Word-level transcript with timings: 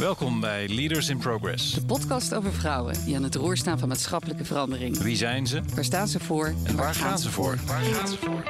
Welkom 0.00 0.40
bij 0.40 0.68
Leaders 0.68 1.08
in 1.08 1.18
Progress. 1.18 1.72
De 1.72 1.84
podcast 1.84 2.34
over 2.34 2.52
vrouwen 2.52 3.04
die 3.04 3.16
aan 3.16 3.22
het 3.22 3.34
roer 3.34 3.56
staan 3.56 3.78
van 3.78 3.88
maatschappelijke 3.88 4.44
verandering. 4.44 4.98
Wie 4.98 5.16
zijn 5.16 5.46
ze 5.46 5.60
Waar 5.74 5.84
staan 5.84 6.08
ze 6.08 6.20
voor 6.20 6.54
en 6.64 6.76
waar 6.76 6.94
gaan 6.94 7.18
ze 7.18 7.30
voor? 7.30 7.58
Waar 7.66 7.80
gaan 7.80 8.08
ze 8.08 8.16
voor? 8.16 8.42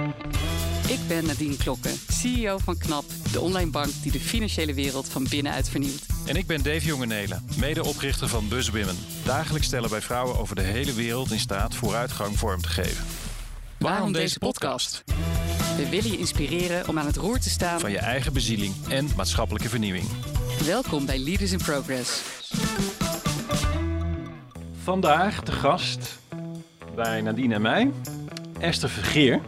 Ik 0.88 0.98
ben 1.08 1.26
Nadine 1.26 1.56
Klokken, 1.56 1.92
CEO 2.08 2.58
van 2.58 2.78
KNAP, 2.78 3.04
de 3.32 3.40
online 3.40 3.70
bank 3.70 3.90
die 4.02 4.12
de 4.12 4.20
financiële 4.20 4.74
wereld 4.74 5.08
van 5.08 5.26
binnenuit 5.30 5.68
vernieuwt. 5.68 6.06
En 6.26 6.36
ik 6.36 6.46
ben 6.46 6.62
Dave 6.62 6.86
Jongenelen, 6.86 7.44
medeoprichter 7.58 8.28
van 8.28 8.48
BuzzWomen. 8.48 8.96
Dagelijks 9.24 9.66
stellen 9.66 9.90
wij 9.90 10.00
vrouwen 10.00 10.38
over 10.38 10.56
de 10.56 10.62
hele 10.62 10.92
wereld 10.92 11.30
in 11.30 11.40
staat 11.40 11.74
vooruitgang 11.74 12.38
vorm 12.38 12.60
te 12.60 12.68
geven. 12.68 13.04
Waarom 13.78 14.12
deze 14.12 14.38
podcast? 14.38 15.04
We 15.76 15.88
willen 15.88 16.10
je 16.10 16.18
inspireren 16.18 16.88
om 16.88 16.98
aan 16.98 17.06
het 17.06 17.16
roer 17.16 17.38
te 17.38 17.50
staan. 17.50 17.80
Van 17.80 17.90
je 17.90 17.98
eigen 17.98 18.32
bezieling 18.32 18.74
en 18.88 19.08
maatschappelijke 19.16 19.68
vernieuwing. 19.68 20.06
Welkom 20.66 21.06
bij 21.06 21.18
Leaders 21.18 21.52
in 21.52 21.58
Progress. 21.58 22.22
Vandaag 24.82 25.42
de 25.42 25.52
gast 25.52 26.18
bij 26.94 27.20
Nadine 27.20 27.54
en 27.54 27.62
mij, 27.62 27.90
Esther 28.60 28.88
Vergeer. 28.88 29.40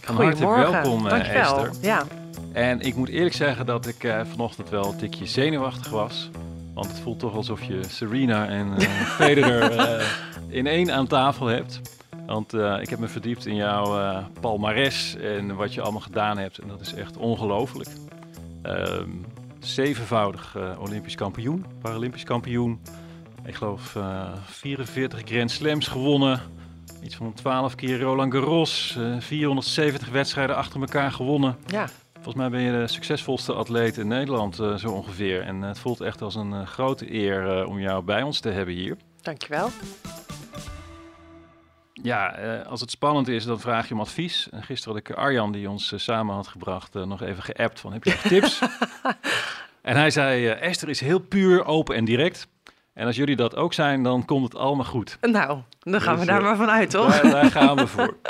Van 0.00 0.14
harte 0.16 0.46
welkom, 0.46 1.04
eh, 1.06 1.10
Dankjewel. 1.10 1.66
Esther. 1.66 1.82
Ja. 1.82 2.06
En 2.52 2.80
ik 2.80 2.94
moet 2.94 3.08
eerlijk 3.08 3.34
zeggen 3.34 3.66
dat 3.66 3.86
ik 3.86 4.04
eh, 4.04 4.20
vanochtend 4.30 4.68
wel 4.70 4.84
een 4.84 4.96
tikje 4.96 5.26
zenuwachtig 5.26 5.90
was. 5.90 6.30
Want 6.74 6.86
het 6.86 6.98
voelt 7.00 7.18
toch 7.18 7.34
alsof 7.34 7.62
je 7.62 7.80
Serena 7.88 8.48
en 8.48 8.74
eh, 8.78 8.88
Federer 9.20 9.78
eh, 9.78 10.06
in 10.48 10.66
één 10.66 10.92
aan 10.92 11.06
tafel 11.06 11.46
hebt. 11.46 11.80
Want 12.26 12.54
eh, 12.54 12.76
ik 12.80 12.88
heb 12.90 12.98
me 12.98 13.08
verdiept 13.08 13.46
in 13.46 13.54
jouw 13.56 13.98
eh, 13.98 14.18
palmares 14.40 15.16
en 15.16 15.54
wat 15.56 15.74
je 15.74 15.80
allemaal 15.80 16.00
gedaan 16.00 16.38
hebt. 16.38 16.58
En 16.58 16.68
dat 16.68 16.80
is 16.80 16.94
echt 16.94 17.16
ongelooflijk. 17.16 17.88
Ehm, 18.62 19.08
zevenvoudig 19.60 20.56
eh, 20.56 20.80
Olympisch 20.80 21.14
kampioen, 21.14 21.64
Paralympisch 21.82 22.24
kampioen. 22.24 22.80
Ik 23.44 23.54
geloof 23.54 23.96
eh 23.96 24.28
44 24.46 25.20
Grand 25.24 25.50
Slams 25.50 25.88
gewonnen. 25.88 26.40
Iets 27.02 27.14
van 27.16 27.32
12 27.34 27.74
keer 27.74 28.00
Roland 28.00 28.32
Garros. 28.32 28.96
eh, 28.98 29.20
470 29.20 30.08
wedstrijden 30.08 30.56
achter 30.56 30.80
elkaar 30.80 31.12
gewonnen. 31.12 31.56
ja, 31.66 31.88
Volgens 32.14 32.34
mij 32.34 32.50
ben 32.50 32.60
je 32.60 32.72
de 32.80 32.86
succesvolste 32.88 33.52
atleet 33.52 33.96
in 33.96 34.08
Nederland 34.08 34.58
eh, 34.58 34.74
zo 34.74 34.88
ongeveer. 34.90 35.42
En 35.42 35.62
eh, 35.62 35.68
het 35.68 35.78
voelt 35.78 36.00
echt 36.00 36.22
als 36.22 36.34
een 36.34 36.52
eh, 36.52 36.66
grote 36.66 37.14
eer 37.14 37.58
eh, 37.60 37.68
om 37.68 37.80
jou 37.80 38.04
bij 38.04 38.22
ons 38.22 38.40
te 38.40 38.48
hebben 38.48 38.74
hier. 38.74 38.96
dankjewel. 39.22 39.68
Ja, 42.02 42.34
eh, 42.34 42.66
als 42.66 42.80
het 42.80 42.90
spannend 42.90 43.28
is, 43.28 43.44
dan 43.44 43.60
vraag 43.60 43.88
je 43.88 43.94
om 43.94 44.00
advies. 44.00 44.48
En 44.50 44.62
gisteren 44.62 44.94
had 44.94 45.08
ik 45.08 45.16
Arjan, 45.16 45.52
die 45.52 45.70
ons 45.70 45.92
eh, 45.92 45.98
samen 45.98 46.34
had 46.34 46.48
gebracht, 46.48 46.94
eh, 46.94 47.02
nog 47.04 47.22
even 47.22 47.42
geappt 47.42 47.80
van 47.80 47.92
heb 47.92 48.04
je 48.04 48.10
nog 48.10 48.20
tips? 48.20 48.60
en 49.82 49.96
hij 49.96 50.10
zei, 50.10 50.46
Esther 50.46 50.88
is 50.88 51.00
heel 51.00 51.18
puur, 51.18 51.64
open 51.64 51.96
en 51.96 52.04
direct. 52.04 52.48
En 52.94 53.06
als 53.06 53.16
jullie 53.16 53.36
dat 53.36 53.56
ook 53.56 53.72
zijn, 53.72 54.02
dan 54.02 54.24
komt 54.24 54.44
het 54.44 54.54
allemaal 54.54 54.84
goed. 54.84 55.18
Nou, 55.20 55.60
dan 55.80 56.00
gaan 56.00 56.14
Dus, 56.14 56.24
we 56.24 56.30
daar 56.30 56.40
eh, 56.40 56.46
maar 56.46 56.56
vanuit, 56.56 56.90
toch? 56.90 57.20
Daar, 57.20 57.30
daar 57.30 57.50
gaan 57.50 57.76
we 57.76 57.86
voor. 57.86 58.16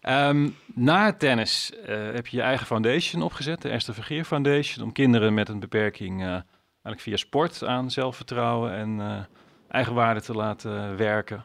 Ehm, 0.00 0.48
na 0.74 1.12
tennis 1.12 1.72
heb 1.86 2.26
je 2.26 2.36
je 2.36 2.42
eigen 2.42 2.66
foundation 2.66 3.22
opgezet, 3.22 3.62
de 3.62 3.68
Esther 3.68 3.94
Vergeer 3.94 4.24
Foundation, 4.24 4.84
om 4.84 4.92
kinderen 4.92 5.34
met 5.34 5.48
een 5.48 5.60
beperking 5.60 6.20
eigenlijk 6.22 7.00
via 7.00 7.16
sport 7.16 7.64
aan 7.64 7.90
zelfvertrouwen 7.90 8.72
en 8.74 9.26
eigenwaarde 9.68 10.20
te 10.20 10.32
laten 10.32 10.96
werken. 10.96 11.44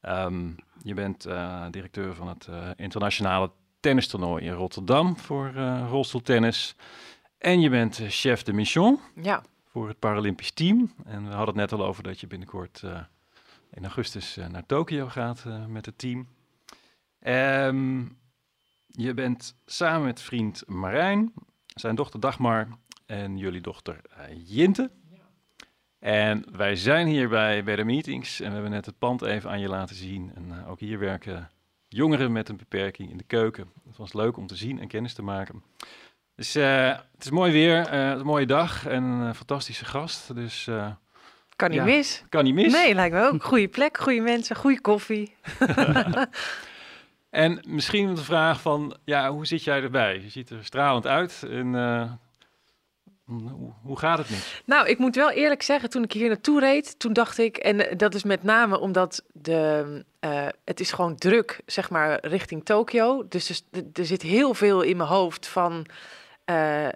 Ehm, 0.00 0.50
je 0.82 0.94
bent 0.94 1.24
eh, 1.24 1.66
directeur 1.70 2.14
van 2.14 2.28
het 2.28 2.46
eh, 2.46 2.70
internationale 2.76 3.50
tennistoernooi 3.80 4.44
in 4.44 4.52
Rotterdam 4.52 5.16
voor 5.16 5.52
eh, 5.54 5.86
rolstoeltennis. 5.90 6.74
En 7.38 7.60
je 7.60 7.70
bent 7.70 8.00
chef 8.08 8.42
de 8.42 8.52
mission 8.52 9.00
Ja, 9.22 9.42
voor 9.64 9.88
het 9.88 9.98
Paralympisch 9.98 10.50
team. 10.50 10.92
En 11.04 11.22
we 11.22 11.34
hadden 11.34 11.46
het 11.46 11.70
net 11.70 11.80
al 11.80 11.86
over 11.86 12.02
dat 12.02 12.20
je 12.20 12.26
binnenkort 12.26 12.82
in 13.70 13.82
augustus 13.82 14.38
naar 14.50 14.66
Tokio 14.66 15.06
gaat 15.06 15.44
met 15.68 15.86
het 15.86 15.98
team. 15.98 16.28
Ehm, 17.20 18.04
je 18.86 19.14
bent 19.14 19.56
samen 19.66 20.06
met 20.06 20.20
vriend 20.20 20.62
Marijn, 20.66 21.32
zijn 21.66 21.94
dochter 21.94 22.20
Dagmar 22.20 22.68
en 23.06 23.36
jullie 23.36 23.60
dochter 23.60 24.00
Jinte. 24.44 24.90
En 25.98 26.44
wij 26.52 26.76
zijn 26.76 27.06
hierbij 27.06 27.64
bij 27.64 27.76
de 27.76 27.84
meetings 27.84 28.40
en 28.40 28.46
we 28.46 28.52
hebben 28.52 28.70
net 28.70 28.86
het 28.86 28.98
pand 28.98 29.22
even 29.22 29.50
aan 29.50 29.60
je 29.60 29.68
laten 29.68 29.96
zien. 29.96 30.32
En 30.34 30.44
eh, 30.50 30.70
ook 30.70 30.80
hier 30.80 30.98
werken 30.98 31.50
jongeren 31.88 32.32
met 32.32 32.48
een 32.48 32.56
beperking 32.56 33.10
in 33.10 33.16
de 33.16 33.24
keuken. 33.24 33.70
Het 33.86 33.96
was 33.96 34.12
leuk 34.12 34.36
om 34.36 34.46
te 34.46 34.56
zien 34.56 34.80
en 34.80 34.88
kennis 34.88 35.14
te 35.14 35.22
maken. 35.22 35.62
Dus 36.34 36.54
eh, 36.54 36.86
het 36.86 37.24
is 37.24 37.30
mooi 37.30 37.52
weer, 37.52 37.86
eh, 37.86 38.08
een 38.08 38.26
mooie 38.26 38.46
dag 38.46 38.86
en 38.86 39.02
een 39.02 39.34
fantastische 39.34 39.84
gast. 39.84 40.34
Dus 40.34 40.68
kan 41.56 41.70
niet 41.70 41.78
Ja. 41.78 41.84
mis. 41.84 42.24
kan 42.28 42.44
niet 42.44 42.54
mis. 42.54 42.72
Nee, 42.72 42.94
lijkt 42.94 43.14
me 43.14 43.22
ook. 43.22 43.42
Goede 43.42 43.68
plek, 43.68 43.98
goede 43.98 44.20
mensen, 44.20 44.56
goede 44.56 44.80
koffie. 44.80 45.34
En 47.30 47.60
misschien 47.66 48.14
de 48.14 48.24
vraag 48.24 48.60
van, 48.60 48.96
ja, 49.04 49.30
hoe 49.30 49.46
zit 49.46 49.64
jij 49.64 49.82
erbij? 49.82 50.20
Je 50.20 50.28
ziet 50.30 50.50
er 50.50 50.64
stralend 50.64 51.06
uit. 51.06 51.42
En, 51.50 51.74
hoe, 53.28 53.72
hoe 53.82 53.98
gaat 53.98 54.18
het 54.18 54.30
niet? 54.30 54.62
Nou, 54.64 54.88
ik 54.88 54.98
moet 54.98 55.14
wel 55.14 55.30
eerlijk 55.30 55.62
zeggen, 55.62 55.90
toen 55.90 56.02
ik 56.02 56.12
hier 56.12 56.28
naartoe 56.28 56.60
reed, 56.60 56.98
toen 56.98 57.12
dacht 57.12 57.38
ik, 57.38 57.56
en 57.56 57.88
eh, 57.88 57.96
dat 57.96 58.14
is 58.14 58.22
met 58.22 58.42
name 58.42 58.80
omdat 58.80 59.24
de, 59.32 60.04
eh, 60.20 60.46
het 60.64 60.80
is 60.80 60.92
gewoon 60.92 61.16
druk, 61.16 61.60
zeg 61.66 61.90
maar, 61.90 62.26
richting 62.26 62.64
Tokio. 62.64 63.28
Dus 63.28 63.64
er, 63.92 64.06
zit 64.06 64.22
heel 64.22 64.54
veel 64.54 64.82
in 64.82 64.96
mijn 64.96 65.08
hoofd 65.08 65.46
van 65.46 65.86
eh, 66.44 66.88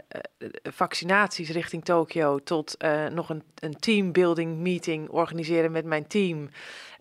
vaccinaties 0.62 1.50
richting 1.50 1.84
Tokio 1.84 2.38
tot 2.38 2.76
nog 3.12 3.30
een, 3.30 3.42
een 3.58 3.76
teambuilding 3.76 4.58
meeting 4.58 5.08
organiseren 5.08 5.72
met 5.72 5.84
mijn 5.84 6.06
team. 6.06 6.48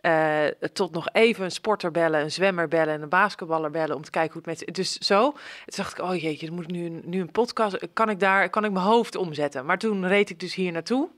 Eh, 0.02 0.46
tot 0.74 0.92
nog 0.92 1.08
even 1.12 1.44
een 1.44 1.52
sporter 1.52 1.92
bellen, 1.92 2.22
een 2.22 2.32
zwemmer 2.32 2.68
bellen 2.68 2.94
en 2.94 3.02
een 3.02 3.10
basketballer 3.10 3.72
bellen 3.72 3.96
om 3.96 4.04
te 4.04 4.12
kijken 4.12 4.34
hoe 4.34 4.42
het 4.52 4.66
met. 4.66 4.76
Dus 4.76 4.98
zo. 4.98 5.32
Toen 5.32 5.40
dacht 5.66 5.98
ik, 5.98 6.04
oh 6.04 6.22
jeetje, 6.22 6.46
dan 6.46 6.56
moet 6.56 6.64
ik 6.64 6.72
nu, 6.72 6.90
nu 6.90 7.20
een 7.20 7.32
podcast... 7.32 7.78
Kan 7.94 8.10
ik 8.10 8.20
daar, 8.20 8.50
kan 8.50 8.66
ik 8.66 8.72
mijn 8.72 8.86
hoofd 8.86 9.16
omzetten? 9.16 9.66
Maar 9.66 9.78
toen 9.78 10.08
reed 10.08 10.30
ik 10.30 10.40
dus 10.40 10.56
hier 10.56 10.72
naartoe. 10.72 11.10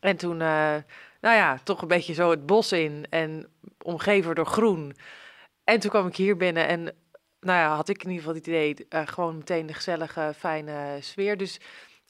En 0.00 0.16
toen, 0.16 0.40
eh, 0.40 0.76
nou 1.20 1.36
ja, 1.36 1.58
toch 1.64 1.82
een 1.82 1.88
beetje 1.88 2.14
zo 2.14 2.30
het 2.30 2.46
bos 2.46 2.72
in 2.72 3.06
en 3.10 3.46
omgeven 3.82 4.34
door 4.34 4.46
groen. 4.46 4.96
En 5.64 5.80
toen 5.80 5.90
kwam 5.90 6.06
ik 6.06 6.16
hier 6.16 6.36
binnen 6.36 6.66
en, 6.66 6.82
nou 7.40 7.58
ja, 7.58 7.74
had 7.74 7.88
ik 7.88 8.02
in 8.02 8.10
ieder 8.10 8.24
geval 8.24 8.34
het 8.34 8.46
idee... 8.46 8.86
eh, 8.88 9.06
gewoon 9.06 9.36
meteen 9.36 9.66
de 9.66 9.74
gezellige, 9.74 10.32
fijne 10.36 10.98
sfeer. 11.00 11.36
Dus 11.36 11.60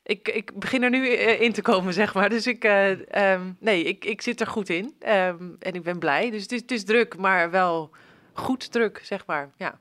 ik, 0.04 0.28
ik 0.28 0.58
begin 0.58 0.82
er 0.82 0.90
nu 0.90 1.08
eh, 1.08 1.40
in 1.40 1.52
te 1.52 1.62
komen, 1.62 1.92
zeg 1.92 2.14
maar. 2.14 2.28
Dus 2.28 2.46
ik, 2.46 2.64
eh, 2.64 3.32
ehm, 3.32 3.52
nee, 3.58 3.84
ik, 3.84 4.04
ik 4.04 4.22
zit 4.22 4.40
er 4.40 4.46
goed 4.46 4.68
in. 4.68 4.94
Ehm, 4.98 5.48
en 5.58 5.72
ik 5.74 5.82
ben 5.82 5.98
blij. 5.98 6.30
Dus 6.30 6.42
het 6.42 6.52
is, 6.52 6.60
het 6.60 6.70
is 6.70 6.84
druk, 6.84 7.16
maar 7.16 7.50
wel 7.50 7.90
goed 8.32 8.72
druk, 8.72 9.00
zeg 9.02 9.26
maar. 9.26 9.50
Ja. 9.56 9.80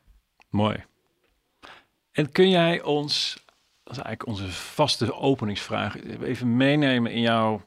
Mooi. 0.50 0.84
En 2.12 2.32
kun 2.32 2.50
jij 2.50 2.82
ons, 2.82 3.44
dat 3.84 3.98
is 3.98 4.02
eigenlijk 4.02 4.28
onze 4.28 4.52
vaste 4.52 5.14
openingsvraag, 5.14 5.96
even 6.22 6.58
meenemen 6.58 7.12
in 7.12 7.22
jouw 7.22 7.62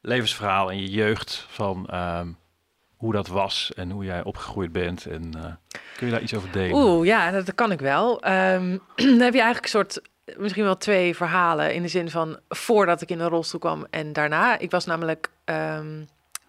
levensverhaal 0.00 0.70
en 0.70 0.80
je 0.80 0.90
jeugd 0.90 1.46
van 1.48 1.86
ehm, 1.86 2.28
hoe 2.96 3.12
dat 3.12 3.26
was 3.26 3.72
en 3.74 3.90
hoe 3.90 4.04
jij 4.04 4.24
opgegroeid 4.24 4.72
bent. 4.72 5.06
En 5.06 5.34
eh, 5.34 5.78
kun 5.96 6.06
je 6.06 6.12
daar 6.12 6.22
iets 6.22 6.34
over 6.34 6.52
delen? 6.52 6.76
Oeh, 6.76 7.06
ja, 7.06 7.30
dat, 7.30 7.54
kan 7.54 7.72
ik 7.72 7.80
wel. 7.80 8.20
Dan 8.20 9.20
heb 9.20 9.34
je 9.34 9.40
eigenlijk 9.42 9.62
een 9.62 9.68
soort, 9.68 10.00
misschien 10.36 10.64
wel 10.64 10.76
twee 10.76 11.16
verhalen. 11.16 11.74
In 11.74 11.82
de 11.82 11.88
zin 11.88 12.10
van 12.10 12.38
voordat 12.48 13.00
ik 13.00 13.10
in 13.10 13.20
een 13.20 13.28
rolstoel 13.28 13.60
kwam 13.60 13.86
en 13.90 14.12
daarna. 14.12 14.58
Ik 14.58 14.70
was 14.70 14.84
namelijk 14.86 15.30
ehm, 15.44 16.02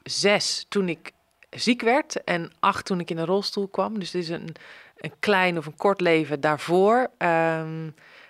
zes 0.04 0.66
toen 0.70 0.90
ik 0.90 1.12
ziek 1.50 1.82
werd 1.82 2.24
en 2.24 2.52
acht 2.60 2.86
toen 2.86 3.00
ik 3.00 3.10
in 3.10 3.18
een 3.18 3.26
rolstoel 3.26 3.68
kwam. 3.68 4.00
Dus 4.00 4.12
het 4.12 4.22
is 4.22 4.30
een, 4.30 4.56
een 4.98 5.14
klein 5.20 5.58
of 5.58 5.66
een 5.66 5.76
kort 5.76 6.02
leven 6.02 6.42
daarvoor. 6.42 7.02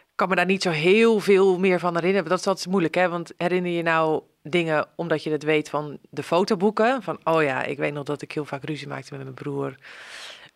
Ik 0.09 0.25
kan 0.25 0.29
me 0.29 0.35
daar 0.35 0.45
niet 0.45 0.61
zo 0.61 0.69
heel 0.69 1.19
veel 1.19 1.59
meer 1.59 1.79
van 1.79 1.95
herinneren. 1.95 2.29
Dat 2.29 2.39
is 2.39 2.47
altijd 2.47 2.67
moeilijk, 2.67 2.95
hè? 2.95 3.09
Want 3.09 3.31
herinner 3.37 3.71
je 3.71 3.83
nou 3.83 4.21
dingen 4.43 4.87
omdat 4.95 5.23
je 5.23 5.31
het 5.31 5.43
weet 5.43 5.69
van 5.69 5.97
de 6.09 6.23
fotoboeken? 6.23 7.03
Van, 7.03 7.19
oh 7.23 7.43
ja, 7.43 7.63
ik 7.63 7.77
weet 7.77 7.93
nog 7.93 8.03
dat 8.03 8.21
ik 8.21 8.31
heel 8.31 8.45
vaak 8.45 8.63
ruzie 8.63 8.87
maakte 8.87 9.13
met 9.13 9.23
mijn 9.23 9.33
broer. 9.35 9.75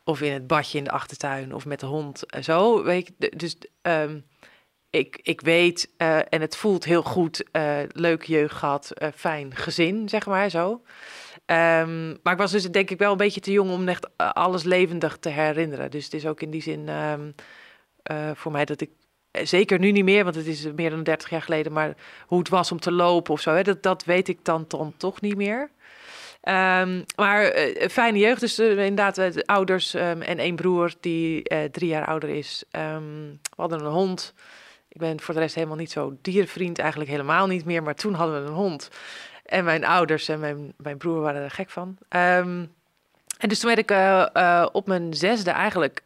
Of 0.03 0.21
in 0.21 0.33
het 0.33 0.47
badje 0.47 0.77
in 0.77 0.83
de 0.83 0.91
achtertuin 0.91 1.53
of 1.55 1.65
met 1.65 1.79
de 1.79 1.85
hond. 1.85 2.23
Zo, 2.41 2.83
weet 2.83 3.11
d- 3.19 3.39
Dus 3.39 3.55
ehm, 3.81 4.19
ik, 4.93 5.19
ik 5.21 5.41
weet 5.41 5.89
eh, 5.97 6.17
en 6.17 6.41
het 6.41 6.55
voelt 6.55 6.83
heel 6.83 7.03
goed. 7.03 7.43
eh 7.51 7.77
leuke 7.91 8.31
jeugd 8.31 8.55
gehad, 8.55 8.91
eh, 8.91 9.07
fijn 9.15 9.55
gezin, 9.55 10.09
zeg 10.09 10.25
maar 10.25 10.49
zo. 10.49 10.81
Ehm, 11.45 12.07
maar 12.23 12.33
ik 12.33 12.39
was 12.39 12.51
dus 12.51 12.71
denk 12.71 12.89
ik 12.89 12.97
wel 12.97 13.11
een 13.11 13.17
beetje 13.17 13.41
te 13.41 13.51
jong 13.51 13.71
om 13.71 13.87
echt 13.87 14.17
alles 14.17 14.63
levendig 14.63 15.17
te 15.17 15.29
herinneren. 15.29 15.91
Dus 15.91 16.03
het 16.03 16.13
is 16.13 16.25
ook 16.25 16.41
in 16.41 16.49
die 16.49 16.61
zin 16.61 16.89
ehm, 16.89 17.31
eh, 18.03 18.31
voor 18.33 18.51
mij 18.51 18.65
dat 18.65 18.81
ik 18.81 18.89
zeker 19.31 19.79
nu 19.79 19.91
niet 19.91 20.03
meer, 20.03 20.23
want 20.23 20.35
het 20.35 20.47
is 20.47 20.67
meer 20.75 20.89
dan 20.89 21.03
30 21.03 21.29
jaar 21.29 21.41
geleden, 21.41 21.71
maar 21.71 21.95
hoe 22.27 22.39
het 22.39 22.49
was 22.49 22.71
om 22.71 22.79
te 22.79 22.91
lopen 22.91 23.33
of 23.33 23.41
zo, 23.41 23.53
hè, 23.53 23.63
dat, 23.63 23.83
dat 23.83 24.05
weet 24.05 24.27
ik 24.27 24.39
dan, 24.45 24.67
toch 24.97 25.21
niet 25.21 25.35
meer. 25.35 25.69
Ehm, 26.41 27.03
maar 27.15 27.53
fijne 27.89 28.19
jeugd, 28.19 28.39
dus 28.39 28.59
inderdaad 28.59 29.15
de 29.15 29.43
ouders 29.45 29.93
en 29.93 30.37
één 30.37 30.55
broer 30.55 30.93
die 30.99 31.43
drie 31.71 31.89
jaar 31.89 32.05
ouder 32.05 32.29
is. 32.29 32.63
We 32.71 33.37
hadden 33.55 33.79
een 33.79 33.91
hond. 33.91 34.33
Ik 34.93 34.99
ben 34.99 35.21
voor 35.21 35.33
de 35.33 35.39
rest 35.39 35.55
helemaal 35.55 35.77
niet 35.77 35.91
zo 35.91 36.17
dierenvriend, 36.21 36.79
eigenlijk 36.79 37.09
helemaal 37.09 37.47
niet 37.47 37.65
meer. 37.65 37.83
Maar 37.83 37.95
toen 37.95 38.13
hadden 38.13 38.43
we 38.43 38.49
een 38.49 38.55
hond. 38.55 38.89
En 39.45 39.63
mijn 39.63 39.85
ouders 39.85 40.27
en 40.27 40.39
mijn, 40.39 40.73
mijn 40.77 40.97
broer 40.97 41.21
waren 41.21 41.41
er 41.41 41.51
gek 41.51 41.69
van. 41.69 41.97
Ehm, 42.09 42.65
en 43.37 43.49
dus 43.49 43.59
toen 43.59 43.75
werd 43.75 43.81
ik 43.81 43.91
eh, 43.91 44.25
eh, 44.33 44.67
op 44.71 44.87
mijn 44.87 45.13
zesde 45.13 45.51
eigenlijk 45.51 46.03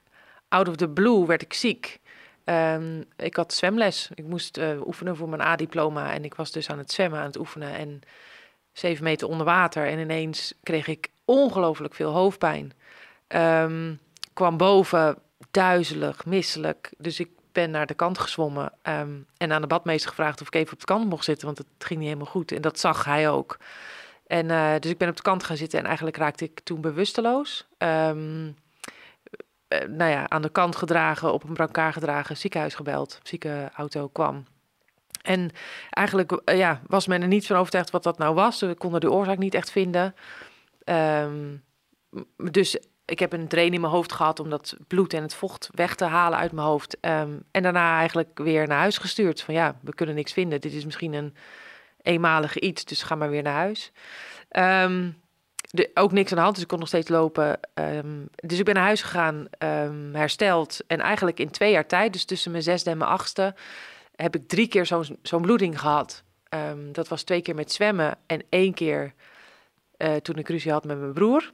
out 0.47 0.67
of 0.67 0.75
the 0.75 0.89
blue 0.89 1.25
werd 1.25 1.41
ik 1.41 1.53
ziek. 1.53 1.99
Ehm, 2.43 3.03
ik 3.15 3.35
had 3.35 3.53
zwemles. 3.53 4.09
Ik 4.15 4.25
moest 4.25 4.57
uh, 4.57 4.85
oefenen 4.85 5.15
voor 5.15 5.29
mijn 5.29 5.41
A-diploma. 5.41 6.13
En 6.13 6.23
ik 6.23 6.35
was 6.35 6.51
dus 6.51 6.69
aan 6.69 6.77
het 6.77 6.91
zwemmen, 6.91 7.19
aan 7.19 7.25
het 7.25 7.37
oefenen. 7.37 7.73
En 7.73 8.01
zeven 8.73 9.03
meter 9.03 9.27
onder 9.27 9.45
water. 9.45 9.87
En 9.87 9.99
ineens 9.99 10.53
kreeg 10.63 10.87
ik 10.87 11.09
ongelooflijk 11.25 11.93
veel 11.93 12.11
hoofdpijn. 12.11 12.73
Um, 13.27 13.99
kwam 14.33 14.57
boven, 14.57 15.17
duizelig, 15.51 16.25
misselijk. 16.25 16.91
Dus 16.97 17.19
ik 17.19 17.29
ben 17.57 17.71
naar 17.71 17.85
de 17.85 17.93
kant 17.93 18.17
gezwommen. 18.19 18.71
Um, 18.83 19.25
en 19.37 19.51
aan 19.51 19.61
de 19.61 19.67
badmeester 19.67 20.09
gevraagd 20.09 20.41
of 20.41 20.47
ik 20.47 20.55
even 20.55 20.73
op 20.73 20.79
de 20.79 20.85
kant 20.85 21.09
mocht 21.09 21.23
zitten. 21.23 21.45
Want 21.45 21.57
het 21.57 21.67
ging 21.77 21.99
niet 21.99 22.07
helemaal 22.07 22.31
goed. 22.31 22.51
En 22.51 22.61
dat 22.61 22.79
zag 22.79 23.05
hij 23.05 23.29
ook. 23.29 23.57
En 24.27 24.49
uh, 24.49 24.73
dus 24.79 24.91
ik 24.91 24.97
ben 24.97 25.09
op 25.09 25.15
de 25.15 25.21
kant 25.21 25.43
gaan 25.43 25.57
zitten. 25.57 25.79
En 25.79 25.85
eigenlijk 25.85 26.17
raakte 26.17 26.43
ik 26.43 26.59
toen 26.59 26.81
bewusteloos. 26.81 27.67
Um, 27.77 28.45
uh, 28.47 29.87
nou 29.87 30.11
ja, 30.11 30.29
aan 30.29 30.41
de 30.41 30.49
kant 30.49 30.75
gedragen, 30.75 31.33
op 31.33 31.43
een 31.43 31.53
brancard 31.53 31.93
gedragen, 31.93 32.37
ziekenhuis 32.37 32.75
gebeld, 32.75 33.19
ziekenauto 33.23 34.07
kwam. 34.07 34.45
En 35.21 35.51
eigenlijk 35.89 36.31
uh, 36.31 36.57
ja, 36.57 36.81
was 36.87 37.07
men 37.07 37.21
er 37.21 37.27
niet 37.27 37.47
van 37.47 37.57
overtuigd 37.57 37.89
wat 37.89 38.03
dat 38.03 38.17
nou 38.17 38.35
was. 38.35 38.59
We 38.59 38.75
konden 38.75 39.01
de 39.01 39.11
oorzaak 39.11 39.37
niet 39.37 39.53
echt 39.53 39.71
vinden. 39.71 40.15
Um, 40.85 41.63
dus 42.51 42.77
ik 43.07 43.19
heb 43.19 43.33
een 43.33 43.47
drain 43.47 43.73
in 43.73 43.81
mijn 43.81 43.93
hoofd 43.93 44.11
gehad 44.11 44.39
om 44.39 44.49
dat 44.49 44.75
bloed 44.87 45.13
en 45.13 45.21
het 45.21 45.33
vocht 45.33 45.69
weg 45.71 45.95
te 45.95 46.05
halen 46.05 46.39
uit 46.39 46.51
mijn 46.51 46.67
hoofd. 46.67 46.97
Um, 47.01 47.43
en 47.51 47.63
daarna 47.63 47.97
eigenlijk 47.97 48.37
weer 48.37 48.67
naar 48.67 48.77
huis 48.79 48.97
gestuurd. 48.97 49.41
Van 49.41 49.53
ja, 49.53 49.75
we 49.81 49.93
kunnen 49.93 50.15
niks 50.15 50.33
vinden. 50.33 50.61
Dit 50.61 50.73
is 50.73 50.85
misschien 50.85 51.13
een 51.13 51.35
eenmalig 52.01 52.57
iets, 52.57 52.85
dus 52.85 53.03
ga 53.03 53.15
maar 53.15 53.29
weer 53.29 53.43
naar 53.43 53.53
huis. 53.53 53.91
Um, 54.85 55.21
de, 55.69 55.91
ook 55.93 56.11
niks 56.11 56.29
aan 56.29 56.37
de 56.37 56.43
hand, 56.43 56.53
dus 56.53 56.63
ik 56.63 56.69
kon 56.69 56.79
nog 56.79 56.87
steeds 56.87 57.09
lopen. 57.09 57.59
Um, 57.73 58.29
dus 58.35 58.59
ik 58.59 58.65
ben 58.65 58.73
naar 58.73 58.83
huis 58.83 59.01
gegaan, 59.01 59.47
hersteld. 60.11 60.79
En 60.87 60.99
eigenlijk 60.99 61.39
in 61.39 61.51
twee 61.51 61.71
jaar 61.71 61.87
tijd, 61.87 62.13
dus 62.13 62.25
tussen 62.25 62.51
mijn 62.51 62.63
zesde 62.63 62.89
en 62.89 62.97
mijn 62.97 63.09
achtste, 63.09 63.55
heb 64.15 64.35
ik 64.35 64.47
drie 64.47 64.67
keer 64.67 64.85
zo'n 64.85 65.19
zo'n 65.21 65.41
bloeding 65.41 65.79
gehad. 65.79 66.23
Dat 66.91 67.07
was 67.07 67.23
twee 67.23 67.41
keer 67.41 67.55
met 67.55 67.71
zwemmen 67.71 68.17
en 68.25 68.43
één 68.49 68.73
keer 68.73 69.13
uh, 69.97 70.15
toen 70.15 70.37
ik 70.37 70.49
ruzie 70.49 70.71
had 70.71 70.85
met 70.85 70.99
mijn 70.99 71.13
broer. 71.13 71.51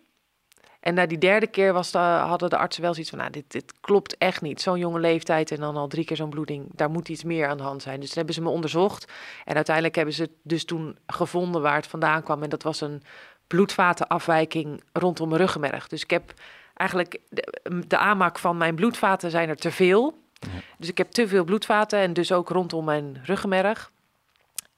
En 0.83 0.93
na 0.93 1.05
die 1.05 1.17
derde 1.17 1.47
keer 1.47 1.73
was 1.73 1.91
de, 1.91 1.97
hadden 1.97 2.49
de 2.49 2.57
artsen 2.57 2.81
wel 2.81 2.93
zoiets 2.93 3.09
van, 3.09 3.19
nou, 3.19 3.31
dit, 3.31 3.51
dit 3.51 3.73
klopt 3.81 4.17
echt 4.17 4.41
niet. 4.41 4.61
Zo'n 4.61 4.79
jonge 4.79 4.99
leeftijd 4.99 5.51
en 5.51 5.59
dan 5.59 5.75
al 5.75 5.87
drie 5.87 6.05
keer 6.05 6.15
zo'n 6.15 6.29
bloeding, 6.29 6.69
daar 6.71 6.89
moet 6.89 7.09
iets 7.09 7.23
meer 7.23 7.47
aan 7.47 7.57
de 7.57 7.63
hand 7.63 7.81
zijn. 7.81 7.99
Dus 7.99 8.07
toen 8.07 8.17
hebben 8.17 8.35
ze 8.35 8.41
me 8.41 8.49
onderzocht. 8.49 9.11
En 9.45 9.55
uiteindelijk 9.55 9.95
hebben 9.95 10.13
ze 10.13 10.29
dus 10.41 10.65
toen 10.65 10.97
gevonden 11.07 11.61
waar 11.61 11.75
het 11.75 11.87
vandaan 11.87 12.23
kwam. 12.23 12.43
En 12.43 12.49
dat 12.49 12.63
was 12.63 12.81
een 12.81 13.03
bloedvatenafwijking 13.47 14.83
rondom 14.93 15.27
mijn 15.27 15.41
ruggenmerg. 15.41 15.87
Dus 15.87 16.03
ik 16.03 16.09
heb 16.09 16.33
eigenlijk 16.73 17.19
de, 17.29 17.53
de, 17.87 17.97
aanmaak 17.97 18.39
van 18.39 18.57
mijn 18.57 18.75
bloedvaten 18.75 19.31
zijn 19.31 19.49
er 19.49 19.57
te 19.57 19.71
veel. 19.71 20.17
Ja. 20.33 20.49
Dus 20.77 20.89
ik 20.89 20.97
heb 20.97 21.11
te 21.11 21.27
veel 21.27 21.43
bloedvaten 21.43 21.99
en 21.99 22.13
dus 22.13 22.31
ook 22.31 22.49
rondom 22.49 22.85
mijn 22.85 23.21
ruggenmerg. 23.23 23.91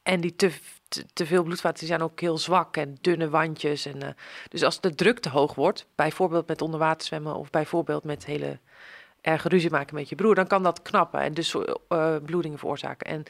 En 0.03 0.21
die 0.21 0.35
te, 0.35 0.51
te, 1.13 1.25
veel 1.25 1.43
bloedvaten 1.43 1.87
zijn 1.87 2.01
ook 2.01 2.19
heel 2.19 2.37
zwak 2.37 2.77
en 2.77 2.97
dunne 3.01 3.29
wandjes. 3.29 3.85
En, 3.85 4.03
uh, 4.03 4.09
dus 4.49 4.63
als 4.63 4.81
de 4.81 4.95
druk 4.95 5.19
te 5.19 5.29
hoog 5.29 5.55
wordt, 5.55 5.87
bijvoorbeeld 5.95 6.47
met 6.47 6.61
onderwater 6.61 7.07
zwemmen 7.07 7.35
of 7.35 7.49
bijvoorbeeld 7.49 8.03
met 8.03 8.25
hele 8.25 8.59
erge 9.21 9.49
ruzie 9.49 9.69
maken 9.69 9.95
met 9.95 10.09
je 10.09 10.15
broer, 10.15 10.35
dan 10.35 10.47
kan 10.47 10.63
dat 10.63 10.81
knappen 10.81 11.19
en 11.19 11.33
dus 11.33 11.53
uh, 11.53 12.15
bloedingen 12.25 12.59
veroorzaken. 12.59 13.07
En 13.07 13.23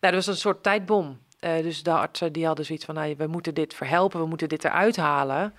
nou, 0.00 0.14
dat 0.14 0.24
was 0.24 0.26
een 0.26 0.40
soort 0.40 0.62
tijdbom. 0.62 1.22
Uh, 1.40 1.62
dus 1.62 1.82
de 1.82 1.90
artsen 1.90 2.32
die 2.32 2.46
hadden 2.46 2.64
zoiets 2.64 2.84
van, 2.84 2.94
nou, 2.94 3.14
we 3.16 3.26
moeten 3.26 3.54
dit 3.54 3.74
verhelpen, 3.74 4.20
we 4.20 4.26
moeten 4.26 4.48
dit 4.48 4.64
eruit 4.64 4.96
halen. 4.96 5.54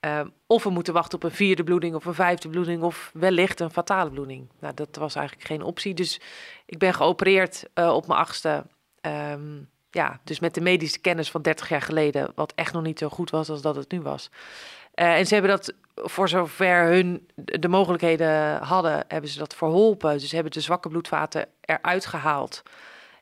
Uh, 0.00 0.20
of 0.46 0.64
we 0.64 0.70
moeten 0.70 0.92
wachten 0.92 1.14
op 1.14 1.24
een 1.24 1.30
vierde 1.30 1.64
bloeding 1.64 1.94
of 1.94 2.04
een 2.04 2.14
vijfde 2.14 2.48
bloeding 2.48 2.82
of 2.82 3.10
wellicht 3.14 3.60
een 3.60 3.70
fatale 3.70 4.10
bloeding. 4.10 4.48
Nou, 4.60 4.74
dat 4.74 4.96
was 4.96 5.14
eigenlijk 5.14 5.46
geen 5.46 5.62
optie. 5.62 5.94
Dus 5.94 6.20
ik 6.66 6.78
ben 6.78 6.94
geopereerd 6.94 7.64
op 7.74 8.06
mijn 8.06 8.20
achtste. 8.20 8.66
Um, 9.00 9.68
ja, 9.94 10.20
dus 10.24 10.40
met 10.40 10.54
de 10.54 10.60
medische 10.60 10.98
kennis 10.98 11.30
van 11.30 11.42
30 11.42 11.68
jaar 11.68 11.82
geleden, 11.82 12.32
wat 12.34 12.52
echt 12.54 12.72
nog 12.72 12.82
niet 12.82 12.98
zo 12.98 13.08
goed 13.08 13.30
was 13.30 13.48
als 13.48 13.62
dat 13.62 13.76
het 13.76 13.90
nu 13.90 14.00
was. 14.00 14.30
Uh, 14.94 15.16
en 15.16 15.26
ze 15.26 15.34
hebben 15.34 15.52
dat, 15.52 15.74
voor 15.94 16.28
zover 16.28 16.86
hun 16.86 17.28
de 17.34 17.68
mogelijkheden 17.68 18.56
hadden, 18.62 19.04
hebben 19.08 19.30
ze 19.30 19.38
dat 19.38 19.54
verholpen. 19.54 20.12
Dus 20.12 20.28
ze 20.28 20.34
hebben 20.34 20.52
de 20.52 20.60
zwakke 20.60 20.88
bloedvaten 20.88 21.46
eruit 21.60 22.06
gehaald 22.06 22.62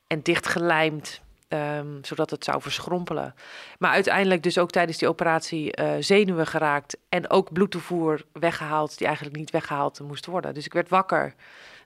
en 0.07 0.21
dichtgelijmd 0.21 1.21
Um, 1.49 1.99
zodat 2.01 2.29
het 2.29 2.43
zou 2.43 2.61
verschrompelen. 2.61 3.35
Maar 3.79 3.91
uiteindelijk 3.91 4.43
dus 4.43 4.57
ook 4.57 4.71
tijdens 4.71 4.97
die 4.97 5.07
operatie 5.07 5.81
uh, 5.81 5.91
zenuwen 5.99 6.47
geraakt 6.47 6.97
en 7.09 7.29
ook 7.29 7.53
bloedtoevoer 7.53 8.25
weggehaald 8.31 8.97
die 8.97 9.07
eigenlijk 9.07 9.37
niet 9.37 9.51
weggehaald 9.51 9.99
moest 9.99 10.25
worden. 10.25 10.53
Dus 10.53 10.65
ik 10.65 10.73
werd 10.73 10.89
wakker 10.89 11.33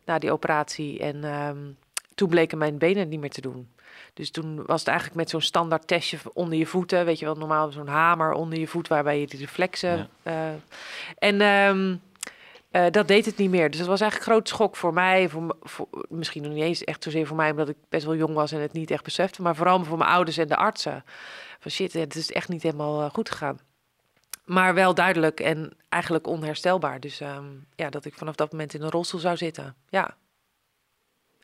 na 0.06 0.20
die 0.20 0.32
operatie 0.32 1.00
en 1.00 1.24
um, 1.24 1.78
toen 2.18 2.30
bleken 2.30 2.58
mijn 2.58 2.78
benen 2.78 3.10
niet 3.10 3.20
meer 3.20 3.30
te 3.30 3.42
doen. 3.42 3.70
Dus 4.14 4.32
toen 4.32 4.66
was 4.66 4.80
het 4.80 4.88
eigenlijk 4.88 5.18
met 5.18 5.30
zo'n 5.30 5.42
standaard 5.42 5.88
testje 5.88 6.18
onder 6.34 6.58
je 6.58 6.66
voeten, 6.66 7.06
weet 7.06 7.20
je 7.20 7.26
wel, 7.26 7.36
normaal 7.36 7.72
zo'n 7.72 7.88
hamer 7.88 8.32
onder 8.32 8.60
je 8.60 8.68
voet 8.68 8.88
waarbij 8.88 9.20
je 9.20 9.28
de 9.28 9.38
reflexen. 9.38 10.10
Ja. 10.24 10.32
Uh, 10.32 10.54
en 11.18 11.42
um, 11.42 12.02
uh, 12.72 12.86
dat 12.92 13.08
deed 13.08 13.26
het 13.26 13.38
niet 13.38 13.50
meer. 13.50 13.70
Dus 13.70 13.80
dat 13.80 13.88
was 13.88 14.02
eigenlijk 14.02 14.30
een 14.30 14.36
groot 14.36 14.50
schok 14.50 14.76
voor 14.76 14.94
mij. 14.94 15.30
Voor, 15.30 15.56
voor, 15.62 15.88
misschien 16.10 16.44
nog 16.44 16.52
niet 16.52 16.64
eens 16.64 16.84
echt 16.84 17.04
zozeer 17.04 17.28
voor 17.28 17.36
mij, 17.36 17.52
omdat 17.52 17.70
ik 17.70 17.78
best 17.90 18.06
wel 18.06 18.16
jong 18.16 18.34
was 18.34 18.52
en 18.52 18.62
het 18.62 18.74
niet 18.74 18.92
echt 18.92 19.04
besefte. 19.04 19.42
Maar 19.42 19.56
vooral 19.56 19.84
voor 19.84 19.98
mijn 19.98 20.10
ouders 20.10 20.38
en 20.38 20.48
de 20.48 20.56
artsen. 20.56 21.04
Van 21.60 21.72
shit, 21.72 21.94
het 21.94 22.16
is 22.16 22.32
echt 22.32 22.50
niet 22.50 22.64
helemaal 22.64 23.04
uh, 23.04 23.10
goed 23.10 23.30
gegaan. 23.30 23.60
Maar 24.46 24.74
wel 24.74 24.94
duidelijk 24.94 25.40
en 25.40 25.74
eigenlijk 25.90 26.28
onherstelbaar. 26.28 27.00
Dus 27.00 27.20
um, 27.20 27.66
ja, 27.76 27.90
dat 27.90 28.06
ik 28.06 28.14
vanaf 28.14 28.36
dat 28.36 28.52
moment 28.52 28.74
in 28.74 28.82
een 28.82 28.90
rolstoel 28.90 29.20
zou 29.20 29.38
zitten. 29.38 29.76
Ja. 29.90 30.16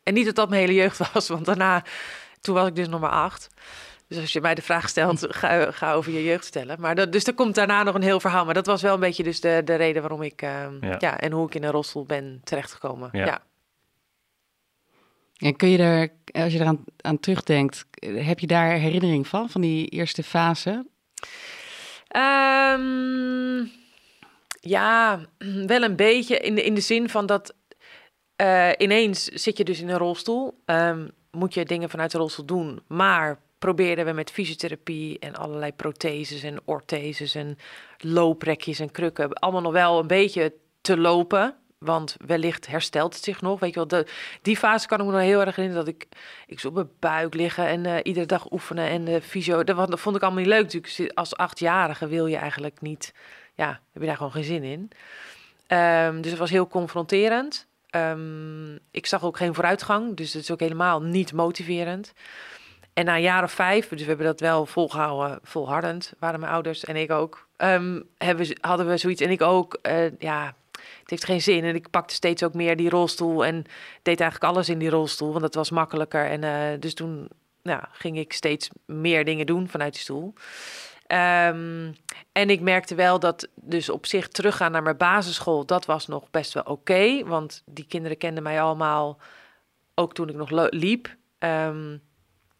En 0.03 0.13
niet 0.13 0.25
dat 0.25 0.35
dat 0.35 0.49
mijn 0.49 0.61
hele 0.61 0.73
jeugd 0.73 0.97
was, 1.13 1.27
want 1.27 1.45
daarna, 1.45 1.83
toen 2.41 2.55
was 2.55 2.67
ik 2.67 2.75
dus 2.75 2.87
nog 2.87 2.99
maar 2.99 3.09
acht. 3.09 3.49
Dus 4.07 4.21
als 4.21 4.33
je 4.33 4.41
mij 4.41 4.55
de 4.55 4.61
vraag 4.61 4.89
stelt, 4.89 5.25
ga, 5.35 5.71
ga 5.71 5.93
over 5.93 6.11
je 6.11 6.23
jeugd 6.23 6.45
stellen. 6.45 6.79
Maar 6.79 6.95
dat, 6.95 7.11
dus 7.11 7.27
er 7.27 7.33
komt 7.33 7.55
daarna 7.55 7.83
nog 7.83 7.95
een 7.95 8.01
heel 8.01 8.19
verhaal. 8.19 8.45
Maar 8.45 8.53
dat 8.53 8.65
was 8.65 8.81
wel 8.81 8.93
een 8.93 8.99
beetje 8.99 9.23
dus 9.23 9.41
de, 9.41 9.61
de 9.65 9.75
reden 9.75 10.01
waarom 10.01 10.21
ik... 10.21 10.41
Uh, 10.41 10.65
ja. 10.81 10.95
ja. 10.99 11.19
en 11.19 11.31
hoe 11.31 11.47
ik 11.47 11.55
in 11.55 11.63
een 11.63 11.71
rolstoel 11.71 12.05
ben 12.05 12.41
terechtgekomen. 12.43 13.09
Ja. 13.11 13.25
ja. 13.25 13.41
En 15.37 15.55
kun 15.55 15.69
je 15.69 15.77
er, 15.77 16.09
als 16.43 16.53
je 16.53 16.59
eraan 16.59 16.83
aan 17.01 17.19
terugdenkt, 17.19 17.85
heb 17.99 18.39
je 18.39 18.47
daar 18.47 18.71
herinnering 18.71 19.27
van, 19.27 19.49
van 19.49 19.61
die 19.61 19.87
eerste 19.87 20.23
fase? 20.23 20.85
Um, 22.15 23.71
ja, 24.59 25.19
wel 25.65 25.83
een 25.83 25.95
beetje. 25.95 26.37
In 26.37 26.55
de, 26.55 26.63
in 26.63 26.73
de 26.73 26.81
zin 26.81 27.09
van 27.09 27.25
dat 27.25 27.53
uh, 28.43 28.69
ineens 28.77 29.23
zit 29.23 29.57
je 29.57 29.63
dus 29.63 29.81
in 29.81 29.89
een 29.89 29.97
rolstoel. 29.97 30.61
Um, 30.65 31.11
moet 31.31 31.53
je 31.53 31.65
dingen 31.65 31.89
vanuit 31.89 32.11
de 32.11 32.17
rolstoel 32.17 32.45
doen, 32.45 32.81
maar 32.87 33.39
probeerden 33.59 34.05
we 34.05 34.11
met 34.11 34.31
fysiotherapie 34.31 35.19
en 35.19 35.35
allerlei 35.35 35.73
protheses 35.73 36.43
en 36.43 36.59
ortheses 36.65 37.35
en 37.35 37.57
looprekjes 37.97 38.79
en 38.79 38.91
krukken 38.91 39.33
allemaal 39.33 39.61
nog 39.61 39.71
wel 39.71 39.99
een 39.99 40.07
beetje 40.07 40.53
te 40.81 40.97
lopen. 40.97 41.55
Want 41.77 42.15
wellicht 42.25 42.67
herstelt 42.67 43.13
het 43.13 43.23
zich 43.23 43.41
nog. 43.41 43.59
Weet 43.59 43.69
je 43.73 43.75
wel, 43.75 43.87
de, 43.87 44.07
die 44.41 44.57
fase 44.57 44.87
kan 44.87 44.99
ik 44.99 45.05
me 45.05 45.11
nog 45.11 45.21
heel 45.21 45.41
erg 45.41 45.55
herinneren 45.55 45.85
dat 45.85 45.95
ik, 45.95 46.07
ik 46.47 46.59
zo 46.59 46.67
op 46.67 46.73
mijn 46.73 46.89
buik 46.99 47.33
liggen 47.33 47.67
en 47.67 47.85
uh, 47.85 47.95
iedere 48.03 48.25
dag 48.25 48.51
oefenen 48.51 48.87
en 48.87 49.05
de 49.05 49.21
fysio. 49.21 49.63
Dat, 49.63 49.99
vond 49.99 50.15
ik 50.15 50.21
allemaal 50.21 50.39
niet 50.39 50.49
leuk. 50.49 50.73
Natuurlijk, 50.73 51.17
als 51.17 51.35
achtjarige 51.35 52.07
wil 52.07 52.25
je 52.25 52.37
eigenlijk 52.37 52.81
niet, 52.81 53.13
ja, 53.53 53.79
heb 53.91 54.01
je 54.01 54.07
daar 54.07 54.17
gewoon 54.17 54.31
geen 54.31 54.43
zin 54.43 54.63
in. 54.63 54.91
Um, 55.77 56.21
dus 56.21 56.31
het 56.31 56.39
was 56.39 56.49
heel 56.49 56.67
confronterend. 56.67 57.67
Um, 57.95 58.79
ik 58.91 59.05
zag 59.05 59.23
ook 59.23 59.37
geen 59.37 59.53
vooruitgang, 59.53 60.15
dus 60.15 60.33
het 60.33 60.43
is 60.43 60.51
ook 60.51 60.59
helemaal 60.59 61.01
niet 61.01 61.33
motiverend. 61.33 62.13
En 62.93 63.05
na 63.05 63.43
of 63.43 63.51
vijf, 63.51 63.87
dus 63.87 64.01
we 64.01 64.07
hebben 64.07 64.25
dat 64.25 64.39
wel 64.39 64.65
volgehouden, 64.65 65.39
volhardend, 65.43 66.13
waren 66.19 66.39
mijn 66.39 66.51
ouders 66.51 66.83
en 66.83 66.95
ik 66.95 67.11
ook, 67.11 67.47
um, 67.57 68.03
hebben, 68.17 68.57
hadden 68.61 68.87
we 68.87 68.97
zoiets 68.97 69.21
en 69.21 69.29
ik 69.29 69.41
ook, 69.41 69.79
uh, 69.87 70.19
ja, 70.19 70.55
het 70.81 71.09
heeft 71.09 71.25
geen 71.25 71.41
zin. 71.41 71.63
En 71.63 71.75
ik 71.75 71.89
pakte 71.89 72.13
steeds 72.13 72.43
ook 72.43 72.53
meer 72.53 72.77
die 72.77 72.89
rolstoel 72.89 73.45
en 73.45 73.65
deed 74.01 74.19
eigenlijk 74.19 74.51
alles 74.53 74.69
in 74.69 74.77
die 74.77 74.89
rolstoel, 74.89 75.29
want 75.29 75.41
dat 75.41 75.55
was 75.55 75.69
makkelijker. 75.69 76.25
En 76.25 76.43
uh, 76.43 76.79
dus 76.79 76.93
toen 76.93 77.27
nou, 77.61 77.83
ging 77.91 78.17
ik 78.17 78.33
steeds 78.33 78.69
meer 78.85 79.25
dingen 79.25 79.45
doen 79.45 79.67
vanuit 79.67 79.93
die 79.93 80.01
stoel. 80.01 80.33
Um, 81.13 81.95
en 82.31 82.49
ik 82.49 82.61
merkte 82.61 82.95
wel 82.95 83.19
dat 83.19 83.47
dus 83.55 83.89
op 83.89 84.05
zich 84.05 84.27
teruggaan 84.27 84.71
naar 84.71 84.83
mijn 84.83 84.97
basisschool, 84.97 85.65
dat 85.65 85.85
was 85.85 86.07
nog 86.07 86.31
best 86.31 86.53
wel 86.53 86.63
oké. 86.63 86.71
Okay, 86.71 87.25
want 87.25 87.63
die 87.65 87.85
kinderen 87.87 88.17
kenden 88.17 88.43
mij 88.43 88.61
allemaal, 88.61 89.17
ook 89.95 90.13
toen 90.13 90.29
ik 90.29 90.35
nog 90.35 90.69
liep. 90.71 91.15
Um, 91.39 92.01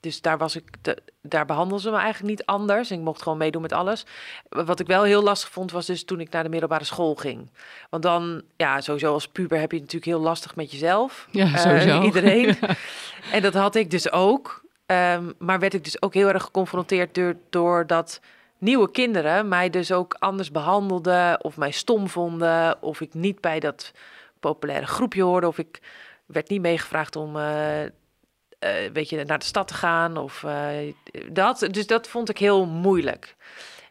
dus 0.03 0.21
daar 0.21 0.37
was 0.37 0.55
ik, 0.55 0.63
de, 0.81 0.97
daar 1.21 1.45
behandelden 1.45 1.83
ze 1.85 1.89
me 1.89 1.97
eigenlijk 1.97 2.29
niet 2.29 2.45
anders. 2.45 2.91
Ik 2.91 2.99
mocht 2.99 3.21
gewoon 3.21 3.37
meedoen 3.37 3.61
met 3.61 3.71
alles. 3.71 4.05
Wat 4.49 4.79
ik 4.79 4.87
wel 4.87 5.03
heel 5.03 5.23
lastig 5.23 5.49
vond, 5.49 5.71
was 5.71 5.85
dus 5.85 6.05
toen 6.05 6.19
ik 6.19 6.29
naar 6.29 6.43
de 6.43 6.49
middelbare 6.49 6.83
school 6.83 7.15
ging. 7.15 7.49
Want 7.89 8.03
dan, 8.03 8.41
ja, 8.57 8.81
sowieso 8.81 9.13
als 9.13 9.27
puber 9.27 9.59
heb 9.59 9.71
je 9.71 9.77
natuurlijk 9.77 10.05
heel 10.05 10.19
lastig 10.19 10.55
met 10.55 10.71
jezelf. 10.71 11.27
Ja, 11.31 11.45
Eh, 11.45 11.57
sowieso. 11.57 12.01
iedereen. 12.11 12.57
en 13.31 13.41
dat 13.41 13.53
had 13.53 13.75
ik 13.75 13.91
dus 13.91 14.11
ook. 14.11 14.63
Ehm, 14.85 15.31
maar 15.37 15.59
werd 15.59 15.73
ik 15.73 15.83
dus 15.83 16.01
ook 16.01 16.13
heel 16.13 16.27
erg 16.27 16.43
geconfronteerd 16.43 17.15
door, 17.15 17.35
doordat 17.49 18.19
nieuwe 18.63 18.91
kinderen 18.91 19.47
mij 19.47 19.69
dus 19.69 19.91
ook 19.91 20.15
anders 20.19 20.51
behandelden. 20.51 21.43
Of 21.43 21.57
mij 21.57 21.71
stom 21.71 22.09
vonden. 22.09 22.81
Of 22.81 23.01
ik 23.01 23.13
niet 23.13 23.41
bij 23.41 23.59
dat 23.59 23.91
populaire 24.39 24.85
groepje 24.85 25.23
hoorde. 25.23 25.47
Of 25.47 25.57
ik 25.57 25.81
werd 26.25 26.49
niet 26.49 26.61
meegevraagd 26.61 27.15
om... 27.15 27.37
eh, 27.37 27.83
eh, 28.63 28.91
weet 28.93 29.09
je, 29.09 29.23
naar 29.23 29.39
de 29.39 29.45
stad 29.45 29.67
te 29.67 29.73
gaan 29.73 30.17
of 30.17 30.43
eh, 30.43 30.93
dat. 31.31 31.67
Dus 31.71 31.87
dat 31.87 32.07
vond 32.07 32.29
ik 32.29 32.37
heel 32.37 32.65
moeilijk. 32.65 33.35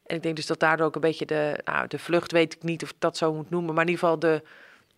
En 0.06 0.16
ik 0.16 0.22
denk 0.22 0.36
dus 0.36 0.46
dat 0.46 0.60
daardoor 0.60 0.86
ook 0.86 0.94
een 0.94 1.00
beetje 1.00 1.26
de, 1.26 1.60
nou, 1.64 1.86
de 1.86 1.98
vlucht, 1.98 2.32
weet 2.32 2.54
ik 2.54 2.62
niet 2.62 2.82
of 2.82 2.90
ik 2.90 2.96
dat 2.98 3.16
zo 3.16 3.32
moet 3.32 3.50
noemen, 3.50 3.74
maar 3.74 3.84
in 3.84 3.90
ieder 3.90 4.04
geval 4.04 4.18
de 4.18 4.42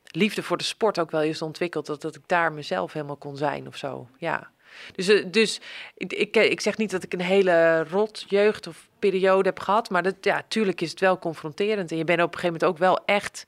liefde 0.04 0.43
voor 0.43 0.57
de 0.57 0.64
sport 0.64 0.99
ook 0.99 1.11
wel 1.11 1.23
is 1.23 1.43
ontwikkeld. 1.43 1.87
Dat, 1.87 2.00
dat 2.02 2.14
ik 2.14 2.23
daar 2.26 2.52
mezelf 2.52 2.93
helemaal 2.93 3.16
kon 3.16 3.37
zijn 3.37 3.66
of 3.66 3.76
zo. 3.76 4.09
Ja. 4.19 4.50
Dus, 4.95 5.09
eh, 5.09 5.25
dus 5.26 5.61
ik, 5.95 6.12
ik, 6.12 6.37
ik 6.37 6.61
zeg 6.61 6.76
niet 6.76 6.90
dat 6.90 7.02
ik 7.02 7.12
een 7.12 7.21
hele 7.21 7.85
rot 7.85 8.25
jeugd 8.28 8.66
of 8.66 8.88
periode 8.99 9.49
heb 9.49 9.61
gehad, 9.61 9.90
maar 9.90 10.02
dat, 10.02 10.14
ja, 10.21 10.43
tuurlijk 10.49 10.81
is 10.81 10.90
het 10.90 11.00
wel 11.00 11.19
confronterend. 11.19 11.90
En 11.90 11.97
je 11.97 12.04
bent 12.04 12.23
op 12.23 12.35
een 12.35 12.40
gegeven 12.40 12.52
moment 12.61 12.71
ook 12.71 12.78
wel 12.78 13.04
echt 13.04 13.47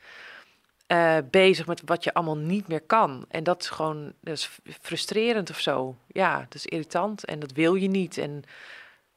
eh, 0.87 1.17
bezig 1.31 1.67
met 1.67 1.83
wat 1.85 2.05
je 2.05 2.15
allemaal 2.15 2.37
niet 2.37 2.69
meer 2.69 2.81
kan. 2.81 3.25
En 3.29 3.45
dat 3.45 3.63
is 3.63 3.69
gewoon 3.69 4.13
dat 4.21 4.35
is 4.35 4.51
frustrerend 4.81 5.51
of 5.51 5.61
zo. 5.61 5.97
Ja, 6.07 6.39
dat 6.39 6.55
is 6.55 6.67
irritant 6.67 7.25
en 7.25 7.39
dat 7.39 7.53
wil 7.53 7.75
je 7.75 7.89
niet. 7.89 8.19
En 8.19 8.43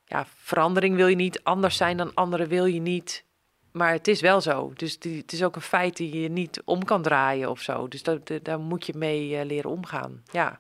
ja, 0.06 0.26
verandering 0.36 0.96
wil 0.96 1.08
je 1.08 1.16
niet, 1.16 1.44
anders 1.44 1.78
zijn 1.78 1.98
dan 1.98 2.14
anderen 2.14 2.48
wil 2.48 2.66
je 2.66 2.82
niet. 2.82 3.24
Maar 3.72 3.92
het 3.92 4.08
is 4.08 4.22
wel 4.22 4.42
zo. 4.42 4.72
Dus 4.76 5.00
die, 5.00 5.18
het 5.18 5.32
is 5.32 5.44
ook 5.44 5.56
een 5.56 5.62
feit 5.62 5.98
die 5.98 6.22
je 6.22 6.30
niet 6.30 6.62
om 6.66 6.86
kan 6.86 7.02
draaien 7.02 7.50
of 7.50 7.62
zo. 7.62 7.88
Dus 7.88 8.04
dat, 8.04 8.32
daar 8.42 8.60
moet 8.60 8.86
je 8.86 8.94
mee 8.98 9.38
eh, 9.38 9.46
leren 9.46 9.72
omgaan. 9.72 10.24
Ja. 10.32 10.60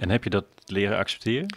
En 0.00 0.10
heb 0.10 0.24
je 0.24 0.30
dat 0.30 0.44
leren 0.66 0.98
accepteren? 0.98 1.56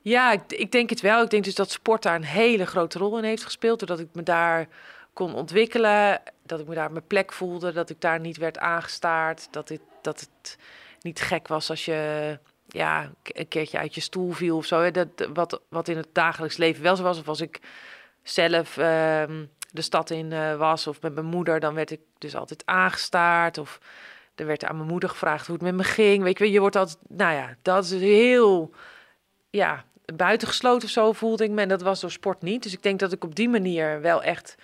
Ja, 0.00 0.32
ik, 0.32 0.40
ik 0.48 0.72
denk 0.72 0.90
het 0.90 1.00
wel. 1.00 1.22
Ik 1.22 1.30
denk 1.30 1.44
dus 1.44 1.54
dat 1.54 1.70
sport 1.70 2.02
daar 2.02 2.14
een 2.14 2.24
hele 2.24 2.66
grote 2.66 2.98
rol 2.98 3.18
in 3.18 3.24
heeft 3.24 3.44
gespeeld. 3.44 3.78
Doordat 3.78 4.00
ik 4.00 4.08
me 4.12 4.22
daar 4.22 4.68
kon 5.12 5.34
ontwikkelen. 5.34 6.20
Dat 6.46 6.60
ik 6.60 6.66
me 6.66 6.74
daar 6.74 6.92
mijn 6.92 7.06
plek 7.06 7.32
voelde. 7.32 7.72
Dat 7.72 7.90
ik 7.90 8.00
daar 8.00 8.20
niet 8.20 8.36
werd 8.36 8.58
aangestaard. 8.58 9.48
Dat, 9.50 9.68
het 9.68 9.80
dat 10.02 10.20
het 10.20 10.58
niet 11.00 11.20
gek 11.20 11.48
was 11.48 11.70
als 11.70 11.84
je 11.84 12.38
ja, 12.68 13.12
een 13.22 13.48
keertje 13.48 13.78
uit 13.78 13.94
je 13.94 14.00
stoel 14.00 14.32
viel 14.32 14.56
of 14.56 14.66
zo. 14.66 14.90
Dat, 14.90 15.08
wat, 15.32 15.60
wat 15.68 15.88
in 15.88 15.96
het 15.96 16.08
dagelijks 16.12 16.56
leven 16.56 16.82
wel 16.82 16.96
zo 16.96 17.02
was. 17.02 17.18
Of 17.18 17.28
als 17.28 17.40
ik 17.40 17.60
zelf 18.22 18.76
ehm, 18.76 19.44
de 19.70 19.82
stad 19.82 20.10
in 20.10 20.32
eh, 20.32 20.56
was 20.56 20.86
of 20.86 21.00
met 21.00 21.14
mijn 21.14 21.26
moeder, 21.26 21.60
dan 21.60 21.74
werd 21.74 21.90
ik 21.90 22.00
dus 22.18 22.34
altijd 22.36 22.62
aangestaard. 22.66 23.58
Of 23.58 23.78
er 24.42 24.48
werd 24.48 24.64
aan 24.64 24.76
mijn 24.76 24.88
moeder 24.88 25.08
gevraagd 25.08 25.46
hoe 25.46 25.54
het 25.54 25.64
met 25.64 25.74
me 25.74 25.84
ging. 25.84 26.22
Weet 26.22 26.38
je, 26.38 26.50
je 26.50 26.60
wordt 26.60 26.76
altijd, 26.76 26.98
nou 27.08 27.34
ja, 27.34 27.56
dat 27.62 27.84
is 27.84 27.90
heel, 27.90 28.70
ja, 29.50 29.84
buitengesloten 30.14 30.84
of 30.84 30.90
zo 30.90 31.12
voelde 31.12 31.44
ik 31.44 31.50
me. 31.50 31.60
En 31.60 31.68
dat 31.68 31.82
was 31.82 32.00
door 32.00 32.10
sport 32.10 32.42
niet. 32.42 32.62
Dus 32.62 32.72
ik 32.72 32.82
denk 32.82 32.98
dat 32.98 33.12
ik 33.12 33.24
op 33.24 33.34
die 33.34 33.48
manier 33.48 34.00
wel 34.00 34.22
echt 34.22 34.54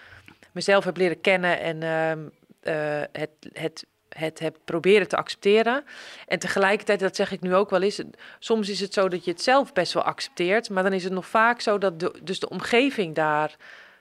mezelf 0.53 0.85
heb 0.85 0.97
leren 0.97 1.21
kennen 1.21 1.61
en 1.61 1.83
ehm, 1.83 2.19
eh, 2.61 3.03
het, 3.13 3.31
het, 3.53 3.87
het 4.09 4.39
heb 4.39 4.57
proberen 4.65 5.09
te 5.09 5.17
accepteren. 5.17 5.85
En 6.27 6.39
tegelijkertijd, 6.39 7.01
dat 7.01 7.17
zeg 7.17 7.33
ik 7.33 7.41
nu 7.41 7.55
ook 7.55 7.71
wel 7.71 7.83
eens, 7.83 8.03
soms 8.39 8.69
is 8.69 8.81
het 8.81 8.93
zo 8.93 9.09
dat 9.09 9.25
je 9.25 9.31
het 9.31 9.43
zelf 9.43 9.73
best 9.73 9.93
wel 9.93 10.03
accepteert, 10.03 10.71
maar 10.71 10.83
dan 10.83 10.93
is 10.93 11.05
het 11.05 11.13
nog 11.13 11.27
vaak 11.27 11.61
zo 11.61 11.79
dat 11.79 12.01
de, 12.01 12.15
dus 12.23 12.41
de 12.41 12.49
omgeving 12.49 13.15
daar 13.15 13.57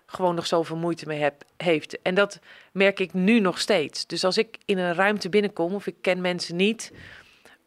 gewoon 0.08 0.36
nog 0.36 0.48
zoveel 0.48 0.78
moeite 0.78 1.08
mee 1.08 1.20
heb, 1.20 1.44
heeft. 1.58 2.02
En 2.02 2.16
dat 2.16 2.40
merk 2.72 3.00
ik 3.00 3.14
nu 3.14 3.40
nog 3.40 3.60
steeds. 3.60 4.06
Dus 4.06 4.24
als 4.24 4.38
ik 4.38 4.58
in 4.66 4.78
een 4.78 4.94
ruimte 4.94 5.30
binnenkom 5.30 5.74
of 5.74 5.88
ik 5.88 5.96
ken 6.02 6.22
mensen 6.22 6.56
niet, 6.56 6.92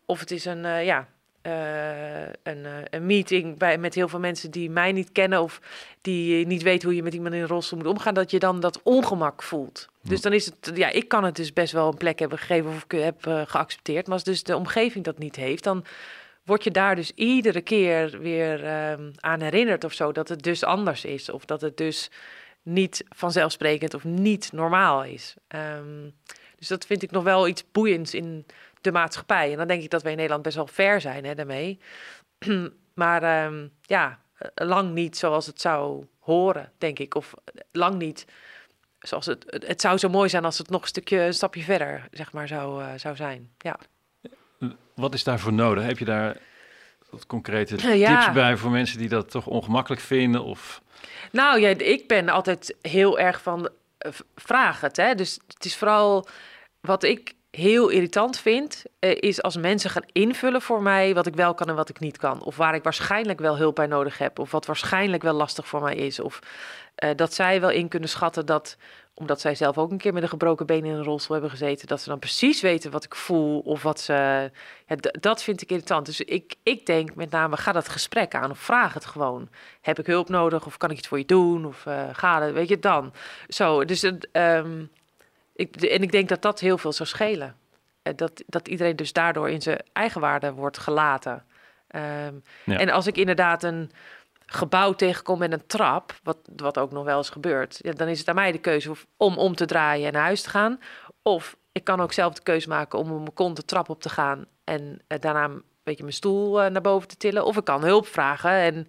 of 0.07 0.21
het 0.21 0.31
is 0.31 0.45
een, 0.45 0.65
eh, 0.65 0.85
ja, 0.85 1.09
eh, 1.43 2.23
een, 2.23 2.65
eh, 2.65 2.73
een 2.91 3.07
meeting 3.07 3.59
bij, 3.59 3.79
met 3.79 3.95
heel 3.95 4.09
veel 4.09 4.19
mensen 4.19 4.51
die 4.51 4.71
mij 4.71 4.93
niet 4.93 5.13
kennen 5.13 5.43
of 5.43 5.61
die 6.01 6.47
niet 6.47 6.63
weten 6.63 6.89
hoe 6.89 6.97
je 6.97 7.03
met 7.03 7.15
iemand 7.15 7.35
in 7.35 7.41
een 7.41 7.47
rolstoel 7.47 7.79
moet 7.79 7.89
omgaan, 7.89 8.15
dat 8.15 8.31
je 8.31 8.39
dan 8.39 8.61
dat 8.61 8.81
ongemak 8.83 9.43
voelt. 9.43 9.89
Dus 10.03 10.21
dan 10.21 10.33
is 10.33 10.47
het, 10.47 10.71
ja, 10.75 10.89
ik 10.89 11.09
kan 11.09 11.25
het 11.25 11.37
dus 11.37 11.53
best 11.53 11.73
wel 11.73 11.89
een 11.89 11.97
plek 11.97 12.19
hebben 12.19 12.39
gegeven 12.39 12.71
of 12.71 12.85
ik 12.85 12.91
heb 12.91 13.23
geaccepteerd, 13.49 14.07
maar 14.07 14.15
als 14.15 14.25
dus 14.25 14.43
de 14.43 14.57
omgeving 14.57 15.05
dat 15.05 15.19
niet 15.19 15.37
heeft, 15.37 15.65
dan 15.65 15.85
word 16.45 16.65
je 16.65 16.71
daar 16.71 16.97
dus 16.97 17.11
iedere 17.15 17.61
keer 17.61 18.21
weer 18.21 18.65
ehm, 18.65 19.11
aan 19.17 19.41
herinnerd 19.41 19.85
of 19.85 19.93
zo 19.93 20.13
dat 20.13 20.29
het 20.29 20.43
dus 20.43 20.65
anders 20.65 21.05
is 21.05 21.29
of 21.29 21.45
dat 21.45 21.61
het 21.61 21.77
dus 21.77 22.11
niet 22.63 23.05
vanzelfsprekend 23.09 23.95
of 23.95 24.05
niet 24.05 24.53
normaal 24.53 25.05
is. 25.05 25.35
Ehm, 25.49 26.11
dus 26.57 26.69
dat 26.69 26.87
vind 26.87 27.03
ik 27.03 27.11
nog 27.11 27.23
wel 27.23 27.49
iets 27.49 27.71
boeiends 27.73 28.15
in 28.15 28.47
de 28.81 28.93
maatschappij. 28.93 29.51
En 29.51 29.57
dan 29.57 29.67
denk 29.67 29.83
ik 29.83 29.91
dat 29.91 30.03
wij 30.03 30.11
in 30.11 30.17
Nederland 30.17 30.45
best 30.45 30.57
wel 30.57 30.67
ver 30.67 31.01
zijn 31.01 31.25
hè, 31.25 31.35
daarmee. 31.35 31.79
maar 32.95 33.23
ehm, 33.23 33.69
ja, 33.83 34.21
eh, 34.35 34.67
lang 34.67 34.93
niet 34.93 35.17
zoals 35.17 35.47
het 35.47 35.61
zou 35.61 36.07
horen, 36.19 36.73
denk 36.79 36.99
ik. 36.99 37.15
Of 37.15 37.35
eh, 37.45 37.61
lang 37.73 37.99
niet 37.99 38.27
zoals 38.99 39.27
het... 39.27 39.45
Het 39.47 39.67
het 39.67 39.81
zou 39.81 39.99
zo 39.99 40.09
mooi 40.09 40.29
zijn 40.29 40.45
als 40.45 40.59
het 40.59 40.71
nog 40.71 40.83
een 40.83 40.89
stukje, 40.89 41.19
een 41.19 41.35
stapje 41.35 41.63
verder, 41.63 42.09
zeg 42.11 42.33
maar, 42.33 42.49
zou, 42.49 42.83
eh, 42.83 42.89
zou 42.97 43.17
zijn. 43.17 43.51
Ja. 43.59 43.79
Wat 44.95 45.15
is 45.15 45.25
daarvoor 45.25 45.53
nodig? 45.53 45.85
Heb 45.85 45.99
je 45.99 46.05
daar 46.05 46.37
wat 47.11 47.27
concrete 47.27 47.97
Ja. 47.99 48.21
tips 48.23 48.33
bij 48.35 48.57
voor 48.57 48.71
mensen 48.71 48.99
die 48.99 49.09
dat 49.09 49.31
toch 49.31 49.47
ongemakkelijk 49.47 50.03
vinden? 50.03 50.45
Of 50.45 50.83
Nou 51.33 51.61
ja, 51.61 51.69
ik 51.69 52.09
ben 52.09 52.29
altijd 52.29 52.77
heel 52.83 53.19
erg 53.19 53.43
van 53.43 53.69
eh, 53.99 54.13
v- 54.13 54.21
vraag 54.37 54.81
het. 54.81 54.97
Hè? 54.97 55.15
Dus 55.15 55.39
het 55.49 55.65
is 55.65 55.77
vooral 55.77 56.27
wat 56.81 57.03
ik 57.03 57.33
heel 57.51 57.89
irritant 57.89 58.39
vind, 58.39 58.85
eh, 58.99 59.17
is 59.21 59.43
als 59.43 59.57
mensen 59.57 59.91
gaan 59.91 60.05
invullen 60.13 60.63
voor 60.63 60.83
mij 60.83 61.15
wat 61.15 61.27
ik 61.27 61.35
wel 61.35 61.55
kan 61.55 61.69
en 61.69 61.75
wat 61.75 61.89
ik 61.89 62.01
niet 62.01 62.17
kan. 62.19 62.43
Of 62.43 62.57
waar 62.57 62.75
ik 62.75 62.83
waarschijnlijk 62.83 63.41
wel 63.41 63.57
hulp 63.57 63.75
bij 63.75 63.87
nodig 63.87 64.19
heb. 64.19 64.39
Of 64.39 64.51
wat 64.51 64.67
waarschijnlijk 64.67 65.23
wel 65.23 65.35
lastig 65.35 65.67
voor 65.69 65.83
mij 65.83 65.95
is. 65.95 66.21
Of 66.21 66.39
eh, 66.95 67.11
dat 67.17 67.35
zij 67.35 67.61
wel 67.61 67.71
in 67.71 67.89
kunnen 67.89 68.09
schatten 68.09 68.47
dat, 68.47 68.77
omdat 69.21 69.41
zij 69.41 69.55
zelf 69.55 69.79
ook 69.79 69.91
een 69.91 69.99
keer 69.99 70.13
met 70.13 70.23
een 70.23 70.29
gebroken 70.29 70.67
been 70.67 70.85
in 70.85 70.93
een 70.93 71.05
rolstoel 71.05 71.33
hebben 71.33 71.51
gezeten, 71.51 71.87
dat 71.89 72.01
ze 72.01 72.09
dan 72.09 72.19
precies 72.19 72.61
weten 72.61 72.91
wat 72.91 73.05
ik 73.05 73.15
voel 73.15 73.61
of 73.61 73.83
wat 73.83 74.01
ze. 74.01 74.51
Ja, 74.87 74.97
dat 75.21 75.43
vind 75.43 75.63
ik 75.63 75.71
irritant. 75.71 76.07
Dus 76.07 76.21
ik, 76.21 76.55
ik 76.63 76.87
denk 76.87 77.15
met 77.15 77.31
name, 77.31 77.57
ga 77.57 77.73
dat 77.73 77.89
gesprek 77.89 78.35
aan 78.35 78.51
of 78.51 78.59
vraag 78.59 78.95
het 78.95 79.07
gewoon. 79.07 79.49
Heb 79.81 79.99
ik 79.99 80.07
hulp 80.07 80.29
nodig 80.29 80.67
of 80.67 80.77
kan 80.77 80.91
ik 80.91 80.99
iets 80.99 81.09
voor 81.09 81.19
je 81.19 81.25
doen? 81.25 81.67
Of 81.67 81.87
eh, 81.87 82.09
ga 82.13 82.43
het, 82.43 82.53
weet 82.53 82.69
je, 82.69 82.79
dan. 82.79 83.13
Zo, 83.49 83.85
dus 83.85 84.03
ehm, 84.33 84.85
ik, 85.55 85.77
en 85.77 86.03
ik 86.03 86.13
denk 86.13 86.29
dat 86.29 86.43
dat 86.43 86.61
heel 86.61 86.79
veel 86.79 86.93
zou 86.93 87.09
schelen. 87.09 87.57
Eh, 88.03 88.13
Dat, 88.17 88.43
dat 88.47 88.69
iedereen 88.69 88.97
dus 88.97 89.13
daardoor 89.13 89.51
in 89.51 89.63
zijn 89.63 89.83
eigen 89.93 90.21
waarde 90.21 90.53
wordt 90.53 90.79
gelaten. 90.79 91.45
Ehm, 91.89 92.35
Ja. 92.65 92.79
En 92.79 92.91
als 92.91 93.07
ik 93.07 93.17
inderdaad 93.17 93.63
een 93.63 93.91
gebouw 94.53 94.93
tegenkom 94.93 95.39
met 95.39 95.53
een 95.53 95.67
trap, 95.67 96.19
wat, 96.23 96.39
wat 96.57 96.79
ook 96.79 96.91
nog 96.93 97.05
wel 97.05 97.17
eens 97.17 97.31
gebeurt, 97.31 97.79
ja, 97.83 97.93
dan 97.93 98.09
is 98.09 98.19
het 98.19 98.29
aan 98.29 98.35
mij 98.35 98.53
de 98.53 98.59
keuze 98.59 98.93
om 99.17 99.39
om 99.39 99.55
te 99.55 99.65
draaien 99.67 100.07
en 100.07 100.13
naar 100.13 100.23
huis 100.23 100.43
te 100.43 100.51
gaan. 100.51 100.81
Of 101.23 101.57
ik 101.73 101.85
kan 101.85 102.01
ook 102.01 102.13
zelf 102.13 102.35
de 102.35 102.43
keuze 102.43 102.69
maken 102.69 102.99
om 102.99 103.09
mijn 103.09 103.33
kont 103.35 103.57
de 103.57 103.65
trap 103.65 103.89
op 103.89 104.03
te 104.03 104.09
gaan 104.09 104.47
en 104.65 104.99
eh, 105.07 105.19
daarna 105.21 105.45
een 105.45 105.63
beetje 105.83 106.03
mijn 106.03 106.15
stoel 106.15 106.63
eh, 106.63 106.71
naar 106.71 106.83
boven 106.83 107.09
te 107.09 107.17
tillen. 107.17 107.45
Of 107.45 107.57
ik 107.57 107.65
kan 107.65 107.83
hulp 107.85 108.07
vragen 108.07 108.51
en 108.51 108.87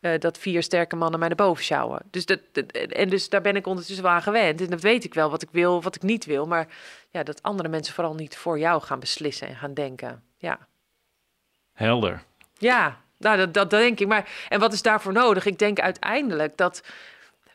eh, 0.00 0.18
dat 0.18 0.38
vier 0.38 0.62
sterke 0.62 0.96
mannen 0.96 1.18
mij 1.18 1.28
naar 1.28 1.36
boven 1.46 1.64
sjouwen. 1.64 2.02
Dus 2.10 2.26
dat, 2.26 2.40
dat- 2.52 2.70
en 2.72 3.08
dus 3.08 3.28
daar 3.28 3.40
ben 3.42 3.56
ik 3.56 3.66
ondertussen 3.66 4.04
wel 4.04 4.12
aan 4.12 4.22
gewend. 4.22 4.60
En 4.60 4.70
dat 4.70 4.80
weet 4.80 5.04
ik 5.04 5.14
wel 5.14 5.30
wat 5.30 5.42
ik 5.42 5.48
wil, 5.52 5.82
wat 5.82 5.94
ik 5.94 6.02
niet 6.02 6.24
wil. 6.24 6.46
Maar 6.46 6.66
ja, 7.10 7.22
dat 7.22 7.42
andere 7.42 7.68
mensen 7.68 7.94
vooral 7.94 8.14
niet 8.14 8.36
voor 8.36 8.58
jou 8.58 8.82
gaan 8.82 9.00
beslissen 9.00 9.48
en 9.48 9.56
gaan 9.56 9.74
denken. 9.74 10.22
Ja. 10.36 10.58
helder? 11.72 12.22
Ja, 12.58 13.00
nou, 13.22 13.36
dat, 13.36 13.54
dat, 13.54 13.70
denk 13.70 14.00
ik. 14.00 14.06
Maar, 14.06 14.28
en 14.48 14.60
wat 14.60 14.72
is 14.72 14.82
daarvoor 14.82 15.12
nodig? 15.12 15.46
Ik 15.46 15.58
denk 15.58 15.80
uiteindelijk 15.80 16.56
dat... 16.56 16.82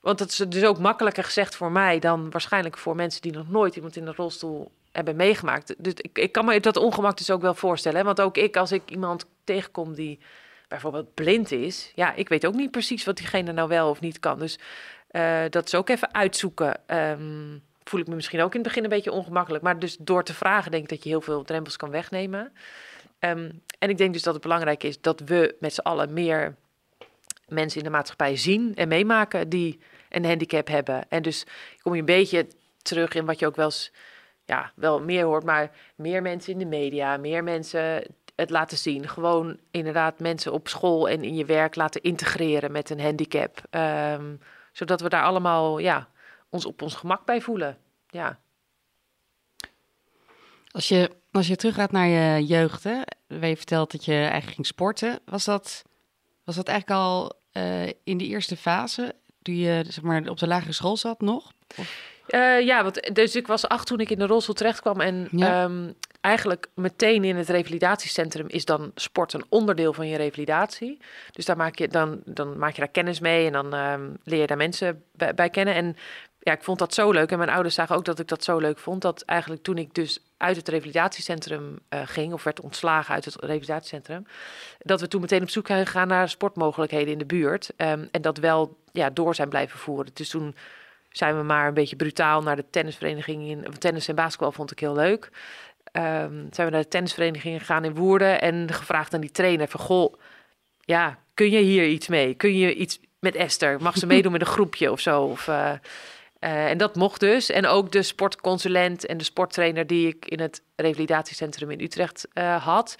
Want 0.01 0.17
dat 0.17 0.29
is 0.29 0.35
dus 0.37 0.63
ook 0.63 0.79
makkelijker 0.79 1.23
gezegd 1.23 1.55
voor 1.55 1.71
mij... 1.71 1.99
dan 1.99 2.31
waarschijnlijk 2.31 2.77
voor 2.77 2.95
mensen 2.95 3.21
die 3.21 3.31
nog 3.31 3.49
nooit 3.49 3.75
iemand 3.75 3.95
in 3.95 4.07
een 4.07 4.15
rolstoel 4.15 4.71
hebben 4.91 5.15
meegemaakt. 5.15 5.75
Dus 5.77 5.93
ik, 5.93 6.17
ik 6.17 6.31
kan 6.31 6.45
me 6.45 6.59
dat 6.59 6.77
ongemak 6.77 7.17
dus 7.17 7.31
ook 7.31 7.41
wel 7.41 7.53
voorstellen. 7.53 7.97
Hè? 7.97 8.03
Want 8.03 8.21
ook 8.21 8.37
ik, 8.37 8.57
als 8.57 8.71
ik 8.71 8.81
iemand 8.89 9.25
tegenkom 9.43 9.93
die 9.93 10.19
bijvoorbeeld 10.67 11.13
blind 11.13 11.51
is... 11.51 11.91
ja, 11.95 12.13
ik 12.13 12.29
weet 12.29 12.45
ook 12.45 12.53
niet 12.53 12.71
precies 12.71 13.05
wat 13.05 13.17
diegene 13.17 13.51
nou 13.51 13.67
wel 13.67 13.89
of 13.89 13.99
niet 13.99 14.19
kan. 14.19 14.39
Dus 14.39 14.59
eh, 15.07 15.43
dat 15.49 15.65
is 15.65 15.75
ook 15.75 15.89
even 15.89 16.13
uitzoeken. 16.13 16.79
Ehm, 16.85 17.57
voel 17.83 17.99
ik 17.99 18.07
me 18.07 18.15
misschien 18.15 18.41
ook 18.41 18.53
in 18.53 18.59
het 18.59 18.67
begin 18.67 18.83
een 18.83 18.89
beetje 18.89 19.11
ongemakkelijk. 19.11 19.63
Maar 19.63 19.79
dus 19.79 19.97
door 19.99 20.23
te 20.23 20.33
vragen 20.33 20.71
denk 20.71 20.83
ik 20.83 20.89
dat 20.89 21.03
je 21.03 21.09
heel 21.09 21.21
veel 21.21 21.43
drempels 21.43 21.75
kan 21.75 21.89
wegnemen. 21.89 22.51
Ehm, 23.19 23.51
en 23.79 23.89
ik 23.89 23.97
denk 23.97 24.13
dus 24.13 24.23
dat 24.23 24.33
het 24.33 24.43
belangrijk 24.43 24.83
is 24.83 25.01
dat 25.01 25.19
we 25.19 25.55
met 25.59 25.73
z'n 25.73 25.81
allen 25.81 26.13
meer 26.13 26.55
mensen 27.47 27.77
in 27.77 27.85
de 27.85 27.91
maatschappij 27.91 28.35
zien 28.35 28.75
en 28.75 28.87
meemaken 28.87 29.49
die 29.49 29.79
een 30.09 30.25
handicap 30.25 30.67
hebben. 30.67 31.09
En 31.09 31.21
dus 31.21 31.45
kom 31.81 31.93
je 31.93 31.99
een 31.99 32.05
beetje 32.05 32.47
terug 32.81 33.13
in 33.13 33.25
wat 33.25 33.39
je 33.39 33.45
ook 33.45 33.55
wel 33.55 33.65
eens, 33.65 33.91
ja, 34.45 34.71
wel 34.75 35.01
meer 35.01 35.23
hoort, 35.23 35.43
maar 35.43 35.71
meer 35.95 36.21
mensen 36.21 36.53
in 36.53 36.59
de 36.59 36.65
media, 36.65 37.17
meer 37.17 37.43
mensen 37.43 38.03
het 38.35 38.49
laten 38.49 38.77
zien. 38.77 39.07
Gewoon 39.07 39.59
inderdaad 39.71 40.19
mensen 40.19 40.53
op 40.53 40.67
school 40.67 41.09
en 41.09 41.23
in 41.23 41.35
je 41.35 41.45
werk 41.45 41.75
laten 41.75 42.01
integreren 42.01 42.71
met 42.71 42.89
een 42.89 43.01
handicap. 43.01 43.61
Ehm, 43.69 44.35
zodat 44.71 45.01
we 45.01 45.09
daar 45.09 45.23
allemaal 45.23 45.77
ja, 45.77 46.09
ons 46.49 46.65
op 46.65 46.81
ons 46.81 46.95
gemak 46.95 47.25
bij 47.25 47.41
voelen. 47.41 47.77
Ja. 48.09 48.39
Als 50.71 50.87
je, 50.87 51.11
als 51.37 51.47
je 51.47 51.55
teruggaat 51.55 51.91
naar 51.91 52.07
je 52.07 52.45
jeugd, 52.45 52.83
hè, 52.83 53.01
waar 53.27 53.49
je 53.49 53.57
vertelt 53.57 53.91
dat 53.91 54.05
je 54.05 54.13
eigenlijk 54.13 54.53
ging 54.53 54.65
sporten, 54.65 55.19
was 55.25 55.45
dat, 55.45 55.83
was 56.43 56.55
dat 56.55 56.67
eigenlijk 56.67 56.99
al 56.99 57.33
uh, 57.53 57.87
in 58.03 58.17
de 58.17 58.25
eerste 58.25 58.57
fase, 58.57 59.15
toen 59.41 59.57
je 59.57 59.83
zeg 59.87 60.03
maar, 60.03 60.27
op 60.27 60.37
de 60.37 60.47
lagere 60.47 60.71
school 60.71 60.97
zat 60.97 61.21
nog? 61.21 61.51
Uh, 62.27 62.61
ja, 62.61 62.83
want, 62.83 63.15
dus 63.15 63.35
ik 63.35 63.47
was 63.47 63.67
acht 63.67 63.87
toen 63.87 63.99
ik 63.99 64.09
in 64.09 64.19
de 64.19 64.25
rolstoel 64.25 64.55
terecht 64.55 64.81
kwam. 64.81 65.01
En 65.01 65.27
ja. 65.31 65.63
um, 65.63 65.93
eigenlijk 66.21 66.67
meteen 66.75 67.23
in 67.23 67.35
het 67.35 67.49
revalidatiecentrum 67.49 68.47
is 68.47 68.65
dan 68.65 68.91
sport 68.95 69.33
een 69.33 69.45
onderdeel 69.49 69.93
van 69.93 70.07
je 70.07 70.17
revalidatie. 70.17 70.97
Dus 71.31 71.45
daar 71.45 71.57
maak 71.57 71.77
je, 71.77 71.87
dan, 71.87 72.21
dan 72.25 72.57
maak 72.57 72.73
je 72.73 72.79
daar 72.79 72.87
kennis 72.87 73.19
mee 73.19 73.45
en 73.45 73.51
dan 73.51 73.73
um, 73.73 74.17
leer 74.23 74.39
je 74.39 74.47
daar 74.47 74.57
mensen 74.57 75.03
bij, 75.11 75.33
bij, 75.33 75.49
kennen. 75.49 75.75
En 75.75 75.95
ja, 76.47 76.53
ik 76.53 76.63
vond 76.63 76.79
dat 76.79 76.93
zo 76.93 77.11
leuk. 77.11 77.31
En 77.31 77.37
mijn 77.37 77.49
ouders 77.49 77.75
zagen 77.75 77.95
ook 77.95 78.05
dat 78.05 78.19
ik 78.19 78.27
dat 78.27 78.43
zo 78.43 78.57
leuk 78.57 78.77
vond. 78.77 79.01
Dat 79.01 79.21
eigenlijk 79.21 79.63
toen 79.63 79.77
ik 79.77 79.93
dus 79.93 80.19
uit 80.37 80.55
het 80.55 80.67
revalidatiecentrum 80.67 81.79
uh, 81.89 82.01
ging, 82.05 82.33
of 82.33 82.43
werd 82.43 82.61
ontslagen 82.61 83.13
uit 83.13 83.25
het 83.25 83.35
revalidatiecentrum, 83.35 84.25
dat 84.79 85.01
we 85.01 85.07
toen 85.07 85.21
meteen 85.21 85.41
op 85.41 85.49
zoek 85.49 85.67
zijn 85.67 85.85
gegaan 85.85 86.07
naar 86.07 86.29
sportmogelijkheden 86.29 87.11
in 87.11 87.17
de 87.17 87.25
buurt. 87.25 87.73
Um, 87.77 88.07
en 88.11 88.21
dat 88.21 88.37
wel 88.37 88.77
ja, 88.91 89.09
door 89.09 89.35
zijn 89.35 89.49
blijven 89.49 89.79
voeren. 89.79 90.11
Dus 90.13 90.29
toen 90.29 90.55
zijn 91.09 91.37
we 91.37 91.43
maar 91.43 91.67
een 91.67 91.73
beetje 91.73 91.95
brutaal 91.95 92.41
naar 92.41 92.55
de 92.55 92.69
tennisvereniging 92.69 93.47
in. 93.47 93.65
Tennis 93.77 94.07
en 94.07 94.15
basketbal 94.15 94.51
vond 94.51 94.71
ik 94.71 94.79
heel 94.79 94.95
leuk. 94.95 95.29
Um, 95.91 96.47
zijn 96.51 96.67
we 96.67 96.73
naar 96.73 96.81
de 96.81 96.87
tennisvereniging 96.87 97.59
gegaan 97.59 97.85
in 97.85 97.95
Woerden 97.95 98.41
en 98.41 98.73
gevraagd 98.73 99.13
aan 99.13 99.21
die 99.21 99.31
trainer 99.31 99.67
van 99.67 99.79
goh, 99.79 100.13
ja, 100.79 101.19
kun 101.33 101.49
je 101.49 101.59
hier 101.59 101.87
iets 101.87 102.07
mee? 102.07 102.33
Kun 102.33 102.57
je 102.57 102.75
iets 102.75 102.99
met 103.19 103.35
Esther? 103.35 103.81
Mag 103.81 103.97
ze 103.97 104.05
meedoen 104.15 104.31
met 104.31 104.41
een 104.41 104.47
groepje 104.47 104.91
of 104.91 104.99
zo? 104.99 105.21
Of, 105.21 105.47
uh, 105.47 105.71
uh, 106.39 106.69
en 106.69 106.77
dat 106.77 106.95
mocht 106.95 107.19
dus. 107.19 107.49
En 107.49 107.65
ook 107.65 107.91
de 107.91 108.03
sportconsulent 108.03 109.05
en 109.05 109.17
de 109.17 109.23
sporttrainer 109.23 109.87
die 109.87 110.07
ik 110.07 110.25
in 110.25 110.39
het 110.39 110.61
revalidatiecentrum 110.75 111.71
in 111.71 111.81
Utrecht 111.81 112.27
uh, 112.33 112.65
had, 112.65 112.95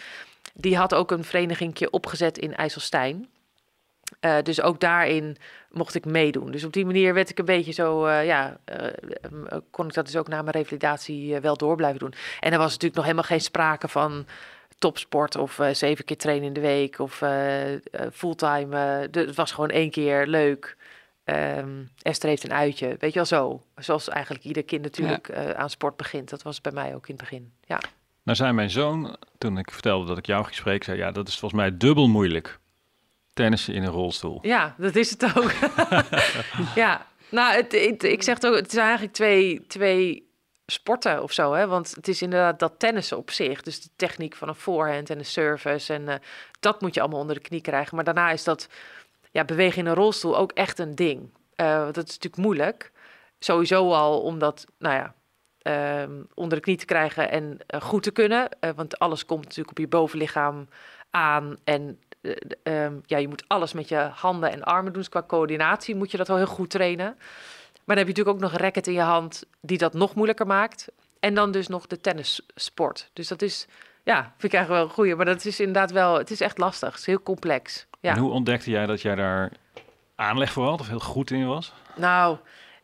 die 0.53 0.77
had 0.77 0.93
ook 0.93 1.11
een 1.11 1.23
verenigingje 1.23 1.89
opgezet 1.89 2.37
in 2.37 2.55
IJsselstein. 2.55 3.27
Uh, 4.21 4.35
dus 4.43 4.61
ook 4.61 4.79
daarin 4.79 5.37
mocht 5.69 5.95
ik 5.95 6.05
meedoen. 6.05 6.51
Dus 6.51 6.63
op 6.63 6.73
die 6.73 6.85
manier 6.85 7.13
werd 7.13 7.29
ik 7.29 7.39
een 7.39 7.45
beetje 7.45 7.71
zo, 7.71 8.09
ja, 8.09 8.57
kon 9.71 9.87
ik 9.87 9.93
dat 9.93 10.05
dus 10.05 10.15
ook 10.15 10.27
na 10.27 10.41
mijn 10.41 10.55
revalidatie 10.55 11.39
wel 11.39 11.57
door 11.57 11.75
blijven 11.75 11.99
doen. 11.99 12.13
En 12.39 12.51
er 12.51 12.57
was 12.57 12.67
natuurlijk 12.67 12.95
nog 12.95 13.03
helemaal 13.03 13.23
geen 13.23 13.41
sprake 13.41 13.87
van 13.87 14.25
topsport 14.77 15.35
of 15.35 15.59
zeven 15.71 16.05
keer 16.05 16.17
trainen 16.17 16.47
in 16.47 16.53
de 16.53 16.59
week 16.59 16.99
of 16.99 17.23
fulltime. 18.13 18.75
het 19.11 19.35
was 19.35 19.51
gewoon 19.51 19.69
één 19.69 19.91
keer 19.91 20.27
leuk. 20.27 20.77
Um, 21.29 21.89
Esther 22.01 22.29
heeft 22.29 22.43
een 22.43 22.53
uitje, 22.53 22.87
weet 22.99 23.13
je 23.13 23.15
wel 23.15 23.25
zo. 23.25 23.63
Zoals 23.75 24.09
eigenlijk 24.09 24.43
ieder 24.43 24.63
kind 24.63 24.81
natuurlijk 24.81 25.27
ja. 25.27 25.53
aan 25.53 25.69
sport 25.69 25.97
begint. 25.97 26.29
Dat 26.29 26.41
was 26.41 26.61
bij 26.61 26.71
mij 26.71 26.95
ook 26.95 27.07
in 27.07 27.15
het 27.15 27.23
begin, 27.23 27.51
ja. 27.65 27.79
Nou 28.23 28.37
zei 28.37 28.51
mijn 28.51 28.69
zoon, 28.69 29.17
toen 29.37 29.57
ik 29.57 29.71
vertelde 29.71 30.05
dat 30.05 30.17
ik 30.17 30.25
jou 30.25 30.43
ging 30.43 30.55
spreken, 30.55 30.85
zei 30.85 30.97
ja, 30.97 31.11
dat 31.11 31.27
is 31.27 31.39
volgens 31.39 31.61
mij 31.61 31.77
dubbel 31.77 32.07
moeilijk 32.07 32.59
tennissen 33.33 33.73
in 33.73 33.83
een 33.83 33.91
rolstoel. 33.91 34.39
Ja, 34.41 34.75
dat 34.77 34.95
is 34.95 35.09
het 35.09 35.37
ook. 35.37 35.51
ja, 36.75 37.05
nou, 37.29 37.55
het, 37.55 37.71
het, 37.71 38.03
ik 38.03 38.23
zeg 38.23 38.35
het 38.35 38.47
ook, 38.47 38.55
het 38.55 38.71
is 38.71 38.77
eigenlijk 38.77 39.13
twee, 39.13 39.65
twee 39.67 40.29
sporten 40.65 41.23
of 41.23 41.31
zo, 41.31 41.53
hè? 41.53 41.67
Want 41.67 41.95
het 41.95 42.07
is 42.07 42.21
inderdaad 42.21 42.59
dat 42.59 42.73
tennissen 42.77 43.17
op 43.17 43.31
zich, 43.31 43.61
dus 43.61 43.81
de 43.81 43.89
techniek 43.95 44.35
van 44.35 44.47
een 44.47 44.55
voorhand 44.55 45.09
en 45.09 45.17
een 45.17 45.25
service 45.25 45.93
en 45.93 46.01
uh, 46.01 46.13
dat 46.59 46.81
moet 46.81 46.93
je 46.93 47.01
allemaal 47.01 47.19
onder 47.19 47.35
de 47.35 47.41
knie 47.41 47.61
krijgen. 47.61 47.95
Maar 47.95 48.03
daarna 48.03 48.31
is 48.31 48.43
dat 48.43 48.67
ja, 49.37 49.45
bewegen 49.45 49.79
in 49.79 49.85
een 49.85 49.95
rolstoel 49.95 50.37
ook 50.37 50.51
echt 50.51 50.79
een 50.79 50.95
ding. 50.95 51.29
Uh, 51.55 51.85
dat 51.85 52.07
is 52.07 52.13
natuurlijk 52.13 52.37
moeilijk, 52.37 52.91
sowieso 53.39 53.91
al 53.91 54.21
omdat, 54.21 54.65
nou 54.77 54.95
ja. 54.95 55.15
Uh, 55.61 56.09
onder 56.33 56.57
de 56.57 56.63
knie 56.63 56.77
te 56.77 56.85
krijgen 56.85 57.31
en 57.31 57.57
uh, 57.73 57.81
goed 57.81 58.03
te 58.03 58.11
kunnen. 58.11 58.49
want 58.75 58.99
alles 58.99 59.25
komt 59.25 59.43
natuurlijk 59.43 59.69
op 59.69 59.77
je 59.77 59.87
bovenlichaam 59.87 60.67
aan. 61.09 61.57
En 61.63 61.99
um, 62.63 63.01
ja, 63.05 63.17
je 63.17 63.27
moet 63.27 63.43
alles 63.47 63.73
met 63.73 63.89
je 63.89 63.97
handen 63.97 64.51
en 64.51 64.63
armen 64.63 64.93
doen. 64.93 65.01
Dus 65.01 65.09
qua 65.09 65.23
coördinatie 65.23 65.95
moet 65.95 66.11
je 66.11 66.17
dat 66.17 66.27
wel 66.27 66.37
heel 66.37 66.45
goed 66.45 66.69
trainen. 66.69 67.15
Maar 67.85 67.95
dan 67.95 67.97
heb 67.97 68.07
je 68.07 68.13
natuurlijk 68.13 68.35
ook 68.35 68.41
nog 68.41 68.51
een 68.51 68.65
racket 68.65 68.87
in 68.87 68.93
je 68.93 68.99
hand 68.99 69.43
die 69.61 69.77
dat 69.77 69.93
nog 69.93 70.15
moeilijker 70.15 70.47
maakt. 70.47 70.87
En 71.19 71.33
dan 71.33 71.51
dus 71.51 71.67
nog 71.67 71.87
de 71.87 72.01
tennissport. 72.01 73.09
Dus 73.13 73.27
dat 73.27 73.41
is, 73.41 73.67
ja, 74.07 74.21
vind 74.21 74.43
ik 74.43 74.53
eigenlijk 74.53 74.69
wel 74.69 74.83
een 74.83 74.95
goeie. 74.95 75.15
Maar 75.15 75.25
dat 75.25 75.45
is 75.45 75.59
inderdaad 75.59 75.91
wel, 75.91 76.17
het 76.17 76.31
is 76.31 76.41
echt 76.41 76.57
lastig. 76.57 76.89
Het 76.89 76.99
is 76.99 77.05
heel 77.05 77.23
complex. 77.23 77.87
Ja. 77.99 78.11
En 78.11 78.19
hoe 78.19 78.31
ontdekte 78.31 78.69
jij 78.69 78.85
dat 78.85 79.01
jij 79.01 79.15
daar 79.15 79.51
aanleg 80.15 80.51
voor 80.51 80.65
had 80.65 80.79
of 80.79 80.87
heel 80.87 80.99
goed 80.99 81.31
in 81.31 81.47
was? 81.47 81.73
Nou, 81.95 82.37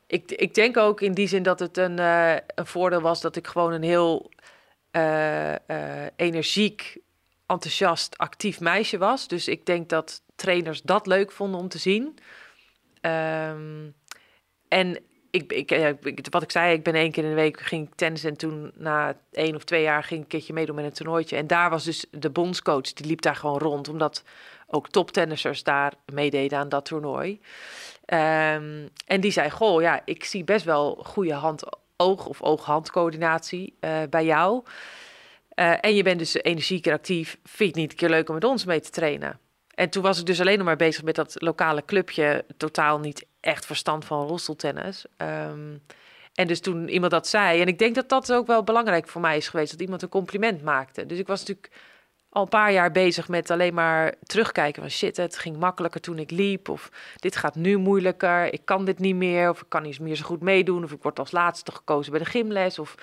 ik, 0.08 0.32
ik 0.32 0.54
denk 0.54 0.78
ook 0.78 1.02
in 1.02 1.14
die 1.14 1.28
zin 1.28 1.44
dat 1.44 1.60
het 1.60 1.78
een, 1.78 1.98
uh, 1.98 2.34
een 2.34 2.66
voordeel 2.66 3.02
was 3.02 3.22
dat 3.22 3.36
ik 3.36 3.48
gewoon 3.48 3.74
een 3.74 3.84
heel 3.84 4.32
uh, 4.92 5.52
uh, 5.52 5.58
energiek 6.16 6.98
enthousiast, 7.46 8.18
actief 8.18 8.60
meisje 8.60 8.98
was. 8.98 9.28
Dus 9.28 9.48
ik 9.48 9.66
denk 9.66 9.90
dat 9.90 10.22
trainers 10.36 10.82
dat 10.82 11.08
leuk 11.08 11.32
vonden 11.32 11.60
om 11.60 11.68
te 11.68 11.78
zien. 11.78 12.18
Um, 13.02 13.96
en 14.68 14.98
ik, 15.34 15.54
ik, 15.54 15.72
ik, 16.04 16.28
wat 16.30 16.44
ik 16.44 16.52
zei, 16.52 16.74
ik 16.74 16.84
ben 16.84 16.94
één 16.94 17.12
keer 17.12 17.24
in 17.24 17.30
de 17.30 17.36
week 17.36 17.62
ging 17.62 17.90
tennis 17.96 18.24
en 18.24 18.38
toen 18.38 18.72
na 18.76 19.16
één 19.32 19.56
of 19.56 19.64
twee 19.64 19.82
jaar 19.82 20.04
ging 20.04 20.20
ik 20.20 20.24
een 20.24 20.30
keertje 20.32 20.54
meedoen 20.54 20.76
met 20.76 20.86
een 20.86 20.94
toernooitje. 20.94 21.36
En 21.36 21.48
daar 21.48 21.70
was 21.70 21.84
dus 21.84 22.06
de 22.12 22.30
bondscoach, 22.30 22.94
die 22.94 23.06
liep 23.06 23.22
daar 23.22 23.36
gewoon 23.36 23.58
rond, 23.58 23.88
omdat 23.88 24.24
ook 24.68 24.90
toptennissers 24.90 25.64
daar 25.64 25.94
meededen 26.14 26.58
aan 26.58 26.70
dat 26.70 26.86
toernooi. 26.86 27.32
Um, 27.32 28.90
en 29.06 29.22
die 29.22 29.32
zei, 29.32 29.50
goh, 29.50 29.82
ja, 29.82 30.02
ik 30.06 30.24
zie 30.24 30.44
best 30.44 30.66
wel 30.66 31.04
goede 31.04 31.34
hand-oog 31.34 32.26
of 32.26 32.42
oog-hand 32.42 32.92
uh, 32.96 33.70
bij 34.10 34.26
jou. 34.26 34.64
Uh, 35.56 35.74
en 35.82 35.96
je 35.96 36.04
bent 36.04 36.20
dus 36.20 36.34
energiek 36.34 36.86
en 36.86 36.94
actief. 36.94 37.38
Vind 37.44 37.58
je 37.58 37.66
het 37.66 37.76
niet 37.76 37.92
een 37.92 37.98
keer 37.98 38.10
leuk 38.10 38.28
om 38.28 38.34
met 38.34 38.44
ons 38.44 38.66
mee 38.66 38.80
te 38.80 38.90
trainen? 38.90 39.40
En 39.76 39.90
toen 39.90 40.04
was 40.04 40.20
ik 40.20 40.26
dus 40.26 40.40
alleen 40.40 40.58
nog 40.58 40.66
maar 40.66 40.76
bezig 40.76 41.04
met 41.04 41.16
dat 41.16 41.36
lokale 41.38 41.86
clubje. 41.86 42.46
Totaal 42.58 43.00
niet 43.00 43.26
echt 43.44 43.66
verstand 43.66 44.06
van 44.06 44.28
rolstoeltennis. 44.28 45.06
Um, 45.18 45.82
en 46.34 46.48
dus 46.48 46.60
toen 46.60 46.90
iemand 46.90 47.12
dat 47.12 47.28
zei, 47.28 47.62
en 47.62 47.68
ik 47.68 47.80
denk 47.80 47.96
dat 47.96 48.10
dat 48.10 48.34
ook 48.34 48.48
wel 48.48 48.64
belangrijk 48.64 49.08
voor 49.08 49.22
mij 49.22 49.38
is 49.38 49.48
geweest, 49.48 49.72
dat 49.72 49.82
iemand 49.82 50.02
een 50.02 50.10
compliment 50.10 50.62
maakte. 50.62 51.06
Dus 51.06 51.18
ik 51.18 51.28
was 51.28 51.40
natuurlijk 51.40 51.72
al 52.30 52.42
een 52.42 52.50
paar 52.50 52.72
jaar 52.72 52.92
bezig 52.92 53.28
met 53.28 53.52
alleen 53.52 53.74
maar 53.74 54.14
terugkijken 54.24 54.82
van 54.82 54.92
shit, 54.92 55.18
het 55.18 55.38
ging 55.38 55.58
makkelijker 55.58 56.02
toen 56.02 56.20
ik 56.20 56.32
liep. 56.32 56.70
Of 56.70 56.92
dit 57.16 57.36
gaat 57.36 57.56
nu 57.56 57.78
moeilijker, 57.78 58.54
ik 58.54 58.62
kan 58.66 58.86
dit 58.86 59.00
niet 59.00 59.16
meer. 59.16 59.50
Of 59.50 59.62
ik 59.62 59.70
kan 59.70 59.84
niet 59.84 60.00
meer 60.00 60.16
zo 60.16 60.26
goed 60.26 60.42
meedoen. 60.42 60.84
Of 60.84 60.92
ik 60.92 61.04
word 61.04 61.20
als 61.20 61.32
laatste 61.32 61.72
gekozen 61.72 62.12
bij 62.12 62.22
de 62.22 62.30
gymles. 62.30 62.80
Of 62.80 62.96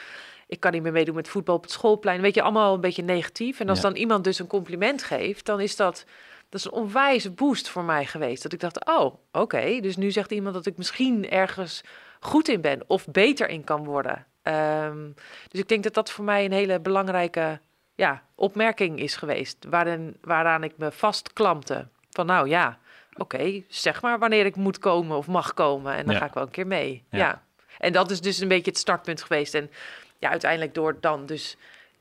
ik 0.47 0.61
kan 0.61 0.73
niet 0.73 0.83
meer 0.83 0.93
meedoen 0.93 1.15
met 1.15 1.29
voetbal 1.29 1.55
op 1.55 1.63
het 1.63 1.71
schoolplein. 1.71 2.21
Weet 2.21 2.35
je, 2.35 2.43
allemaal 2.43 2.75
een 2.75 2.81
beetje 2.81 3.03
negatief. 3.03 3.61
En 3.61 3.69
als 3.69 3.81
ja. 3.81 3.89
dan 3.89 3.97
iemand 3.97 4.25
dus 4.25 4.39
een 4.39 4.47
compliment 4.47 5.03
geeft, 5.03 5.47
dan 5.47 5.61
is 5.61 5.77
dat, 5.77 6.05
dat 6.51 6.61
is 6.61 6.67
een 6.67 6.73
onwijze 6.73 7.31
boost 7.31 7.69
voor 7.69 7.85
mij 7.85 8.07
geweest. 8.07 8.43
Dat 8.43 8.53
ik 8.53 8.61
dacht, 8.61 8.87
oh, 8.87 9.05
oké, 9.05 9.19
okay, 9.33 9.81
dus 9.81 9.97
nu 9.97 10.11
zegt 10.11 10.33
iemand 10.33 10.55
dat 10.55 10.67
ik 10.67 10.77
misschien 10.77 11.31
ergens 11.31 11.83
goed 12.21 12.49
in 12.49 12.61
ben 12.61 12.83
of 12.87 13.07
beter 13.07 13.49
in 13.49 13.65
kan 13.65 13.85
worden. 13.85 14.27
Um, 14.43 15.15
dus 15.49 15.61
ik 15.61 15.69
denk 15.69 15.83
dat 15.83 15.95
dat 15.95 16.11
voor 16.11 16.25
mij 16.25 16.45
een 16.45 16.53
hele 16.53 16.81
belangrijke 16.81 17.61
ja, 17.95 18.23
opmerking 18.35 19.01
is 19.01 19.17
geweest, 19.17 19.67
waarin, 19.69 20.17
waaraan 20.21 20.65
ik 20.65 20.73
me 20.77 20.91
vastklampte. 20.91 21.89
Van 22.11 22.27
nou 22.27 22.49
ja, 22.49 22.79
oké, 23.13 23.23
okay, 23.23 23.65
zeg 23.69 24.03
maar 24.03 24.19
wanneer 24.19 24.47
ik 24.47 24.57
moet 24.57 24.79
komen 24.79 25.17
of 25.17 25.27
mag 25.27 25.55
komen 25.55 25.95
en 25.95 26.05
dan 26.05 26.15
ja. 26.15 26.21
ga 26.21 26.27
ik 26.27 26.35
wel 26.35 26.43
een 26.43 26.51
keer 26.51 26.67
mee. 26.67 27.05
Ja. 27.11 27.19
ja. 27.19 27.43
En 27.79 27.93
dat 27.93 28.11
is 28.11 28.21
dus 28.21 28.39
een 28.39 28.49
beetje 28.49 28.71
het 28.71 28.81
startpunt 28.81 29.23
geweest. 29.23 29.55
En 29.55 29.71
ja, 30.19 30.31
uiteindelijk 30.31 30.75
door 30.75 30.97
dan 31.01 31.27
dus 31.27 31.57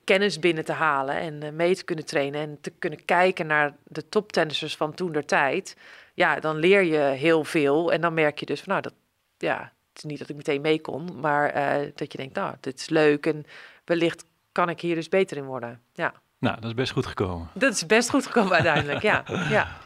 kennis 0.09 0.39
binnen 0.39 0.65
te 0.65 0.71
halen 0.71 1.15
en 1.15 1.43
uh, 1.43 1.49
mee 1.49 1.75
te 1.75 1.83
kunnen 1.83 2.05
trainen 2.05 2.41
en 2.41 2.57
te 2.61 2.69
kunnen 2.79 3.05
kijken 3.05 3.47
naar 3.47 3.75
de 3.83 4.09
toptennissers 4.09 4.75
van 4.75 4.93
toen 4.93 5.11
der 5.11 5.25
tijd, 5.25 5.77
ja, 6.13 6.39
dan 6.39 6.55
leer 6.55 6.83
je 6.83 6.97
heel 6.97 7.43
veel 7.43 7.91
en 7.91 8.01
dan 8.01 8.13
merk 8.13 8.39
je 8.39 8.45
dus 8.45 8.59
van 8.61 8.69
nou 8.69 8.81
dat 8.81 8.93
ja, 9.37 9.59
het 9.59 9.97
is 9.97 10.03
niet 10.03 10.19
dat 10.19 10.29
ik 10.29 10.35
meteen 10.35 10.61
mee 10.61 10.81
kon, 10.81 11.19
maar 11.19 11.55
uh, 11.55 11.91
dat 11.95 12.11
je 12.11 12.17
denkt 12.17 12.35
nou, 12.35 12.55
dit 12.59 12.79
is 12.79 12.89
leuk 12.89 13.25
en 13.25 13.45
wellicht 13.85 14.25
kan 14.51 14.69
ik 14.69 14.81
hier 14.81 14.95
dus 14.95 15.09
beter 15.09 15.37
in 15.37 15.45
worden. 15.45 15.81
Ja. 15.93 16.13
Nou, 16.37 16.55
dat 16.55 16.69
is 16.69 16.73
best 16.73 16.91
goed 16.91 17.05
gekomen. 17.05 17.49
Dat 17.53 17.73
is 17.73 17.85
best 17.85 18.09
goed 18.09 18.25
gekomen 18.25 18.51
uiteindelijk, 18.51 19.01
ja. 19.01 19.23
ja. 19.57 19.77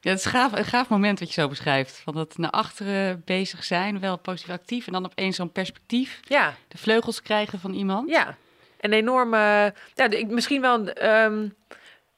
Ja, 0.00 0.10
het 0.10 0.18
is 0.18 0.26
gaaf, 0.26 0.52
een 0.52 0.64
gaaf 0.64 0.88
moment 0.88 1.18
wat 1.18 1.34
je 1.34 1.40
zo 1.40 1.48
beschrijft. 1.48 2.00
Van 2.04 2.14
dat 2.14 2.38
naar 2.38 2.50
achteren 2.50 3.22
bezig 3.24 3.64
zijn, 3.64 4.00
wel 4.00 4.18
positief 4.18 4.54
actief. 4.54 4.86
En 4.86 4.92
dan 4.92 5.04
opeens 5.04 5.36
zo'n 5.36 5.52
perspectief. 5.52 6.20
Ja. 6.28 6.54
De 6.68 6.78
vleugels 6.78 7.22
krijgen 7.22 7.58
van 7.60 7.72
iemand. 7.72 8.08
Ja, 8.08 8.36
een 8.82 8.92
enorme... 8.92 9.74
Ja, 9.94 10.08
misschien 10.28 10.60
wel 10.60 10.74
een, 10.74 11.10
um, 11.10 11.54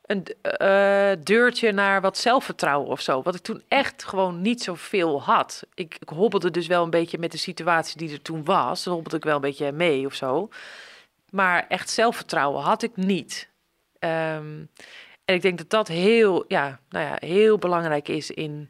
een 0.07 0.27
uh, 0.61 1.24
deurtje 1.24 1.72
naar 1.72 2.00
wat 2.00 2.18
zelfvertrouwen 2.18 2.90
of 2.90 3.00
zo. 3.00 3.22
Wat 3.22 3.35
ik 3.35 3.40
toen 3.40 3.62
echt 3.68 4.05
gewoon 4.05 4.42
niet 4.42 4.62
zoveel 4.62 5.22
had. 5.22 5.62
Ik, 5.74 5.96
ik 6.00 6.09
hobbelde 6.09 6.50
dus 6.50 6.66
wel 6.66 6.83
een 6.83 6.90
beetje 6.90 7.18
met 7.18 7.33
de 7.33 7.38
situatie 7.38 7.98
die 7.98 8.12
er 8.12 8.22
toen 8.22 8.44
was. 8.44 8.83
Dan 8.85 8.92
hobbelde 8.92 9.16
ik 9.16 9.24
wel 9.24 9.35
een 9.35 9.40
beetje 9.40 9.72
mee 9.72 10.07
of 10.07 10.14
zo. 10.14 10.48
Maar 11.31 11.66
echt 11.68 11.90
zelfvertrouwen 11.90 12.62
had 12.62 12.83
ik 12.83 12.96
niet. 12.96 13.48
Ehm, 13.98 14.64
en 15.24 15.35
ik 15.35 15.42
denk 15.42 15.59
dat 15.59 15.70
dat 15.70 15.88
heel, 15.88 16.44
ja, 16.48 16.81
nou 16.88 17.07
ja, 17.07 17.16
heel 17.29 17.59
belangrijk 17.59 18.09
is 18.09 18.31
in 18.31 18.68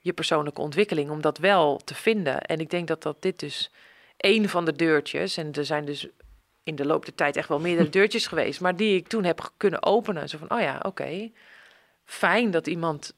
je 0.00 0.12
persoonlijke 0.12 0.60
ontwikkeling, 0.60 1.10
om 1.10 1.20
dat 1.20 1.38
wel 1.38 1.80
te 1.84 1.94
vinden. 1.94 2.42
En 2.42 2.60
ik 2.60 2.70
denk 2.70 2.88
dat, 2.88 3.02
dat 3.02 3.22
dit 3.22 3.38
dus 3.40 3.70
een 4.16 4.48
van 4.48 4.64
de 4.64 4.72
deurtjes, 4.72 5.36
en 5.36 5.52
er 5.52 5.64
zijn 5.64 5.84
dus 5.84 6.08
in 6.66 6.74
de 6.74 6.86
loop 6.86 7.04
der 7.04 7.14
tijd 7.14 7.36
echt 7.36 7.48
wel 7.48 7.60
meerdere 7.60 7.88
deurtjes 7.98 8.26
geweest, 8.26 8.60
maar 8.60 8.76
die 8.76 8.96
ik 8.96 9.08
toen 9.08 9.24
heb 9.24 9.50
kunnen 9.56 9.82
openen. 9.82 10.28
Zo 10.28 10.38
van, 10.38 10.50
oh 10.50 10.60
ja, 10.60 10.80
oké, 10.82 11.30
fijn 12.04 12.50
dat 12.50 12.66
iemand 12.66 13.14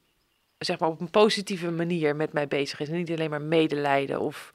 zeg 0.57 0.79
maar 0.79 0.89
op 0.89 0.99
een 0.99 1.09
positieve 1.09 1.71
manier 1.71 2.15
met 2.15 2.33
mij 2.33 2.47
bezig 2.47 2.79
is. 2.79 2.89
En 2.89 2.95
niet 2.95 3.11
alleen 3.11 3.29
maar 3.29 3.41
medelijden 3.41 4.19
of 4.19 4.51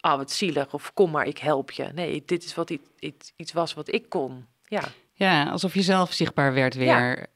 ah, 0.00 0.16
wat 0.16 0.30
zielig 0.30 0.74
of 0.74 0.94
kom 0.94 1.10
maar, 1.10 1.26
ik 1.26 1.38
help 1.38 1.70
je. 1.70 1.90
Nee, 1.94 2.22
dit 2.26 2.44
is 2.44 2.54
wat 2.54 2.70
iets, 2.70 3.32
iets 3.36 3.52
was 3.52 3.74
wat 3.74 3.92
ik 3.92 4.08
kon. 4.08 4.46
Ja. 4.64 4.82
Ja, 5.12 5.50
alsof 5.50 5.74
je 5.74 5.82
zelf 5.82 6.12
zichtbaar 6.12 6.54
werd 6.54 6.74
weer. 6.74 7.26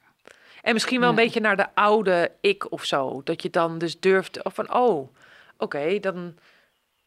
En 0.62 0.72
misschien 0.72 1.00
wel 1.00 1.08
een 1.08 1.14
beetje 1.14 1.40
naar 1.40 1.56
de 1.56 1.74
oude 1.74 2.32
ik 2.40 2.72
of 2.72 2.84
zo. 2.84 3.20
Dat 3.24 3.42
je 3.42 3.50
dan 3.50 3.78
dus 3.78 4.00
durft 4.00 4.42
of 4.44 4.54
van, 4.54 4.74
oh, 4.74 5.14
oké, 5.56 5.98
dan, 6.00 6.34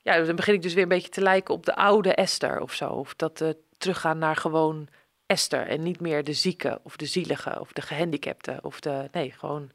ja, 0.02 0.22
dan 0.22 0.36
begin 0.36 0.54
ik 0.54 0.62
dus 0.62 0.74
weer 0.74 0.84
een 0.84 0.90
beetje 0.90 1.10
te 1.10 1.22
lijken 1.22 1.54
op 1.54 1.66
de 1.66 1.76
oude 1.76 2.14
Esther 2.14 2.62
of 2.62 2.74
zo. 2.74 2.90
Of 2.90 3.16
dat 3.16 3.42
uh, 3.42 3.50
teruggaan 3.78 4.18
naar 4.18 4.36
gewoon 4.36 4.88
Esther 5.26 5.68
en 5.68 5.84
niet 5.84 6.00
meer 6.00 6.24
de 6.24 6.34
zieke 6.34 6.80
of 6.84 6.96
de 6.96 7.06
zielige 7.06 7.60
of 7.60 7.74
de 7.74 7.82
gehandicapte 7.82 8.60
of 8.62 8.80
de, 8.80 9.10
nee, 9.12 9.32
gewoon 9.32 9.72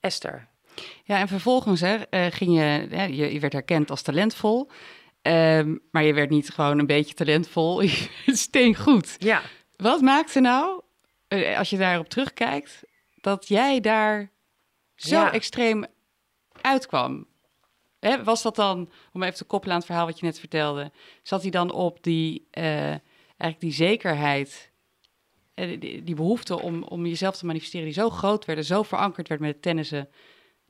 Esther. 0.00 0.48
Ja, 1.04 1.18
en 1.18 1.28
vervolgens 1.28 1.80
hè, 1.80 1.96
uh, 2.10 2.26
ging 2.30 2.58
je, 2.58 2.88
je, 3.14 3.32
je 3.32 3.40
werd 3.40 3.52
herkend 3.52 3.90
als 3.90 4.02
talentvol. 4.02 4.70
Um, 5.22 5.80
maar 5.90 6.02
je 6.02 6.14
werd 6.14 6.30
niet 6.30 6.50
gewoon 6.50 6.78
een 6.78 6.86
beetje 6.86 7.14
talentvol, 7.14 7.82
steen 8.26 8.76
goed. 8.76 9.16
Ja. 9.18 9.42
Wat 9.76 10.00
maakte 10.00 10.40
nou, 10.40 10.82
uh, 11.28 11.58
als 11.58 11.70
je 11.70 11.76
daarop 11.76 12.08
terugkijkt, 12.08 12.82
dat 13.20 13.48
jij 13.48 13.80
daar 13.80 14.30
zo 14.94 15.14
ja. 15.14 15.32
extreem 15.32 15.84
uitkwam? 16.60 17.26
Hè, 18.00 18.24
was 18.24 18.42
dat 18.42 18.56
dan, 18.56 18.90
om 19.12 19.22
even 19.22 19.36
te 19.36 19.44
koppelen 19.44 19.74
aan 19.74 19.80
het 19.80 19.88
verhaal 19.88 20.06
wat 20.06 20.18
je 20.18 20.26
net 20.26 20.38
vertelde, 20.38 20.90
zat 21.22 21.42
hij 21.42 21.50
dan 21.50 21.72
op 21.72 22.02
die, 22.02 22.48
uh, 22.58 22.94
eigenlijk 23.42 23.60
die 23.60 23.86
zekerheid, 23.86 24.70
die, 25.54 26.02
die, 26.02 26.14
behoefte 26.14 26.60
om, 26.60 26.82
om 26.82 27.06
jezelf 27.06 27.36
te 27.36 27.46
manifesteren, 27.46 27.84
die 27.84 27.94
zo 27.94 28.10
groot 28.10 28.44
werd 28.44 28.58
en 28.58 28.64
zo 28.64 28.82
verankerd 28.82 29.28
werd 29.28 29.40
met 29.40 29.52
het 29.52 29.62
tennissen, 29.62 30.08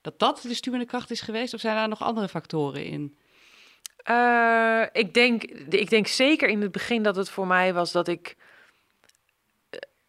dat 0.01 0.19
dat 0.19 0.41
de 0.43 0.55
stuwende 0.55 0.87
kracht 0.87 1.11
is 1.11 1.21
geweest? 1.21 1.55
Of 1.55 1.61
zijn 1.61 1.77
daar 1.77 1.89
nog 1.89 2.03
andere 2.03 2.29
factoren 2.29 2.85
in? 2.85 3.17
Uh, 4.11 4.85
ik, 4.93 5.15
denk, 5.15 5.43
ik 5.69 5.91
denk 5.91 6.07
zeker 6.07 6.49
in 6.49 6.61
het 6.61 6.73
begin 6.73 7.03
dat 7.03 7.17
het 7.17 7.31
voor 7.31 7.47
mij 7.47 7.75
was 7.75 7.93
dat 7.93 8.09
ik 8.09 8.37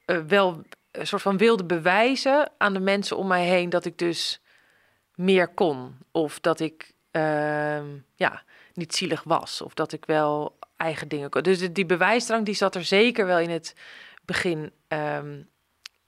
uh, 0.05 0.17
wel 0.17 0.61
een 0.91 1.07
soort 1.07 1.21
van 1.21 1.37
wilde 1.37 1.65
bewijzen 1.65 2.51
aan 2.57 2.73
de 2.73 2.79
mensen 2.79 3.17
om 3.17 3.27
mij 3.27 3.45
heen 3.45 3.69
dat 3.69 3.85
ik 3.85 3.97
dus 3.97 4.41
meer 5.15 5.47
kon. 5.47 5.97
Of 6.11 6.39
dat 6.39 6.59
ik 6.59 6.93
uh, 7.11 7.81
ja, 8.15 8.43
niet 8.73 8.95
zielig 8.95 9.23
was. 9.23 9.61
Of 9.61 9.73
dat 9.73 9.93
ik 9.93 10.05
wel 10.05 10.57
eigen 10.77 11.07
dingen 11.07 11.29
kon. 11.29 11.41
Dus 11.41 11.73
die 11.73 11.85
bewijsdrang 11.85 12.45
die 12.45 12.55
zat 12.55 12.75
er 12.75 12.83
zeker 12.83 13.25
wel 13.25 13.39
in 13.39 13.49
het 13.49 13.75
begin 14.25 14.71
um, 14.87 15.49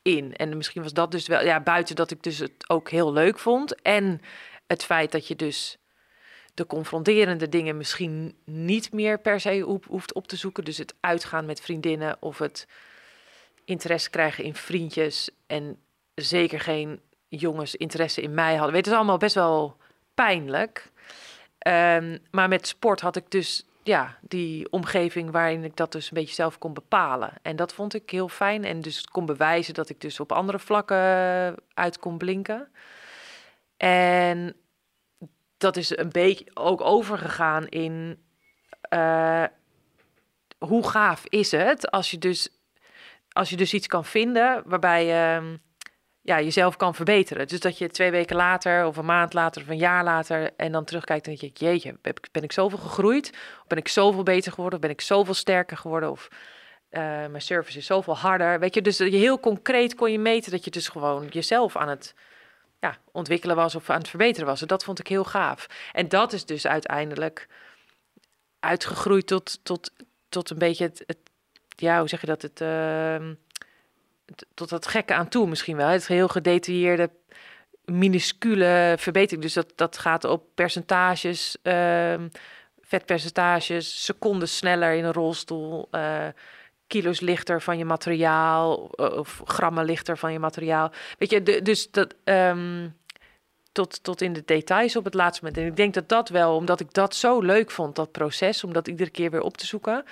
in. 0.02 0.36
En 0.36 0.58
misschien 0.58 0.82
was 0.82 0.94
dat 0.94 1.12
dus 1.12 1.28
wel, 1.28 1.44
ja, 1.44 1.60
buiten 1.60 1.96
dat 1.96 2.12
ik 2.12 2.24
dus 2.24 2.38
het 2.38 2.70
ook 2.70 2.90
heel 2.90 3.14
leuk 3.14 3.40
vond. 3.40 3.82
En 3.82 4.22
het 4.68 4.84
feit 4.84 5.12
dat 5.12 5.28
je 5.28 5.36
dus 5.36 5.78
de 6.54 6.66
confronterende 6.66 7.50
dingen 7.50 7.78
misschien 7.78 8.38
niet 8.46 8.94
meer 8.94 9.20
per 9.20 9.40
se 9.40 9.60
hoeft 9.88 10.14
op 10.14 10.28
te 10.28 10.36
zoeken. 10.36 10.64
Dus 10.64 10.78
het 10.78 10.96
uitgaan 11.00 11.46
met 11.46 11.62
vriendinnen 11.62 12.18
of 12.20 12.38
het 12.38 12.68
interesse 13.66 14.10
krijgen 14.10 14.44
in 14.44 14.56
vriendjes. 14.56 15.30
En 15.48 15.80
zeker 16.16 16.60
geen 16.60 17.02
jongens 17.28 17.76
interesse 17.76 18.22
in 18.22 18.34
mij 18.34 18.56
hadden. 18.56 18.72
Weet, 18.72 18.86
het 18.86 18.94
is 18.94 19.00
allemaal 19.00 19.18
best 19.18 19.36
wel 19.36 19.78
pijnlijk. 20.14 20.92
Um, 21.68 22.20
maar 22.32 22.48
met 22.48 22.68
sport 22.68 23.02
had 23.02 23.16
ik 23.16 23.32
dus 23.32 23.66
ja, 23.84 24.18
die 24.22 24.72
omgeving 24.72 25.32
waarin 25.32 25.64
ik 25.64 25.76
dat 25.76 25.92
dus 25.92 26.06
een 26.06 26.18
beetje 26.18 26.36
zelf 26.36 26.58
kon 26.58 26.74
bepalen. 26.74 27.34
En 27.42 27.56
dat 27.56 27.74
vond 27.74 27.94
ik 27.94 28.10
heel 28.10 28.30
fijn. 28.30 28.64
En 28.64 28.82
dus 28.82 29.06
kon 29.06 29.26
bewijzen 29.26 29.74
dat 29.74 29.90
ik 29.90 30.02
dus 30.02 30.20
op 30.20 30.32
andere 30.32 30.60
vlakken 30.60 30.98
uit 31.74 32.00
kon 32.00 32.18
blinken. 32.18 32.68
En 33.78 34.56
dat 35.58 35.78
is 35.78 35.98
een 35.98 36.12
beetje 36.12 36.46
ook 36.54 36.82
overgegaan 36.82 37.68
in 37.68 38.24
uh, 38.94 39.44
hoe 40.58 40.90
gaaf 40.90 41.24
is 41.26 41.52
het 41.52 41.92
als 41.92 42.12
je 42.12 42.18
dus 42.18 42.50
als 43.30 43.50
je 43.50 43.58
dus 43.58 43.74
iets 43.74 43.88
kan 43.88 44.06
vinden 44.06 44.64
waarbij 44.66 45.06
je 45.06 45.58
ja, 46.26 46.42
jezelf 46.42 46.76
kan 46.76 46.96
verbeteren. 46.96 47.48
Dus 47.48 47.60
dat 47.60 47.78
je 47.78 47.90
twee 47.90 48.12
weken 48.12 48.36
later 48.36 48.86
of 48.86 48.98
een 48.98 49.06
maand 49.06 49.34
later 49.34 49.62
of 49.62 49.68
een 49.68 49.78
jaar 49.78 50.04
later 50.04 50.52
en 50.58 50.72
dan 50.72 50.86
terugkijkt 50.86 51.28
en 51.28 51.36
denk 51.36 51.58
je, 51.58 51.66
jeetje, 51.66 51.98
ben 52.32 52.44
ik 52.44 52.52
zoveel 52.52 52.78
gegroeid? 52.78 53.30
Of 53.62 53.68
ben 53.68 53.78
ik 53.78 53.88
zoveel 53.88 54.24
beter 54.24 54.52
geworden? 54.52 54.80
Of 54.80 54.86
ben 54.86 54.94
ik 54.94 55.02
zoveel 55.02 55.34
sterker 55.34 55.78
geworden? 55.78 56.12
Of 56.12 56.28
uh, 56.92 57.02
mijn 57.02 57.42
service 57.42 57.78
is 57.78 57.86
zoveel 57.86 58.18
harder? 58.18 58.60
Weet 58.60 58.74
je, 58.74 58.82
dus 58.82 58.98
je 58.98 59.10
heel 59.10 59.40
concreet 59.40 59.96
kon 59.96 60.12
je 60.12 60.20
meten 60.20 60.52
dat 60.52 60.64
je 60.64 60.72
dus 60.72 60.88
gewoon 60.88 61.28
jezelf 61.28 61.76
aan 61.76 61.90
het 61.90 62.14
ja, 62.80 62.98
ontwikkelen 63.12 63.56
was 63.56 63.76
of 63.76 63.90
aan 63.90 63.98
het 63.98 64.10
verbeteren 64.10 64.48
was. 64.48 64.62
En 64.62 64.68
dat 64.68 64.84
vond 64.84 65.00
ik 65.00 65.08
heel 65.08 65.24
gaaf. 65.24 65.68
En 65.92 66.08
dat 66.08 66.34
is 66.34 66.46
dus 66.46 66.68
uiteindelijk 66.68 67.48
uitgegroeid 68.60 69.28
tot, 69.28 69.60
tot, 69.64 69.92
tot 70.30 70.50
een 70.50 70.58
beetje 70.58 70.92
het, 71.06 71.18
ja, 71.76 72.00
hoe 72.00 72.10
zeg 72.10 72.22
je 72.22 72.28
dat? 72.28 72.42
Het, 72.42 72.62
uh, 72.62 73.30
tot 74.54 74.70
dat 74.70 74.88
gekke 74.88 75.14
aan 75.14 75.28
toe 75.28 75.48
misschien 75.48 75.78
wel. 75.78 75.88
Het 75.88 76.08
heel 76.08 76.28
gedetailleerde, 76.28 77.10
minuscule 77.86 78.96
verbetering. 78.98 79.44
Dus 79.44 79.54
dat, 79.54 79.74
dat 79.76 79.98
gaat 79.98 80.24
op 80.24 80.44
percentages, 80.56 81.58
uh, 81.64 82.16
vetpercentages, 82.82 84.04
seconden 84.04 84.48
sneller 84.48 84.94
in 84.94 85.04
een 85.04 85.14
rolstoel. 85.14 85.88
Uh, 85.92 86.28
kilo's 86.88 87.20
lichter 87.20 87.62
van 87.62 87.78
je 87.78 87.86
materiaal 87.86 88.76
of 88.96 89.42
grammen 89.46 89.86
lichter 89.86 90.18
van 90.18 90.32
je 90.32 90.40
materiaal. 90.40 90.92
Weet 91.18 91.30
je, 91.30 91.62
dus 91.62 91.92
dat 91.92 92.16
um, 92.24 92.96
tot, 93.72 94.04
tot 94.04 94.22
in 94.22 94.34
de 94.34 94.44
details 94.46 94.96
op 94.96 95.04
het 95.04 95.14
laatste 95.14 95.44
moment. 95.44 95.62
En 95.62 95.70
ik 95.70 95.76
denk 95.76 95.94
dat 95.94 96.10
dat 96.10 96.30
wel, 96.30 96.56
omdat 96.56 96.80
ik 96.80 96.94
dat 96.94 97.16
zo 97.16 97.40
leuk 97.40 97.72
vond, 97.72 97.96
dat 97.96 98.12
proces, 98.12 98.64
om 98.64 98.74
dat 98.74 98.88
iedere 98.88 99.10
keer 99.10 99.32
weer 99.32 99.42
op 99.42 99.58
te 99.58 99.66
zoeken, 99.66 100.04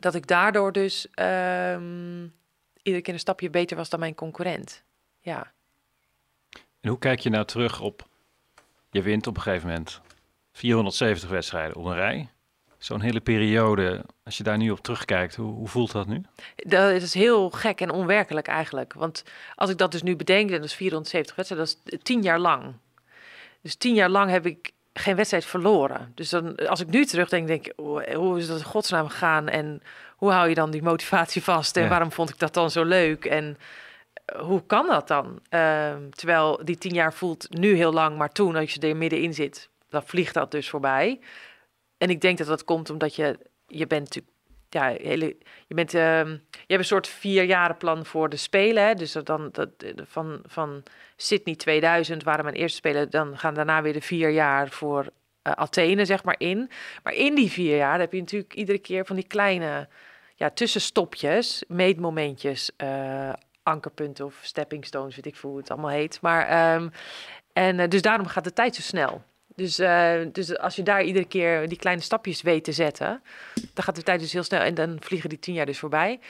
dat 0.00 0.14
ik 0.14 0.26
daardoor 0.26 0.72
dus 0.72 1.06
um, 1.14 2.34
iedere 2.84 3.04
keer 3.04 3.14
een 3.14 3.20
stapje 3.20 3.50
beter 3.50 3.76
was 3.76 3.88
dan 3.88 4.00
mijn 4.00 4.14
concurrent. 4.14 4.82
Ja. 5.20 5.52
En 6.80 6.88
hoe 6.88 6.98
kijk 6.98 7.20
je 7.20 7.30
nou 7.30 7.44
terug 7.44 7.80
op, 7.80 8.08
je 8.90 9.02
wint 9.02 9.26
op 9.26 9.36
een 9.36 9.42
gegeven 9.42 9.68
moment 9.68 10.00
470 10.52 11.30
wedstrijden 11.30 11.76
op 11.76 11.84
een 11.84 11.94
rij 11.94 12.28
zo'n 12.84 13.00
hele 13.00 13.20
periode, 13.20 14.04
als 14.24 14.36
je 14.36 14.42
daar 14.42 14.56
nu 14.56 14.70
op 14.70 14.80
terugkijkt, 14.80 15.34
hoe, 15.34 15.52
hoe, 15.52 15.68
voelt 15.68 15.92
dat 15.92 16.06
nu? 16.06 16.22
Dat 16.56 16.90
is 16.90 17.14
heel 17.14 17.50
gek 17.50 17.80
en 17.80 17.90
onwerkelijk 17.90 18.46
eigenlijk. 18.46 18.92
Want 18.92 19.24
als 19.54 19.70
ik 19.70 19.78
dat 19.78 19.92
dus 19.92 20.02
nu 20.02 20.16
bedenk, 20.16 20.50
dat 20.50 20.64
is 20.64 20.74
470 20.74 21.36
wedstrijden, 21.36 21.68
dat 21.68 21.92
is 21.92 21.98
tien 22.02 22.22
jaar 22.22 22.38
lang. 22.38 22.74
Dus 23.60 23.74
tien 23.74 23.94
jaar 23.94 24.08
lang 24.08 24.30
heb 24.30 24.46
ik 24.46 24.72
geen 24.94 25.16
wedstrijd 25.16 25.44
verloren. 25.44 26.12
Dus 26.14 26.28
dan, 26.28 26.56
als 26.56 26.80
ik 26.80 26.88
nu 26.88 27.04
terugdenk, 27.04 27.46
denk 27.46 27.66
ik, 27.66 27.72
hoe 28.16 28.38
is 28.38 28.46
dat 28.46 28.58
in 28.58 28.64
godsnaam 28.64 29.08
gegaan? 29.08 29.48
En 29.48 29.82
hoe 30.16 30.30
hou 30.30 30.48
je 30.48 30.54
dan 30.54 30.70
die 30.70 30.82
motivatie 30.82 31.42
vast? 31.42 31.76
En 31.76 31.88
waarom 31.88 32.12
vond 32.12 32.30
ik 32.30 32.38
dat 32.38 32.54
dan 32.54 32.70
zo 32.70 32.84
leuk? 32.84 33.24
En 33.24 33.58
eh, 34.24 34.40
hoe 34.40 34.66
kan 34.66 34.86
dat 34.86 35.08
dan? 35.08 35.40
Uh, 35.50 35.92
terwijl 36.10 36.60
die 36.64 36.78
tien 36.78 36.94
jaar 36.94 37.12
voelt 37.12 37.46
nu 37.50 37.74
heel 37.74 37.92
lang, 37.92 38.16
maar 38.16 38.32
toen, 38.32 38.56
als 38.56 38.74
je 38.74 38.80
er 38.80 38.96
middenin 38.96 39.34
zit, 39.34 39.68
dan 39.88 40.02
vliegt 40.02 40.34
dat 40.34 40.50
dus 40.50 40.68
voorbij. 40.68 41.20
En 41.98 42.10
ik 42.10 42.20
denk 42.20 42.38
dat 42.38 42.46
dat 42.46 42.64
komt 42.64 42.90
omdat 42.90 43.14
je, 43.14 43.38
je 43.66 43.86
bent 43.86 44.04
natuurlijk, 44.04 44.33
ja, 44.74 44.96
hele, 45.02 45.36
je 45.66 45.74
bent, 45.74 45.94
uh, 45.94 46.00
je 46.00 46.40
hebt 46.50 46.80
een 46.80 46.84
soort 46.84 47.08
vierjarenplan 47.08 48.06
voor 48.06 48.28
de 48.28 48.36
Spelen. 48.36 48.86
Hè? 48.86 48.94
Dus 48.94 49.12
dan 49.12 49.48
dat, 49.52 49.68
van, 49.96 50.40
van 50.46 50.82
Sydney 51.16 51.54
2000 51.54 52.22
waren 52.22 52.44
mijn 52.44 52.56
eerste 52.56 52.76
Spelen, 52.76 53.10
dan 53.10 53.38
gaan 53.38 53.54
daarna 53.54 53.82
weer 53.82 53.92
de 53.92 54.00
vier 54.00 54.30
jaar 54.30 54.68
voor 54.68 55.02
uh, 55.04 55.52
Athene, 55.52 56.04
zeg 56.04 56.24
maar, 56.24 56.34
in. 56.38 56.70
Maar 57.02 57.12
in 57.12 57.34
die 57.34 57.50
vier 57.50 57.76
jaar 57.76 57.98
heb 57.98 58.12
je 58.12 58.18
natuurlijk 58.18 58.54
iedere 58.54 58.78
keer 58.78 59.06
van 59.06 59.16
die 59.16 59.26
kleine 59.26 59.88
ja, 60.34 60.50
tussenstopjes, 60.50 61.64
meetmomentjes, 61.68 62.70
uh, 62.84 63.32
ankerpunten 63.62 64.24
of 64.24 64.38
stepping 64.42 64.84
stones, 64.84 65.16
weet 65.16 65.26
ik 65.26 65.36
veel 65.36 65.50
hoe 65.50 65.58
het 65.58 65.70
allemaal 65.70 65.90
heet. 65.90 66.20
Maar, 66.20 66.74
um, 66.74 66.90
en 67.52 67.88
dus 67.88 68.02
daarom 68.02 68.26
gaat 68.26 68.44
de 68.44 68.52
tijd 68.52 68.74
zo 68.74 68.82
snel. 68.82 69.22
Dus, 69.56 69.80
uh, 69.80 70.14
dus 70.32 70.58
als 70.58 70.76
je 70.76 70.82
daar 70.82 71.02
iedere 71.02 71.24
keer 71.24 71.68
die 71.68 71.78
kleine 71.78 72.02
stapjes 72.02 72.42
weet 72.42 72.64
te 72.64 72.72
zetten, 72.72 73.22
dan 73.74 73.84
gaat 73.84 73.96
de 73.96 74.02
tijd 74.02 74.20
dus 74.20 74.32
heel 74.32 74.42
snel 74.42 74.60
en 74.60 74.74
dan 74.74 74.96
vliegen 75.00 75.28
die 75.28 75.38
tien 75.38 75.54
jaar 75.54 75.66
dus 75.66 75.78
voorbij. 75.78 76.20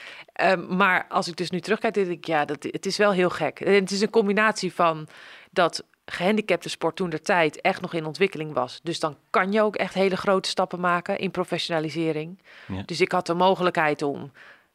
Um, 0.42 0.76
maar 0.76 1.06
als 1.08 1.28
ik 1.28 1.37
dus 1.37 1.50
nu 1.50 1.60
terugkijk, 1.60 1.94
denk 1.94 2.08
ik, 2.08 2.24
ja, 2.24 2.44
dat, 2.44 2.62
het 2.62 2.87
is 2.87 2.96
wel 2.96 3.12
heel 3.12 3.30
gek. 3.30 3.60
En 3.60 3.72
het 3.72 3.90
is 3.90 4.00
een 4.00 4.10
combinatie 4.10 4.72
van 4.72 5.08
dat 5.50 5.84
gehandicapte 6.06 6.68
sport 6.68 6.96
toen 6.96 7.10
de 7.10 7.20
tijd 7.20 7.60
echt 7.60 7.80
nog 7.80 7.94
in 7.94 8.06
ontwikkeling 8.06 8.52
was. 8.52 8.80
Dus 8.82 9.00
dan 9.00 9.16
kan 9.30 9.52
je 9.52 9.62
ook 9.62 9.76
echt 9.76 9.94
hele 9.94 10.16
grote 10.16 10.48
stappen 10.48 10.80
maken 10.80 11.18
in 11.18 11.30
professionalisering. 11.30 12.42
Ja. 12.68 12.82
Dus 12.87 13.00
ik 13.00 13.12
had 13.12 13.26
de 13.26 13.34
mogelijkheid 13.34 14.02
om 14.02 14.32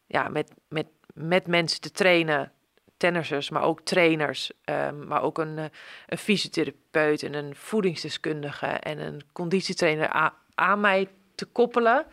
ja, 0.08 0.28
met, 0.28 0.52
met, 0.68 0.88
met 1.14 1.48
mensen 1.48 1.82
te 1.82 1.92
trainen 1.92 2.52
tennissers, 3.00 3.50
maar 3.50 3.64
ook 3.64 3.82
trainers, 3.82 4.52
ehm, 4.64 5.08
maar 5.08 5.22
ook 5.22 5.38
een, 5.38 5.58
eh, 5.58 5.66
een 6.08 6.18
fysiotherapeut 6.18 7.24
en 7.24 7.34
een 7.34 7.56
voedingsdeskundige 7.56 8.68
en 8.68 9.00
een 9.00 9.22
conditietrainer 9.32 10.32
aan 10.56 10.80
mij 10.80 11.08
te 11.36 11.46
koppelen. 11.46 12.06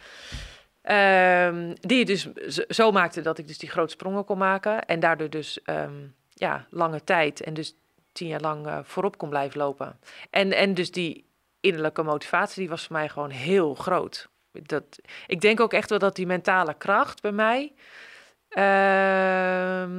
Ehm, 0.82 1.74
die 1.80 1.98
het 1.98 2.06
dus 2.06 2.54
zo 2.54 2.92
maakte 2.92 3.20
dat 3.20 3.38
ik 3.38 3.46
dus 3.46 3.58
die 3.58 3.70
grote 3.70 3.92
sprongen 3.92 4.24
kon 4.24 4.38
maken. 4.38 4.84
En 4.84 5.00
daardoor 5.00 5.30
dus 5.30 5.62
ehm, 5.62 6.06
ja, 6.28 6.66
lange 6.70 7.04
tijd 7.04 7.40
en 7.40 7.54
dus 7.54 7.74
tien 8.12 8.28
jaar 8.28 8.40
lang 8.40 8.66
eh, 8.66 8.78
voorop 8.82 9.18
kon 9.18 9.28
blijven 9.28 9.58
lopen. 9.58 9.98
En, 10.30 10.52
en 10.52 10.74
dus 10.74 10.90
die 10.90 11.24
innerlijke 11.60 12.02
motivatie, 12.02 12.60
die 12.60 12.68
was 12.68 12.86
voor 12.86 12.96
mij 12.96 13.08
gewoon 13.08 13.30
heel 13.30 13.74
groot. 13.74 14.28
Dat, 14.52 14.98
ik 15.26 15.40
denk 15.40 15.60
ook 15.60 15.72
echt 15.72 15.90
wel 15.90 15.98
dat 15.98 16.16
die 16.16 16.26
mentale 16.26 16.74
kracht 16.74 17.22
bij 17.22 17.32
mij, 17.32 17.72
ehm, 18.56 19.94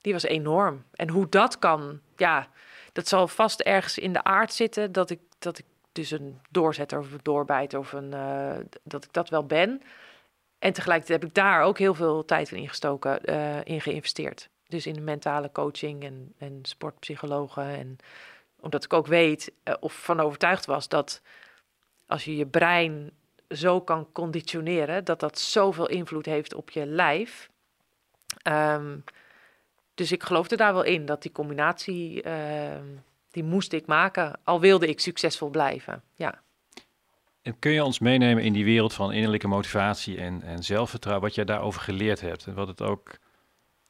die 0.00 0.12
was 0.12 0.22
enorm. 0.22 0.84
En 0.92 1.08
hoe 1.08 1.28
dat 1.28 1.58
kan, 1.58 2.00
ja, 2.16 2.48
dat 2.92 3.08
zal 3.08 3.28
vast 3.28 3.60
ergens 3.60 3.98
in 3.98 4.12
de 4.12 4.24
aard 4.24 4.52
zitten, 4.52 4.92
dat 4.92 5.10
ik, 5.10 5.20
dat 5.38 5.58
ik 5.58 5.64
dus 5.92 6.10
een 6.10 6.40
doorzetter 6.50 6.98
of 6.98 7.12
een 7.12 7.20
doorbijter 7.22 7.78
of 7.78 7.92
een, 7.92 8.12
eh, 8.12 8.56
dat 8.82 9.04
ik 9.04 9.12
dat 9.12 9.28
wel 9.28 9.46
ben. 9.46 9.82
En 10.58 10.72
tegelijkertijd 10.72 11.20
heb 11.20 11.28
ik 11.30 11.34
daar 11.34 11.62
ook 11.62 11.78
heel 11.78 11.94
veel 11.94 12.24
tijd 12.24 12.52
in 12.52 12.68
gestoken, 12.68 13.24
eh, 13.24 13.64
in 13.64 13.80
geïnvesteerd. 13.80 14.48
Dus 14.68 14.86
in 14.86 15.04
mentale 15.04 15.50
coaching 15.52 16.04
en, 16.04 16.34
en 16.38 16.58
sportpsychologen. 16.62 17.64
En 17.64 17.96
omdat 18.60 18.84
ik 18.84 18.92
ook 18.92 19.06
weet 19.06 19.52
eh, 19.62 19.74
of 19.80 19.92
van 19.92 20.20
overtuigd 20.20 20.66
was 20.66 20.88
dat 20.88 21.22
als 22.06 22.24
je 22.24 22.36
je 22.36 22.46
brein 22.46 23.12
zo 23.54 23.80
kan 23.80 24.08
conditioneren, 24.12 25.04
dat 25.04 25.20
dat 25.20 25.38
zoveel 25.38 25.88
invloed 25.88 26.26
heeft 26.26 26.54
op 26.54 26.70
je 26.70 26.86
lijf. 26.86 27.50
Ehm, 28.42 28.96
dus 29.94 30.12
ik 30.12 30.22
geloofde 30.22 30.56
daar 30.56 30.72
wel 30.72 30.82
in 30.82 31.06
dat 31.06 31.22
die 31.22 31.32
combinatie, 31.32 32.22
ehm, 32.22 32.84
die 33.30 33.44
moest 33.44 33.72
ik 33.72 33.86
maken, 33.86 34.38
al 34.44 34.60
wilde 34.60 34.88
ik 34.88 35.00
succesvol 35.00 35.48
blijven. 35.48 36.02
Ja. 36.14 36.40
En 37.42 37.58
kun 37.58 37.72
je 37.72 37.84
ons 37.84 37.98
meenemen 37.98 38.42
in 38.42 38.52
die 38.52 38.64
wereld 38.64 38.92
van 38.92 39.12
innerlijke 39.12 39.48
motivatie 39.48 40.18
en, 40.18 40.42
en 40.42 40.62
zelfvertrouwen, 40.62 41.24
wat 41.24 41.34
jij 41.34 41.44
daarover 41.44 41.80
geleerd 41.80 42.20
hebt 42.20 42.46
en 42.46 42.54
wat 42.54 42.68
het 42.68 42.82
ook 42.82 43.18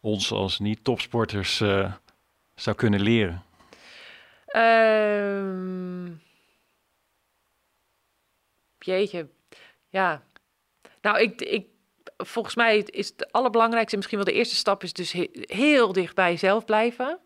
ons 0.00 0.32
als 0.32 0.58
niet-topsporters 0.58 1.60
eh, 1.60 1.92
zou 2.54 2.76
kunnen 2.76 3.00
leren? 3.00 3.42
Ehm 4.46 5.72
jeetje, 8.84 9.28
ja. 9.92 10.22
Nou, 11.00 11.20
ik, 11.20 11.40
ik, 11.40 11.66
volgens 12.16 12.54
mij 12.54 12.78
is 12.78 13.08
het 13.08 13.32
allerbelangrijkste, 13.32 13.96
misschien 13.96 14.18
wel 14.18 14.26
de 14.26 14.32
eerste 14.32 14.54
stap, 14.54 14.82
is 14.82 14.92
dus 14.92 15.12
he- 15.12 15.30
heel 15.32 15.92
dicht 15.92 16.14
bij 16.14 16.30
jezelf 16.30 16.64
blijven. 16.64 17.18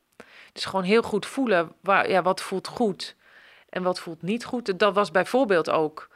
Dus 0.53 0.65
gewoon 0.65 0.85
heel 0.85 1.03
goed 1.03 1.27
voelen, 1.27 1.73
waar, 1.81 2.11
ja, 2.11 2.23
wat 2.23 2.43
voelt 2.43 2.69
goed 2.69 3.17
en 3.69 3.83
wat 3.83 4.01
voelt 4.01 4.23
niet 4.23 4.45
goed. 4.45 4.79
Dat 4.79 4.95
was 4.95 5.11
bijvoorbeeld 5.11 5.71
ook 5.71 6.11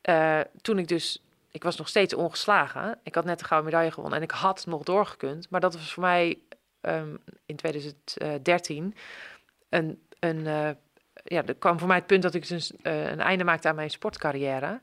eh, 0.00 0.40
toen 0.60 0.78
ik 0.78 0.88
dus, 0.88 1.22
ik 1.50 1.62
was 1.62 1.76
nog 1.76 1.88
steeds 1.88 2.14
ongeslagen. 2.14 2.98
Ik 3.02 3.14
had 3.14 3.24
net 3.24 3.38
de 3.38 3.44
gouden 3.44 3.70
medaille 3.70 3.92
gewonnen 3.92 4.18
en 4.18 4.24
ik 4.24 4.30
had 4.30 4.66
nog 4.66 4.82
doorgekund. 4.82 5.50
Maar 5.50 5.60
dat 5.60 5.74
was 5.74 5.92
voor 5.92 6.02
mij 6.02 6.38
ehm, 6.80 7.16
in 7.46 7.56
2013 7.56 8.94
een, 9.68 10.06
een 10.18 10.46
eh, 10.46 10.70
ja, 11.24 11.44
er 11.46 11.54
kwam 11.54 11.78
voor 11.78 11.88
mij 11.88 11.96
het 11.96 12.06
punt 12.06 12.22
dat 12.22 12.34
ik 12.34 12.48
dus 12.48 12.76
eh, 12.76 13.10
een 13.10 13.20
einde 13.20 13.44
maakte 13.44 13.68
aan 13.68 13.74
mijn 13.74 13.90
sportcarrière. 13.90 14.80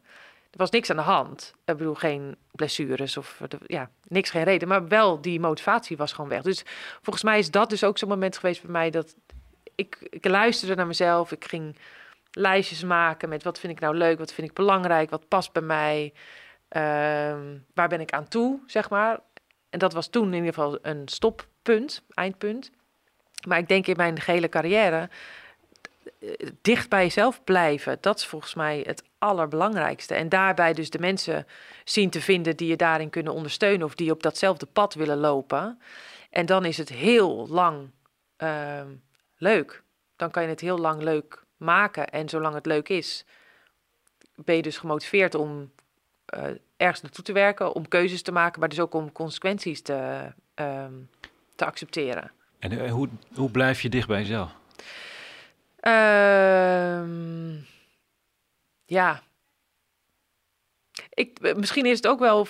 Er 0.51 0.57
was 0.57 0.69
niks 0.69 0.89
aan 0.89 0.95
de 0.95 1.01
hand. 1.01 1.53
Ik 1.65 1.77
bedoel, 1.77 1.93
geen 1.93 2.35
blessures 2.51 3.17
of 3.17 3.41
ja, 3.65 3.89
niks, 4.07 4.29
geen 4.29 4.43
reden. 4.43 4.67
Maar 4.67 4.87
wel 4.87 5.21
die 5.21 5.39
motivatie 5.39 5.97
was 5.97 6.13
gewoon 6.13 6.29
weg. 6.29 6.41
Dus 6.41 6.63
volgens 7.01 7.23
mij 7.23 7.39
is 7.39 7.51
dat 7.51 7.69
dus 7.69 7.83
ook 7.83 7.97
zo'n 7.97 8.09
moment 8.09 8.37
geweest 8.37 8.61
bij 8.61 8.71
mij 8.71 8.89
dat 8.89 9.15
ik, 9.75 9.97
ik 10.09 10.25
luisterde 10.25 10.75
naar 10.75 10.87
mezelf. 10.87 11.31
Ik 11.31 11.45
ging 11.45 11.75
lijstjes 12.31 12.83
maken 12.83 13.29
met 13.29 13.43
wat 13.43 13.59
vind 13.59 13.73
ik 13.73 13.79
nou 13.79 13.95
leuk, 13.95 14.17
wat 14.17 14.33
vind 14.33 14.47
ik 14.47 14.53
belangrijk, 14.53 15.09
wat 15.09 15.27
past 15.27 15.51
bij 15.51 15.61
mij, 15.61 16.13
ehm, 16.67 17.57
waar 17.73 17.87
ben 17.87 18.01
ik 18.01 18.11
aan 18.11 18.27
toe, 18.27 18.59
zeg 18.65 18.89
maar. 18.89 19.19
En 19.69 19.79
dat 19.79 19.93
was 19.93 20.07
toen 20.07 20.27
in 20.27 20.33
ieder 20.33 20.53
geval 20.53 20.79
een 20.81 21.07
stoppunt, 21.07 22.03
eindpunt. 22.09 22.71
Maar 23.47 23.57
ik 23.57 23.67
denk 23.67 23.87
in 23.87 23.97
mijn 23.97 24.19
gehele 24.19 24.49
carrière 24.49 25.09
dicht 26.61 26.89
bij 26.89 27.03
jezelf 27.03 27.43
blijven. 27.43 27.97
Dat 28.01 28.17
is 28.17 28.25
volgens 28.25 28.53
mij 28.53 28.83
het 28.85 29.03
allerbelangrijkste. 29.17 30.15
En 30.15 30.29
daarbij 30.29 30.73
dus 30.73 30.89
de 30.89 30.99
mensen 30.99 31.47
zien 31.83 32.09
te 32.09 32.21
vinden 32.21 32.57
die 32.57 32.67
je 32.67 32.75
daarin 32.75 33.09
kunnen 33.09 33.33
ondersteunen 33.33 33.85
of 33.85 33.95
die 33.95 34.11
op 34.11 34.23
datzelfde 34.23 34.65
pad 34.65 34.93
willen 34.93 35.17
lopen. 35.17 35.79
En 36.29 36.45
dan 36.45 36.65
is 36.65 36.77
het 36.77 36.89
heel 36.89 37.47
lang 37.47 37.89
ehm, 38.37 38.87
leuk. 39.37 39.83
Dan 40.15 40.31
kan 40.31 40.43
je 40.43 40.49
het 40.49 40.59
heel 40.59 40.77
lang 40.77 41.01
leuk 41.01 41.43
maken. 41.57 42.09
En 42.09 42.29
zolang 42.29 42.55
het 42.55 42.65
leuk 42.65 42.89
is, 42.89 43.25
ben 44.35 44.55
je 44.55 44.61
dus 44.61 44.77
gemotiveerd 44.77 45.35
om 45.35 45.71
eh, 46.25 46.43
ergens 46.77 47.01
naartoe 47.01 47.23
te 47.23 47.33
werken, 47.33 47.73
om 47.73 47.87
keuzes 47.87 48.21
te 48.21 48.31
maken, 48.31 48.59
maar 48.59 48.69
dus 48.69 48.79
ook 48.79 48.93
om 48.93 49.11
consequenties 49.11 49.81
te, 49.81 50.31
ehm, 50.53 50.93
te 51.55 51.65
accepteren. 51.65 52.31
En 52.59 52.79
eh, 52.79 52.91
hoe, 52.91 53.09
hoe 53.33 53.51
blijf 53.51 53.81
je 53.81 53.89
dicht 53.89 54.07
bij 54.07 54.19
jezelf? 54.19 54.51
Ehm, 55.81 57.55
ja. 58.85 59.21
Ik, 61.09 61.55
misschien 61.55 61.85
is 61.85 61.97
het 61.97 62.07
ook 62.07 62.19
wel 62.19 62.47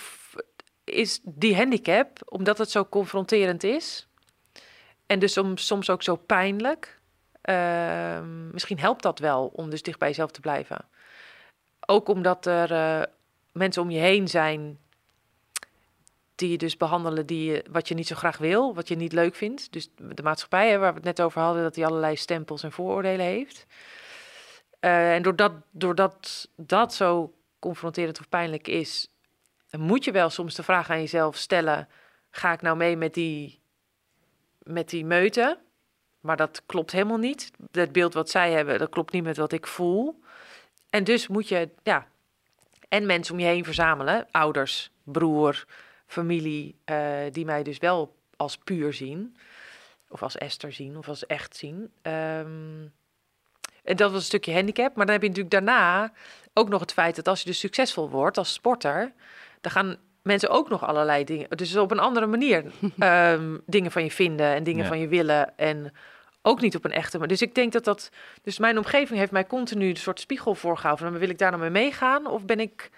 is 0.83 1.19
die 1.23 1.55
handicap, 1.55 2.17
omdat 2.25 2.57
het 2.57 2.71
zo 2.71 2.85
confronterend 2.85 3.63
is. 3.63 4.07
En 5.05 5.19
dus 5.19 5.33
soms, 5.33 5.65
soms 5.65 5.89
ook 5.89 6.03
zo 6.03 6.15
pijnlijk. 6.15 6.99
ehm, 7.41 8.51
misschien 8.51 8.79
helpt 8.79 9.03
dat 9.03 9.19
wel 9.19 9.47
om 9.47 9.69
dus 9.69 9.81
dicht 9.81 9.99
bij 9.99 10.07
jezelf 10.07 10.31
te 10.31 10.39
blijven. 10.39 10.85
Ook 11.87 12.07
omdat 12.09 12.45
er 12.45 12.71
eh, 12.71 13.01
mensen 13.51 13.81
om 13.81 13.89
je 13.89 13.99
heen 13.99 14.27
zijn 14.27 14.79
die 16.41 16.49
je 16.49 16.57
dus 16.57 16.77
behandelen 16.77 17.25
die 17.25 17.51
je, 17.51 17.65
wat 17.69 17.87
je 17.87 17.93
niet 17.93 18.07
zo 18.07 18.15
graag 18.15 18.37
wil, 18.37 18.75
wat 18.75 18.87
je 18.87 18.95
niet 18.95 19.13
leuk 19.13 19.35
vindt. 19.35 19.71
Dus 19.71 19.89
de 19.95 20.23
maatschappij, 20.23 20.69
hè, 20.69 20.77
waar 20.77 20.89
we 20.89 20.95
het 20.95 21.05
net 21.05 21.21
over 21.21 21.41
hadden, 21.41 21.63
dat 21.63 21.73
die 21.73 21.85
allerlei 21.85 22.15
stempels 22.15 22.63
en 22.63 22.71
vooroordelen 22.71 23.25
heeft. 23.25 23.65
Eh, 24.79 25.13
en 25.13 25.21
doordat, 25.21 25.51
doordat 25.71 26.49
dat 26.55 26.93
zo 26.93 27.33
confronterend 27.59 28.19
of 28.19 28.29
pijnlijk 28.29 28.67
is, 28.67 29.07
moet 29.71 30.03
je 30.03 30.11
wel 30.11 30.29
soms 30.29 30.55
de 30.55 30.63
vraag 30.63 30.89
aan 30.89 30.99
jezelf 30.99 31.35
stellen: 31.35 31.87
ga 32.29 32.53
ik 32.53 32.61
nou 32.61 32.77
mee 32.77 32.97
met 32.97 33.13
die, 33.13 33.61
met 34.63 34.89
die 34.89 35.05
meute? 35.05 35.59
Maar 36.19 36.37
dat 36.37 36.61
klopt 36.65 36.91
helemaal 36.91 37.17
niet. 37.17 37.51
Het 37.71 37.91
beeld 37.91 38.13
wat 38.13 38.29
zij 38.29 38.51
hebben, 38.51 38.79
dat 38.79 38.89
klopt 38.89 39.13
niet 39.13 39.23
met 39.23 39.37
wat 39.37 39.51
ik 39.51 39.67
voel. 39.67 40.19
En 40.89 41.03
dus 41.03 41.27
moet 41.27 41.47
je, 41.47 41.69
ja, 41.83 42.07
en 42.89 43.05
mensen 43.05 43.33
om 43.33 43.39
je 43.39 43.45
heen 43.45 43.63
verzamelen, 43.63 44.27
ouders, 44.31 44.91
broer, 45.03 45.65
familie, 46.11 46.75
eh, 46.85 46.97
die 47.31 47.45
mij 47.45 47.63
dus 47.63 47.77
wel 47.77 48.15
als 48.35 48.57
puur 48.57 48.93
zien, 48.93 49.35
of 50.09 50.23
als 50.23 50.37
Esther 50.37 50.73
zien, 50.73 50.97
of 50.97 51.07
als 51.07 51.25
echt 51.25 51.55
zien. 51.55 51.91
Ehm, 52.01 52.85
en 53.83 53.95
dat 53.95 54.11
was 54.11 54.19
een 54.19 54.25
stukje 54.25 54.53
handicap. 54.53 54.95
Maar 54.95 55.05
dan 55.05 55.13
heb 55.13 55.21
je 55.23 55.27
natuurlijk 55.29 55.55
daarna 55.55 56.11
ook 56.53 56.69
nog 56.69 56.81
het 56.81 56.93
feit 56.93 57.15
dat 57.15 57.27
als 57.27 57.39
je 57.39 57.45
dus 57.45 57.59
succesvol 57.59 58.09
wordt 58.09 58.37
als 58.37 58.53
sporter, 58.53 59.13
dan 59.61 59.71
gaan 59.71 59.97
mensen 60.21 60.49
ook 60.49 60.69
nog 60.69 60.85
allerlei 60.85 61.23
dingen, 61.23 61.49
dus 61.49 61.75
op 61.75 61.91
een 61.91 61.99
andere 61.99 62.25
manier 62.25 62.63
ehm, 62.99 63.57
dingen 63.65 63.91
van 63.91 64.03
je 64.03 64.11
vinden 64.11 64.53
en 64.55 64.63
dingen 64.63 64.81
Ja. 64.83 64.87
van 64.87 64.99
je 64.99 65.07
willen 65.07 65.57
en 65.57 65.93
ook 66.41 66.61
niet 66.61 66.75
op 66.75 66.85
een 66.85 66.91
echte 66.91 67.17
manier. 67.17 67.37
Dus 67.37 67.47
ik 67.47 67.55
denk 67.55 67.71
dat 67.71 67.83
dat, 67.83 68.09
dus 68.41 68.59
mijn 68.59 68.77
omgeving 68.77 69.19
heeft 69.19 69.31
mij 69.31 69.47
continu 69.47 69.89
een 69.89 69.95
soort 69.97 70.19
spiegel 70.19 70.55
voorgehouden. 70.55 71.19
Wil 71.19 71.29
ik 71.29 71.37
daar 71.37 71.49
nou 71.51 71.61
mee 71.61 71.83
meegaan 71.83 72.27
of 72.27 72.45
ben 72.45 72.59
ik 72.59 72.89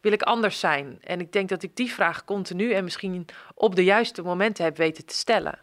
wil 0.00 0.12
ik 0.12 0.22
anders 0.22 0.60
zijn? 0.60 0.98
En 1.02 1.20
ik 1.20 1.32
denk 1.32 1.48
dat 1.48 1.62
ik 1.62 1.76
die 1.76 1.92
vraag 1.92 2.24
continu 2.24 2.72
en 2.72 2.84
misschien 2.84 3.26
op 3.54 3.74
de 3.76 3.84
juiste 3.84 4.22
momenten 4.22 4.64
heb 4.64 4.76
weten 4.76 5.06
te 5.06 5.14
stellen. 5.14 5.58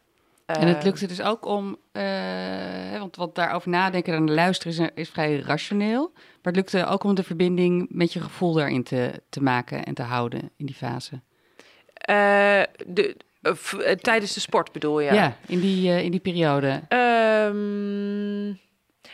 En 0.45 0.67
het 0.67 0.77
Eh, 0.77 0.83
lukte 0.83 1.07
dus 1.07 1.21
ook 1.21 1.45
om, 1.45 1.77
eh, 1.91 2.99
want 2.99 3.15
wat 3.15 3.35
daarover 3.35 3.69
nadenken 3.69 4.13
en 4.13 4.33
luisteren 4.33 4.73
is, 4.73 4.89
is 4.95 5.09
vrij 5.09 5.39
rationeel. 5.39 6.11
Maar 6.13 6.53
het 6.53 6.55
lukte 6.55 6.85
ook 6.85 7.03
om 7.03 7.15
de 7.15 7.23
verbinding 7.23 7.85
met 7.89 8.13
je 8.13 8.21
gevoel 8.21 8.53
daarin 8.53 8.83
te, 8.83 9.21
te 9.29 9.41
maken 9.41 9.83
en 9.83 9.93
te 9.93 10.01
houden 10.01 10.51
in 10.57 10.65
die 10.65 10.75
fase. 10.75 11.21
eh, 11.93 12.61
de, 12.87 13.15
eh, 13.41 13.51
eh, 13.91 13.97
tijdens 13.97 14.33
de 14.33 14.39
sport 14.39 14.71
bedoel 14.71 14.99
je? 14.99 15.13
Ja, 15.13 15.37
in, 15.47 15.59
die, 15.59 15.89
eh, 15.89 16.03
in 16.03 16.11
die 16.11 16.19
periode. 16.19 16.81
Ehm, 16.87 18.47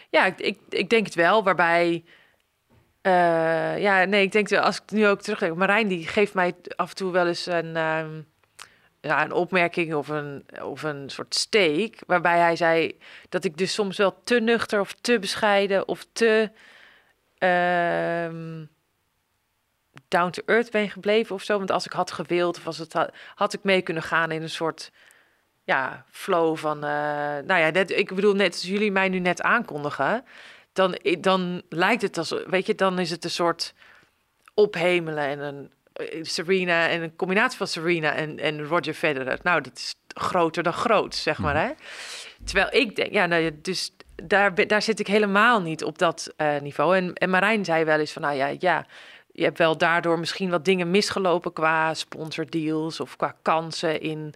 ja, 0.10 0.25
ik, 0.25 0.39
ik, 0.39 0.60
ik 0.69 0.89
denk 0.89 1.05
het 1.05 1.15
wel. 1.15 1.43
Waarbij. 1.43 2.03
Eh, 3.10 3.82
ja, 3.82 4.04
nee, 4.04 4.24
ik 4.24 4.32
denk 4.32 4.52
als 4.52 4.78
ik 4.82 4.91
nu 4.91 5.08
ook 5.08 5.22
terugdenk. 5.22 5.56
Marijn 5.56 5.88
die 5.88 6.08
geeft 6.08 6.34
mij 6.34 6.56
af 6.76 6.89
en 6.89 6.95
toe 6.95 7.12
wel 7.12 7.28
eens 7.28 7.45
een, 7.45 7.76
ehm, 7.76 8.22
ja, 9.02 9.24
een 9.24 9.32
opmerking 9.32 9.93
of 9.93 10.08
een, 10.08 10.45
of 10.62 10.84
een 10.84 11.10
soort 11.10 11.36
steek. 11.36 12.00
Waarbij 12.08 12.39
hij 12.39 12.56
zei 12.56 12.98
dat 13.30 13.43
ik 13.43 13.58
dus 13.58 13.74
soms 13.74 13.98
wel 13.98 14.24
te 14.24 14.39
nuchter 14.39 14.80
of 14.80 14.93
te 15.02 15.19
bescheiden 15.19 15.88
of 15.88 16.06
te 16.13 16.52
ehm, 17.38 18.65
down 20.08 20.30
to 20.30 20.41
earth 20.45 20.72
ben 20.72 20.89
gebleven 20.89 21.36
of 21.36 21.43
zo. 21.43 21.58
Want 21.58 21.72
als 21.72 21.86
ik 21.86 21.91
had 21.91 22.12
gewild 22.12 22.58
of 22.65 22.78
het 22.78 22.93
had, 22.93 23.12
had 23.36 23.54
ik 23.54 23.63
mee 23.63 23.82
kunnen 23.82 24.04
gaan 24.04 24.32
in 24.32 24.41
een 24.41 24.50
soort 24.50 24.91
ja, 25.63 26.06
flow 26.10 26.58
van, 26.58 26.78
uh, 26.78 26.82
nou 27.45 27.60
ja, 27.60 27.69
net, 27.69 27.91
ik 27.91 28.15
bedoel, 28.15 28.34
net 28.34 28.52
als 28.52 28.62
jullie 28.62 28.91
mij 28.91 29.10
nu 29.10 29.19
net 29.19 29.41
aankondigen, 29.41 30.26
dan, 30.80 30.98
dan 31.20 31.62
lijkt 31.70 32.02
het 32.02 32.18
als, 32.18 32.34
weet 32.48 32.65
je, 32.65 32.76
dan 32.76 33.00
is 33.00 33.10
het 33.10 33.24
een 33.24 33.30
soort 33.30 33.74
ophemelen 34.54 35.24
en 35.24 35.39
een 35.39 35.72
eh, 35.94 36.24
Serena 36.24 36.88
en 36.88 37.02
een 37.02 37.15
combinatie 37.15 37.58
van 37.58 37.68
Serena 37.68 38.13
en, 38.13 38.39
en 38.39 38.63
Roger 38.63 38.94
Federer. 38.94 39.39
Nou, 39.44 39.62
dat 39.62 39.78
is 39.78 39.96
groter 40.08 40.63
dan 40.63 40.74
groot, 40.74 41.15
zeg 41.15 41.38
maar. 41.38 41.56
Mhm. 41.56 41.65
Hè? 41.65 41.72
Terwijl 42.44 42.82
ik 42.82 42.96
denk, 42.96 43.12
ja, 43.12 43.26
nou, 43.26 43.60
dus 43.62 43.92
daar, 44.24 44.68
daar 44.68 44.82
zit 44.82 45.00
ik 45.00 45.08
helemaal 45.08 45.62
niet 45.62 45.84
op 45.84 45.98
dat 45.98 46.34
uh, 46.38 46.60
niveau. 46.60 46.96
En, 46.96 47.13
en 47.13 47.30
Marijn 47.30 47.65
zei 47.65 47.84
wel 47.84 48.00
eens 48.00 48.12
van, 48.12 48.22
nou 48.22 48.36
ja, 48.36 48.56
ja, 48.60 48.86
je 49.32 49.44
hebt 49.44 49.58
wel 49.58 49.78
daardoor 49.78 50.20
misschien 50.20 50.50
wat 50.50 50.65
dingen 50.65 50.92
misgelopen 50.92 51.54
qua 51.54 51.94
sponsordeals 51.94 53.00
of 53.00 53.15
qua 53.15 53.36
kansen 53.42 54.02
in 54.02 54.34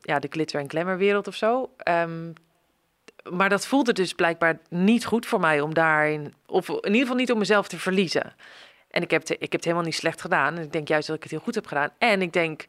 ja, 0.00 0.18
de 0.18 0.28
glitter- 0.30 0.60
en 0.60 0.70
glamour-wereld 0.70 1.28
of 1.28 1.34
zo. 1.34 1.70
Um, 1.88 2.32
maar 3.30 3.48
dat 3.48 3.66
voelde 3.66 3.92
dus 3.92 4.12
blijkbaar 4.12 4.58
niet 4.68 5.04
goed 5.04 5.26
voor 5.26 5.40
mij 5.40 5.60
om 5.60 5.74
daarin, 5.74 6.34
of 6.46 6.68
in 6.68 6.76
ieder 6.76 7.00
geval 7.00 7.16
niet 7.16 7.32
om 7.32 7.38
mezelf 7.38 7.68
te 7.68 7.78
verliezen. 7.78 8.34
En 8.90 9.02
ik 9.02 9.10
heb, 9.10 9.20
het, 9.20 9.30
ik 9.30 9.40
heb 9.40 9.52
het 9.52 9.64
helemaal 9.64 9.84
niet 9.84 9.94
slecht 9.94 10.20
gedaan. 10.20 10.56
En 10.56 10.62
ik 10.62 10.72
denk 10.72 10.88
juist 10.88 11.06
dat 11.06 11.16
ik 11.16 11.22
het 11.22 11.30
heel 11.30 11.40
goed 11.40 11.54
heb 11.54 11.66
gedaan. 11.66 11.90
En 11.98 12.22
ik 12.22 12.32
denk 12.32 12.66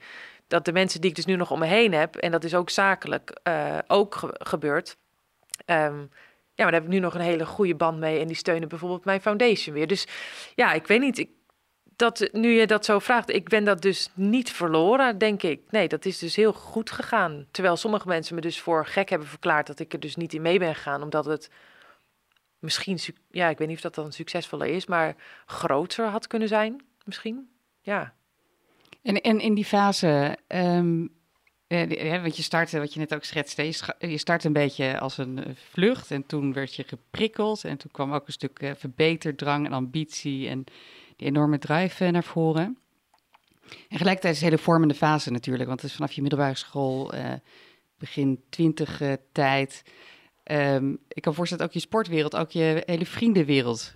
dat 0.48 0.66
de 0.66 0.72
mensen 0.72 1.02
die 1.02 1.10
ik 1.10 1.16
dus 1.16 1.26
nu 1.26 1.36
nog 1.36 1.52
om 1.52 1.60
me 1.60 1.66
heen 1.66 1.94
heb, 1.94 2.16
en 2.16 2.32
dat 2.32 2.44
is 2.44 2.56
ook 2.56 2.70
zakelijk 2.70 3.40
uh, 3.44 3.78
ook 3.88 4.20
gebeurd. 4.34 4.98
Um, 5.66 6.10
ja, 6.54 6.64
maar 6.68 6.72
daar 6.72 6.82
heb 6.82 6.92
ik 6.92 6.98
nu 6.98 7.00
nog 7.00 7.14
een 7.14 7.22
hele 7.22 7.46
goede 7.46 7.76
band 7.76 8.00
mee. 8.00 8.20
En 8.20 8.28
die 8.28 8.36
steunen 8.36 8.70
bijvoorbeeld 8.70 9.06
mijn 9.06 9.22
foundation 9.22 9.76
weer. 9.76 9.88
Dus 9.88 10.08
ja, 10.56 10.74
ik 10.74 10.88
weet 10.88 11.00
niet. 11.00 11.18
Ik, 11.18 11.30
dat, 12.02 12.30
nu 12.32 12.50
je 12.50 12.68
dat 12.68 12.86
zo 12.86 13.00
vraagt, 13.00 13.30
ik 13.30 13.50
ben 13.50 13.64
dat 13.64 13.82
dus 13.82 14.10
niet 14.14 14.52
verloren, 14.52 15.18
denk 15.18 15.44
ik. 15.44 15.62
Nee, 15.70 15.88
dat 15.88 16.06
is 16.06 16.18
dus 16.18 16.36
heel 16.36 16.54
goed 16.54 16.92
gegaan. 16.92 17.46
Terwijl 17.52 17.78
sommige 17.78 18.08
mensen 18.08 18.36
me 18.36 18.42
dus 18.42 18.60
voor 18.60 18.86
gek 18.86 19.10
hebben 19.10 19.28
verklaard 19.28 19.68
dat 19.68 19.80
ik 19.80 19.94
er 19.94 20.00
dus 20.00 20.16
niet 20.16 20.34
in 20.34 20.42
mee 20.42 20.60
ben 20.60 20.76
gegaan, 20.76 21.04
omdat 21.04 21.26
het 21.26 21.50
misschien, 22.60 23.00
ja, 23.32 23.50
ik 23.50 23.58
weet 23.58 23.68
niet 23.68 23.76
of 23.76 23.84
dat 23.84 23.96
dan 23.96 24.12
succesvoller 24.12 24.68
is, 24.68 24.86
maar 24.86 25.16
groter 25.46 26.06
had 26.06 26.28
kunnen 26.28 26.48
zijn, 26.48 26.82
misschien. 27.04 27.50
Ja. 27.82 28.14
En, 29.02 29.22
en 29.22 29.40
in 29.40 29.54
die 29.54 29.66
fase, 29.66 30.38
eh, 30.48 32.22
want 32.22 32.36
je 32.36 32.44
startte, 32.44 32.80
wat 32.80 32.94
je 32.94 33.00
net 33.00 33.14
ook 33.14 33.24
schetste, 33.24 33.66
je, 34.00 34.18
start 34.18 34.44
een 34.44 34.54
beetje 34.54 35.00
als 35.00 35.18
een 35.18 35.44
eh, 35.44 35.52
vlucht 35.56 36.12
en 36.12 36.26
toen 36.26 36.54
werd 36.54 36.76
je 36.76 36.84
geprikkeld 36.84 37.64
en 37.64 37.78
toen 37.78 37.92
kwam 37.92 38.14
ook 38.14 38.28
een 38.28 38.34
stuk 38.34 38.62
uh, 38.62 38.72
verbeterdrang 38.76 39.66
en 39.66 39.74
ambitie 39.74 40.48
en 40.48 40.64
die 41.22 41.30
enorme 41.30 41.58
drive 41.58 42.12
naar 42.12 42.24
voren. 42.24 42.78
En 43.90 43.98
gelijkertijd 43.98 44.34
is 44.34 44.40
het 44.40 44.42
een 44.42 44.50
hele 44.50 44.58
vormende 44.58 44.94
fase 44.94 45.32
natuurlijk, 45.32 45.68
want 45.68 45.82
het 45.82 45.90
is 45.90 45.96
vanaf 45.96 46.12
je 46.12 46.22
middelbare 46.22 46.56
school, 46.56 47.14
begin 47.98 48.44
twintig 48.50 49.02
tijd. 49.32 49.84
Um, 50.44 51.00
ik 51.08 51.22
kan 51.22 51.34
voorstellen 51.34 51.64
dat 51.64 51.74
ook 51.74 51.82
je 51.82 51.88
sportwereld, 51.88 52.36
ook 52.36 52.52
je 52.52 52.84
hele 52.86 53.06
vriendenwereld 53.06 53.96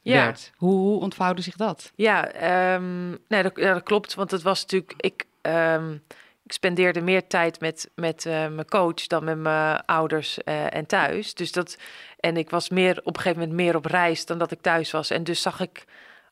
ja. 0.00 0.24
werd. 0.24 0.52
Hoe, 0.56 0.78
hoe 0.78 1.00
ontvouwde 1.00 1.42
zich 1.42 1.56
dat? 1.56 1.92
Ja, 1.94 2.74
um, 2.74 3.18
nee, 3.28 3.42
dat, 3.42 3.54
dat 3.54 3.82
klopt, 3.82 4.14
want 4.14 4.30
het 4.30 4.42
was 4.42 4.60
natuurlijk, 4.60 4.94
ik... 4.96 5.24
Um, 5.42 6.02
ik 6.42 6.52
spendeerde 6.52 7.00
meer 7.00 7.26
tijd 7.26 7.60
met, 7.60 7.90
met 7.94 8.24
uh, 8.24 8.32
mijn 8.32 8.68
coach 8.68 9.06
dan 9.06 9.24
met 9.24 9.38
mijn 9.38 9.84
ouders 9.84 10.44
en 10.44 10.86
thuis. 10.86 11.34
Dus 11.34 11.52
dat, 11.52 11.78
en 12.20 12.36
ik 12.36 12.50
was 12.50 12.68
meer 12.68 12.98
op 12.98 13.16
een 13.16 13.22
gegeven 13.22 13.40
moment 13.40 13.56
meer 13.58 13.76
op 13.76 13.84
reis 13.84 14.26
dan 14.26 14.38
dat 14.38 14.50
ik 14.50 14.60
thuis 14.60 14.90
was. 14.90 15.10
En 15.10 15.24
dus 15.24 15.42
zag 15.42 15.60
ik 15.60 15.84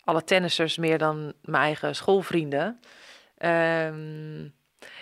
alle 0.05 0.25
tennissers 0.25 0.77
meer 0.77 0.99
dan 0.99 1.33
mijn 1.43 1.63
eigen 1.63 1.97
schoolvrienden. 1.97 2.81
Um, 3.39 4.55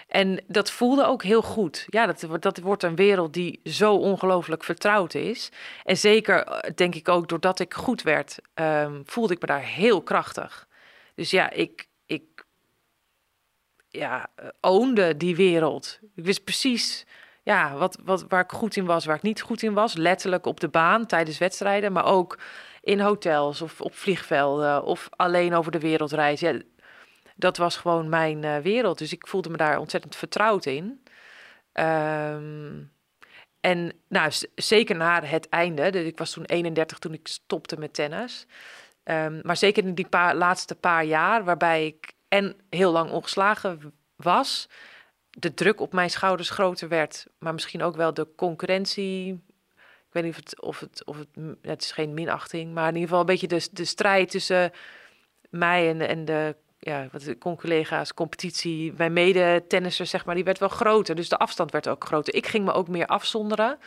en 0.08 0.40
dat 0.46 0.70
voelde 0.70 1.04
ook 1.04 1.22
heel 1.22 1.42
goed. 1.42 1.86
Ja, 1.88 2.06
dat, 2.06 2.42
dat 2.42 2.58
wordt 2.58 2.82
een 2.82 2.96
wereld 2.96 3.32
die 3.32 3.60
zo 3.64 3.94
ongelooflijk 3.94 4.64
vertrouwd 4.64 5.14
is. 5.14 5.50
En 5.84 5.96
zeker, 5.96 6.42
eh, 6.42 6.74
denk 6.74 6.94
ik 6.94 7.08
ook, 7.08 7.28
doordat 7.28 7.58
ik 7.60 7.74
goed 7.74 8.02
werd, 8.02 8.38
um, 8.54 9.02
voelde 9.06 9.34
ik 9.34 9.40
me 9.40 9.46
daar 9.46 9.64
heel 9.64 10.02
krachtig. 10.02 10.68
Dus 11.14 11.30
ja, 11.30 11.50
ik, 11.50 11.86
ja, 13.92 14.30
eh, 14.34 14.48
oonde 14.60 15.16
die 15.16 15.36
wereld. 15.36 15.98
Ik 16.14 16.24
wist 16.24 16.44
precies 16.44 17.06
ja, 17.42 17.74
wat, 17.76 17.98
wat, 18.04 18.24
waar 18.28 18.42
ik 18.42 18.52
goed 18.52 18.76
in 18.76 18.84
was, 18.84 19.04
waar 19.04 19.16
ik 19.16 19.22
niet 19.22 19.42
goed 19.42 19.62
in 19.62 19.72
was. 19.72 19.94
Letterlijk 19.94 20.46
op 20.46 20.60
de 20.60 20.68
baan 20.68 21.06
tijdens 21.06 21.38
wedstrijden, 21.38 21.92
maar 21.92 22.04
ook 22.04 22.38
in 22.82 23.00
hotels 23.00 23.62
of 23.62 23.80
op 23.80 23.94
vliegvelden 23.94 24.84
of 24.84 25.08
alleen 25.16 25.54
over 25.54 25.72
de 25.72 25.78
wereld 25.78 26.12
reizen. 26.12 26.54
Ja, 26.54 26.62
dat 27.36 27.56
was 27.56 27.76
gewoon 27.76 28.08
mijn 28.08 28.42
uh, 28.42 28.56
wereld. 28.56 28.98
Dus 28.98 29.12
ik 29.12 29.26
voelde 29.26 29.50
me 29.50 29.56
daar 29.56 29.78
ontzettend 29.78 30.16
vertrouwd 30.16 30.66
in. 30.66 31.02
Um, 31.72 32.92
en 33.60 33.92
nou, 34.08 34.32
zeker 34.54 34.96
na 34.96 35.22
het 35.22 35.48
einde, 35.48 35.90
dus 35.90 36.04
ik 36.04 36.18
was 36.18 36.30
toen 36.30 36.44
31 36.44 36.98
toen 36.98 37.12
ik 37.12 37.28
stopte 37.28 37.78
met 37.78 37.94
tennis. 37.94 38.46
Um, 39.04 39.40
maar 39.42 39.56
zeker 39.56 39.84
in 39.84 39.94
die 39.94 40.06
laatste 40.10 40.74
paar 40.74 41.04
jaar, 41.04 41.44
waarbij 41.44 41.86
ik 41.86 42.12
en 42.28 42.56
heel 42.70 42.92
lang 42.92 43.10
ongeslagen 43.10 43.92
was, 44.16 44.68
de 45.30 45.54
druk 45.54 45.80
op 45.80 45.92
mijn 45.92 46.10
schouders 46.10 46.50
groter 46.50 46.88
werd, 46.88 47.26
maar 47.38 47.52
misschien 47.52 47.82
ook 47.82 47.96
wel 47.96 48.14
de 48.14 48.28
concurrentie. 48.36 49.44
Ik 50.12 50.22
weet 50.22 50.36
niet 50.36 50.36
of 50.36 50.40
het, 50.44 50.60
of 50.62 50.80
het, 50.80 51.04
of 51.04 51.18
het, 51.18 51.56
het 51.62 51.82
is 51.82 51.92
geen 51.92 52.14
minachting, 52.14 52.74
maar 52.74 52.88
in 52.88 52.94
ieder 52.94 53.08
geval 53.08 53.20
een 53.20 53.26
beetje 53.26 53.46
de, 53.46 53.68
de 53.72 53.84
strijd 53.84 54.30
tussen 54.30 54.72
mij 55.50 55.88
en, 55.88 56.08
en 56.08 56.24
de, 56.24 56.56
ja, 56.78 57.08
wat 57.12 57.22
de 57.22 57.38
collega's, 57.38 58.14
competitie, 58.14 58.92
mijn 58.96 59.12
mede-tennissers, 59.12 60.10
zeg 60.10 60.24
maar, 60.24 60.34
die 60.34 60.44
werd 60.44 60.58
wel 60.58 60.68
groter. 60.68 61.14
Dus 61.14 61.28
de 61.28 61.38
afstand 61.38 61.70
werd 61.70 61.88
ook 61.88 62.04
groter. 62.04 62.34
Ik 62.34 62.46
ging 62.46 62.64
me 62.64 62.72
ook 62.72 62.88
meer 62.88 63.06
afzonderen. 63.06 63.78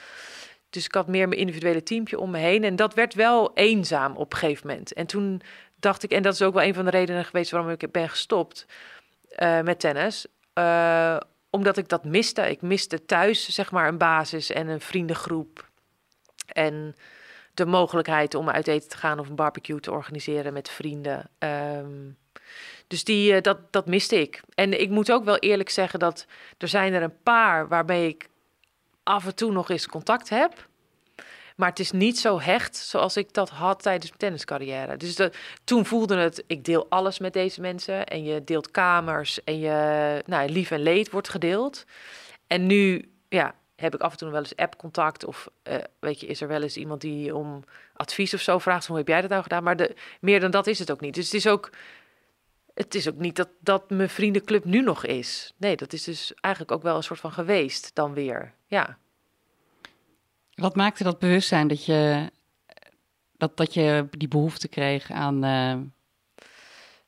Dus 0.69 0.85
ik 0.85 0.93
had 0.93 1.07
meer 1.07 1.27
mijn 1.27 1.39
individuele 1.39 1.83
teampje 1.83 2.19
om 2.19 2.31
me 2.31 2.37
heen. 2.37 2.63
En 2.63 2.75
dat 2.75 2.93
werd 2.93 3.13
wel 3.13 3.51
eenzaam 3.53 4.15
op 4.15 4.31
een 4.33 4.39
gegeven 4.39 4.67
moment. 4.67 4.93
En 4.93 5.05
toen 5.05 5.41
dacht 5.79 6.03
ik, 6.03 6.11
en 6.11 6.21
dat 6.21 6.33
is 6.33 6.41
ook 6.41 6.53
wel 6.53 6.63
een 6.63 6.73
van 6.73 6.85
de 6.85 6.91
redenen 6.91 7.25
geweest 7.25 7.51
waarom 7.51 7.69
ik 7.69 7.91
ben 7.91 8.09
gestopt 8.09 8.65
uh, 9.39 9.61
met 9.61 9.79
tennis. 9.79 10.25
Uh, 10.59 11.17
omdat 11.49 11.77
ik 11.77 11.89
dat 11.89 12.05
miste. 12.05 12.49
Ik 12.49 12.61
miste 12.61 13.05
thuis, 13.05 13.49
zeg 13.49 13.71
maar, 13.71 13.87
een 13.87 13.97
basis 13.97 14.51
en 14.51 14.67
een 14.67 14.81
vriendengroep. 14.81 15.73
En 16.55 16.95
de 17.53 17.65
mogelijkheid 17.65 18.35
om 18.35 18.49
uit 18.49 18.67
eten 18.67 18.89
te 18.89 18.97
gaan 18.97 19.19
of 19.19 19.29
een 19.29 19.35
barbecue 19.35 19.79
te 19.79 19.91
organiseren 19.91 20.53
met 20.53 20.69
vrienden. 20.69 21.29
Um, 21.39 22.17
dus 22.87 23.03
die, 23.03 23.33
uh, 23.33 23.41
dat, 23.41 23.57
dat 23.71 23.85
miste 23.85 24.21
ik. 24.21 24.41
En 24.53 24.81
ik 24.81 24.89
moet 24.89 25.11
ook 25.11 25.23
wel 25.23 25.37
eerlijk 25.37 25.69
zeggen 25.69 25.99
dat 25.99 26.25
er 26.57 26.67
zijn 26.67 26.93
er 26.93 27.01
een 27.01 27.21
paar 27.23 27.67
waarmee 27.67 28.07
ik 28.07 28.27
af 29.03 29.25
en 29.25 29.35
toe 29.35 29.51
nog 29.51 29.69
eens 29.69 29.87
contact 29.87 30.29
heb. 30.29 30.67
Maar 31.55 31.69
het 31.69 31.79
is 31.79 31.91
niet 31.91 32.19
zo 32.19 32.39
hecht 32.39 32.75
zoals 32.75 33.17
ik 33.17 33.33
dat 33.33 33.49
had 33.49 33.81
tijdens 33.81 34.07
mijn 34.07 34.19
tenniscarrière. 34.19 34.97
Dus 34.97 35.19
toen 35.63 35.85
voelde 35.85 36.15
het, 36.15 36.43
ik 36.47 36.63
deel 36.63 36.85
alles 36.89 37.19
met 37.19 37.33
deze 37.33 37.61
mensen. 37.61 38.05
En 38.05 38.23
je 38.23 38.43
deelt 38.43 38.71
kamers 38.71 39.43
en 39.43 39.59
je 39.59 40.21
nou, 40.25 40.49
lief 40.49 40.71
en 40.71 40.81
leed 40.81 41.09
wordt 41.09 41.29
gedeeld. 41.29 41.85
En 42.47 42.65
nu 42.65 43.11
ja, 43.29 43.55
heb 43.75 43.93
ik 43.93 44.01
af 44.01 44.11
en 44.11 44.17
toe 44.17 44.29
wel 44.29 44.39
eens 44.39 44.55
app-contact. 44.55 45.25
Of 45.25 45.49
uh, 45.63 45.75
weet 45.99 46.19
je, 46.19 46.27
is 46.27 46.41
er 46.41 46.47
wel 46.47 46.61
eens 46.61 46.77
iemand 46.77 47.01
die 47.01 47.35
om 47.35 47.63
advies 47.93 48.33
of 48.33 48.41
zo 48.41 48.59
vraagt. 48.59 48.87
Hoe 48.87 48.97
heb 48.97 49.07
jij 49.07 49.21
dat 49.21 49.29
nou 49.29 49.43
gedaan? 49.43 49.63
Maar 49.63 49.75
de, 49.75 49.95
meer 50.19 50.39
dan 50.39 50.51
dat 50.51 50.67
is 50.67 50.79
het 50.79 50.91
ook 50.91 51.01
niet. 51.01 51.13
Dus 51.13 51.25
het 51.25 51.33
is 51.33 51.47
ook, 51.47 51.69
het 52.73 52.95
is 52.95 53.09
ook 53.09 53.17
niet 53.17 53.35
dat, 53.35 53.49
dat 53.59 53.89
mijn 53.89 54.09
vriendenclub 54.09 54.65
nu 54.65 54.81
nog 54.81 55.05
is. 55.05 55.53
Nee, 55.57 55.75
dat 55.75 55.93
is 55.93 56.03
dus 56.03 56.33
eigenlijk 56.41 56.73
ook 56.73 56.83
wel 56.83 56.95
een 56.95 57.03
soort 57.03 57.19
van 57.19 57.31
geweest 57.31 57.95
dan 57.95 58.13
weer. 58.13 58.53
Ja. 58.67 58.97
Wat 60.53 60.75
maakte 60.75 61.03
dat 61.03 61.19
bewustzijn 61.19 61.67
dat 61.67 61.85
je, 61.85 62.31
dat, 63.37 63.57
dat 63.57 63.73
je 63.73 64.07
die 64.09 64.27
behoefte 64.27 64.67
kreeg 64.67 65.11
aan. 65.11 65.45
Uh, 65.45 65.75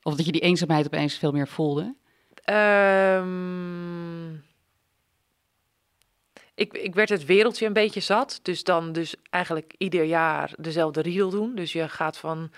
of 0.02 0.16
dat 0.16 0.26
je 0.26 0.32
die 0.32 0.42
eenzaamheid 0.42 0.86
opeens 0.86 1.18
veel 1.18 1.32
meer 1.32 1.48
voelde? 1.48 1.96
Um, 2.50 4.46
ik, 6.58 6.74
ik 6.74 6.96
werd 6.96 7.10
het 7.10 7.26
wereldje 7.26 7.66
een 7.66 7.74
beetje 7.74 8.00
zat. 8.00 8.40
Dus 8.42 8.64
dan 8.64 8.92
dus 8.92 9.16
eigenlijk 9.30 9.74
ieder 9.78 10.04
jaar 10.04 10.52
dezelfde 10.58 11.02
reel 11.02 11.30
doen. 11.30 11.56
Dus 11.56 11.74
je 11.74 11.90
gaat 11.90 12.18
van 12.18 12.52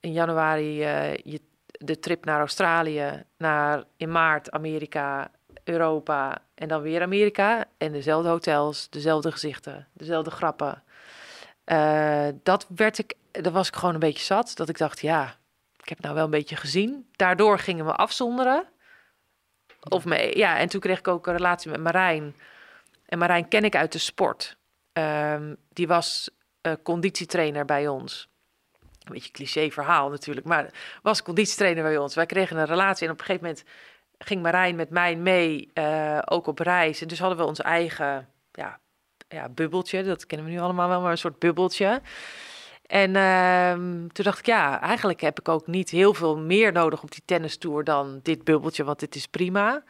in 0.00 0.12
januari 0.12 0.80
uh, 0.80 1.14
je, 1.14 1.40
de 1.70 1.98
trip 1.98 2.24
naar 2.24 2.38
Australië, 2.38 3.24
naar 3.36 3.84
in 3.96 4.10
maart 4.10 4.50
Amerika, 4.50 5.30
Europa 5.64 6.38
en 6.54 6.68
dan 6.68 6.82
weer 6.82 7.02
Amerika. 7.02 7.64
En 7.78 7.92
dezelfde 7.92 8.28
hotels, 8.28 8.90
dezelfde 8.90 9.32
gezichten, 9.32 9.88
dezelfde 9.92 10.30
grappen. 10.30 10.82
Uh, 11.66 12.28
dat 12.42 12.66
werd 12.74 12.98
ik, 12.98 13.14
dat 13.30 13.52
was 13.52 13.68
ik 13.68 13.76
gewoon 13.76 13.94
een 13.94 14.00
beetje 14.00 14.24
zat. 14.24 14.56
Dat 14.56 14.68
ik 14.68 14.78
dacht, 14.78 15.00
ja, 15.00 15.36
ik 15.82 15.88
heb 15.88 16.00
nou 16.00 16.14
wel 16.14 16.24
een 16.24 16.30
beetje 16.30 16.56
gezien. 16.56 17.08
Daardoor 17.12 17.58
gingen 17.58 17.84
we 17.84 17.92
afzonderen. 17.92 18.64
Of 19.88 20.04
me, 20.04 20.36
ja, 20.36 20.58
en 20.58 20.68
toen 20.68 20.80
kreeg 20.80 20.98
ik 20.98 21.08
ook 21.08 21.26
een 21.26 21.36
relatie 21.36 21.70
met 21.70 21.80
Marijn. 21.80 22.34
En 23.06 23.18
Marijn 23.18 23.48
ken 23.48 23.64
ik 23.64 23.76
uit 23.76 23.92
de 23.92 23.98
sport. 23.98 24.56
Um, 24.92 25.56
die 25.72 25.86
was 25.86 26.30
uh, 26.62 26.72
conditietrainer 26.82 27.64
bij 27.64 27.88
ons. 27.88 28.28
Een 29.04 29.12
beetje 29.12 29.30
cliché 29.30 29.70
verhaal 29.70 30.10
natuurlijk, 30.10 30.46
maar 30.46 30.70
was 31.02 31.22
conditietrainer 31.22 31.82
bij 31.82 31.96
ons. 31.96 32.14
Wij 32.14 32.26
kregen 32.26 32.56
een 32.56 32.66
relatie 32.66 33.06
en 33.06 33.12
op 33.12 33.18
een 33.18 33.24
gegeven 33.24 33.46
moment 33.46 33.64
ging 34.18 34.42
Marijn 34.42 34.76
met 34.76 34.90
mij 34.90 35.16
mee, 35.16 35.70
eh, 35.74 36.18
ook 36.24 36.46
op 36.46 36.58
reis. 36.58 37.00
En 37.00 37.08
dus 37.08 37.18
hadden 37.18 37.38
we 37.38 37.44
ons 37.44 37.60
eigen 37.60 38.28
ja, 38.52 38.80
ja, 39.28 39.48
bubbeltje. 39.48 40.02
Dat 40.02 40.26
kennen 40.26 40.46
we 40.46 40.52
nu 40.52 40.60
allemaal 40.60 40.88
wel, 40.88 41.00
maar 41.00 41.10
een 41.10 41.18
soort 41.18 41.38
bubbeltje. 41.38 42.00
En 42.86 43.16
ehm, 43.16 44.06
toen 44.08 44.24
dacht 44.24 44.38
ik, 44.38 44.46
ja, 44.46 44.80
eigenlijk 44.80 45.20
heb 45.20 45.38
ik 45.38 45.48
ook 45.48 45.66
niet 45.66 45.90
heel 45.90 46.14
veel 46.14 46.38
meer 46.38 46.72
nodig 46.72 47.02
op 47.02 47.10
die 47.10 47.22
tennistour 47.24 47.84
dan 47.84 48.20
dit 48.22 48.44
bubbeltje, 48.44 48.84
want 48.84 49.00
dit 49.00 49.14
is 49.14 49.26
prima. 49.26 49.84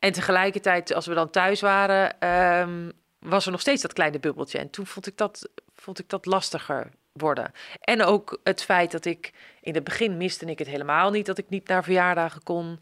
En 0.00 0.12
tegelijkertijd, 0.12 0.94
als 0.94 1.06
we 1.06 1.14
dan 1.14 1.30
thuis 1.30 1.60
waren, 1.60 2.20
ehm, 2.20 2.90
was 3.18 3.46
er 3.46 3.52
nog 3.52 3.60
steeds 3.60 3.82
dat 3.82 3.92
kleine 3.92 4.18
bubbeltje. 4.18 4.58
En 4.58 4.70
toen 4.70 4.86
vond 4.86 5.06
ik 5.06 5.16
dat, 5.16 5.48
vond 5.74 5.98
ik 5.98 6.08
dat 6.08 6.26
lastiger 6.26 6.90
worden. 7.12 7.52
En 7.80 8.02
ook 8.02 8.40
het 8.44 8.62
feit 8.62 8.90
dat 8.90 9.04
ik 9.04 9.32
in 9.60 9.74
het 9.74 9.84
begin 9.84 10.16
miste 10.16 10.46
ik 10.46 10.58
het 10.58 10.68
helemaal 10.68 11.10
niet 11.10 11.26
dat 11.26 11.38
ik 11.38 11.48
niet 11.48 11.68
naar 11.68 11.84
verjaardagen 11.84 12.42
kon 12.42 12.80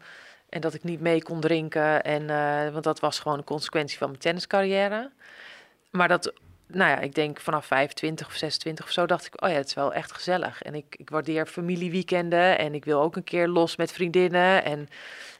en 0.49 0.61
dat 0.61 0.73
ik 0.73 0.83
niet 0.83 1.01
mee 1.01 1.23
kon 1.23 1.39
drinken. 1.39 2.03
En, 2.03 2.29
eh, 2.29 2.71
want 2.71 2.83
dat 2.83 2.99
was 2.99 3.19
gewoon 3.19 3.37
een 3.37 3.43
consequentie 3.43 3.97
van 3.97 4.07
mijn 4.07 4.19
tenniscarrière. 4.19 5.11
Maar 5.91 6.07
dat, 6.07 6.33
nou 6.67 6.89
ja, 6.89 6.99
ik 6.99 7.15
denk 7.15 7.39
vanaf 7.39 7.65
25 7.65 8.27
of 8.27 8.33
26 8.33 8.85
of 8.85 8.91
zo 8.91 9.05
dacht 9.05 9.25
ik, 9.25 9.43
oh 9.43 9.49
ja, 9.49 9.55
het 9.55 9.67
is 9.67 9.73
wel 9.73 9.93
echt 9.93 10.11
gezellig. 10.11 10.61
En 10.61 10.75
ik, 10.75 10.95
ik 10.97 11.09
waardeer 11.09 11.45
familieweekenden 11.45 12.57
en 12.57 12.73
ik 12.73 12.85
wil 12.85 13.01
ook 13.01 13.15
een 13.15 13.23
keer 13.23 13.47
los 13.47 13.75
met 13.75 13.91
vriendinnen. 13.91 14.63
En 14.63 14.87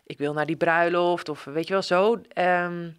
ik 0.10 0.18
wil 0.18 0.34
naar 0.34 0.46
die 0.46 0.56
bruiloft 0.56 1.30
of 1.30 1.44
weet 1.44 1.68
je 1.68 1.74
wel 1.74 1.82
zo. 1.82 2.22
Ehm, 2.34 2.90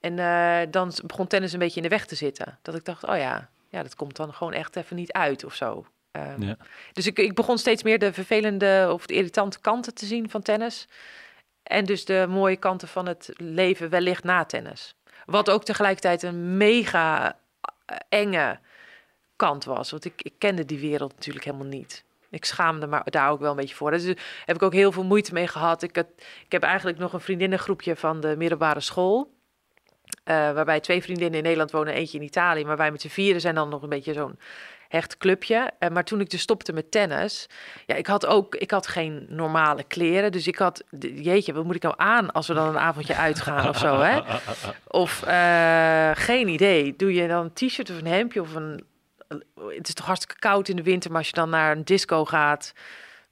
en 0.00 0.18
uh, 0.18 0.60
dan 0.70 0.92
begon 1.06 1.26
tennis 1.26 1.52
een 1.52 1.58
beetje 1.58 1.76
in 1.76 1.82
de 1.82 1.88
weg 1.88 2.06
te 2.06 2.14
zitten. 2.14 2.58
Dat 2.62 2.74
ik 2.74 2.84
dacht, 2.84 3.04
oh 3.04 3.16
ja, 3.16 3.50
ja 3.68 3.82
dat 3.82 3.94
komt 3.94 4.16
dan 4.16 4.34
gewoon 4.34 4.52
echt 4.52 4.76
even 4.76 4.96
niet 4.96 5.12
uit 5.12 5.44
of 5.44 5.54
zo. 5.54 5.86
Um, 6.12 6.42
ja. 6.42 6.56
Dus 6.92 7.06
ik, 7.06 7.18
ik 7.18 7.34
begon 7.34 7.58
steeds 7.58 7.82
meer 7.82 7.98
de 7.98 8.12
vervelende 8.12 8.88
of 8.92 9.06
de 9.06 9.14
irritante 9.14 9.60
kanten 9.60 9.94
te 9.94 10.06
zien 10.06 10.30
van 10.30 10.42
tennis. 10.42 10.88
En 11.62 11.84
dus 11.84 12.04
de 12.04 12.26
mooie 12.28 12.56
kanten 12.56 12.88
van 12.88 13.06
het 13.06 13.30
leven 13.36 13.90
wellicht 13.90 14.24
na 14.24 14.44
tennis. 14.44 14.94
Wat 15.24 15.50
ook 15.50 15.64
tegelijkertijd 15.64 16.22
een 16.22 16.56
mega 16.56 17.38
eh, 17.84 17.96
enge 18.08 18.58
kant 19.36 19.64
was. 19.64 19.90
Want 19.90 20.04
ik, 20.04 20.22
ik 20.22 20.34
kende 20.38 20.64
die 20.64 20.78
wereld 20.78 21.14
natuurlijk 21.14 21.44
helemaal 21.44 21.66
niet. 21.66 22.04
Ik 22.34 22.44
schaamde 22.44 22.86
me 22.86 23.00
daar 23.04 23.30
ook 23.30 23.40
wel 23.40 23.50
een 23.50 23.56
beetje 23.56 23.74
voor. 23.74 23.90
Dus 23.90 24.04
daar 24.04 24.42
heb 24.44 24.56
ik 24.56 24.62
ook 24.62 24.72
heel 24.72 24.92
veel 24.92 25.04
moeite 25.04 25.32
mee 25.32 25.46
gehad. 25.46 25.82
Ik, 25.82 25.96
had, 25.96 26.06
ik 26.44 26.52
heb 26.52 26.62
eigenlijk 26.62 26.98
nog 26.98 27.12
een 27.12 27.20
vriendinnengroepje 27.20 27.96
van 27.96 28.20
de 28.20 28.34
middelbare 28.36 28.80
school. 28.80 29.32
Uh, 30.24 30.34
waarbij 30.52 30.80
twee 30.80 31.02
vriendinnen 31.02 31.36
in 31.36 31.42
Nederland 31.42 31.70
wonen, 31.70 31.94
eentje 31.94 32.18
in 32.18 32.24
Italië. 32.24 32.64
Maar 32.64 32.76
wij 32.76 32.90
met 32.90 33.00
z'n 33.00 33.08
vieren 33.08 33.40
zijn 33.40 33.54
dan 33.54 33.68
nog 33.68 33.82
een 33.82 33.88
beetje 33.88 34.12
zo'n 34.12 34.38
hecht 34.88 35.16
clubje. 35.16 35.70
Uh, 35.78 35.88
maar 35.88 36.04
toen 36.04 36.20
ik 36.20 36.30
dus 36.30 36.40
stopte 36.40 36.72
met 36.72 36.90
tennis, 36.90 37.48
ja, 37.86 37.94
ik 37.94 38.06
had 38.06 38.26
ook, 38.26 38.54
ik 38.54 38.70
had 38.70 38.86
geen 38.86 39.26
normale 39.28 39.84
kleren. 39.84 40.32
Dus 40.32 40.46
ik 40.46 40.56
had, 40.56 40.84
jeetje, 40.98 41.52
wat 41.52 41.64
moet 41.64 41.74
ik 41.74 41.82
nou 41.82 41.94
aan 41.96 42.32
als 42.32 42.46
we 42.46 42.54
dan 42.54 42.68
een 42.68 42.78
avondje 42.78 43.16
uitgaan 43.16 43.68
of 43.68 43.78
zo, 43.78 44.00
hè? 44.00 44.20
Of 45.02 45.24
uh, 45.26 46.10
geen 46.14 46.48
idee. 46.48 46.96
Doe 46.96 47.14
je 47.14 47.28
dan 47.28 47.44
een 47.44 47.52
t-shirt 47.52 47.90
of 47.90 47.98
een 47.98 48.06
hemdje 48.06 48.40
of 48.40 48.54
een... 48.54 48.84
Het 49.68 49.88
is 49.88 49.94
toch 49.94 50.06
hartstikke 50.06 50.38
koud 50.38 50.68
in 50.68 50.76
de 50.76 50.82
winter, 50.82 51.10
maar 51.10 51.18
als 51.18 51.28
je 51.28 51.34
dan 51.34 51.50
naar 51.50 51.76
een 51.76 51.84
disco 51.84 52.24
gaat 52.24 52.72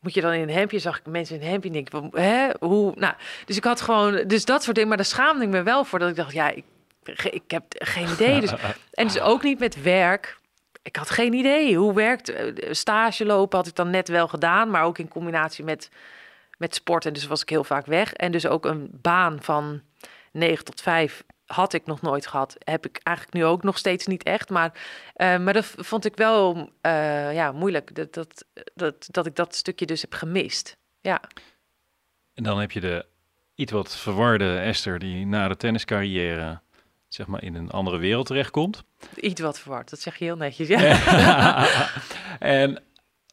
moet 0.03 0.14
je 0.14 0.20
dan 0.20 0.32
in 0.32 0.43
een 0.43 0.55
hemdje, 0.55 0.78
zag 0.78 0.99
ik 0.99 1.07
mensen 1.07 1.36
in 1.36 1.43
een 1.43 1.49
hemdje, 1.49 1.70
denk 1.70 1.95
ik, 1.95 2.14
hè, 2.14 2.49
hoe, 2.61 2.93
nou, 2.97 3.14
dus 3.45 3.57
ik 3.57 3.64
had 3.64 3.80
gewoon, 3.80 4.26
dus 4.26 4.45
dat 4.45 4.62
soort 4.62 4.74
dingen, 4.74 4.88
maar 4.88 4.99
daar 4.99 5.07
schaamde 5.07 5.45
ik 5.45 5.51
me 5.51 5.62
wel 5.62 5.84
voor, 5.84 5.99
dat 5.99 6.09
ik 6.09 6.16
dacht, 6.16 6.32
ja, 6.32 6.51
ik, 6.51 6.64
ik 7.30 7.51
heb 7.51 7.64
geen 7.68 8.09
idee, 8.09 8.40
dus, 8.40 8.53
en 8.93 9.07
dus 9.07 9.20
ook 9.20 9.43
niet 9.43 9.59
met 9.59 9.82
werk, 9.82 10.38
ik 10.82 10.97
had 10.97 11.11
geen 11.11 11.32
idee, 11.32 11.76
hoe 11.76 11.95
werkt, 11.95 12.28
eh, 12.28 12.72
stage 12.72 13.24
lopen 13.24 13.59
had 13.59 13.66
ik 13.66 13.74
dan 13.74 13.90
net 13.90 14.09
wel 14.09 14.28
gedaan, 14.28 14.70
maar 14.70 14.84
ook 14.84 14.99
in 14.99 15.09
combinatie 15.09 15.64
met, 15.64 15.90
met 16.59 16.74
sport, 16.74 17.07
en 17.07 17.12
dus 17.12 17.26
was 17.26 17.43
ik 17.43 17.49
heel 17.49 17.64
vaak 17.64 17.86
weg, 17.86 18.12
en 18.12 18.32
dus 18.32 18.47
ook 18.47 18.64
een 18.64 18.88
baan 18.93 19.43
van 19.43 19.80
9 20.32 20.64
tot 20.64 20.80
5 20.80 21.24
had 21.55 21.72
ik 21.72 21.86
nog 21.86 22.03
nooit 22.03 22.26
gehad. 22.26 22.57
Heb 22.59 22.86
ik 22.86 23.00
eigenlijk 23.03 23.36
nu 23.36 23.44
ook 23.44 23.62
nog 23.62 23.78
steeds 23.78 24.07
niet 24.07 24.22
echt. 24.22 24.50
Maar, 24.50 24.72
uh, 25.16 25.38
maar 25.38 25.53
dat 25.53 25.74
vond 25.76 26.05
ik 26.05 26.16
wel 26.16 26.70
uh, 26.82 27.34
ja, 27.34 27.53
moeilijk. 27.53 27.94
Dat, 27.94 28.14
dat, 28.14 28.44
dat, 28.74 29.09
dat 29.11 29.26
ik 29.26 29.36
dat 29.36 29.55
stukje 29.55 29.86
dus 29.86 30.00
heb 30.00 30.12
gemist. 30.12 30.76
Ja. 31.00 31.20
En 32.34 32.42
dan 32.42 32.61
heb 32.61 32.70
je 32.70 32.80
de 32.80 33.07
iets 33.55 33.72
wat 33.72 33.96
verwarde 33.96 34.59
Esther 34.59 34.98
die 34.98 35.26
na 35.26 35.48
de 35.48 35.57
tenniscarrière 35.57 36.61
zeg 37.09 37.26
maar 37.26 37.42
in 37.42 37.55
een 37.55 37.70
andere 37.70 37.96
wereld 37.96 38.26
terechtkomt. 38.26 38.84
Iets 39.16 39.40
wat 39.40 39.61
verward, 39.61 39.90
dat 39.90 40.00
zeg 40.00 40.16
je 40.16 40.24
heel 40.24 40.36
netjes. 40.36 40.68
Ja. 40.68 41.66
en 42.38 42.82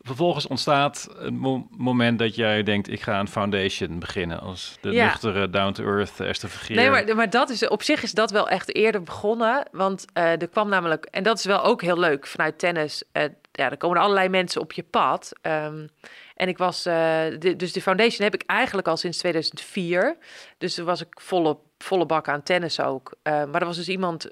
Vervolgens 0.02 0.47
ontstaat 0.47 1.08
een 1.16 1.68
moment 1.78 2.20
dat 2.20 2.36
jij 2.36 2.64
denkt, 2.64 2.89
ik 2.91 3.02
ga 3.02 3.20
een 3.20 3.28
foundation 3.28 4.00
beginnen 4.00 4.39
als 4.39 4.78
de 4.82 4.91
ja. 4.91 5.06
nuchtere, 5.06 5.50
down-to-earth 5.50 6.20
Esther 6.20 6.50
Vergeer. 6.50 6.76
Nee, 6.76 6.89
maar, 6.89 7.16
maar 7.16 7.30
dat 7.30 7.50
is, 7.50 7.68
op 7.68 7.84
zich 7.84 8.04
is 8.04 8.12
dat 8.12 8.32
wel 8.32 8.50
echt 8.50 8.76
eerder 8.76 9.04
begonnen. 9.04 9.68
Want 9.72 10.06
uh, 10.14 10.41
er 10.41 10.47
kwam 10.47 10.70
namelijk, 10.70 11.06
en 11.06 11.24
dat 11.24 11.38
is 11.38 11.45
wel 11.45 11.64
ook 11.64 11.82
heel 11.82 12.00
leuk 12.00 12.28
vanuit 12.28 12.60
tennis. 12.60 13.04
Uh, 13.14 13.24
ja, 13.52 13.70
er 13.70 13.78
komen 13.78 13.97
allerlei 13.97 14.30
mensen 14.30 14.62
op 14.62 14.72
je 14.72 14.84
pad. 14.84 15.32
Um, 15.41 15.89
en 16.36 16.47
ik 16.47 16.58
was, 16.58 16.88
uh, 16.88 16.93
de, 17.39 17.56
dus 17.56 17.74
de 17.74 17.82
foundation 17.82 18.24
heb 18.24 18.34
ik 18.34 18.43
eigenlijk 18.45 18.88
al 18.88 18.97
sinds 18.97 19.18
2004. 19.18 20.18
Dus 20.58 20.74
toen 20.74 20.86
was 20.86 21.02
ik 21.02 21.20
volle, 21.22 21.58
volle 21.78 22.06
bak 22.06 22.28
aan 22.28 22.43
tennis 22.43 22.80
ook. 22.80 23.14
maar 23.24 23.62
er 23.62 23.66
was 23.66 23.78
dus 23.78 23.89
iemand 23.89 24.30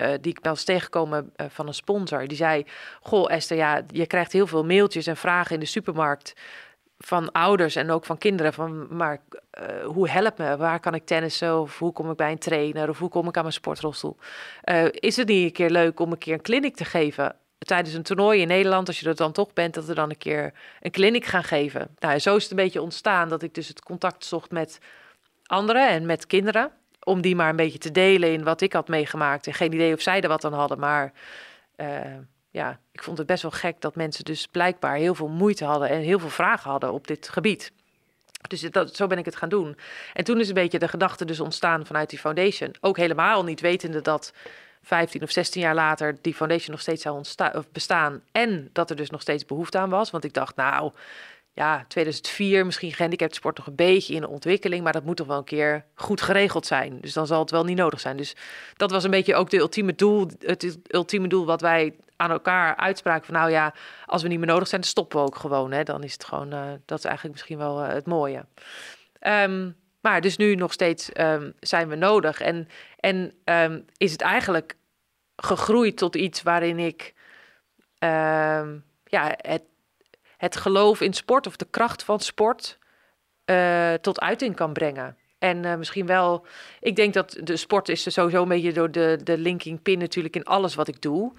uh, 0.00 0.08
die 0.20 0.32
ik 0.32 0.38
was 0.42 0.64
tegengekomen 0.64 1.32
uh, 1.36 1.46
van 1.48 1.66
een 1.66 1.74
sponsor. 1.74 2.28
Die 2.28 2.36
zei: 2.36 2.64
Goh, 3.02 3.32
Esther, 3.32 3.56
ja, 3.56 3.82
je 3.90 4.06
krijgt 4.06 4.32
heel 4.32 4.46
veel 4.46 4.64
mailtjes 4.64 5.06
en 5.06 5.16
vragen 5.16 5.54
in 5.54 5.60
de 5.60 5.66
supermarkt 5.66 6.32
van 6.98 7.32
ouders 7.32 7.76
en 7.76 7.90
ook 7.90 8.04
van 8.04 8.18
kinderen. 8.18 8.52
Van, 8.52 8.96
maar 8.96 9.20
uh, 9.60 9.84
hoe 9.84 10.08
helpt 10.08 10.38
me? 10.38 10.56
Waar 10.56 10.80
kan 10.80 10.94
ik 10.94 11.06
tennissen? 11.06 11.60
Of 11.60 11.78
hoe 11.78 11.92
kom 11.92 12.10
ik 12.10 12.16
bij 12.16 12.30
een 12.30 12.38
trainer? 12.38 12.88
Of 12.88 12.98
hoe 12.98 13.08
kom 13.08 13.28
ik 13.28 13.36
aan 13.36 13.42
mijn 13.42 13.54
sportrolstoel? 13.54 14.16
is 14.90 15.16
het 15.16 15.28
niet 15.28 15.44
een 15.44 15.52
keer 15.52 15.70
leuk 15.70 16.00
om 16.00 16.12
een 16.12 16.18
keer 16.18 16.34
een 16.34 16.42
clinic 16.42 16.76
te 16.76 16.84
geven? 16.84 17.36
Tijdens 17.58 17.94
een 17.94 18.02
toernooi 18.02 18.40
in 18.40 18.48
Nederland, 18.48 18.86
als 18.86 19.00
je 19.00 19.08
er 19.08 19.14
dan 19.14 19.32
toch 19.32 19.52
bent, 19.52 19.74
dat 19.74 19.84
we 19.84 19.94
dan 19.94 20.10
een 20.10 20.18
keer 20.18 20.52
een 20.80 20.90
clinic 20.90 21.24
gaan 21.24 21.44
geven. 21.44 21.88
Nou, 21.98 22.18
zo 22.18 22.36
is 22.36 22.42
het 22.42 22.50
een 22.50 22.56
beetje 22.56 22.82
ontstaan 22.82 23.28
dat 23.28 23.42
ik 23.42 23.54
dus 23.54 23.68
het 23.68 23.82
contact 23.82 24.24
zocht 24.24 24.50
met 24.50 24.78
anderen 25.46 25.88
en 25.88 26.06
met 26.06 26.26
kinderen 26.26 26.72
om 27.04 27.20
die 27.20 27.36
maar 27.36 27.48
een 27.48 27.56
beetje 27.56 27.78
te 27.78 27.90
delen 27.90 28.32
in 28.32 28.44
wat 28.44 28.60
ik 28.60 28.72
had 28.72 28.88
meegemaakt. 28.88 29.46
En 29.46 29.54
geen 29.54 29.72
idee 29.72 29.94
of 29.94 30.00
zij 30.00 30.20
er 30.20 30.28
wat 30.28 30.44
aan 30.44 30.52
hadden. 30.52 30.78
Maar 30.78 31.12
uh, 31.76 32.16
ja, 32.50 32.80
ik 32.92 33.02
vond 33.02 33.18
het 33.18 33.26
best 33.26 33.42
wel 33.42 33.50
gek 33.50 33.80
dat 33.80 33.96
mensen 33.96 34.24
dus 34.24 34.46
blijkbaar 34.46 34.96
heel 34.96 35.14
veel 35.14 35.28
moeite 35.28 35.64
hadden 35.64 35.88
en 35.88 36.00
heel 36.00 36.18
veel 36.18 36.28
vragen 36.28 36.70
hadden 36.70 36.92
op 36.92 37.06
dit 37.06 37.28
gebied. 37.28 37.72
Dus 38.48 38.60
dat, 38.60 38.96
zo 38.96 39.06
ben 39.06 39.18
ik 39.18 39.24
het 39.24 39.36
gaan 39.36 39.48
doen. 39.48 39.76
En 40.12 40.24
toen 40.24 40.40
is 40.40 40.48
een 40.48 40.54
beetje 40.54 40.78
de 40.78 40.88
gedachte 40.88 41.24
dus 41.24 41.40
ontstaan 41.40 41.86
vanuit 41.86 42.10
die 42.10 42.18
foundation. 42.18 42.74
Ook 42.80 42.96
helemaal 42.96 43.44
niet 43.44 43.60
wetende 43.60 44.00
dat 44.00 44.32
15 44.82 45.22
of 45.22 45.30
16 45.30 45.62
jaar 45.62 45.74
later 45.74 46.16
die 46.20 46.34
foundation 46.34 46.70
nog 46.70 46.80
steeds 46.80 47.02
zou 47.02 47.24
of 47.52 47.70
bestaan. 47.72 48.22
En 48.32 48.70
dat 48.72 48.90
er 48.90 48.96
dus 48.96 49.10
nog 49.10 49.20
steeds 49.20 49.44
behoefte 49.44 49.78
aan 49.78 49.90
was. 49.90 50.10
Want 50.10 50.24
ik 50.24 50.34
dacht, 50.34 50.56
nou, 50.56 50.92
ja, 51.60 51.84
2004 51.88 52.66
misschien 52.66 52.92
gehandicapt 52.92 53.34
sport 53.34 53.56
nog 53.56 53.66
een 53.66 53.74
beetje 53.74 54.14
in 54.14 54.20
de 54.20 54.28
ontwikkeling, 54.28 54.82
maar 54.82 54.92
dat 54.92 55.04
moet 55.04 55.16
toch 55.16 55.26
wel 55.26 55.38
een 55.38 55.44
keer 55.44 55.84
goed 55.94 56.20
geregeld 56.20 56.66
zijn. 56.66 56.98
Dus 57.00 57.12
dan 57.12 57.26
zal 57.26 57.40
het 57.40 57.50
wel 57.50 57.64
niet 57.64 57.76
nodig 57.76 58.00
zijn. 58.00 58.16
Dus 58.16 58.36
dat 58.76 58.90
was 58.90 59.04
een 59.04 59.10
beetje 59.10 59.34
ook 59.34 59.50
de 59.50 59.58
ultieme 59.58 59.94
doel, 59.94 60.28
het 60.38 60.78
ultieme 60.88 61.28
doel 61.28 61.44
wat 61.44 61.60
wij 61.60 61.94
aan 62.16 62.30
elkaar 62.30 62.76
uitspraken 62.76 63.24
van 63.24 63.34
nou 63.34 63.50
ja, 63.50 63.74
als 64.06 64.22
we 64.22 64.28
niet 64.28 64.38
meer 64.38 64.46
nodig 64.46 64.68
zijn, 64.68 64.80
dan 64.80 64.90
stoppen 64.90 65.18
we 65.18 65.26
ook 65.26 65.36
gewoon. 65.36 65.72
Hè. 65.72 65.82
Dan 65.82 66.02
is 66.02 66.12
het 66.12 66.24
gewoon, 66.24 66.54
uh, 66.54 66.70
dat 66.84 66.98
is 66.98 67.04
eigenlijk 67.04 67.34
misschien 67.34 67.58
wel 67.58 67.84
uh, 67.84 67.88
het 67.88 68.06
mooie. 68.06 68.44
Um, 69.20 69.76
maar 70.00 70.20
dus 70.20 70.36
nu 70.36 70.54
nog 70.54 70.72
steeds 70.72 71.10
um, 71.14 71.52
zijn 71.58 71.88
we 71.88 71.96
nodig. 71.96 72.40
En, 72.40 72.68
en 72.96 73.32
um, 73.44 73.84
is 73.96 74.12
het 74.12 74.20
eigenlijk 74.20 74.76
gegroeid 75.36 75.96
tot 75.96 76.16
iets 76.16 76.42
waarin 76.42 76.78
ik 76.78 77.14
ja, 79.04 79.34
het 79.36 79.62
het 80.40 80.56
geloof 80.56 81.00
in 81.00 81.12
sport 81.12 81.46
of 81.46 81.56
de 81.56 81.66
kracht 81.70 82.02
van 82.02 82.20
sport 82.20 82.78
uh, 83.44 83.94
tot 83.94 84.20
uiting 84.20 84.54
kan 84.54 84.72
brengen. 84.72 85.16
En 85.38 85.64
uh, 85.64 85.74
misschien 85.74 86.06
wel, 86.06 86.46
ik 86.80 86.96
denk 86.96 87.14
dat 87.14 87.36
de 87.42 87.56
sport 87.56 87.88
is 87.88 88.12
sowieso 88.12 88.42
een 88.42 88.48
beetje 88.48 88.72
door 88.72 88.90
de, 88.90 89.20
de 89.24 89.38
linking 89.38 89.82
pin 89.82 89.98
natuurlijk 89.98 90.36
in 90.36 90.44
alles 90.44 90.74
wat 90.74 90.88
ik 90.88 91.02
doe. 91.02 91.32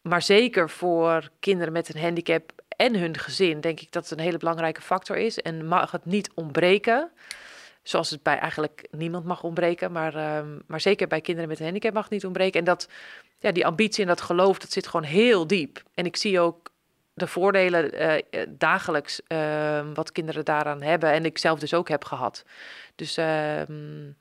Maar 0.00 0.22
zeker 0.22 0.70
voor 0.70 1.28
kinderen 1.40 1.72
met 1.72 1.94
een 1.94 2.00
handicap 2.00 2.52
en 2.68 2.96
hun 2.96 3.18
gezin, 3.18 3.60
denk 3.60 3.80
ik 3.80 3.92
dat 3.92 4.08
het 4.08 4.18
een 4.18 4.24
hele 4.24 4.38
belangrijke 4.38 4.80
factor 4.80 5.16
is. 5.16 5.38
En 5.38 5.66
mag 5.66 5.90
het 5.90 6.04
niet 6.04 6.30
ontbreken. 6.34 7.10
Zoals 7.82 8.10
het 8.10 8.22
bij 8.22 8.38
eigenlijk 8.38 8.86
niemand 8.90 9.24
mag 9.24 9.42
ontbreken. 9.42 9.92
Maar, 9.92 10.16
uh, 10.16 10.40
maar 10.66 10.80
zeker 10.80 11.06
bij 11.06 11.20
kinderen 11.20 11.48
met 11.48 11.58
een 11.58 11.64
handicap 11.64 11.92
mag 11.92 12.02
het 12.02 12.12
niet 12.12 12.24
ontbreken. 12.24 12.58
En 12.58 12.64
dat, 12.64 12.88
ja, 13.38 13.52
die 13.52 13.66
ambitie 13.66 14.02
en 14.02 14.08
dat 14.08 14.20
geloof, 14.20 14.58
dat 14.58 14.72
zit 14.72 14.86
gewoon 14.86 15.06
heel 15.06 15.46
diep. 15.46 15.82
En 15.94 16.04
ik 16.04 16.16
zie 16.16 16.40
ook 16.40 16.72
de 17.14 17.26
voordelen 17.26 18.02
uh, 18.02 18.42
dagelijks 18.48 19.20
uh, 19.28 19.86
wat 19.94 20.12
kinderen 20.12 20.44
daaraan 20.44 20.82
hebben. 20.82 21.10
En 21.10 21.24
ik 21.24 21.38
zelf 21.38 21.58
dus 21.58 21.74
ook 21.74 21.88
heb 21.88 22.04
gehad. 22.04 22.44
Dus 22.94 23.18
uh, 23.18 23.60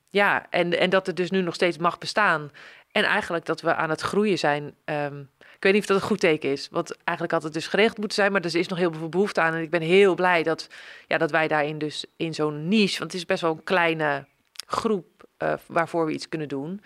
ja, 0.10 0.46
en, 0.50 0.80
en 0.80 0.90
dat 0.90 1.06
het 1.06 1.16
dus 1.16 1.32
nu 1.32 1.42
nog 1.42 1.54
steeds 1.54 1.78
mag 1.78 1.98
bestaan. 1.98 2.52
En 2.92 3.04
eigenlijk 3.04 3.46
dat 3.46 3.62
we 3.62 3.76
aan 3.76 3.90
het 3.90 4.02
groeien 4.02 4.38
zijn. 4.38 4.76
Ehm, 4.86 5.20
ik 5.40 5.70
weet 5.70 5.74
niet 5.74 5.82
of 5.82 5.88
dat 5.88 6.02
een 6.02 6.08
goed 6.08 6.20
teken 6.20 6.52
is. 6.52 6.68
Want 6.72 6.98
eigenlijk 7.04 7.32
had 7.32 7.44
het 7.44 7.54
dus 7.54 7.68
geregeld 7.68 7.98
moeten 7.98 8.18
zijn. 8.18 8.32
Maar 8.32 8.42
er 8.42 8.56
is 8.56 8.68
nog 8.68 8.78
heel 8.78 8.94
veel 8.94 9.10
behoefte 9.10 9.42
aan. 9.42 9.54
En 9.54 9.62
ik 9.62 9.70
ben 9.70 9.82
heel 9.82 10.16
blij 10.16 10.44
dat, 10.44 10.68
ja, 11.08 11.18
dat 11.18 11.32
wij 11.32 11.48
daarin 11.48 11.78
dus 11.78 12.06
in 12.18 12.34
zo'n 12.34 12.68
niche... 12.68 13.00
Want 13.00 13.12
het 13.12 13.22
is 13.22 13.26
best 13.26 13.42
wel 13.42 13.52
een 13.52 13.64
kleine 13.64 14.26
groep 14.68 15.06
uh, 15.44 15.54
waarvoor 15.66 16.06
we 16.06 16.12
iets 16.12 16.30
kunnen 16.30 16.48
doen. 16.48 16.82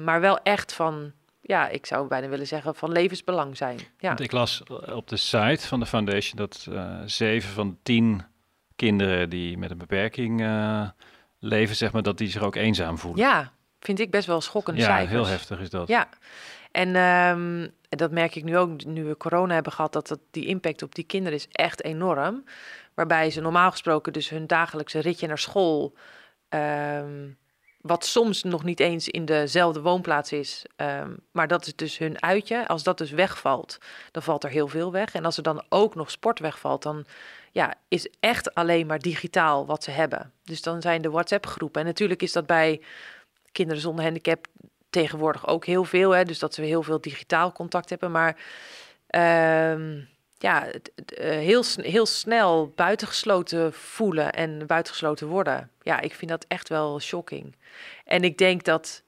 Maar 0.00 0.20
wel 0.20 0.38
echt 0.42 0.72
van, 0.72 1.12
ja, 1.48 1.68
ik 1.68 1.86
zou 1.86 2.08
bijna 2.08 2.28
willen 2.28 2.46
zeggen, 2.46 2.74
van 2.74 2.92
levensbelang 2.92 3.56
zijn. 3.56 3.78
Ja. 3.98 4.08
Want 4.08 4.20
ik 4.20 4.32
las 4.32 4.62
op 4.92 5.08
de 5.08 5.16
site 5.16 5.66
van 5.66 5.80
de 5.80 5.86
foundation 5.86 6.36
dat 6.36 6.66
uh, 6.68 7.00
zeven 7.04 7.50
van 7.50 7.78
tien 7.82 8.22
kinderen 8.76 9.30
die 9.30 9.58
met 9.58 9.70
een 9.70 9.78
beperking 9.78 10.40
leven, 11.38 11.76
zeg 11.76 11.92
maar, 11.92 12.02
dat 12.02 12.18
die 12.18 12.28
zich 12.28 12.42
ook 12.42 12.54
eenzaam 12.54 12.98
voelen. 12.98 13.24
Ja, 13.24 13.52
vind 13.80 14.00
ik 14.00 14.10
best 14.10 14.26
wel 14.26 14.40
schokkend. 14.40 14.78
Ja, 14.78 14.84
cijfers. 14.84 15.10
heel 15.10 15.26
heftig 15.26 15.60
is 15.60 15.70
dat. 15.70 15.88
Ja, 15.88 16.08
en 16.70 16.96
um, 16.96 17.70
dat 17.88 18.10
merk 18.10 18.34
ik 18.34 18.44
nu 18.44 18.56
ook, 18.56 18.84
nu 18.84 19.04
we 19.04 19.16
corona 19.16 19.54
hebben 19.54 19.72
gehad, 19.72 19.92
dat, 19.92 20.08
dat 20.08 20.20
die 20.30 20.46
impact 20.46 20.82
op 20.82 20.94
die 20.94 21.04
kinderen 21.04 21.38
is 21.38 21.48
echt 21.52 21.84
enorm. 21.84 22.44
Waarbij 22.94 23.30
ze 23.30 23.40
normaal 23.40 23.70
gesproken 23.70 24.12
dus 24.12 24.28
hun 24.28 24.46
dagelijkse 24.46 24.98
ritje 24.98 25.26
naar 25.26 25.38
school, 25.38 25.94
um, 26.48 27.36
wat 27.88 28.04
soms 28.04 28.42
nog 28.42 28.64
niet 28.64 28.80
eens 28.80 29.08
in 29.08 29.24
dezelfde 29.24 29.80
woonplaats 29.80 30.32
is, 30.32 30.64
um, 30.76 31.16
maar 31.32 31.48
dat 31.48 31.66
is 31.66 31.76
dus 31.76 31.98
hun 31.98 32.22
uitje. 32.22 32.68
Als 32.68 32.82
dat 32.82 32.98
dus 32.98 33.10
wegvalt, 33.10 33.78
dan 34.10 34.22
valt 34.22 34.44
er 34.44 34.50
heel 34.50 34.68
veel 34.68 34.92
weg. 34.92 35.14
En 35.14 35.24
als 35.24 35.36
er 35.36 35.42
dan 35.42 35.64
ook 35.68 35.94
nog 35.94 36.10
sport 36.10 36.38
wegvalt, 36.38 36.82
dan 36.82 37.04
ja, 37.52 37.74
is 37.88 38.08
echt 38.20 38.54
alleen 38.54 38.86
maar 38.86 38.98
digitaal 38.98 39.66
wat 39.66 39.84
ze 39.84 39.90
hebben. 39.90 40.32
Dus 40.44 40.62
dan 40.62 40.80
zijn 40.80 41.02
de 41.02 41.10
WhatsApp-groepen. 41.10 41.80
En 41.80 41.86
natuurlijk 41.86 42.22
is 42.22 42.32
dat 42.32 42.46
bij 42.46 42.80
kinderen 43.52 43.82
zonder 43.82 44.04
handicap 44.04 44.46
tegenwoordig 44.90 45.46
ook 45.46 45.66
heel 45.66 45.84
veel. 45.84 46.10
Hè? 46.10 46.24
Dus 46.24 46.38
dat 46.38 46.54
ze 46.54 46.62
heel 46.62 46.82
veel 46.82 47.00
digitaal 47.00 47.52
contact 47.52 47.90
hebben. 47.90 48.10
Maar 48.10 48.36
um, 49.72 50.08
ja, 50.38 50.66
eh, 50.66 51.30
heel, 51.30 51.64
heel 51.76 52.06
snel 52.06 52.72
buitengesloten 52.74 53.72
voelen 53.72 54.32
en 54.32 54.66
buitengesloten 54.66 55.26
worden. 55.26 55.70
Ja, 55.82 56.00
ik 56.00 56.14
vind 56.14 56.30
dat 56.30 56.44
echt 56.48 56.68
wel 56.68 57.00
shocking. 57.00 57.56
En 58.04 58.24
ik 58.24 58.38
denk 58.38 58.64
dat 58.64 59.02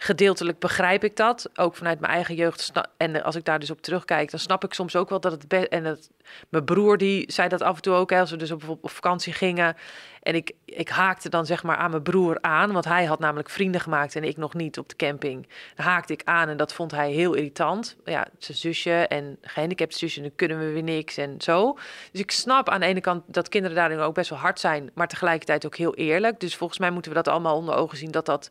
gedeeltelijk 0.00 0.58
begrijp 0.58 1.04
ik 1.04 1.16
dat, 1.16 1.50
ook 1.54 1.76
vanuit 1.76 2.00
mijn 2.00 2.12
eigen 2.12 2.34
jeugd. 2.34 2.72
En 2.96 3.22
als 3.22 3.36
ik 3.36 3.44
daar 3.44 3.58
dus 3.58 3.70
op 3.70 3.82
terugkijk, 3.82 4.30
dan 4.30 4.40
snap 4.40 4.64
ik 4.64 4.74
soms 4.74 4.96
ook 4.96 5.08
wel 5.08 5.20
dat 5.20 5.32
het 5.32 5.48
best. 5.48 5.66
En 5.66 5.84
dat, 5.84 6.10
mijn 6.48 6.64
broer 6.64 6.98
die 6.98 7.32
zei 7.32 7.48
dat 7.48 7.62
af 7.62 7.76
en 7.76 7.82
toe 7.82 7.94
ook, 7.94 8.10
hè, 8.10 8.20
als 8.20 8.30
we 8.30 8.36
dus 8.36 8.50
op, 8.50 8.68
op 8.68 8.90
vakantie 8.90 9.32
gingen. 9.32 9.76
En 10.22 10.34
ik, 10.34 10.52
ik 10.64 10.88
haakte 10.88 11.28
dan 11.28 11.46
zeg 11.46 11.62
maar 11.62 11.76
aan 11.76 11.90
mijn 11.90 12.02
broer 12.02 12.38
aan, 12.40 12.72
want 12.72 12.84
hij 12.84 13.04
had 13.04 13.18
namelijk 13.18 13.50
vrienden 13.50 13.80
gemaakt 13.80 14.16
en 14.16 14.24
ik 14.24 14.36
nog 14.36 14.54
niet 14.54 14.78
op 14.78 14.88
de 14.88 14.96
camping. 14.96 15.48
Dan 15.74 15.86
haakte 15.86 16.12
ik 16.12 16.22
aan 16.24 16.48
en 16.48 16.56
dat 16.56 16.72
vond 16.72 16.90
hij 16.90 17.10
heel 17.10 17.34
irritant. 17.34 17.96
Ja, 18.04 18.26
zijn 18.38 18.58
zusje 18.58 19.06
en 19.06 19.38
gehandicapt 19.42 19.96
zusje, 19.96 20.20
dan 20.20 20.34
kunnen 20.36 20.58
we 20.58 20.72
weer 20.72 20.82
niks 20.82 21.16
en 21.16 21.34
zo. 21.38 21.78
Dus 22.12 22.20
ik 22.20 22.30
snap 22.30 22.68
aan 22.68 22.80
de 22.80 22.86
ene 22.86 23.00
kant 23.00 23.22
dat 23.26 23.48
kinderen 23.48 23.76
daarin 23.76 23.98
ook 23.98 24.14
best 24.14 24.30
wel 24.30 24.38
hard 24.38 24.60
zijn, 24.60 24.90
maar 24.94 25.08
tegelijkertijd 25.08 25.66
ook 25.66 25.76
heel 25.76 25.94
eerlijk. 25.94 26.40
Dus 26.40 26.56
volgens 26.56 26.78
mij 26.78 26.90
moeten 26.90 27.10
we 27.10 27.16
dat 27.16 27.28
allemaal 27.28 27.56
onder 27.56 27.74
ogen 27.74 27.98
zien 27.98 28.10
dat 28.10 28.26
dat 28.26 28.50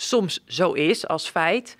soms 0.00 0.40
zo 0.46 0.72
is 0.72 1.06
als 1.06 1.28
feit. 1.28 1.76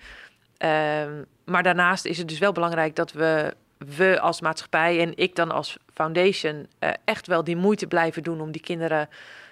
Um, 0.57 1.25
maar 1.45 1.63
daarnaast 1.63 2.05
is 2.05 2.17
het 2.17 2.27
dus 2.27 2.39
wel 2.39 2.51
belangrijk 2.51 2.95
dat 2.95 3.11
we, 3.11 3.53
we 3.77 4.19
als 4.19 4.41
maatschappij 4.41 5.01
en 5.01 5.17
ik 5.17 5.35
dan 5.35 5.51
als 5.51 5.77
foundation 5.93 6.67
uh, 6.79 6.89
echt 7.05 7.27
wel 7.27 7.43
die 7.43 7.55
moeite 7.55 7.87
blijven 7.87 8.23
doen 8.23 8.41
om 8.41 8.51
die 8.51 8.61
kinderen 8.61 9.09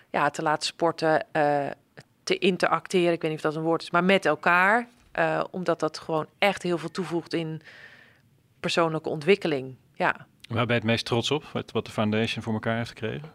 ja, 0.10 0.30
te 0.30 0.42
laten 0.42 0.68
sporten, 0.68 1.26
uh, 1.34 1.68
te 2.24 2.38
interacteren. 2.38 3.14
Ik 3.14 3.22
weet 3.22 3.32
niet 3.32 3.40
of 3.46 3.52
dat 3.52 3.56
een 3.56 3.68
woord 3.68 3.82
is, 3.82 3.92
maar 3.92 4.04
met 4.04 4.26
elkaar. 4.26 4.88
Uh, 5.20 5.44
omdat 5.52 5.80
dat 5.80 6.00
gewoon 6.00 6.26
echt 6.38 6.64
heel 6.64 6.78
veel 6.78 6.92
toevoegt 6.92 7.34
in 7.34 7.62
persoonlijke 8.60 9.10
ontwikkeling. 9.10 9.76
Ja. 9.94 10.28
Waar 10.48 10.66
ben 10.66 10.76
je 10.76 10.82
het 10.82 10.84
meest 10.84 11.06
trots 11.06 11.32
op, 11.32 11.44
wat 11.72 11.86
de 11.86 11.92
foundation 11.92 12.44
voor 12.44 12.54
elkaar 12.54 12.78
heeft 12.78 12.90
gekregen? 12.90 13.32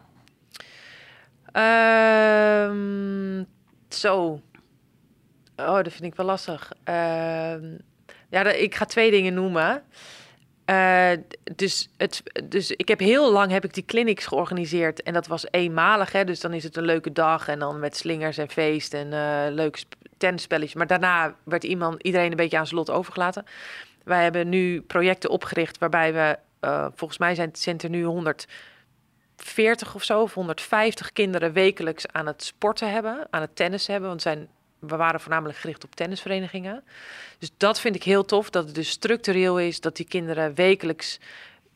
Um, 2.69 3.45
zo, 3.89 4.41
Oh, 5.55 5.75
dat 5.75 5.91
vind 5.91 6.03
ik 6.03 6.15
wel 6.15 6.25
lastig. 6.25 6.71
Uh, 6.89 7.55
ja, 8.29 8.51
ik 8.51 8.75
ga 8.75 8.85
twee 8.85 9.11
dingen 9.11 9.33
noemen. 9.33 9.83
Uh, 10.69 11.11
dus, 11.55 11.89
het, 11.97 12.23
dus 12.43 12.71
ik 12.71 12.87
heb 12.87 12.99
heel 12.99 13.31
lang 13.31 13.51
heb 13.51 13.63
ik 13.63 13.73
die 13.73 13.85
clinics 13.85 14.25
georganiseerd 14.25 15.03
en 15.03 15.13
dat 15.13 15.27
was 15.27 15.45
eenmalig. 15.51 16.11
Hè, 16.11 16.23
dus 16.23 16.39
dan 16.39 16.53
is 16.53 16.63
het 16.63 16.77
een 16.77 16.85
leuke 16.85 17.11
dag 17.11 17.47
en 17.47 17.59
dan 17.59 17.79
met 17.79 17.95
slingers 17.95 18.37
en 18.37 18.49
feest 18.49 18.93
en 18.93 19.07
uh, 19.11 19.45
leuke 19.49 19.79
tennisspelletjes. 20.17 20.73
Maar 20.75 20.87
daarna 20.87 21.35
werd 21.43 21.63
iemand, 21.63 22.03
iedereen 22.03 22.31
een 22.31 22.37
beetje 22.37 22.57
aan 22.57 22.67
zijn 22.67 22.79
lot 22.79 22.89
overgelaten. 22.89 23.45
Wij 24.03 24.23
hebben 24.23 24.49
nu 24.49 24.81
projecten 24.81 25.29
opgericht 25.29 25.77
waarbij 25.77 26.13
we, 26.13 26.37
uh, 26.61 26.87
volgens 26.95 27.19
mij 27.19 27.35
zijn, 27.35 27.49
zijn 27.53 27.79
er 27.79 27.89
nu 27.89 28.03
140 28.03 29.95
of 29.95 30.03
zo, 30.03 30.21
of 30.21 30.33
150 30.33 31.11
kinderen 31.11 31.53
wekelijks 31.53 32.07
aan 32.07 32.27
het 32.27 32.43
sporten 32.43 32.91
hebben, 32.91 33.27
aan 33.29 33.41
het 33.41 33.55
tennis 33.55 33.87
hebben. 33.87 34.09
Want 34.09 34.21
zijn 34.21 34.49
we 34.87 34.95
waren 34.95 35.19
voornamelijk 35.19 35.57
gericht 35.57 35.83
op 35.83 35.95
tennisverenigingen. 35.95 36.83
Dus 37.39 37.51
dat 37.57 37.79
vind 37.79 37.95
ik 37.95 38.03
heel 38.03 38.25
tof, 38.25 38.49
dat 38.49 38.65
het 38.65 38.75
dus 38.75 38.89
structureel 38.89 39.59
is, 39.59 39.81
dat 39.81 39.95
die 39.95 40.07
kinderen 40.07 40.55
wekelijks 40.55 41.19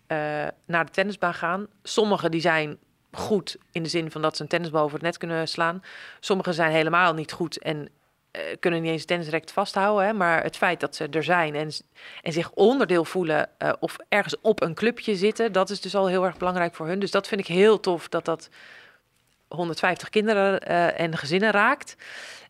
uh, 0.08 0.18
naar 0.66 0.86
de 0.86 0.92
tennisbaan 0.92 1.34
gaan. 1.34 1.68
Sommigen 1.84 2.32
die 2.32 2.42
zijn 2.42 2.78
goed 3.12 3.58
in 3.72 3.84
de 3.84 3.90
zin 3.90 4.12
van 4.12 4.22
dat 4.22 4.36
ze 4.36 4.42
een 4.42 4.48
tennisbal 4.48 4.84
over 4.84 4.94
het 4.94 5.04
net 5.04 5.18
kunnen 5.18 5.48
slaan. 5.48 5.84
Sommigen 6.20 6.54
zijn 6.54 6.72
helemaal 6.72 7.14
niet 7.14 7.32
goed 7.32 7.58
en 7.58 7.78
uh, 7.78 8.42
kunnen 8.60 8.82
niet 8.82 8.92
eens 8.92 9.06
tennisrekt 9.06 9.52
vasthouden. 9.52 10.06
Hè? 10.06 10.14
Maar 10.14 10.44
het 10.44 10.58
feit 10.58 10.80
dat 10.80 10.96
ze 10.96 11.08
er 11.08 11.24
zijn 11.24 11.56
en, 11.56 11.72
en 12.22 12.34
zich 12.34 12.52
onderdeel 12.52 13.06
voelen 13.06 13.50
uh, 13.60 13.74
of 13.80 13.96
ergens 14.10 14.36
op 14.42 14.62
een 14.62 14.74
clubje 14.74 15.16
zitten, 15.16 15.52
dat 15.52 15.70
is 15.70 15.82
dus 15.82 15.96
al 15.96 16.08
heel 16.08 16.26
erg 16.26 16.38
belangrijk 16.38 16.76
voor 16.76 16.88
hun. 16.88 17.00
Dus 17.00 17.12
dat 17.12 17.28
vind 17.28 17.42
ik 17.42 17.48
heel 17.48 17.80
tof 17.80 18.10
dat 18.10 18.26
dat 18.26 18.50
150 19.48 20.10
kinderen 20.10 20.60
en 20.98 21.18
gezinnen 21.18 21.52
raakt. 21.52 21.96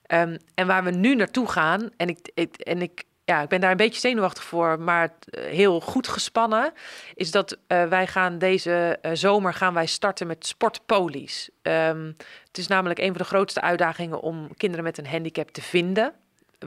Um, 0.07 0.37
en 0.55 0.67
waar 0.67 0.83
we 0.83 0.91
nu 0.91 1.15
naartoe 1.15 1.47
gaan, 1.47 1.89
en 1.97 2.09
ik, 2.09 2.29
ik, 2.33 2.55
en 2.55 2.81
ik, 2.81 3.03
ja, 3.23 3.41
ik 3.41 3.49
ben 3.49 3.61
daar 3.61 3.71
een 3.71 3.77
beetje 3.77 3.99
zenuwachtig 3.99 4.43
voor, 4.43 4.79
maar 4.79 5.13
eh, 5.19 5.43
heel 5.43 5.79
goed 5.79 6.07
gespannen, 6.07 6.73
is 7.13 7.31
dat 7.31 7.57
uh, 7.67 7.85
wij 7.85 8.07
gaan 8.07 8.37
deze 8.37 8.99
uh, 9.01 9.11
zomer 9.13 9.53
gaan 9.53 9.73
wij 9.73 9.85
starten 9.85 10.27
met 10.27 10.47
sportpolies. 10.47 11.49
Um, 11.61 12.15
het 12.47 12.57
is 12.57 12.67
namelijk 12.67 12.99
een 12.99 13.07
van 13.07 13.17
de 13.17 13.23
grootste 13.23 13.61
uitdagingen 13.61 14.21
om 14.21 14.55
kinderen 14.57 14.85
met 14.85 14.97
een 14.97 15.07
handicap 15.07 15.49
te 15.49 15.61
vinden. 15.61 16.13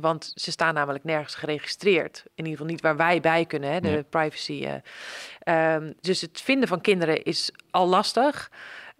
Want 0.01 0.32
ze 0.34 0.51
staan 0.51 0.74
namelijk 0.74 1.05
nergens 1.05 1.34
geregistreerd. 1.34 2.22
In 2.34 2.45
ieder 2.45 2.51
geval 2.51 2.66
niet 2.66 2.80
waar 2.80 2.97
wij 2.97 3.20
bij 3.20 3.45
kunnen, 3.45 3.72
hè, 3.72 3.80
de 3.80 4.05
privacy. 4.11 4.68
Um, 5.45 5.95
dus 6.01 6.20
het 6.20 6.41
vinden 6.41 6.68
van 6.68 6.80
kinderen 6.80 7.22
is 7.22 7.53
al 7.70 7.86
lastig. 7.86 8.51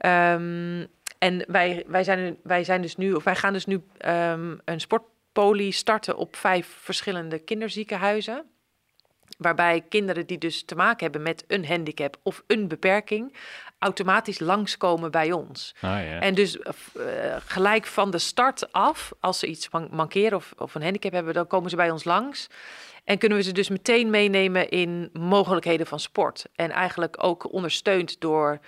Um, 0.07 0.87
en 1.21 1.45
wij, 1.47 1.85
wij, 1.87 2.05
zijn, 2.05 2.37
wij 2.43 2.65
zijn 2.65 2.83
dus 2.83 2.97
nu, 2.97 3.13
of 3.13 3.25
wij 3.25 3.37
gaan 3.37 3.53
dus 3.53 3.67
nu 3.67 3.83
um, 4.07 4.61
een 4.65 4.81
sportpolie 4.81 5.73
starten 5.73 6.17
op 6.17 6.37
vijf 6.37 6.77
verschillende 6.81 7.39
kinderziekenhuizen. 7.39 8.45
Waarbij 9.39 9.85
kinderen 9.89 10.27
die 10.27 10.39
dus 10.39 10.65
te 10.65 10.75
maken 10.75 11.03
hebben 11.03 11.23
met 11.23 11.45
een 11.47 11.67
handicap 11.67 12.17
of 12.23 12.43
een 12.47 12.69
beperking, 12.69 13.37
automatisch 13.79 14.39
langskomen 14.39 15.11
bij 15.11 15.33
ons. 15.33 15.75
Ah, 15.81 15.91
ja. 15.91 16.21
En 16.21 16.35
dus 16.35 16.57
uh, 16.57 16.65
gelijk 17.47 17.87
van 17.87 18.11
de 18.11 18.19
start 18.19 18.73
af, 18.73 19.13
als 19.21 19.39
ze 19.39 19.47
iets 19.47 19.71
man 19.71 19.89
mankeren 19.91 20.37
of, 20.37 20.53
of 20.59 20.75
een 20.75 20.83
handicap 20.83 21.13
hebben, 21.13 21.35
dan 21.35 21.47
komen 21.47 21.71
ze 21.71 21.77
bij 21.77 21.91
ons 21.91 22.05
langs. 22.05 22.47
En 23.05 23.19
kunnen 23.19 23.39
we 23.39 23.45
ze 23.45 23.53
dus 23.53 23.69
meteen 23.69 24.11
meenemen 24.11 24.69
in 24.69 25.11
mogelijkheden 25.13 25.87
van 25.87 26.01
sport. 26.01 26.47
En 26.55 26.71
eigenlijk 26.71 27.25
ook 27.25 27.53
ondersteund 27.53 28.21
door 28.21 28.61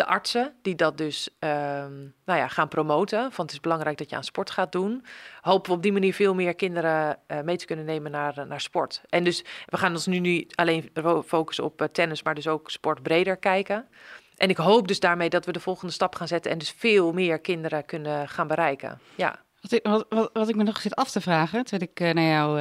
de 0.00 0.06
artsen 0.06 0.54
die 0.62 0.74
dat 0.74 0.98
dus 0.98 1.28
um, 1.38 2.14
nou 2.24 2.38
ja, 2.38 2.48
gaan 2.48 2.68
promoten. 2.68 3.20
Want 3.20 3.36
het 3.36 3.52
is 3.52 3.60
belangrijk 3.60 3.98
dat 3.98 4.10
je 4.10 4.16
aan 4.16 4.24
sport 4.24 4.50
gaat 4.50 4.72
doen. 4.72 5.04
Hopen 5.40 5.70
we 5.70 5.76
op 5.76 5.82
die 5.82 5.92
manier 5.92 6.14
veel 6.14 6.34
meer 6.34 6.54
kinderen 6.54 7.18
uh, 7.28 7.40
mee 7.40 7.56
te 7.56 7.66
kunnen 7.66 7.84
nemen 7.84 8.10
naar, 8.10 8.46
naar 8.46 8.60
sport. 8.60 9.00
En 9.08 9.24
dus 9.24 9.44
we 9.66 9.76
gaan 9.76 9.92
ons 9.92 10.06
nu 10.06 10.18
niet 10.18 10.56
alleen 10.56 10.90
focussen 11.26 11.64
op 11.64 11.82
uh, 11.82 11.88
tennis, 11.88 12.22
maar 12.22 12.34
dus 12.34 12.48
ook 12.48 12.70
sport 12.70 13.02
breder 13.02 13.36
kijken. 13.36 13.88
En 14.36 14.48
ik 14.48 14.56
hoop 14.56 14.88
dus 14.88 15.00
daarmee 15.00 15.28
dat 15.28 15.44
we 15.46 15.52
de 15.52 15.60
volgende 15.60 15.92
stap 15.92 16.14
gaan 16.14 16.28
zetten 16.28 16.50
en 16.50 16.58
dus 16.58 16.70
veel 16.70 17.12
meer 17.12 17.40
kinderen 17.40 17.84
kunnen 17.84 18.28
gaan 18.28 18.46
bereiken. 18.46 19.00
Ja. 19.14 19.42
Wat 19.60 19.72
ik, 19.72 19.86
wat, 19.86 20.30
wat, 20.32 20.48
ik 20.48 20.56
me 20.56 20.62
nog 20.62 20.80
zit 20.80 20.94
af 20.94 21.10
te 21.10 21.20
vragen, 21.20 21.64
terwijl 21.64 21.90
ik 21.92 22.14
naar 22.14 22.24
jouw 22.24 22.54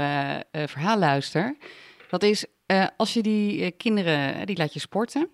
verhaal 0.68 0.98
luister, 0.98 1.58
dat 2.10 2.24
is 2.24 2.46
als 2.98 3.14
je 3.14 3.22
die 3.22 3.72
kinderen, 3.72 4.46
die 4.46 4.58
laat 4.58 4.74
je 4.74 4.80
sporten. 4.80 5.30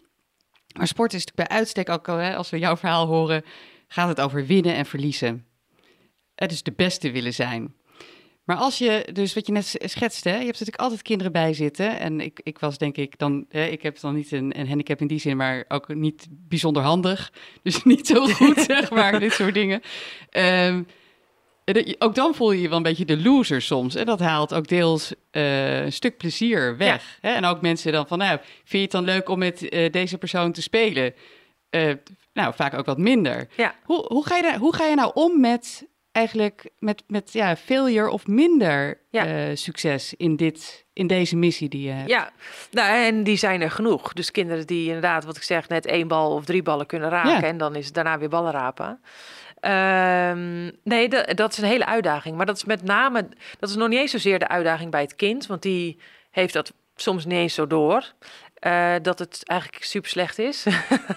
Maar 0.77 0.87
sport 0.87 1.13
is 1.13 1.25
natuurlijk 1.25 1.49
bij 1.49 1.57
uitstek 1.57 1.89
ook 1.89 2.09
al, 2.09 2.17
hè, 2.17 2.35
als 2.35 2.49
we 2.49 2.59
jouw 2.59 2.77
verhaal 2.77 3.07
horen, 3.07 3.43
gaat 3.87 4.07
het 4.07 4.21
over 4.21 4.45
winnen 4.45 4.75
en 4.75 4.85
verliezen. 4.85 5.45
Het 6.35 6.51
is 6.51 6.63
de 6.63 6.73
beste 6.75 7.11
willen 7.11 7.33
zijn. 7.33 7.73
Maar 8.43 8.57
als 8.57 8.77
je, 8.77 9.09
dus 9.13 9.33
wat 9.33 9.45
je 9.45 9.51
net 9.51 9.75
schetste, 9.79 10.29
je 10.29 10.35
hebt 10.35 10.45
natuurlijk 10.45 10.79
altijd 10.79 11.01
kinderen 11.01 11.31
bij 11.31 11.53
zitten. 11.53 11.99
En 11.99 12.21
ik, 12.21 12.39
ik 12.43 12.59
was 12.59 12.77
denk 12.77 12.97
ik 12.97 13.17
dan, 13.17 13.45
hè, 13.49 13.65
ik 13.65 13.81
heb 13.81 13.99
dan 13.99 14.15
niet 14.15 14.31
een, 14.31 14.59
een 14.59 14.67
handicap 14.67 15.01
in 15.01 15.07
die 15.07 15.19
zin, 15.19 15.37
maar 15.37 15.65
ook 15.67 15.93
niet 15.93 16.27
bijzonder 16.29 16.83
handig. 16.83 17.33
Dus 17.63 17.83
niet 17.93 18.07
zo 18.07 18.27
goed, 18.27 18.59
zeg 18.67 18.91
maar, 18.91 19.19
dit 19.19 19.33
soort 19.33 19.53
dingen. 19.53 19.81
Um, 20.31 20.87
ook 21.97 22.15
dan 22.15 22.35
voel 22.35 22.51
je 22.51 22.61
je 22.61 22.67
wel 22.67 22.77
een 22.77 22.83
beetje 22.83 23.05
de 23.05 23.21
loser 23.21 23.61
soms. 23.61 23.95
En 23.95 24.05
dat 24.05 24.19
haalt 24.19 24.53
ook 24.53 24.67
deels 24.67 25.13
eh, 25.31 25.81
een 25.83 25.93
stuk 25.93 26.17
plezier 26.17 26.77
weg. 26.77 27.17
Hè? 27.21 27.33
En 27.33 27.45
ook 27.45 27.61
mensen 27.61 27.91
dan 27.91 28.07
van, 28.07 28.17
nou, 28.17 28.37
vind 28.39 28.69
je 28.69 28.77
het 28.79 28.91
dan 28.91 29.03
leuk 29.03 29.29
om 29.29 29.39
met 29.39 29.69
eh, 29.69 29.91
deze 29.91 30.17
persoon 30.17 30.51
te 30.51 30.61
spelen? 30.61 31.13
Eh, 31.69 31.91
nou, 32.33 32.53
vaak 32.55 32.73
ook 32.73 32.85
wat 32.85 32.97
minder. 32.97 33.47
Ja. 33.55 33.75
Hoe, 33.83 34.05
hoe, 34.07 34.25
ga 34.27 34.35
je 34.35 34.41
daar, 34.41 34.57
hoe 34.57 34.75
ga 34.75 34.85
je 34.85 34.95
nou 34.95 35.11
om 35.13 35.39
met 35.39 35.87
eigenlijk 36.11 36.69
met, 36.79 37.03
met 37.07 37.33
ja, 37.33 37.55
failure 37.55 38.09
of 38.09 38.27
minder 38.27 39.01
Ja. 39.11 39.25
eh, 39.25 39.55
succes 39.55 40.13
in, 40.13 40.35
dit, 40.35 40.85
in 40.93 41.07
deze 41.07 41.35
missie 41.35 41.69
die 41.69 41.81
je 41.81 41.91
hebt? 41.91 42.09
Ja, 42.09 42.31
nou, 42.71 43.05
en 43.05 43.23
die 43.23 43.37
zijn 43.37 43.61
er 43.61 43.71
genoeg. 43.71 44.13
Dus 44.13 44.31
kinderen 44.31 44.67
die 44.67 44.85
inderdaad, 44.85 45.25
wat 45.25 45.35
ik 45.35 45.43
zeg, 45.43 45.67
net 45.69 45.85
één 45.85 46.07
bal 46.07 46.31
of 46.31 46.45
drie 46.45 46.63
ballen 46.63 46.85
kunnen 46.85 47.09
raken. 47.09 47.31
Ja. 47.31 47.43
En 47.43 47.57
dan 47.57 47.75
is 47.75 47.85
het 47.85 47.93
daarna 47.93 48.17
weer 48.17 48.29
ballen 48.29 48.51
rapen. 48.51 49.01
Ehm, 49.65 50.71
nee, 50.83 51.07
dat, 51.35 51.51
is 51.51 51.57
een 51.57 51.67
hele 51.67 51.85
uitdaging. 51.85 52.37
Maar 52.37 52.45
dat 52.45 52.55
is 52.55 52.65
met 52.65 52.83
name, 52.83 53.29
dat 53.59 53.69
is 53.69 53.75
nog 53.75 53.87
niet 53.87 53.99
eens 53.99 54.11
zozeer 54.11 54.39
de 54.39 54.47
uitdaging 54.47 54.91
bij 54.91 55.01
het 55.01 55.15
kind. 55.15 55.45
Want 55.47 55.61
die 55.61 55.99
heeft 56.31 56.53
dat 56.53 56.73
soms 56.95 57.25
niet 57.25 57.37
eens 57.37 57.53
zo 57.53 57.67
door. 57.67 58.13
eh, 58.53 58.95
dat 59.01 59.19
het 59.19 59.41
eigenlijk 59.43 59.83
super 59.83 60.09
slecht 60.09 60.39
is. 60.39 60.65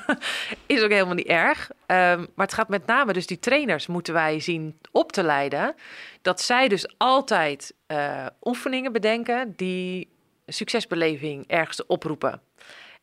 is 0.66 0.82
ook 0.82 0.90
helemaal 0.90 1.14
niet 1.14 1.26
erg. 1.26 1.70
Ehm, 1.86 2.18
maar 2.34 2.46
het 2.46 2.54
gaat 2.54 2.68
met 2.68 2.86
name 2.86 3.12
dus 3.12 3.26
die 3.26 3.38
trainers 3.38 3.86
moeten 3.86 4.14
wij 4.14 4.40
zien 4.40 4.78
op 4.92 5.12
te 5.12 5.22
leiden. 5.22 5.74
Dat 6.22 6.40
zij 6.40 6.68
dus 6.68 6.94
altijd 6.98 7.74
eh, 7.86 8.26
oefeningen 8.42 8.92
bedenken 8.92 9.52
die 9.56 10.08
succesbeleving 10.46 11.44
ergens 11.46 11.86
oproepen. 11.86 12.40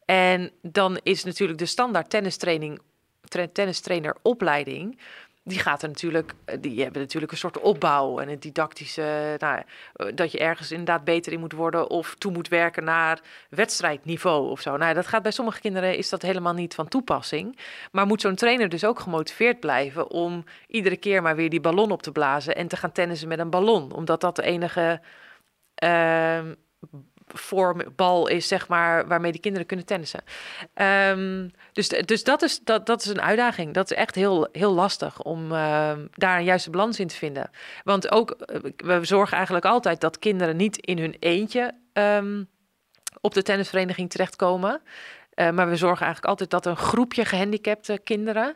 En 0.05 0.51
dan 0.61 0.99
is 1.03 1.23
natuurlijk 1.23 1.59
de 1.59 1.65
standaard 1.65 2.09
tennistraining, 2.09 2.79
tra- 3.27 3.47
tennistrainer 3.53 4.15
opleiding. 4.21 4.99
Die 5.47 5.59
gaat 5.59 5.81
er 5.81 5.87
natuurlijk, 5.87 6.33
eh, 6.45 6.57
die 6.61 6.81
hebben 6.81 7.01
natuurlijk 7.01 7.31
een 7.31 7.37
soort 7.37 7.59
opbouw 7.59 8.19
en 8.19 8.29
een 8.29 8.39
didactische, 8.39 9.35
nou, 9.37 9.55
ja, 9.55 9.65
eh, 9.93 10.15
dat 10.15 10.31
je 10.31 10.39
ergens 10.39 10.71
inderdaad 10.71 11.03
beter 11.03 11.33
in 11.33 11.39
moet 11.39 11.51
worden 11.51 11.89
of 11.89 12.15
toe 12.15 12.31
moet 12.31 12.47
werken 12.47 12.83
naar 12.83 13.21
wedstrijdniveau 13.49 14.49
of 14.49 14.61
zo. 14.61 14.77
Nou, 14.77 14.93
dat 14.93 15.07
gaat 15.07 15.21
bij 15.21 15.31
sommige 15.31 15.59
kinderen 15.59 15.97
is 15.97 16.09
dat 16.09 16.21
helemaal 16.21 16.53
niet 16.53 16.75
van 16.75 16.87
toepassing. 16.87 17.59
Maar 17.91 18.05
moet 18.05 18.21
zo'n 18.21 18.35
trainer 18.35 18.69
dus 18.69 18.85
ook 18.85 18.99
gemotiveerd 18.99 19.59
blijven 19.59 20.09
om 20.11 20.43
iedere 20.67 20.97
keer 20.97 21.21
maar 21.21 21.35
weer 21.35 21.49
die 21.49 21.61
ballon 21.61 21.91
op 21.91 22.01
te 22.01 22.11
blazen 22.11 22.55
en 22.55 22.67
te 22.67 22.77
gaan 22.77 22.91
tennissen 22.91 23.27
met 23.27 23.39
een 23.39 23.49
ballon, 23.49 23.91
omdat 23.91 24.21
dat 24.21 24.35
de 24.35 24.43
enige 24.43 25.01
ehm 25.75 26.53
vormbal 27.27 28.27
is, 28.27 28.47
zeg 28.47 28.67
maar, 28.67 29.07
waarmee 29.07 29.31
die 29.31 29.41
kinderen 29.41 29.67
kunnen 29.67 29.85
tennissen. 29.85 30.23
Ehm, 30.73 31.47
dus 31.73 31.87
dus 31.87 32.23
dat, 32.23 32.41
is, 32.41 32.59
dat, 32.63 32.85
dat 32.85 33.03
is 33.03 33.07
een 33.07 33.21
uitdaging. 33.21 33.73
Dat 33.73 33.91
is 33.91 33.97
echt 33.97 34.15
heel, 34.15 34.47
heel 34.51 34.73
lastig 34.73 35.21
om 35.21 35.51
ehm, 35.51 36.05
daar 36.11 36.37
een 36.37 36.43
juiste 36.43 36.69
balans 36.69 36.99
in 36.99 37.07
te 37.07 37.15
vinden. 37.15 37.49
Want 37.83 38.11
ook, 38.11 38.31
eh, 38.31 38.59
we 38.75 39.05
zorgen 39.05 39.35
eigenlijk 39.35 39.65
altijd 39.65 40.01
dat 40.01 40.19
kinderen 40.19 40.55
niet 40.55 40.77
in 40.77 40.97
hun 40.97 41.15
eentje 41.19 41.73
ehm, 41.93 42.43
op 43.21 43.33
de 43.33 43.41
tennisvereniging 43.41 44.09
terechtkomen. 44.09 44.81
Eh, 45.33 45.49
maar 45.51 45.69
we 45.69 45.75
zorgen 45.75 46.05
eigenlijk 46.05 46.25
altijd 46.25 46.49
dat 46.49 46.65
een 46.65 46.77
groepje 46.77 47.25
gehandicapte 47.25 47.99
kinderen 48.03 48.55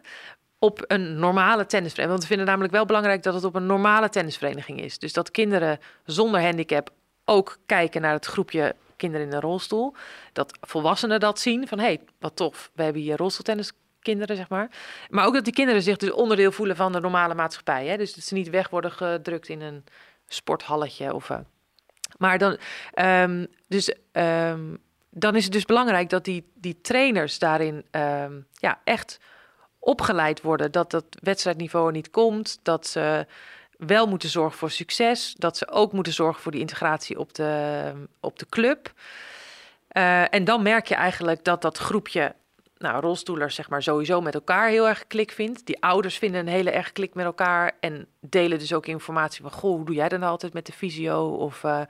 op 0.59 0.83
een 0.87 1.19
normale 1.19 1.65
tennisvereniging. 1.65 2.09
Want 2.09 2.21
we 2.21 2.27
vinden 2.27 2.45
namelijk 2.45 2.73
wel 2.73 2.85
belangrijk 2.85 3.23
dat 3.23 3.33
het 3.33 3.43
op 3.43 3.55
een 3.55 3.65
normale 3.65 4.09
tennisvereniging 4.09 4.81
is. 4.81 4.99
Dus 4.99 5.13
dat 5.13 5.31
kinderen 5.31 5.79
zonder 6.05 6.41
handicap 6.41 6.89
ook 7.29 7.57
kijken 7.65 8.01
naar 8.01 8.13
het 8.13 8.25
groepje 8.25 8.75
kinderen 8.95 9.27
in 9.27 9.33
een 9.33 9.41
rolstoel. 9.41 9.95
Dat 10.33 10.57
volwassenen 10.61 11.19
dat 11.19 11.39
zien 11.39 11.67
van 11.67 11.79
hé, 11.79 11.85
hey, 11.85 11.99
wat 12.19 12.35
tof, 12.35 12.71
we 12.73 12.83
hebben 12.83 13.01
hier 13.01 13.17
rolstoeltenniskinderen, 13.17 14.35
zeg 14.35 14.49
maar. 14.49 14.69
Maar 15.09 15.25
ook 15.25 15.33
dat 15.33 15.43
die 15.43 15.53
kinderen 15.53 15.81
zich 15.81 15.97
dus 15.97 16.11
onderdeel 16.11 16.51
voelen 16.51 16.75
van 16.75 16.91
de 16.91 16.99
normale 16.99 17.35
maatschappij. 17.35 17.87
Hè? 17.87 17.97
Dus 17.97 18.13
dat 18.13 18.23
ze 18.23 18.33
niet 18.33 18.49
weg 18.49 18.69
worden 18.69 18.91
gedrukt 18.91 19.47
in 19.47 19.61
een 19.61 19.83
sporthalletje 20.27 21.13
of. 21.13 21.29
eh, 21.29 21.37
maar 22.17 22.37
dan, 22.37 22.57
ehm, 22.93 23.45
dus, 23.67 23.93
ehm, 24.11 24.75
dan 25.09 25.35
is 25.35 25.43
het 25.43 25.53
dus 25.53 25.65
belangrijk 25.65 26.09
dat 26.09 26.25
die, 26.25 26.51
die 26.55 26.81
trainers 26.81 27.39
daarin 27.39 27.85
ehm, 27.91 28.39
ja, 28.53 28.81
echt 28.83 29.19
opgeleid 29.79 30.41
worden. 30.41 30.71
Dat 30.71 30.91
dat 30.91 31.05
wedstrijdniveau 31.21 31.91
niet 31.91 32.09
komt. 32.09 32.59
Dat 32.63 32.87
ze 32.87 33.25
wel 33.87 34.07
moeten 34.07 34.29
zorgen 34.29 34.57
voor 34.57 34.71
succes. 34.71 35.33
Dat 35.37 35.57
ze 35.57 35.69
ook 35.69 35.93
moeten 35.93 36.13
zorgen 36.13 36.41
voor 36.41 36.51
die 36.51 36.61
integratie 36.61 37.19
op 37.19 37.33
de, 37.33 37.93
op 38.19 38.39
de 38.39 38.45
club. 38.49 38.93
Eh, 39.87 40.33
en 40.33 40.43
dan 40.43 40.61
merk 40.61 40.87
je 40.87 40.95
eigenlijk 40.95 41.43
dat 41.43 41.61
dat 41.61 41.77
groepje 41.77 42.35
nou, 42.77 43.01
rolstoelers 43.01 43.55
zeg 43.55 43.69
maar 43.69 43.83
sowieso 43.83 44.21
met 44.21 44.33
elkaar 44.33 44.69
heel 44.69 44.87
erg 44.87 45.07
klik 45.07 45.31
vindt. 45.31 45.65
Die 45.65 45.81
ouders 45.81 46.17
vinden 46.17 46.39
een 46.39 46.53
hele 46.53 46.71
erg 46.71 46.91
klik 46.91 47.13
met 47.13 47.25
elkaar 47.25 47.71
en 47.79 48.07
delen 48.19 48.59
dus 48.59 48.73
ook 48.73 48.85
informatie 48.85 49.41
van... 49.41 49.51
goh, 49.51 49.75
hoe 49.75 49.85
doe 49.85 49.95
jij 49.95 50.09
dan 50.09 50.23
altijd 50.23 50.53
met 50.53 50.65
de 50.65 50.71
fysio? 50.71 51.27
Of 51.27 51.63
eh, 51.63 51.81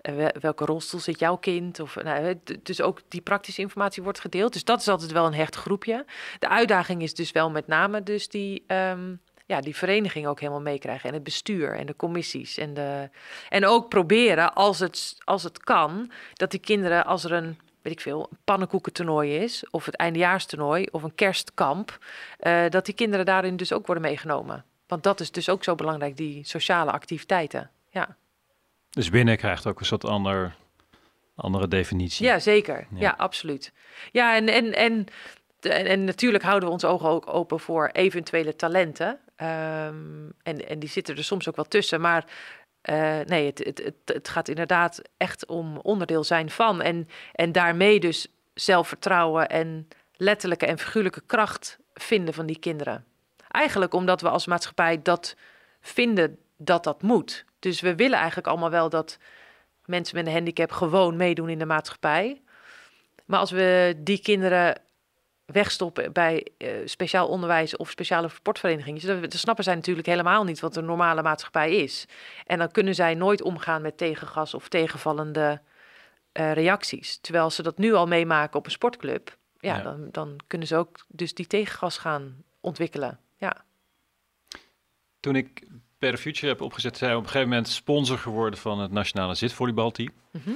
eh, 0.00 0.14
wel- 0.14 0.34
welke 0.40 0.64
rolstoel 0.64 1.00
zit 1.00 1.18
jouw 1.18 1.36
kind? 1.36 1.80
Of, 1.80 1.94
nou, 2.02 2.40
dus 2.62 2.80
ook 2.80 3.00
die 3.08 3.20
praktische 3.20 3.60
informatie 3.60 4.02
wordt 4.02 4.20
gedeeld. 4.20 4.52
Dus 4.52 4.64
dat 4.64 4.80
is 4.80 4.88
altijd 4.88 5.12
wel 5.12 5.26
een 5.26 5.34
hecht 5.34 5.54
groepje. 5.54 6.04
De 6.38 6.48
uitdaging 6.48 7.02
is 7.02 7.14
dus 7.14 7.32
wel 7.32 7.50
met 7.50 7.66
name 7.66 8.02
dus 8.02 8.28
die, 8.28 8.64
ehm, 8.66 9.14
ja, 9.48 9.60
die 9.60 9.76
vereniging 9.76 10.26
ook 10.26 10.40
helemaal 10.40 10.60
meekrijgen. 10.60 11.08
En 11.08 11.14
het 11.14 11.22
bestuur 11.22 11.74
en 11.74 11.86
de 11.86 11.96
commissies. 11.96 12.58
En, 12.58 12.74
de, 12.74 13.10
en 13.48 13.66
ook 13.66 13.88
proberen, 13.88 14.54
als 14.54 14.78
het, 14.78 15.16
als 15.24 15.42
het 15.42 15.58
kan, 15.58 16.10
dat 16.32 16.50
die 16.50 16.60
kinderen, 16.60 17.06
als 17.06 17.24
er 17.24 17.32
een 17.32 17.58
weet 17.82 17.92
ik 17.92 18.00
veel, 18.00 18.28
een 18.30 18.38
pannenkoekentoernooi 18.44 19.36
is, 19.36 19.64
of 19.70 19.84
het 19.84 19.96
eindejaarstoernooi, 19.96 20.86
of 20.90 21.02
een 21.02 21.14
kerstkamp, 21.14 21.98
eh, 22.38 22.68
dat 22.68 22.84
die 22.84 22.94
kinderen 22.94 23.24
daarin 23.26 23.56
dus 23.56 23.72
ook 23.72 23.86
worden 23.86 24.04
meegenomen. 24.04 24.64
Want 24.86 25.02
dat 25.02 25.20
is 25.20 25.30
dus 25.30 25.48
ook 25.48 25.64
zo 25.64 25.74
belangrijk, 25.74 26.16
die 26.16 26.44
sociale 26.44 26.90
activiteiten. 26.90 27.70
Ja, 27.90 28.16
Dus 28.90 29.10
binnen 29.10 29.36
krijgt 29.36 29.66
ook 29.66 29.80
een 29.80 29.86
soort 29.86 30.04
ander, 30.04 30.54
andere 31.34 31.68
definitie. 31.68 32.26
ja 32.26 32.38
zeker. 32.38 32.86
Ja. 32.90 33.00
Ja, 33.00 33.14
absoluut. 33.16 33.72
Ja, 34.12 34.36
en, 34.36 34.48
en, 34.48 34.72
en, 34.74 35.06
en, 35.60 35.86
en 35.86 36.04
natuurlijk 36.04 36.44
houden 36.44 36.68
we 36.68 36.74
ons 36.74 36.84
ogen 36.84 37.08
ook 37.08 37.26
open 37.34 37.60
voor 37.60 37.88
eventuele 37.92 38.56
talenten. 38.56 39.18
Ehm, 39.38 40.28
en, 40.42 40.68
en 40.68 40.78
die 40.78 40.88
zitten 40.88 41.16
er 41.16 41.24
soms 41.24 41.48
ook 41.48 41.56
wel 41.56 41.64
tussen. 41.64 42.00
Maar 42.00 42.24
eh, 42.80 43.20
nee, 43.24 43.46
het, 43.46 43.58
het, 43.58 43.78
het, 43.84 43.94
het 44.04 44.28
gaat 44.28 44.48
inderdaad 44.48 45.02
echt 45.16 45.46
om 45.46 45.76
onderdeel 45.76 46.24
zijn 46.24 46.50
van. 46.50 46.82
En, 46.82 47.08
en 47.32 47.52
daarmee 47.52 48.00
dus 48.00 48.26
zelfvertrouwen 48.54 49.48
en 49.48 49.88
letterlijke 50.16 50.66
en 50.66 50.78
figuurlijke 50.78 51.22
kracht 51.26 51.78
vinden 51.94 52.34
van 52.34 52.46
die 52.46 52.58
kinderen. 52.58 53.04
Eigenlijk 53.48 53.94
omdat 53.94 54.20
we 54.20 54.28
als 54.28 54.46
maatschappij 54.46 55.02
dat 55.02 55.36
vinden 55.80 56.38
dat 56.56 56.84
dat 56.84 57.02
moet. 57.02 57.44
Dus 57.58 57.80
we 57.80 57.94
willen 57.94 58.18
eigenlijk 58.18 58.46
allemaal 58.46 58.70
wel 58.70 58.88
dat 58.88 59.18
mensen 59.84 60.16
met 60.16 60.26
een 60.26 60.32
handicap 60.32 60.72
gewoon 60.72 61.16
meedoen 61.16 61.48
in 61.48 61.58
de 61.58 61.66
maatschappij. 61.66 62.40
Maar 63.24 63.40
als 63.40 63.50
we 63.50 63.94
die 63.98 64.20
kinderen 64.20 64.80
wegstoppen 65.52 66.12
bij 66.12 66.46
eh, 66.58 66.68
speciaal 66.84 67.28
onderwijs 67.28 67.76
of 67.76 67.90
speciale 67.90 68.28
sportverenigingen, 68.28 69.06
dan, 69.06 69.20
dan 69.20 69.30
snappen 69.30 69.64
zij 69.64 69.74
natuurlijk 69.74 70.06
helemaal 70.06 70.44
niet 70.44 70.60
wat 70.60 70.76
een 70.76 70.84
normale 70.84 71.22
maatschappij 71.22 71.74
is. 71.74 72.06
En 72.46 72.58
dan 72.58 72.70
kunnen 72.70 72.94
zij 72.94 73.14
nooit 73.14 73.42
omgaan 73.42 73.82
met 73.82 73.96
tegengas 73.96 74.54
of 74.54 74.68
tegenvallende 74.68 75.60
eh, 76.32 76.52
reacties. 76.52 77.18
Terwijl 77.20 77.50
ze 77.50 77.62
dat 77.62 77.78
nu 77.78 77.94
al 77.94 78.06
meemaken 78.06 78.58
op 78.58 78.64
een 78.64 78.70
sportclub, 78.70 79.36
ja, 79.58 79.76
Ja. 79.76 79.82
Dan, 79.82 80.08
dan 80.10 80.36
kunnen 80.46 80.68
ze 80.68 80.76
ook 80.76 81.04
dus 81.08 81.34
die 81.34 81.46
tegengas 81.46 81.98
gaan 81.98 82.44
ontwikkelen. 82.60 83.20
Ja. 83.36 83.64
Toen 85.20 85.36
ik 85.36 85.66
Per 85.98 86.16
Future 86.16 86.52
heb 86.52 86.60
opgezet, 86.60 86.96
zijn 86.96 87.10
we 87.10 87.16
op 87.16 87.22
een 87.22 87.28
gegeven 87.28 87.48
moment 87.48 87.68
sponsor 87.68 88.18
geworden 88.18 88.58
van 88.58 88.80
het 88.80 88.90
nationale 88.90 89.34
zitvolleybalteam. 89.34 90.12
Mhm. 90.30 90.50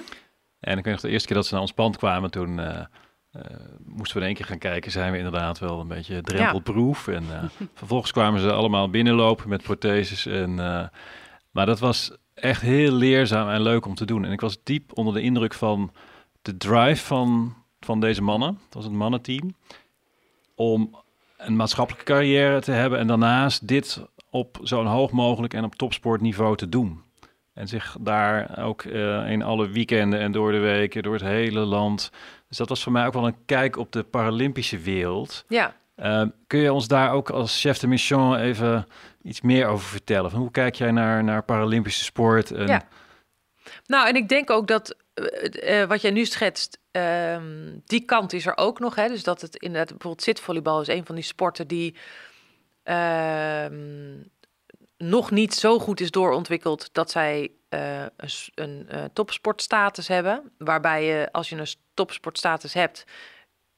En 0.60 0.78
ik 0.78 0.84
weet 0.84 0.92
nog 0.92 1.02
de 1.02 1.08
eerste 1.08 1.26
keer 1.26 1.36
dat 1.36 1.46
ze 1.46 1.52
naar 1.52 1.62
ons 1.62 1.72
pand 1.72 1.96
kwamen, 1.96 2.30
toen 2.30 2.58
eh, 2.58 2.84
eh, 3.32 3.42
moesten 3.84 4.16
we 4.16 4.20
in 4.20 4.26
één 4.26 4.36
keer 4.36 4.46
gaan 4.46 4.58
kijken. 4.58 4.90
Zijn 4.90 5.12
we 5.12 5.18
inderdaad 5.18 5.58
wel 5.58 5.80
een 5.80 5.88
beetje 5.88 6.22
drempelproef. 6.22 7.08
En 7.08 7.24
eh, 7.30 7.44
vervolgens 7.74 8.12
kwamen 8.12 8.40
ze 8.40 8.52
allemaal 8.52 8.90
binnenlopen 8.90 9.48
met 9.48 9.62
protheses. 9.62 10.26
En, 10.26 10.58
eh, 10.58 10.88
maar 11.50 11.66
dat 11.66 11.78
was 11.78 12.16
echt 12.34 12.62
heel 12.62 12.92
leerzaam 12.92 13.48
en 13.48 13.62
leuk 13.62 13.86
om 13.86 13.94
te 13.94 14.04
doen. 14.04 14.24
En 14.24 14.32
ik 14.32 14.40
was 14.40 14.58
diep 14.64 14.98
onder 14.98 15.14
de 15.14 15.20
indruk 15.20 15.54
van 15.54 15.92
de 16.42 16.56
drive 16.56 17.04
van, 17.04 17.54
van 17.80 18.00
deze 18.00 18.22
mannen. 18.22 18.58
Het 18.64 18.74
was 18.74 18.84
een 18.84 18.96
mannenteam. 18.96 19.54
Om 20.54 20.96
een 21.36 21.56
maatschappelijke 21.56 22.12
carrière 22.12 22.60
te 22.60 22.72
hebben 22.72 22.98
en 22.98 23.06
daarnaast 23.06 23.68
dit 23.68 24.06
op 24.30 24.58
zo'n 24.62 24.86
hoog 24.86 25.10
mogelijk 25.10 25.54
en 25.54 25.64
op 25.64 25.74
topsportniveau 25.74 26.56
te 26.56 26.68
doen. 26.68 27.02
En 27.52 27.68
zich 27.68 27.96
daar 28.00 28.64
ook 28.64 28.84
in 29.26 29.42
alle 29.42 29.68
weekenden 29.68 30.20
en 30.20 30.32
door 30.32 30.52
de 30.52 30.58
weken, 30.58 31.02
door 31.02 31.12
het 31.12 31.22
hele 31.22 31.60
land. 31.60 32.10
Dus 32.52 32.60
dat 32.60 32.70
was 32.70 32.82
voor 32.82 32.92
mij 32.92 33.06
ook 33.06 33.12
wel 33.12 33.26
een 33.26 33.44
kijk 33.44 33.76
op 33.76 33.92
de 33.92 34.02
Paralympische 34.02 34.78
wereld. 34.78 35.44
ja. 35.48 35.76
Eh, 35.94 36.22
kun 36.46 36.58
je 36.58 36.72
ons 36.72 36.88
daar 36.88 37.12
ook 37.12 37.30
als 37.30 37.60
chef 37.60 37.78
de 37.78 37.86
mission 37.86 38.36
even 38.36 38.86
iets 39.22 39.40
meer 39.40 39.66
over 39.66 39.88
vertellen? 39.88 40.30
Van 40.30 40.40
hoe 40.40 40.50
kijk 40.50 40.74
jij 40.74 40.90
naar, 40.90 41.24
naar 41.24 41.42
Paralympische 41.42 42.04
sport? 42.04 42.50
En, 42.50 42.66
Ja. 42.66 42.82
Nou, 43.86 44.08
en 44.08 44.16
ik 44.16 44.28
denk 44.28 44.50
ook 44.50 44.66
dat 44.66 44.96
eh, 45.14 45.82
eh, 45.82 45.88
wat 45.88 46.00
jij 46.00 46.10
nu 46.10 46.24
schetst, 46.24 46.78
ehm, 46.90 47.78
die 47.84 48.04
kant 48.04 48.32
is 48.32 48.46
er 48.46 48.56
ook 48.56 48.78
nog. 48.78 48.94
Hè? 48.94 49.08
Dus 49.08 49.22
dat 49.22 49.40
het 49.40 49.56
inderdaad, 49.56 49.88
bijvoorbeeld 49.88 50.22
zitvolleybal 50.22 50.80
is 50.80 50.88
een 50.88 51.06
van 51.06 51.14
die 51.14 51.24
sporten 51.24 51.66
die 51.66 51.96
ehm, 52.82 54.20
nog 54.96 55.30
niet 55.30 55.54
zo 55.54 55.78
goed 55.78 56.00
is 56.00 56.10
doorontwikkeld 56.10 56.88
dat 56.92 57.10
zij 57.10 57.50
eh, 57.72 58.04
een, 58.54 58.84
eh, 58.88 59.04
topsportstatus 59.12 60.08
hebben. 60.08 60.52
Waarbij 60.58 61.04
je, 61.04 61.28
als 61.32 61.48
je 61.48 61.56
een 61.56 61.66
topsportstatus 61.94 62.74
hebt, 62.74 63.04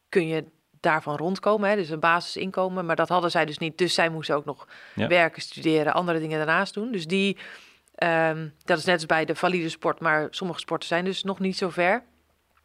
kun 0.09 0.27
je 0.29 0.45
daarvan 0.81 1.17
rondkomen. 1.17 1.71
Hè? 1.71 1.77
Dus 1.77 1.89
een 1.91 2.01
basisinkomen. 2.01 2.87
Maar 2.87 2.97
dat 2.97 3.09
hadden 3.09 3.31
zij 3.31 3.45
dus 3.45 3.59
niet. 3.59 3.79
Dus 3.79 3.95
zij 3.95 4.09
moesten 4.09 4.37
ook 4.37 4.45
nog 4.45 4.69
Ja. 4.95 5.07
werken, 5.09 5.43
studeren, 5.43 5.93
andere 5.95 6.19
dingen 6.19 6.37
daarnaast 6.37 6.75
doen. 6.75 6.93
Dus 6.93 7.07
die, 7.07 7.37
ehm, 7.95 8.49
dat 8.65 8.79
is 8.79 8.85
net 8.85 8.95
als 8.95 9.07
bij 9.07 9.25
de 9.25 9.35
valide 9.35 9.69
sport. 9.69 10.01
Maar 10.01 10.27
sommige 10.31 10.61
sporten 10.61 10.89
zijn 10.89 11.05
dus 11.05 11.23
nog 11.23 11.39
niet 11.39 11.57
zo 11.57 11.69
ver. 11.71 12.03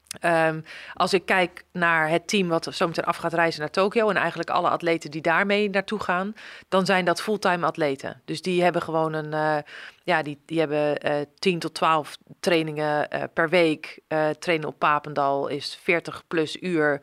Ehm, 0.09 0.61
als 0.93 1.13
ik 1.13 1.25
kijk 1.25 1.63
naar 1.71 2.09
het 2.09 2.27
team 2.27 2.47
wat 2.47 2.67
zometeen 2.71 3.03
af 3.03 3.17
gaat 3.17 3.33
reizen 3.33 3.59
naar 3.59 3.69
Tokio... 3.69 4.09
en 4.09 4.15
eigenlijk 4.15 4.49
alle 4.49 4.69
atleten 4.69 5.11
die 5.11 5.21
daarmee 5.21 5.69
naartoe 5.69 5.99
gaan... 5.99 6.33
dan 6.69 6.85
zijn 6.85 7.05
dat 7.05 7.21
fulltime 7.21 7.65
atleten. 7.65 8.21
Dus 8.25 8.41
die 8.41 8.63
hebben 8.63 8.81
gewoon 8.81 9.13
een... 9.13 9.33
eh, 9.33 9.57
ja, 10.03 10.21
die, 10.21 10.41
die 10.45 10.59
hebben 10.59 10.97
eh 10.97 11.21
10 11.39 11.59
tot 11.59 11.73
12 11.73 12.17
trainingen 12.39 13.09
eh, 13.09 13.23
per 13.33 13.49
week. 13.49 13.99
Trainen 14.39 14.67
op 14.67 14.79
Papendal 14.79 15.47
is 15.47 15.79
40 15.81 16.23
plus 16.27 16.57
uur... 16.61 17.01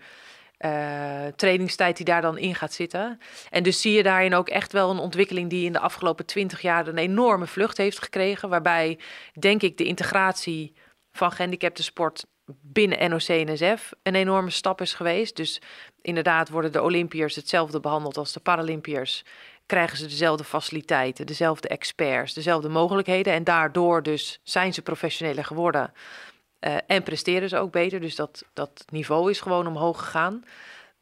trainingstijd 1.37 1.97
die 1.97 2.05
daar 2.05 2.23
dan 2.23 2.39
in 2.39 2.55
gaat 2.55 2.73
zitten. 2.73 3.21
En 3.51 3.63
dus 3.63 3.81
zie 3.81 3.93
je 3.93 4.03
daarin 4.03 4.35
ook 4.35 4.49
echt 4.49 4.73
wel 4.73 4.91
een 4.91 4.99
ontwikkeling 4.99 5.51
die 5.51 5.65
in 5.65 5.73
de 5.73 5.81
afgelopen 5.81 6.27
20 6.27 6.61
jaar 6.61 6.87
een 6.87 6.99
enorme 6.99 7.47
vlucht 7.47 7.77
heeft 7.77 8.03
gekregen. 8.03 8.49
Waarbij, 8.49 8.99
denk 9.39 9.63
ik, 9.63 9.77
de 9.77 9.85
integratie 9.85 10.75
van 11.13 11.33
gehandicapte 11.33 11.83
sport 11.83 12.25
binnen 12.47 13.11
NOC-NSF 13.11 13.93
een 14.03 14.15
enorme 14.15 14.51
stap 14.51 14.81
is 14.81 14.95
geweest. 14.95 15.37
Dus 15.37 15.61
inderdaad 16.03 16.49
worden 16.49 16.73
de 16.73 16.83
Olympiërs 16.83 17.35
hetzelfde 17.35 17.81
behandeld 17.81 18.17
als 18.17 18.33
de 18.33 18.41
Paralympiërs. 18.41 19.25
Krijgen 19.67 19.99
ze 19.99 20.07
dezelfde 20.07 20.45
faciliteiten, 20.45 21.27
dezelfde 21.27 21.69
experts, 21.69 22.35
dezelfde 22.35 22.69
mogelijkheden. 22.69 23.33
En 23.33 23.45
daardoor 23.45 24.03
dus 24.03 24.41
zijn 24.43 24.75
ze 24.75 24.83
professioneler 24.83 25.45
geworden. 25.45 25.93
Eh, 26.59 26.77
en 26.87 27.03
presteren 27.03 27.49
ze 27.49 27.59
ook 27.59 27.73
beter. 27.73 28.01
Dus 28.01 28.17
dat, 28.17 28.45
dat 28.53 28.85
niveau 28.93 29.31
is 29.31 29.41
gewoon 29.41 29.67
omhoog 29.67 29.99
gegaan. 29.99 30.45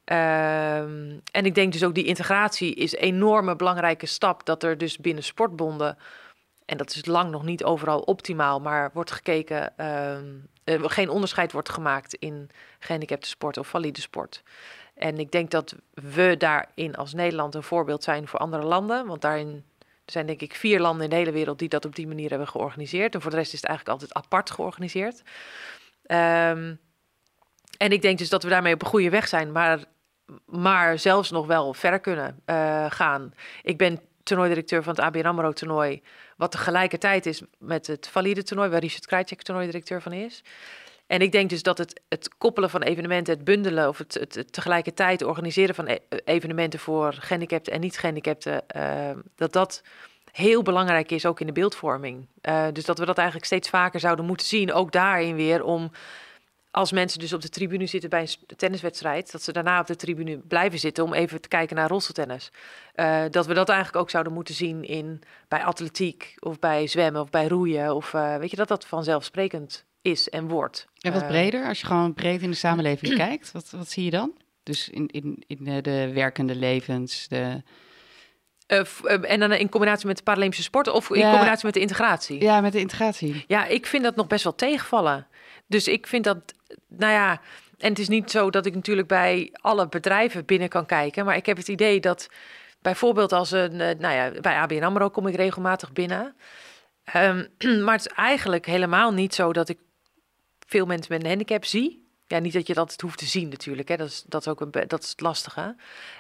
Ehm, 0.05 1.19
en 1.33 1.45
ik 1.45 1.55
denk 1.55 1.73
dus 1.73 1.85
ook 1.85 1.95
die 1.95 2.05
integratie 2.05 2.75
is 2.75 2.93
een 2.93 3.03
enorme 3.03 3.57
belangrijke 3.57 4.07
stap. 4.07 4.47
Dat 4.47 4.63
er 4.63 4.79
dus 4.79 4.99
binnen 4.99 5.25
sportbonden, 5.25 5.99
en 6.65 6.77
dat 6.77 6.95
is 6.95 7.07
lang 7.07 7.31
nog 7.31 7.45
niet 7.45 7.65
overal 7.65 8.01
optimaal, 8.01 8.61
maar 8.61 8.91
wordt 8.93 9.11
gekeken, 9.11 9.79
eh, 9.79 10.83
geen 10.83 11.09
onderscheid 11.09 11.53
wordt 11.53 11.69
gemaakt 11.69 12.15
in 12.15 12.51
gehandicapte 12.79 13.29
sport 13.29 13.57
of 13.57 13.69
valide 13.69 14.01
sport. 14.01 14.43
En 14.95 15.19
ik 15.19 15.31
denk 15.31 15.51
dat 15.51 15.75
we 15.95 16.35
daarin 16.39 16.97
als 16.97 17.15
Nederland 17.15 17.55
een 17.55 17.63
voorbeeld 17.63 18.05
zijn 18.05 18.29
voor 18.29 18.39
andere 18.39 18.65
landen. 18.65 19.07
Want 19.07 19.21
daarin 19.21 19.65
zijn 20.07 20.27
denk 20.27 20.41
ik 20.41 20.55
vier 20.55 20.81
landen 20.81 21.05
in 21.05 21.11
de 21.11 21.17
hele 21.17 21.33
wereld 21.33 21.59
die 21.59 21.69
dat 21.69 21.85
op 21.85 21.95
die 21.95 22.07
manier 22.07 22.29
hebben 22.31 22.49
georganiseerd. 22.49 23.15
En 23.15 23.21
voor 23.21 23.31
de 23.31 23.37
rest 23.37 23.53
is 23.53 23.61
het 23.61 23.69
eigenlijk 23.69 24.01
altijd 24.01 24.25
apart 24.25 24.51
georganiseerd. 24.51 25.23
Ehm, 26.07 26.75
en 27.77 27.91
ik 27.93 28.03
denk 28.03 28.19
dus 28.19 28.29
dat 28.29 28.43
we 28.43 28.49
daarmee 28.49 28.75
op 28.75 28.83
een 28.83 28.89
goede 28.89 29.11
weg 29.11 29.29
zijn, 29.29 29.53
maar, 29.53 29.85
maar 30.47 30.99
zelfs 30.99 31.31
nog 31.31 31.47
wel 31.47 31.75
ver 31.75 32.01
kunnen 32.01 32.41
eh, 32.45 32.87
gaan. 32.89 33.35
Ik 33.63 33.79
ben 33.79 34.01
toernooidirecteur 34.25 34.83
van 34.83 34.95
het 34.95 35.05
ABN 35.05 35.27
AMRO 35.27 35.53
toernooi, 35.53 36.03
wat 36.37 36.51
tegelijkertijd 36.51 37.27
is 37.27 37.43
met 37.59 37.87
het 37.87 38.09
valide 38.09 38.43
toernooi, 38.43 38.71
waar 38.71 38.81
Richard 38.81 39.07
Krajcek 39.07 39.43
toernooidirecteur 39.43 40.03
van 40.03 40.13
is. 40.13 40.43
En 41.07 41.21
ik 41.21 41.33
denk 41.33 41.51
dus 41.51 41.63
dat 41.63 41.79
het, 41.79 42.01
het 42.09 42.29
koppelen 42.39 42.71
van 42.71 42.83
evenementen, 42.83 43.35
het 43.35 43.45
bundelen 43.45 43.89
of 43.89 43.99
het, 43.99 44.15
het, 44.15 44.35
het 44.35 44.53
tegelijkertijd 44.53 45.23
organiseren 45.23 45.75
van 45.75 45.89
e- 45.89 45.99
evenementen 46.25 46.79
voor 46.79 47.13
gehandicapten 47.13 47.73
en 47.73 47.81
niet-gehandicapten, 47.81 48.69
eh, 48.69 49.11
dat 49.37 49.53
dat 49.53 49.83
heel 50.33 50.63
belangrijk 50.63 51.11
is, 51.11 51.27
ook 51.27 51.41
in 51.41 51.47
de 51.47 51.53
beeldvorming. 51.53 52.27
Eh, 52.41 52.67
dus 52.73 52.85
dat 52.85 52.99
we 52.99 53.05
dat 53.05 53.17
eigenlijk 53.17 53.47
steeds 53.47 53.69
vaker 53.69 54.01
zouden 54.01 54.25
moeten 54.25 54.47
zien, 54.47 54.73
ook 54.73 54.93
daarin 54.93 55.35
weer 55.35 55.65
om 55.65 55.91
als 56.75 56.93
mensen 56.93 57.19
dus 57.19 57.33
op 57.33 57.41
de 57.43 57.49
tribune 57.49 57.87
zitten 57.87 58.11
bij 58.11 58.21
een 58.21 58.57
tenniswedstrijd, 58.57 59.33
dat 59.33 59.43
ze 59.43 59.53
daarna 59.53 59.81
op 59.81 59.87
de 59.87 59.97
tribune 59.97 60.37
blijven 60.39 60.79
zitten 60.79 61.05
om 61.05 61.13
even 61.13 61.41
te 61.41 61.49
kijken 61.49 61.77
naar 61.77 61.89
rolstoeltennis. 61.89 62.51
Eh, 62.95 63.23
dat 63.31 63.47
we 63.47 63.55
dat 63.55 63.69
eigenlijk 63.69 63.99
ook 63.99 64.11
zouden 64.11 64.33
moeten 64.33 64.55
zien 64.55 64.85
in, 64.85 65.23
bij 65.49 65.65
atletiek 65.65 66.35
of 66.39 66.59
bij 66.59 66.87
zwemmen 66.87 67.21
of 67.23 67.31
bij 67.31 67.47
roeien. 67.47 67.95
Of 67.95 68.15
eh, 68.15 68.37
weet 68.37 68.51
je, 68.51 68.57
dat 68.57 68.69
dat 68.69 68.87
vanzelfsprekend 68.87 69.85
is 70.03 70.29
en 70.29 70.49
wordt. 70.49 70.87
En 71.01 71.13
wat 71.13 71.23
Eh, 71.23 71.29
breder, 71.29 71.67
als 71.67 71.81
je 71.81 71.87
gewoon 71.87 72.15
breed 72.15 72.43
in 72.43 72.51
de 72.51 72.57
samenleving 72.57 73.15
kijkt, 73.27 73.53
wat, 73.53 73.71
wat 73.71 73.91
zie 73.91 74.05
je 74.05 74.11
dan? 74.11 74.33
Dus 74.63 74.89
in, 74.89 75.07
in, 75.07 75.43
in 75.47 75.83
de 75.83 76.11
werkende 76.15 76.55
levens, 76.55 77.29
de... 77.29 77.63
en 79.23 79.41
dan 79.41 79.53
in 79.53 79.69
combinatie 79.69 80.07
met 80.07 80.17
de 80.17 80.23
Paralympische 80.23 80.65
sport 80.65 80.89
of 80.89 81.11
in 81.11 81.19
Ja. 81.21 81.31
combinatie 81.31 81.65
met 81.65 81.75
de 81.75 81.81
integratie? 81.81 82.43
Ja, 82.43 82.61
met 82.61 82.73
de 82.73 82.81
integratie. 82.81 83.45
Ja, 83.47 83.67
ik 83.67 83.87
vind 83.87 84.03
dat 84.03 84.17
nog 84.17 84.27
best 84.27 84.45
wel 84.45 84.55
tegenvallen. 84.55 85.27
Dus 85.67 85.89
ik 85.89 86.07
vind 86.07 86.25
dat, 86.25 86.39
nou 86.89 87.13
ja, 87.13 87.41
en 87.79 87.89
het 87.89 87.99
is 87.99 88.09
niet 88.09 88.31
zo 88.31 88.51
dat 88.51 88.67
ik 88.67 88.75
natuurlijk 88.75 89.09
bij 89.09 89.49
alle 89.53 89.89
bedrijven 89.89 90.45
binnen 90.45 90.69
kan 90.69 90.87
kijken, 90.87 91.25
maar 91.25 91.37
ik 91.37 91.47
heb 91.47 91.57
het 91.57 91.69
idee 91.69 92.01
dat 92.01 92.29
bijvoorbeeld 92.83 93.33
als 93.33 93.51
een, 93.51 93.81
eh, 93.81 93.99
nou 93.99 94.15
ja, 94.15 94.41
bij 94.41 94.57
ABN 94.57 94.83
AMRO 94.83 95.11
kom 95.11 95.27
ik 95.27 95.35
regelmatig 95.35 95.93
binnen. 95.93 96.35
Ehm, 97.05 97.47
maar 97.85 97.97
het 97.97 98.07
is 98.07 98.13
eigenlijk 98.13 98.67
helemaal 98.67 99.13
niet 99.13 99.35
zo 99.35 99.53
dat 99.53 99.69
ik 99.69 99.79
veel 100.67 100.87
mensen 100.87 101.13
met 101.13 101.23
een 101.23 101.29
handicap 101.29 101.65
zie. 101.65 102.03
Ja, 102.27 102.39
niet 102.39 102.53
dat 102.53 102.67
je 102.67 102.75
dat 102.75 103.01
hoeft 103.01 103.19
te 103.19 103.27
zien 103.27 103.49
natuurlijk, 103.49 103.89
hè. 103.89 103.97
Dat, 103.97 104.09
is, 104.09 104.25
dat, 104.27 104.41
is 104.41 104.49
ook 104.49 104.61
een, 104.61 104.71
dat 104.87 105.03
is 105.03 105.11
het 105.11 105.21
lastige. 105.21 105.77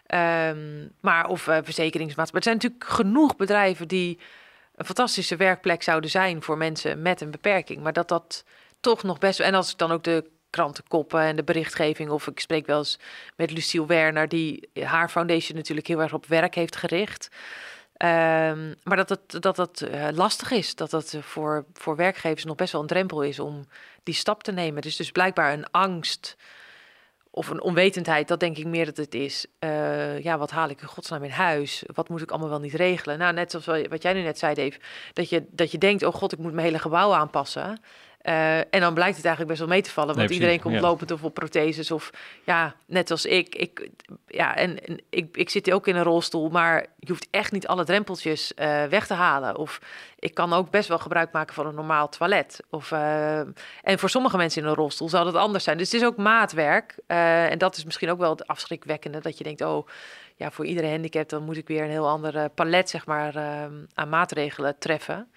Ehm, 0.06 0.88
maar 1.00 1.26
of 1.28 1.48
eh 1.48 1.58
verzekeringsmaatschappijen. 1.62 2.32
Maar 2.32 2.36
er 2.36 2.42
zijn 2.42 2.56
natuurlijk 2.56 2.84
genoeg 2.84 3.36
bedrijven 3.36 3.88
die 3.88 4.18
een 4.74 4.84
fantastische 4.84 5.36
werkplek 5.36 5.82
zouden 5.82 6.10
zijn 6.10 6.42
voor 6.42 6.56
mensen 6.56 7.02
met 7.02 7.20
een 7.20 7.30
beperking. 7.30 7.82
Maar 7.82 7.92
dat 7.92 8.08
dat 8.08 8.44
toch 8.84 9.02
nog 9.02 9.18
best... 9.18 9.40
En 9.40 9.54
als 9.54 9.70
ik 9.70 9.78
dan 9.78 9.92
ook 9.92 10.04
de 10.04 10.30
krantenkoppen 10.50 11.20
en 11.20 11.36
de 11.36 11.44
berichtgeving... 11.44 12.10
of 12.10 12.26
ik 12.26 12.40
spreek 12.40 12.66
wel 12.66 12.78
eens 12.78 12.98
met 13.36 13.50
Lucille 13.50 13.86
Werner... 13.86 14.28
die 14.28 14.68
haar 14.80 15.08
foundation 15.08 15.56
natuurlijk 15.56 15.86
heel 15.86 16.00
erg 16.00 16.12
op 16.12 16.26
werk 16.26 16.54
heeft 16.54 16.76
gericht... 16.76 17.28
Ehm, 17.94 18.74
maar 18.82 18.96
dat 18.96 19.08
het, 19.08 19.42
dat 19.42 19.56
dat 19.56 19.80
eh, 19.80 20.08
lastig 20.12 20.50
is. 20.50 20.74
Dat 20.74 20.90
dat 20.90 21.16
voor, 21.20 21.64
voor 21.72 21.96
werkgevers 21.96 22.44
nog 22.44 22.56
best 22.56 22.72
wel 22.72 22.80
een 22.80 22.86
drempel 22.86 23.22
is 23.22 23.38
om 23.38 23.64
die 24.02 24.14
stap 24.14 24.42
te 24.42 24.52
nemen. 24.52 24.82
Dus 24.82 24.96
dus 24.96 25.10
blijkbaar 25.10 25.52
een 25.52 25.70
angst 25.70 26.36
of 27.30 27.48
een 27.48 27.62
onwetendheid, 27.62 28.28
dat 28.28 28.40
denk 28.40 28.56
ik 28.56 28.66
meer 28.66 28.84
dat 28.84 28.96
het 28.96 29.14
is. 29.14 29.46
Eh, 29.58 30.22
ja, 30.22 30.38
wat 30.38 30.50
haal 30.50 30.68
ik 30.68 30.80
in 30.80 30.86
godsnaam 30.86 31.24
in 31.24 31.30
huis? 31.30 31.82
Wat 31.94 32.08
moet 32.08 32.22
ik 32.22 32.30
allemaal 32.30 32.48
wel 32.48 32.60
niet 32.60 32.74
regelen? 32.74 33.18
Nou, 33.18 33.32
net 33.32 33.50
zoals 33.50 33.86
wat 33.88 34.02
jij 34.02 34.12
nu 34.12 34.22
net 34.22 34.38
zei, 34.38 34.54
Dave, 34.54 34.78
dat 35.12 35.28
je, 35.28 35.46
dat 35.50 35.70
je 35.70 35.78
denkt, 35.78 36.02
oh 36.02 36.14
god, 36.14 36.32
ik 36.32 36.38
moet 36.38 36.52
mijn 36.52 36.66
hele 36.66 36.78
gebouw 36.78 37.12
aanpassen. 37.12 37.80
Eh, 38.24 38.58
en 38.58 38.80
dan 38.80 38.94
blijkt 38.94 39.16
het 39.16 39.24
eigenlijk 39.24 39.46
best 39.46 39.58
wel 39.58 39.68
mee 39.68 39.82
te 39.82 39.90
vallen, 39.90 40.14
want 40.14 40.28
Nee, 40.28 40.38
iedereen 40.38 40.60
komt 40.60 40.74
ja. 40.74 40.80
lopend 40.80 41.10
of 41.10 41.22
op 41.22 41.34
protheses 41.34 41.90
of 41.90 42.10
ja, 42.44 42.74
net 42.86 43.10
als 43.10 43.26
ik. 43.26 43.54
ik 43.54 43.88
ja, 44.26 44.56
en, 44.56 44.84
en 44.84 45.00
ik, 45.10 45.36
ik 45.36 45.50
zit 45.50 45.72
ook 45.72 45.86
in 45.86 45.96
een 45.96 46.02
rolstoel, 46.02 46.48
maar 46.48 46.86
je 46.98 47.08
hoeft 47.08 47.26
echt 47.30 47.52
niet 47.52 47.66
alle 47.66 47.84
drempeltjes 47.84 48.54
eh, 48.54 48.84
weg 48.84 49.06
te 49.06 49.14
halen. 49.14 49.56
Of 49.56 49.80
ik 50.18 50.34
kan 50.34 50.52
ook 50.52 50.70
best 50.70 50.88
wel 50.88 50.98
gebruik 50.98 51.32
maken 51.32 51.54
van 51.54 51.66
een 51.66 51.74
normaal 51.74 52.08
toilet. 52.08 52.60
Of, 52.70 52.92
eh, 52.92 53.38
en 53.82 53.98
voor 53.98 54.10
sommige 54.10 54.36
mensen 54.36 54.62
in 54.62 54.68
een 54.68 54.74
rolstoel 54.74 55.08
zal 55.08 55.26
het 55.26 55.34
anders 55.34 55.64
zijn. 55.64 55.78
Dus 55.78 55.92
het 55.92 56.00
is 56.00 56.06
ook 56.06 56.16
maatwerk. 56.16 56.98
En 57.06 57.58
dat 57.58 57.76
is 57.76 57.84
misschien 57.84 58.10
ook 58.10 58.18
wel 58.18 58.30
het 58.30 58.46
afschrikwekkende. 58.46 59.20
Dat 59.20 59.38
je 59.38 59.44
denkt, 59.44 59.60
oh, 59.60 59.88
ja, 60.36 60.50
voor 60.50 60.66
iedere 60.66 60.88
handicap... 60.88 61.28
dan 61.28 61.42
moet 61.42 61.56
ik 61.56 61.68
weer 61.68 61.82
een 61.82 61.90
heel 61.90 62.08
ander 62.08 62.48
palet, 62.48 62.90
zeg 62.90 63.06
maar, 63.06 63.36
aan 63.94 64.08
maatregelen 64.08 64.78
treffen. 64.78 65.28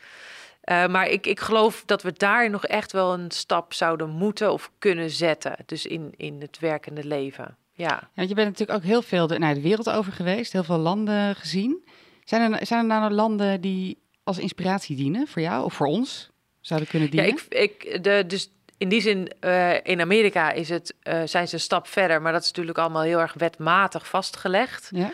Eh, 0.67 0.87
maar 0.87 1.07
ik, 1.07 1.25
ik 1.25 1.39
geloof 1.39 1.83
dat 1.85 2.01
we 2.01 2.13
daar 2.13 2.49
nog 2.49 2.65
echt 2.65 2.91
wel 2.91 3.13
een 3.13 3.31
stap 3.31 3.73
zouden 3.73 4.09
moeten 4.09 4.51
of 4.51 4.71
kunnen 4.79 5.09
zetten. 5.09 5.55
Dus 5.65 5.85
in, 5.85 6.13
in 6.17 6.41
het 6.41 6.59
werkende 6.59 7.03
leven. 7.03 7.57
Ja. 7.71 7.85
Ja, 7.85 8.09
want 8.13 8.29
je 8.29 8.35
bent 8.35 8.47
natuurlijk 8.47 8.79
ook 8.79 8.85
heel 8.85 9.01
veel 9.01 9.27
de, 9.27 9.39
nou, 9.39 9.53
de 9.53 9.61
wereld 9.61 9.89
over 9.89 10.11
geweest, 10.11 10.53
heel 10.53 10.63
veel 10.63 10.77
landen 10.77 11.35
gezien. 11.35 11.87
Zijn 12.23 12.53
er, 12.53 12.65
zijn 12.65 12.79
er 12.79 12.99
nou 12.99 13.11
landen 13.11 13.61
die 13.61 13.97
als 14.23 14.37
inspiratie 14.37 14.95
dienen 14.95 15.27
voor 15.27 15.41
jou 15.41 15.63
of 15.63 15.73
voor 15.73 15.87
ons 15.87 16.29
zouden 16.61 16.89
kunnen 16.89 17.09
Ja, 17.11 17.23
dienen? 17.23 17.41
ik, 17.49 17.83
ik, 17.83 18.03
de, 18.03 18.23
dus 18.27 18.51
in 18.77 18.89
die 18.89 19.01
zin, 19.01 19.31
eh, 19.39 19.83
in 19.83 20.01
Amerika 20.01 20.51
is 20.51 20.69
het, 20.69 20.93
eh, 21.01 21.21
zijn 21.25 21.47
ze 21.47 21.53
een 21.53 21.59
stap 21.59 21.87
verder, 21.87 22.21
maar 22.21 22.31
dat 22.31 22.41
is 22.41 22.47
natuurlijk 22.47 22.77
allemaal 22.77 23.01
heel 23.01 23.19
erg 23.19 23.33
wetmatig 23.33 24.07
vastgelegd. 24.07 24.89
Ja? 24.93 25.11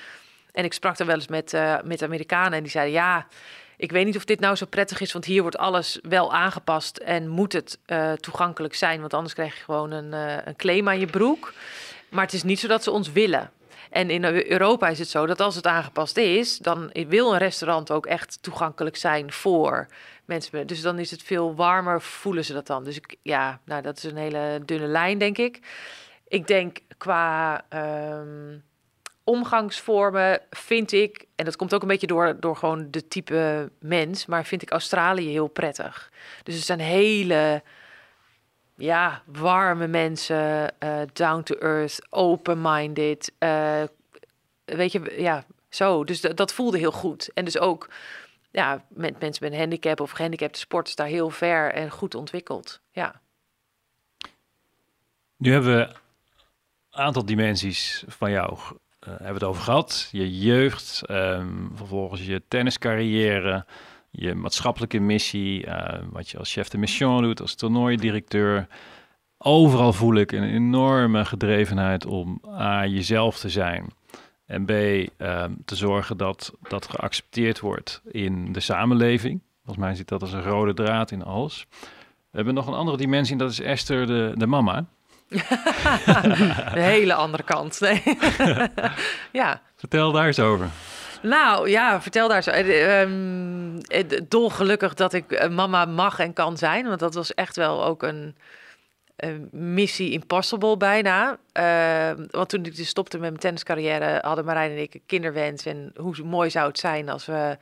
En 0.52 0.64
ik 0.64 0.74
sprak 0.74 1.00
er 1.00 1.06
wel 1.06 1.16
eens 1.16 1.28
met, 1.28 1.58
met 1.84 2.04
Amerikanen 2.04 2.54
en 2.54 2.64
die 2.64 2.72
zeiden 2.72 2.94
ja. 2.94 3.28
Ik 3.84 3.92
weet 3.92 4.06
niet 4.06 4.16
of 4.16 4.26
dit 4.26 4.40
nou 4.40 4.56
zo 4.56 4.66
prettig 4.66 5.00
is, 5.00 5.12
want 5.12 5.26
hier 5.26 5.42
wordt 5.42 5.58
alles 5.58 6.00
wel 6.02 6.34
aangepast 6.34 6.98
en 6.98 7.28
moet 7.28 7.54
het 7.54 7.80
eh, 7.86 8.12
toegankelijk 8.12 8.76
zijn, 8.76 9.00
want 9.00 9.14
anders 9.14 9.34
krijg 9.34 9.58
je 9.58 9.64
gewoon 9.64 9.92
een, 9.92 10.14
eh, 10.14 10.46
een 10.46 10.56
claim 10.56 10.88
aan 10.88 11.00
je 11.00 11.06
broek. 11.06 11.54
Maar 12.10 12.24
het 12.24 12.34
is 12.34 12.44
niet 12.44 12.60
zo 12.60 12.68
dat 12.68 12.84
ze 12.84 12.92
ons 12.92 13.12
willen. 13.12 13.52
En 13.90 14.10
in 14.10 14.24
Europa 14.24 14.88
is 14.88 15.00
het 15.00 15.10
zo 15.10 15.26
dat 15.26 15.40
als 15.40 15.56
het 15.56 15.68
aangepast 15.68 16.18
is, 16.18 16.58
dan 16.58 16.92
wil 17.08 17.34
een 17.34 17.38
restaurant 17.38 17.92
ook 17.92 18.06
echt 18.06 18.38
toegankelijk 18.42 18.96
zijn 18.96 19.32
voor 19.32 19.88
mensen. 20.26 20.68
Dus 20.68 20.82
dan 20.82 21.00
is 21.00 21.12
het 21.12 21.24
veel 21.24 21.56
warmer, 21.56 22.02
voelen 22.02 22.46
ze 22.46 22.54
dat 22.54 22.68
dan. 22.68 22.84
Dus 22.84 22.96
ik, 22.96 23.16
ja, 23.22 23.60
nou, 23.66 23.82
dat 23.82 23.98
is 23.98 24.04
een 24.04 24.18
hele 24.18 24.62
dunne 24.66 24.88
lijn, 24.88 25.18
denk 25.18 25.38
ik. 25.38 25.60
Ik 26.28 26.48
denk 26.48 26.78
qua 26.98 27.66
ehm, 27.70 28.58
omgangsvormen 29.24 30.42
vind 30.50 30.92
ik, 30.92 31.26
en 31.36 31.46
dat 31.46 31.56
komt 31.56 31.74
ook 31.74 31.82
een 31.82 31.88
beetje 31.88 32.08
door, 32.08 32.40
door 32.40 32.56
gewoon 32.56 32.88
de 32.92 33.08
type 33.08 33.72
mens, 33.80 34.26
maar 34.26 34.46
vind 34.46 34.62
ik 34.62 34.72
Australië 34.72 35.30
heel 35.30 35.48
prettig. 35.48 36.12
Dus 36.44 36.56
het 36.56 36.64
zijn 36.64 36.80
hele 36.80 37.64
ja, 38.76 39.24
warme 39.26 39.88
mensen, 39.88 40.74
uh, 40.80 41.02
down 41.14 41.44
to 41.44 41.56
earth, 41.56 42.02
open-minded. 42.10 43.32
Uh, 43.40 43.84
weet 44.66 44.92
je, 44.92 45.16
ja, 45.18 45.44
zo. 45.70 46.04
Dus 46.04 46.22
dat 46.22 46.54
voelde 46.54 46.78
heel 46.78 46.92
goed. 46.92 47.30
En 47.34 47.46
dus 47.46 47.58
ook 47.58 47.90
ja, 48.52 48.86
met 48.90 49.20
mensen 49.20 49.44
met 49.44 49.54
een 49.54 49.60
handicap 49.60 50.00
of 50.00 50.12
gehandicapte 50.12 50.60
sporters 50.60 50.96
daar 50.96 51.08
heel 51.08 51.30
ver 51.30 51.74
en 51.74 51.90
goed 51.90 52.16
ontwikkeld. 52.16 52.82
Ja. 52.92 53.22
Nu 55.38 55.52
hebben 55.52 55.78
we 55.78 55.96
een 56.92 57.04
aantal 57.04 57.26
dimensies 57.26 58.04
van 58.08 58.32
jou 58.32 58.58
uh, 59.08 59.14
hebben 59.14 59.34
het 59.34 59.44
over 59.44 59.62
gehad. 59.62 60.10
Je 60.12 60.40
jeugd, 60.40 61.02
um, 61.10 61.72
vervolgens 61.76 62.26
je 62.26 62.42
tenniscarrière, 62.48 63.66
je 64.10 64.36
maatschappelijke 64.36 65.00
missie, 65.00 65.66
uh, 65.66 65.94
wat 66.12 66.30
je 66.30 66.38
als 66.38 66.52
chef 66.52 66.68
de 66.68 66.78
mission 66.78 67.22
doet, 67.22 67.42
als 67.42 67.56
toernooidirecteur. 67.56 68.68
Overal 69.38 69.94
voel 69.94 70.16
ik 70.16 70.32
een 70.32 70.44
enorme 70.44 71.26
gedrevenheid 71.26 72.06
om 72.06 72.42
A, 72.48 72.86
jezelf 72.86 73.40
te 73.40 73.50
zijn. 73.50 73.86
En 74.46 74.66
B, 74.66 74.70
um, 74.70 75.58
te 75.66 75.76
zorgen 75.76 76.18
dat 76.18 76.54
dat 76.62 76.90
geaccepteerd 76.90 77.60
wordt 77.60 78.02
in 78.12 78.52
de 78.52 78.60
samenleving. 78.60 79.42
Volgens 79.66 79.86
mij 79.86 79.96
zit 79.96 80.08
dat 80.08 80.22
als 80.22 80.34
een 80.34 80.44
rode 80.44 80.74
draad 80.74 81.12
in 81.12 81.24
alles. 81.24 81.68
We 82.30 82.40
hebben 82.40 82.54
nog 82.54 82.68
een 82.68 82.74
andere 82.74 82.98
dimensie 82.98 83.34
en 83.34 83.40
dat 83.40 83.52
is 83.52 83.60
Esther, 83.60 84.08
de, 84.08 84.32
de 84.36 84.48
mama. 84.48 84.86
de 86.74 86.82
hele 86.82 87.14
andere 87.14 87.44
kant. 87.44 87.80
Nee. 87.80 88.04
ja. 89.32 89.62
Vertel 89.76 90.12
daar 90.12 90.26
eens 90.26 90.40
over. 90.40 90.70
Nou 91.22 91.70
ja, 91.70 92.02
vertel 92.02 92.28
daar 92.28 92.44
zo. 92.44 92.52
Um, 92.52 93.82
dolgelukkig 94.28 94.94
dat 94.94 95.14
ik 95.14 95.50
mama 95.50 95.86
mag 95.86 96.20
en 96.20 96.34
kan 96.34 96.58
zijn. 96.58 96.88
Want 96.88 97.00
dat 97.00 97.14
was 97.14 97.34
echt 97.34 97.56
wel 97.56 97.86
ook 97.86 98.04
een, 98.04 98.36
een 99.16 99.50
missie 99.52 100.12
impossible 100.12 100.78
bijna. 100.78 101.38
Uh, 101.60 102.26
want 102.32 102.50
toen 102.50 102.66
ik 102.66 102.76
dus 102.76 102.88
stopte 102.88 103.18
met 103.18 103.30
mijn 103.30 103.42
tenniscarrière... 103.42 104.20
hadden 104.22 104.46
Marijn 104.46 104.72
en 104.72 104.82
ik 104.82 104.94
een 104.94 105.04
kinderwens. 105.06 105.66
En 105.66 105.94
hoe 105.96 106.16
mooi 106.24 106.50
zou 106.50 106.68
het 106.68 106.80
zijn 106.80 107.10
als 107.10 107.26
we 107.26 107.58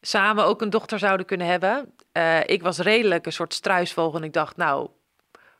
samen 0.00 0.44
ook 0.44 0.62
een 0.62 0.70
dochter 0.70 0.98
zouden 0.98 1.26
kunnen 1.26 1.46
hebben. 1.46 1.92
Uh, 2.12 2.40
ik 2.46 2.62
was 2.62 2.78
redelijk 2.78 3.26
een 3.26 3.32
soort 3.32 3.54
struisvogel. 3.54 4.18
En 4.18 4.24
ik 4.24 4.32
dacht, 4.32 4.56
nou, 4.56 4.88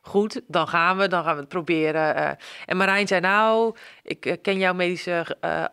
goed, 0.01 0.41
dan 0.47 0.67
gaan 0.67 0.97
we, 0.97 1.07
dan 1.07 1.23
gaan 1.23 1.33
we 1.33 1.39
het 1.39 1.49
proberen. 1.49 2.17
Uh, 2.17 2.29
en 2.65 2.77
Marijn 2.77 3.07
zei, 3.07 3.21
nou, 3.21 3.75
ik 4.03 4.25
uh, 4.25 4.33
ken 4.41 4.57
jouw 4.57 4.73
medische 4.73 5.37
uh, 5.45 5.65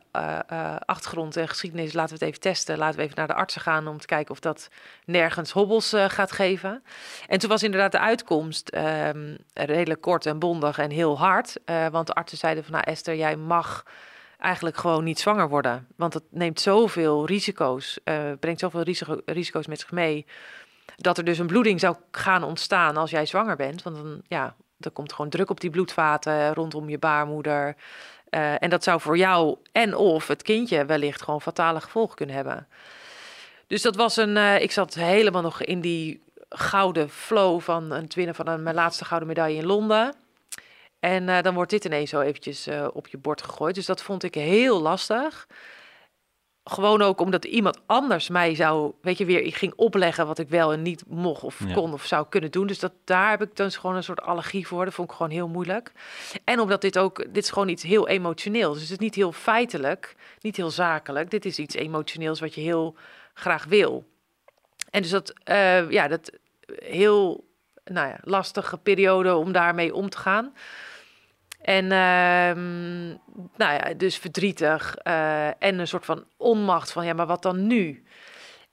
achtergrond 0.78 1.36
en 1.36 1.48
geschiedenis, 1.48 1.92
laten 1.92 2.18
we 2.18 2.24
het 2.24 2.28
even 2.28 2.40
testen. 2.40 2.78
Laten 2.78 2.98
we 2.98 3.02
even 3.02 3.16
naar 3.16 3.26
de 3.26 3.34
artsen 3.34 3.60
gaan 3.60 3.86
om 3.86 3.98
te 3.98 4.06
kijken 4.06 4.30
of 4.30 4.40
dat 4.40 4.68
nergens 5.04 5.50
hobbels 5.50 5.94
gaat 6.06 6.32
geven. 6.32 6.82
En 7.26 7.38
toen 7.38 7.48
was 7.48 7.62
inderdaad 7.62 7.92
de 7.92 7.98
uitkomst 7.98 8.68
ehm, 8.68 9.36
redelijk 9.54 10.00
kort 10.00 10.26
en 10.26 10.38
bondig 10.38 10.78
en 10.78 10.90
heel 10.90 11.18
hard. 11.18 11.60
want 11.90 12.06
de 12.06 12.12
artsen 12.12 12.38
zeiden 12.38 12.64
van, 12.64 12.72
nou 12.72 12.84
Esther, 12.84 13.16
jij 13.16 13.36
mag 13.36 13.84
eigenlijk 14.38 14.76
gewoon 14.76 15.04
niet 15.04 15.18
zwanger 15.18 15.48
worden. 15.48 15.86
Want 15.96 16.14
het 16.14 16.24
neemt 16.30 16.60
zoveel 16.60 17.26
risico's, 17.26 17.98
brengt 18.40 18.60
zoveel 18.60 18.82
risico, 18.82 19.20
risico's 19.24 19.66
met 19.66 19.80
zich 19.80 19.90
mee 19.90 20.26
dat 20.96 21.18
er 21.18 21.24
dus 21.24 21.38
een 21.38 21.46
bloeding 21.46 21.80
zou 21.80 21.96
gaan 22.10 22.42
ontstaan 22.44 22.96
als 22.96 23.10
jij 23.10 23.26
zwanger 23.26 23.56
bent. 23.56 23.82
Want 23.82 23.96
dan, 23.96 24.20
ja, 24.28 24.54
er 24.80 24.90
komt 24.90 25.12
gewoon 25.12 25.30
druk 25.30 25.50
op 25.50 25.60
die 25.60 25.70
bloedvaten 25.70 26.54
rondom 26.54 26.88
je 26.88 26.98
baarmoeder. 26.98 27.76
Uh, 28.30 28.62
en 28.62 28.70
dat 28.70 28.84
zou 28.84 29.00
voor 29.00 29.16
jou 29.16 29.56
en 29.72 29.96
of 29.96 30.28
het 30.28 30.42
kindje 30.42 30.84
wellicht 30.84 31.22
gewoon 31.22 31.40
fatale 31.40 31.80
gevolgen 31.80 32.16
kunnen 32.16 32.34
hebben. 32.34 32.68
Dus 33.66 33.82
dat 33.82 33.96
was 33.96 34.16
een. 34.16 34.36
Uh, 34.36 34.60
ik 34.60 34.72
zat 34.72 34.94
helemaal 34.94 35.42
nog 35.42 35.62
in 35.62 35.80
die 35.80 36.22
gouden 36.48 37.10
flow 37.10 37.60
van 37.60 37.90
het 37.90 38.14
winnen 38.14 38.34
van 38.34 38.48
een, 38.48 38.62
mijn 38.62 38.74
laatste 38.74 39.04
gouden 39.04 39.28
medaille 39.28 39.58
in 39.58 39.66
Londen. 39.66 40.14
En 41.00 41.28
uh, 41.28 41.42
dan 41.42 41.54
wordt 41.54 41.70
dit 41.70 41.84
ineens 41.84 42.10
zo 42.10 42.20
eventjes 42.20 42.68
op 42.92 43.08
je 43.08 43.18
bord 43.18 43.42
gegooid. 43.42 43.74
Dus 43.74 43.86
dat 43.86 44.02
vond 44.02 44.22
ik 44.22 44.34
heel 44.34 44.80
lastig 44.80 45.46
gewoon 46.68 47.02
ook 47.02 47.20
omdat 47.20 47.44
iemand 47.44 47.80
anders 47.86 48.28
mij 48.28 48.54
zou, 48.54 48.92
weet 49.02 49.18
je, 49.18 49.24
weer 49.24 49.42
ik 49.42 49.54
ging 49.54 49.72
opleggen 49.76 50.26
wat 50.26 50.38
ik 50.38 50.48
wel 50.48 50.72
en 50.72 50.82
niet 50.82 51.04
mocht 51.06 51.42
of 51.42 51.60
kon 51.72 51.92
of 51.92 52.04
zou 52.04 52.26
kunnen 52.28 52.50
doen. 52.50 52.66
Dus 52.66 52.78
dat 52.78 52.92
daar 53.04 53.30
heb 53.30 53.42
ik 53.42 53.56
dus 53.56 53.76
gewoon 53.76 53.96
een 53.96 54.02
soort 54.02 54.20
allergie 54.20 54.66
voor. 54.66 54.84
Dat 54.84 54.94
vond 54.94 55.10
ik 55.10 55.16
gewoon 55.16 55.32
heel 55.32 55.48
moeilijk. 55.48 55.92
En 56.44 56.60
omdat 56.60 56.80
dit 56.80 56.98
ook, 56.98 57.24
dit 57.34 57.42
is 57.42 57.50
gewoon 57.50 57.68
iets 57.68 57.82
heel 57.82 58.08
emotioneels. 58.08 58.72
Dus 58.72 58.82
het 58.82 58.90
is 58.90 59.04
niet 59.04 59.14
heel 59.14 59.32
feitelijk, 59.32 60.16
niet 60.40 60.56
heel 60.56 60.70
zakelijk. 60.70 61.30
Dit 61.30 61.44
is 61.44 61.58
iets 61.58 61.74
emotioneels 61.74 62.40
wat 62.40 62.54
je 62.54 62.60
heel 62.60 62.96
graag 63.34 63.64
wil. 63.64 64.04
En 64.90 65.02
dus 65.02 65.10
dat, 65.10 65.32
uh, 65.44 65.90
ja, 65.90 66.08
dat 66.08 66.32
heel, 66.74 67.48
nou 67.84 68.08
ja, 68.08 68.18
lastige 68.22 68.78
periode 68.78 69.34
om 69.34 69.52
daarmee 69.52 69.94
om 69.94 70.10
te 70.10 70.18
gaan. 70.18 70.52
En 71.60 71.84
uh, 71.84 72.62
nou 73.56 73.72
ja, 73.72 73.94
dus 73.96 74.16
verdrietig 74.16 74.96
uh, 75.06 75.46
en 75.46 75.78
een 75.78 75.88
soort 75.88 76.04
van 76.04 76.24
onmacht 76.36 76.92
van 76.92 77.06
ja, 77.06 77.12
maar 77.12 77.26
wat 77.26 77.42
dan 77.42 77.66
nu? 77.66 78.04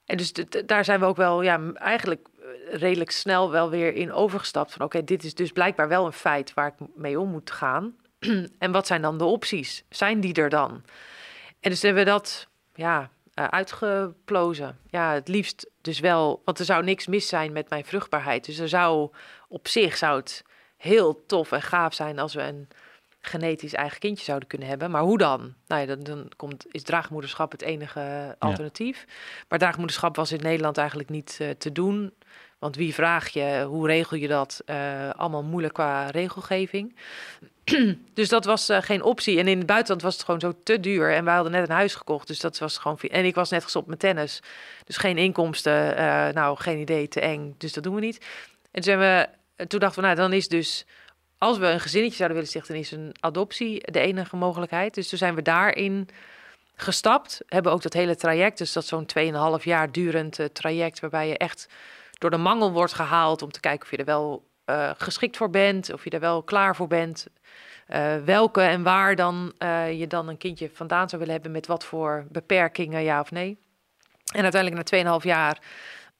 En 0.05 0.17
dus 0.17 0.33
daar 0.65 0.85
zijn 0.85 0.99
we 0.99 1.05
ook 1.05 1.15
wel 1.15 1.41
ja, 1.41 1.73
eigenlijk 1.73 2.27
redelijk 2.71 3.11
snel 3.11 3.51
wel 3.51 3.69
weer 3.69 3.93
in 3.93 4.13
overgestapt 4.13 4.73
van 4.73 4.85
oké, 4.85 5.03
dit 5.03 5.23
is 5.23 5.33
dus 5.33 5.51
blijkbaar 5.51 5.87
wel 5.87 6.05
een 6.05 6.13
feit 6.13 6.53
waar 6.53 6.67
ik 6.67 6.87
mee 6.95 7.19
om 7.19 7.29
moet 7.29 7.51
gaan. 7.51 7.95
en 8.59 8.71
wat 8.71 8.87
zijn 8.87 9.01
dan 9.01 9.17
de 9.17 9.23
opties? 9.23 9.83
Zijn 9.89 10.19
die 10.19 10.33
er 10.33 10.49
dan? 10.49 10.83
En 11.59 11.69
dus 11.69 11.81
hebben 11.81 12.03
we 12.03 12.09
dat 12.09 12.47
ja, 12.73 13.09
uh, 13.35 13.47
uitgeplozen. 13.47 14.77
Ja, 14.89 15.13
het 15.13 15.27
liefst 15.27 15.69
dus 15.81 15.99
wel, 15.99 16.41
want 16.45 16.59
er 16.59 16.65
zou 16.65 16.83
niks 16.83 17.07
mis 17.07 17.27
zijn 17.27 17.51
met 17.51 17.69
mijn 17.69 17.85
vruchtbaarheid. 17.85 18.45
Dus 18.45 18.59
er 18.59 18.69
zou 18.69 19.11
op 19.47 19.67
zich 19.67 19.97
zou 19.97 20.19
het 20.19 20.43
heel 20.83 21.25
tof 21.25 21.51
en 21.51 21.61
gaaf 21.61 21.93
zijn 21.93 22.19
als 22.19 22.33
we 22.33 22.41
een 22.41 22.67
genetisch 23.21 23.73
eigen 23.73 23.99
kindje 23.99 24.23
zouden 24.23 24.47
kunnen 24.47 24.67
hebben. 24.67 24.91
Maar 24.91 25.01
hoe 25.01 25.17
dan? 25.17 25.53
Nou 25.67 25.81
ja, 25.81 25.87
dan, 25.87 26.03
dan 26.03 26.31
komt, 26.35 26.65
is 26.71 26.83
draagmoederschap 26.83 27.51
het 27.51 27.61
enige 27.61 28.35
alternatief. 28.39 29.05
Maar 29.49 29.59
draagmoederschap 29.59 30.15
was 30.15 30.31
in 30.31 30.41
Nederland 30.41 30.77
eigenlijk 30.77 31.09
niet 31.09 31.37
uh, 31.41 31.49
te 31.49 31.71
doen. 31.71 32.13
Want 32.59 32.75
wie 32.75 32.93
vraag 32.93 33.29
je, 33.29 33.65
hoe 33.67 33.87
regel 33.87 34.17
je 34.17 34.27
dat? 34.27 34.61
Uh, 34.65 35.09
allemaal 35.09 35.43
moeilijk 35.43 35.73
qua 35.73 36.09
regelgeving. 36.09 36.95
dus 38.13 38.29
dat 38.29 38.45
was 38.45 38.69
uh, 38.69 38.81
geen 38.81 39.03
optie. 39.03 39.39
En 39.39 39.47
in 39.47 39.57
het 39.57 39.67
buitenland 39.67 40.01
was 40.01 40.13
het 40.13 40.23
gewoon 40.23 40.39
zo 40.39 40.53
te 40.63 40.79
duur. 40.79 41.13
En 41.13 41.25
wij 41.25 41.33
hadden 41.33 41.51
net 41.51 41.69
een 41.69 41.75
huis 41.75 41.95
gekocht, 41.95 42.27
dus 42.27 42.39
dat 42.39 42.57
was 42.57 42.77
gewoon... 42.77 42.99
En 42.99 43.25
ik 43.25 43.35
was 43.35 43.49
net 43.49 43.63
gestopt 43.63 43.87
met 43.87 43.99
tennis. 43.99 44.41
Dus 44.83 44.97
geen 44.97 45.17
inkomsten, 45.17 45.95
nou, 46.33 46.57
geen 46.57 46.79
idee, 46.79 47.07
te 47.07 47.19
eng. 47.19 47.55
Dus 47.57 47.73
dat 47.73 47.83
doen 47.83 47.95
we 47.95 48.01
niet. 48.01 48.25
En 48.71 48.81
toen, 48.81 48.97
we, 48.97 49.27
toen 49.67 49.79
dachten 49.79 50.01
we, 50.01 50.07
nou, 50.07 50.15
dan 50.15 50.33
is 50.33 50.47
dus 50.47 50.85
als 51.43 51.57
we 51.57 51.65
een 51.65 51.79
gezinnetje 51.79 52.15
zouden 52.15 52.37
willen 52.37 52.51
stichten, 52.51 52.75
is 52.75 52.91
een 52.91 53.15
adoptie 53.19 53.91
de 53.91 53.99
enige 53.99 54.35
mogelijkheid. 54.35 54.93
Dus 54.93 55.09
toen 55.09 55.17
zijn 55.17 55.35
we 55.35 55.41
daarin 55.41 56.09
gestapt. 56.75 57.41
Hebben 57.47 57.71
ook 57.71 57.81
dat 57.81 57.93
hele 57.93 58.15
traject, 58.15 58.57
dus 58.57 58.73
dat 58.73 58.85
zo'n 58.85 59.07
2,5 59.59 59.63
jaar 59.63 59.91
durend 59.91 60.39
uh, 60.39 60.45
traject, 60.45 60.99
waarbij 60.99 61.27
je 61.27 61.37
echt 61.37 61.69
door 62.17 62.29
de 62.29 62.37
mangel 62.37 62.71
wordt 62.71 62.93
gehaald 62.93 63.41
om 63.41 63.51
te 63.51 63.59
kijken 63.59 63.83
of 63.85 63.91
je 63.91 63.97
er 63.97 64.05
wel 64.05 64.47
uh, 64.65 64.91
geschikt 64.97 65.37
voor 65.37 65.49
bent, 65.49 65.93
of 65.93 66.03
je 66.03 66.09
er 66.09 66.19
wel 66.19 66.43
klaar 66.43 66.75
voor 66.75 66.87
bent. 66.87 67.27
Uh, 67.89 68.15
welke 68.25 68.61
en 68.61 68.83
waar 68.83 69.15
dan 69.15 69.53
je 69.91 70.05
dan 70.07 70.27
een 70.27 70.37
kindje 70.37 70.69
vandaan 70.73 71.09
zou 71.09 71.21
willen 71.21 71.35
hebben, 71.35 71.51
met 71.51 71.67
wat 71.67 71.85
voor 71.85 72.25
beperkingen, 72.29 73.03
ja 73.03 73.19
of 73.19 73.31
nee. 73.31 73.57
En 74.33 74.43
uiteindelijk 74.43 74.91
na 74.91 75.19
2,5 75.19 75.25
jaar 75.25 75.59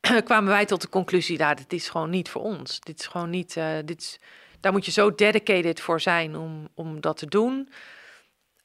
kwamen 0.24 0.50
wij 0.50 0.66
tot 0.66 0.82
de 0.82 0.90
conclusie, 0.90 1.38
nou, 1.38 1.56
dit 1.56 1.74
is 1.74 1.90
gewoon 1.90 2.10
niet 2.10 2.30
voor 2.30 2.42
ons. 2.42 2.80
Dit 2.80 3.00
is 3.00 3.08
gewoon 3.08 3.30
niet, 3.30 3.54
dit 3.86 4.02
is, 4.02 4.20
daar 4.60 4.72
moet 4.72 4.86
je 4.86 4.92
zo 4.92 5.16
dedicated 5.16 5.82
voor 5.82 6.02
zijn 6.02 6.36
om, 6.36 6.68
om 6.74 7.02
dat 7.02 7.18
te 7.18 7.26
doen. 7.26 7.70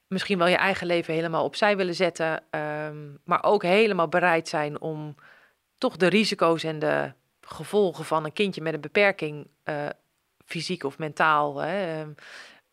Misschien 0.06 0.38
wel 0.38 0.46
je 0.46 0.56
eigen 0.56 0.86
leven 0.86 1.14
helemaal 1.14 1.44
opzij 1.44 1.76
willen 1.76 1.94
zetten, 1.94 2.42
ehm, 2.50 2.96
maar 3.24 3.44
ook 3.44 3.62
helemaal 3.62 4.08
bereid 4.08 4.48
zijn 4.48 4.80
om 4.80 5.14
toch 5.78 5.96
de 5.96 6.06
risico's 6.06 6.62
en 6.64 6.78
de 6.78 7.12
gevolgen 7.40 8.04
van 8.04 8.24
een 8.24 8.32
kindje 8.32 8.62
met 8.62 8.74
een 8.74 8.80
beperking, 8.80 9.46
uh, 9.64 9.86
fysiek 10.44 10.84
of 10.84 10.98
mentaal, 10.98 11.58
hè, 11.58 12.00
ehm, 12.00 12.10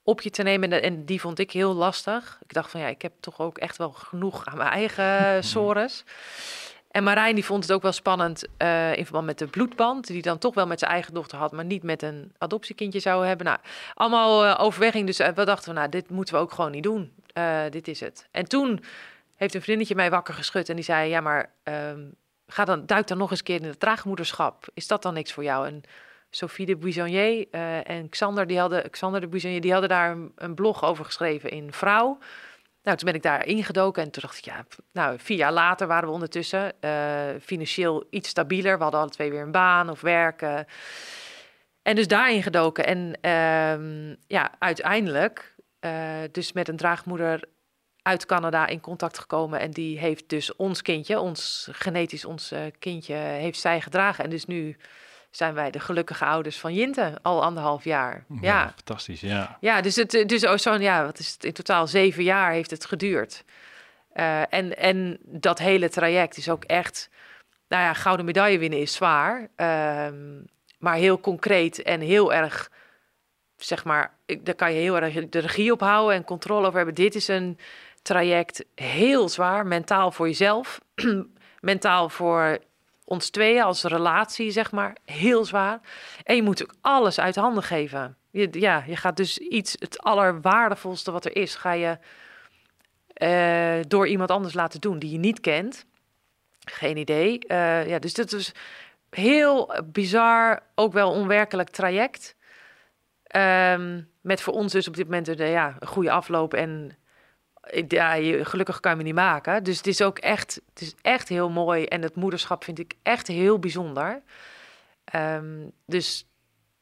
op 0.03 0.22
je 0.22 0.30
te 0.30 0.43
nemen. 0.43 0.82
En 0.82 1.05
die 1.05 1.22
vond 1.22 1.39
ik 1.39 1.51
heel 1.51 1.74
lastig. 1.74 2.39
Ik 2.41 2.53
dacht 2.53 2.72
van 2.72 2.80
ja, 2.80 2.88
ik 2.88 3.01
heb 3.01 3.13
toch 3.20 3.39
ook 3.39 3.57
echt 3.57 3.78
wel 3.78 3.91
genoeg 3.91 4.45
aan 4.45 4.57
mijn 4.57 4.70
eigen 4.70 5.43
sores. 5.53 6.03
En 6.96 7.04
Marijn 7.04 7.36
die 7.36 7.46
vond 7.46 7.64
het 7.64 7.72
ook 7.72 7.82
wel 7.82 7.91
spannend 7.91 8.43
uh, 8.62 8.98
in 8.98 9.04
verband 9.04 9.26
met 9.26 9.39
de 9.39 9.48
bloedband, 9.48 10.08
die 10.08 10.22
dan 10.22 10.38
toch 10.38 10.54
wel 10.54 10.68
met 10.68 10.80
zijn 10.80 10.91
eigen 10.91 11.14
dochter 11.14 11.38
had, 11.38 11.52
maar 11.52 11.66
niet 11.66 11.84
met 11.84 12.02
een 12.02 12.34
adoptiekindje 12.38 13.00
zou 13.00 13.26
hebben. 13.26 13.46
Nou, 13.46 13.60
allemaal 13.93 14.46
uh, 14.46 14.56
overweging. 14.60 15.06
Dus 15.06 15.20
uh, 15.20 15.28
we 15.28 15.46
dachten 15.46 15.74
nou, 15.74 15.89
dit 15.89 16.10
moeten 16.10 16.34
we 16.34 16.39
ook 16.39 16.52
gewoon 16.52 16.72
niet 16.72 16.84
doen. 16.84 17.14
dit 17.70 17.88
is 17.88 18.00
het. 18.00 18.28
En 18.32 18.46
toen 18.48 18.84
heeft 19.36 19.54
een 19.54 19.62
vriendinnetje 19.62 19.96
mij 19.96 20.10
wakker 20.10 20.34
geschud 20.34 20.70
en 20.70 20.76
die 20.76 20.84
zei, 20.84 21.10
ja, 21.10 21.22
maar 21.22 21.50
um, 21.64 22.16
ga 22.48 22.66
dan, 22.66 22.86
duik 22.86 23.08
dan 23.08 23.18
nog 23.18 23.32
eens 23.32 23.43
keer 23.43 23.62
in 23.62 23.68
het 23.68 23.80
draagmoederschap. 23.80 24.68
Is 24.74 24.88
dat 24.88 25.02
dan 25.02 25.14
niks 25.14 25.34
voor 25.34 25.43
jou? 25.43 25.68
En 25.68 25.82
Sophie 26.30 26.66
de 26.66 26.76
Buissonnier 26.76 27.50
en 27.84 28.10
Xander, 28.10 28.48
die 28.48 28.60
hadden, 28.60 28.89
Xander 28.89 29.22
de 29.22 29.28
Buissonnier, 29.28 29.62
die 29.62 29.72
hadden 29.72 29.89
daar 29.89 30.18
een 30.36 30.56
blog 30.56 30.84
over 30.84 31.06
geschreven 31.06 31.50
in 31.50 31.74
Vrouw. 31.74 32.18
Nou, 32.86 32.98
toen 32.98 33.08
ben 33.08 33.16
ik 33.16 33.24
daar 33.24 33.46
ingedoken 33.46 34.04
en 34.04 34.12
toen 34.12 34.22
dacht 34.22 34.38
ik, 34.38 34.46
ja, 34.46 34.66
nou, 34.92 35.20
vier 35.20 35.38
jaar 35.38 35.52
later 35.52 35.88
waren 35.88 36.08
we 36.08 36.14
ondertussen 36.14 36.74
uh, 36.82 36.92
financieel 37.42 38.08
iets 38.10 38.30
stabieler. 38.30 38.78
We 38.78 38.84
hadden 38.84 39.02
alle 39.02 39.10
twee 39.10 39.30
weer 39.30 39.42
een 39.42 39.52
baan 39.52 39.90
of 39.90 40.02
werken. 40.02 40.66
En 41.82 41.96
dus 41.96 42.08
daarin 42.08 42.44
gedoken. 42.44 42.86
En 42.86 43.18
uh, 43.22 44.16
ja, 44.28 44.52
uiteindelijk 44.60 45.56
uh, 45.80 45.92
dus 46.32 46.54
met 46.54 46.68
een 46.68 46.78
draagmoeder 46.78 47.44
uit 48.02 48.26
Canada 48.26 48.68
in 48.68 48.80
contact 48.82 49.20
gekomen. 49.20 49.60
En 49.60 49.72
die 49.72 50.00
heeft 50.00 50.30
dus 50.30 50.56
ons 50.56 50.82
kindje, 50.82 51.20
ons 51.20 51.68
genetisch 51.72 52.26
ons 52.26 52.52
uh, 52.52 52.60
kindje, 52.80 53.14
heeft 53.16 53.60
zij 53.60 53.82
gedragen. 53.82 54.24
En 54.24 54.30
dus 54.30 54.46
nu 54.46 54.78
zijn 55.36 55.54
wij 55.54 55.72
de 55.72 55.80
gelukkige 55.80 56.26
ouders 56.26 56.60
van 56.60 56.74
Jinte 56.74 57.18
al 57.22 57.44
anderhalf 57.44 57.84
jaar. 57.84 58.26
Ja, 58.28 58.38
ja. 58.42 58.74
fantastisch. 58.76 59.22
Ja, 59.22 59.58
ja 59.60 59.82
dus 59.82 59.96
het 59.96 60.24
dus 60.28 60.46
oh, 60.46 60.58
zo'n 60.58 60.82
ja, 60.82 61.06
wat 61.06 61.20
is 61.20 61.34
het 61.34 61.44
in 61.44 61.54
totaal 61.54 61.88
zeven 61.88 62.24
jaar 62.24 62.52
heeft 62.52 62.72
het 62.72 62.86
geduurd. 62.86 63.44
Uh, 64.14 64.54
en, 64.54 64.78
en 64.78 65.18
dat 65.22 65.60
hele 65.60 65.90
traject 65.90 66.38
is 66.38 66.50
ook 66.50 66.64
echt, 66.64 67.10
nou 67.68 67.84
ja, 67.84 67.94
gouden 67.94 68.26
medaille 68.26 68.58
winnen 68.58 68.80
is 68.80 68.94
zwaar, 68.94 69.42
uh, 69.42 70.08
maar 70.80 70.96
heel 70.96 71.20
concreet 71.20 71.82
en 71.82 72.02
heel 72.02 72.34
erg, 72.34 72.72
zeg 73.58 73.84
maar, 73.84 74.14
daar 74.42 74.56
kan 74.56 74.74
je 74.74 74.80
heel 74.80 75.02
erg 75.02 75.30
de 75.30 75.40
regie 75.40 75.72
op 75.72 75.80
houden 75.80 76.16
en 76.16 76.24
controle 76.24 76.66
over 76.66 76.78
hebben. 76.78 76.96
Dit 76.96 77.16
is 77.16 77.28
een 77.28 77.58
traject 78.02 78.66
heel 78.76 79.30
zwaar, 79.30 79.68
mentaal 79.68 80.12
voor 80.12 80.28
jezelf, 80.28 80.80
mentaal 81.60 82.10
voor 82.10 82.60
ons 83.06 83.30
tweeën 83.30 83.64
als 83.64 83.84
relatie, 83.84 84.51
zeg 84.51 84.72
maar, 84.72 84.97
heel 85.06 85.45
zwaar. 85.45 85.80
En 86.24 86.36
je 86.36 86.43
moet 86.43 86.64
ook 86.64 86.74
alles 86.82 87.20
uit 87.20 87.36
handen 87.36 87.64
geven. 87.64 88.18
Je, 88.32 88.47
ja, 88.51 88.84
je 88.88 88.95
gaat 88.95 89.18
dus 89.18 89.38
iets, 89.38 89.76
het 89.80 90.01
allerwaardevolste 90.01 91.12
wat 91.12 91.26
er 91.26 91.36
is, 91.36 91.56
ga 91.56 91.72
je 91.72 91.97
uh, 93.18 93.84
door 93.88 94.08
iemand 94.08 94.32
anders 94.32 94.53
laten 94.53 94.82
doen 94.82 94.99
die 94.99 95.12
je 95.12 95.18
niet 95.18 95.39
kent. 95.39 95.86
Geen 96.60 96.97
idee. 96.97 97.39
Uh, 97.47 97.88
ja, 97.88 97.99
dus 97.99 98.14
dat 98.14 98.32
is 98.32 98.51
heel 99.10 99.84
bizar, 99.86 100.64
ook 100.76 100.93
wel 100.93 101.12
onwerkelijk 101.12 101.70
traject. 101.70 102.36
Um, 103.36 104.10
met 104.22 104.41
voor 104.41 104.53
ons 104.53 104.72
dus 104.72 104.88
op 104.88 104.95
dit 104.95 105.06
moment 105.06 105.28
een, 105.28 105.49
ja, 105.49 105.76
een 105.80 105.88
goede 105.88 106.12
afloop 106.12 106.53
en 106.53 106.97
ja, 107.88 108.13
je, 108.13 108.45
gelukkig 108.45 108.80
kan 108.80 108.91
je 108.91 108.97
me 108.97 109.03
niet 109.03 109.16
maken. 109.16 109.63
Dus 109.63 109.78
het 109.78 109.88
is 109.88 110.01
ook 110.01 110.18
echt, 110.18 110.61
het 110.70 110.82
is 110.82 110.95
echt 111.01 111.30
heel 111.30 111.49
mooi. 111.49 111.86
En 111.86 112.01
het 112.01 112.16
moederschap 112.16 112.63
vind 112.63 112.80
ik 112.80 112.93
echt 113.03 113.28
heel 113.28 113.59
bijzonder. 113.59 114.22
Um, 115.16 115.72
dus 115.86 116.28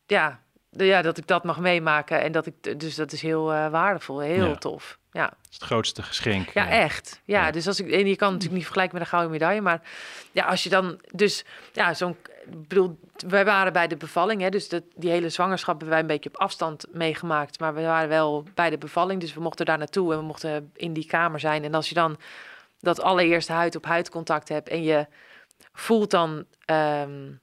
ja, 0.06 0.40
de, 0.70 0.86
ja, 0.86 1.02
dat 1.02 1.18
ik 1.18 1.28
dat 1.28 1.44
mag 1.44 1.60
meemaken. 1.60 2.22
En 2.22 2.32
dat 2.32 2.46
ik, 2.46 2.80
dus 2.80 2.96
dat 2.96 3.12
is 3.12 3.22
heel 3.22 3.54
uh, 3.54 3.70
waardevol, 3.70 4.20
heel 4.20 4.48
ja. 4.48 4.56
tof. 4.56 4.98
Ja. 5.12 5.26
Dat 5.26 5.38
is 5.50 5.56
het 5.56 5.64
grootste 5.64 6.04
geschenk. 6.04 6.50
Ja, 6.50 6.70
echt. 6.70 7.22
Ja, 7.26 7.46
ja, 7.46 7.52
dus 7.52 7.68
als 7.68 7.80
ik, 7.80 7.92
en 7.92 8.08
je 8.08 8.16
kan 8.16 8.28
natuurlijk 8.28 8.56
niet 8.56 8.64
vergelijken 8.64 8.94
met 8.94 9.04
een 9.04 9.10
gouden 9.10 9.32
medaille, 9.32 9.62
maar 9.62 9.82
ja, 10.32 10.46
als 10.46 10.64
je 10.64 10.70
dan, 10.70 11.00
dus 11.12 11.46
ja, 11.74 11.94
zo'n, 11.94 12.18
bedoel, 12.48 13.00
wij 13.28 13.46
waren 13.46 13.74
bij 13.74 13.88
de 13.88 13.98
bevalling, 13.98 14.42
hè, 14.42 14.50
dus 14.50 14.70
dat, 14.70 14.84
die 14.96 15.10
hele 15.10 15.30
zwangerschap 15.30 15.74
hebben 15.74 15.90
wij 15.90 16.00
een 16.00 16.08
beetje 16.08 16.30
op 16.30 16.38
afstand 16.38 16.86
meegemaakt, 16.92 17.60
maar 17.60 17.74
we 17.74 17.82
waren 17.82 18.10
wel 18.10 18.44
bij 18.54 18.70
de 18.70 18.78
bevalling, 18.78 19.22
dus 19.22 19.34
we 19.34 19.42
mochten 19.42 19.66
daar 19.66 19.78
naartoe 19.78 20.12
en 20.12 20.20
we 20.20 20.26
mochten 20.26 20.72
in 20.76 20.94
die 20.94 21.06
kamer 21.06 21.40
zijn. 21.40 21.64
En 21.64 21.74
als 21.74 21.90
je 21.90 21.96
dan 21.96 22.18
dat 22.80 23.02
allereerste 23.02 23.52
huid 23.52 23.76
op 23.76 23.86
huid 23.86 24.10
contact 24.10 24.50
hebt 24.50 24.70
en 24.70 24.84
je 24.84 25.08
voelt 25.74 26.12
dan, 26.12 26.46
um, 26.66 27.40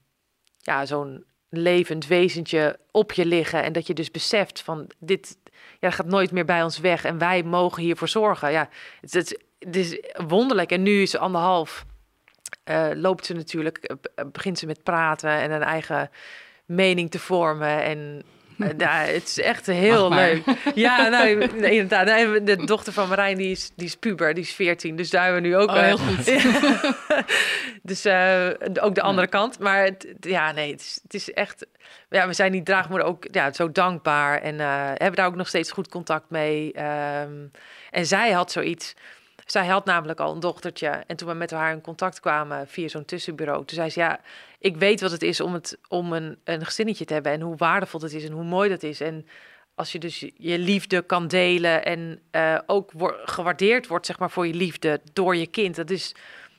ja, 0.59 0.87
zo'n 0.87 1.25
levend 1.51 2.07
wezentje 2.07 2.79
op 2.91 3.13
je 3.13 3.27
liggen. 3.27 3.63
En 3.63 3.73
dat 3.73 3.87
je 3.87 3.95
dus 3.95 4.11
beseft 4.11 4.63
van 4.63 4.87
dit 4.99 5.39
ja, 5.81 5.91
gaat 5.91 6.07
nooit 6.07 6.31
meer 6.31 6.45
bij 6.45 6.63
ons 6.63 6.79
weg. 6.79 7.05
En 7.05 7.19
wij 7.19 7.43
mogen 7.43 7.83
hiervoor 7.83 8.09
zorgen. 8.09 8.53
Ja, 8.53 8.69
het, 9.01 9.13
het, 9.59 9.77
is 9.77 10.01
wonderlijk. 10.29 10.73
En 10.73 10.83
nu 10.83 11.03
is 11.03 11.17
anderhalf. 11.17 11.85
Uh, 12.71 12.89
loopt 12.95 13.27
ze 13.27 13.35
natuurlijk, 13.35 13.79
uh, 13.91 14.25
begint 14.33 14.59
ze 14.59 14.67
met 14.67 14.83
praten 14.83 15.31
en 15.31 15.51
een 15.51 15.63
eigen 15.63 16.11
mening 16.67 17.11
te 17.11 17.19
vormen. 17.19 17.83
En 17.83 18.23
ja, 18.79 18.93
het 18.93 19.25
is 19.25 19.41
echt 19.41 19.67
heel 19.67 20.13
leuk. 20.13 20.43
Ja, 20.75 21.09
nou, 21.09 21.41
inderdaad. 21.65 22.07
De 22.47 22.65
dochter 22.65 22.93
van 22.93 23.09
Marijn, 23.09 23.37
die 23.37 23.51
is, 23.51 23.71
die 23.75 23.87
is 23.87 23.97
puber, 23.97 24.35
die 24.35 24.43
is 24.43 24.53
14. 24.53 24.97
Dus 24.97 25.11
daar 25.11 25.25
hebben 25.25 25.43
we 25.43 25.49
nu 25.49 25.57
ook... 25.57 25.69
Oh, 25.69 25.77
heel 25.77 25.99
goed. 25.99 26.25
dus 27.91 28.07
uh, 28.07 28.49
ook 28.81 28.95
de 28.95 29.03
andere 29.03 29.27
kant. 29.27 29.59
Maar 29.59 29.85
het, 29.85 30.07
ja, 30.21 30.53
nee, 30.53 30.71
het 30.71 30.81
is, 30.81 31.01
het 31.03 31.15
is 31.15 31.33
echt... 31.33 31.67
Ja, 32.11 32.27
we 32.27 32.33
zijn 32.33 32.53
die 32.53 32.63
draagmoeder 32.63 33.07
ook 33.07 33.27
ja, 33.31 33.53
zo 33.53 33.73
dankbaar. 33.73 34.41
En 34.41 34.55
uh, 34.55 34.87
hebben 34.87 35.15
daar 35.15 35.27
ook 35.27 35.35
nog 35.35 35.49
steeds 35.49 35.73
goed 35.73 35.89
contact 35.89 36.31
mee. 36.31 36.73
Um, 37.23 37.51
en 37.91 38.07
zij 38.07 38.31
had 38.31 38.53
zoiets... 38.53 38.95
Zij 39.51 39.67
had 39.67 39.85
namelijk 39.85 40.21
al 40.21 40.33
een 40.33 40.41
dochtertje. 40.41 40.89
En 40.89 41.17
toen 41.17 41.29
we 41.29 41.35
met 41.35 41.51
haar 41.51 41.73
in 41.73 41.81
contact 41.81 42.21
kwamen 42.21 42.69
via 42.69 42.89
zo'n 42.89 43.05
tussenbureau, 43.05 43.65
toen 43.65 43.77
zei 43.77 43.91
ze 43.91 44.01
ja, 44.01 44.21
ik 44.59 44.77
weet 44.77 45.01
wat 45.01 45.11
het 45.11 45.23
is 45.23 45.41
om, 45.41 45.55
het, 45.55 45.79
om 45.89 46.13
een, 46.13 46.39
een 46.45 46.65
gezinnetje 46.65 47.05
te 47.05 47.13
hebben 47.13 47.33
en 47.33 47.41
hoe 47.41 47.57
waardevol 47.57 48.01
het 48.01 48.13
is 48.13 48.25
en 48.25 48.33
hoe 48.33 48.45
mooi 48.45 48.69
dat 48.69 48.83
is. 48.83 49.01
En 49.01 49.27
als 49.75 49.93
je 49.93 49.99
dus 49.99 50.19
je 50.37 50.59
liefde 50.59 51.03
kan 51.03 51.29
delen 51.29 51.85
en 51.85 52.21
uh, 52.33 52.59
ook 52.67 52.91
gewaardeerd 53.25 53.87
wordt, 53.87 54.07
zeg 54.07 54.19
maar, 54.19 54.31
voor 54.31 54.47
je 54.47 54.55
liefde 54.55 55.01
door 55.13 55.37
je 55.37 55.47
kind. 55.47 55.77
Dat 55.77 55.91
is, 55.91 56.15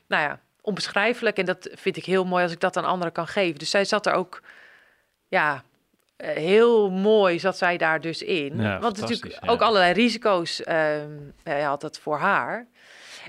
nou 0.08 0.24
ja, 0.24 0.40
onbeschrijfelijk. 0.62 1.38
En 1.38 1.46
dat 1.46 1.70
vind 1.74 1.98
ik 1.98 2.06
heel 2.06 2.26
mooi 2.26 2.44
als 2.44 2.52
ik 2.52 2.60
dat 2.60 2.78
aan 2.78 2.86
anderen 2.86 3.14
kan 3.14 3.28
geven. 3.28 3.60
Dus 3.60 3.70
zij 3.70 3.86
zat 3.86 4.06
er 4.06 4.14
ook, 4.14 4.42
ja, 5.28 5.64
uh, 6.18 6.30
heel 6.30 6.90
mooi 6.90 7.40
zat 7.40 7.58
zij 7.58 7.78
daar 7.78 8.02
dus 8.02 8.22
in. 8.22 8.62
Ja, 8.62 8.80
Want 8.80 9.00
natuurlijk 9.00 9.40
ja. 9.42 9.48
ook 9.48 9.62
allerlei 9.62 9.94
risico's 9.94 10.62
uh, 10.62 11.66
had 11.66 11.82
dat 11.82 12.00
voor 12.00 12.18
haar. 12.18 12.68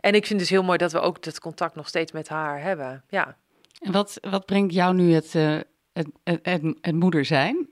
En 0.00 0.14
ik 0.14 0.26
vind 0.26 0.38
dus 0.38 0.50
heel 0.50 0.62
mooi 0.62 0.78
dat 0.78 0.92
we 0.92 1.00
ook 1.00 1.22
dat 1.22 1.40
contact 1.40 1.74
nog 1.74 1.88
steeds 1.88 2.12
met 2.12 2.28
haar 2.28 2.62
hebben. 2.62 3.04
Ja. 3.08 3.36
En 3.80 3.92
wat, 3.92 4.18
wat 4.20 4.46
brengt 4.46 4.74
jou 4.74 4.94
nu 4.94 5.12
het, 5.12 5.34
uh, 5.34 5.58
het, 5.92 6.06
het, 6.24 6.38
het, 6.42 6.62
het 6.80 6.94
moeder 6.94 7.24
zijn? 7.24 7.68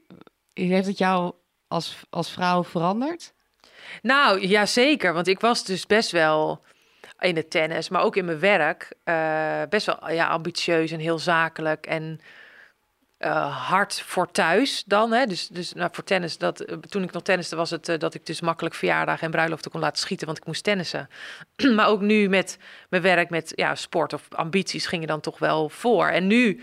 Heeft 0.53 0.87
het 0.87 0.99
jou 0.99 1.35
als, 1.69 2.03
als 2.11 2.31
vrouw 2.33 2.65
veranderd? 2.65 3.33
Nou, 4.03 4.49
ja 4.49 4.67
zeker. 4.67 5.13
Want 5.13 5.29
ik 5.29 5.41
was 5.41 5.65
dus 5.65 5.87
best 5.87 6.11
wel 6.11 6.65
in 7.19 7.37
het 7.37 7.51
tennis, 7.51 7.89
maar 7.89 8.03
ook 8.03 8.17
in 8.17 8.25
mijn 8.25 8.41
werk, 8.41 8.93
uh, 9.05 9.63
best 9.69 9.87
wel 9.87 10.11
ja, 10.11 10.29
ambitieus 10.29 10.91
en 10.91 10.99
heel 10.99 11.19
zakelijk. 11.19 11.87
En 11.87 12.21
uh, 13.21 13.69
hard 13.69 14.01
voor 14.01 14.31
thuis 14.31 14.85
dan. 14.87 15.13
Hè? 15.13 15.27
Dus, 15.27 15.49
dus 15.49 15.73
nou, 15.73 15.91
voor 15.93 16.05
tennis, 16.05 16.39
dat, 16.39 16.71
uh, 16.71 16.77
toen 16.77 17.03
ik 17.03 17.13
nog 17.13 17.23
tenniste 17.23 17.57
was 17.57 17.71
het 17.71 17.89
uh, 17.89 17.99
dat 17.99 18.15
ik 18.15 18.27
dus 18.27 18.41
makkelijk 18.41 18.75
verjaardagen 18.75 19.25
en 19.25 19.31
bruiloften 19.31 19.71
kon 19.71 19.81
laten 19.81 19.99
schieten, 19.99 20.27
want 20.27 20.39
ik 20.39 20.47
moest 20.47 20.65
tennissen. 20.65 21.09
maar 21.77 21.89
ook 21.89 22.01
nu 22.01 22.29
met 22.29 22.59
mijn 22.89 23.03
werk, 23.03 23.31
met 23.31 23.53
ja, 23.55 23.75
sport 23.75 24.13
of 24.13 24.27
ambities 24.29 24.87
gingen 24.87 25.09
dan 25.09 25.21
toch 25.21 25.39
wel 25.39 25.69
voor. 25.69 26.07
En 26.07 26.27
nu 26.27 26.63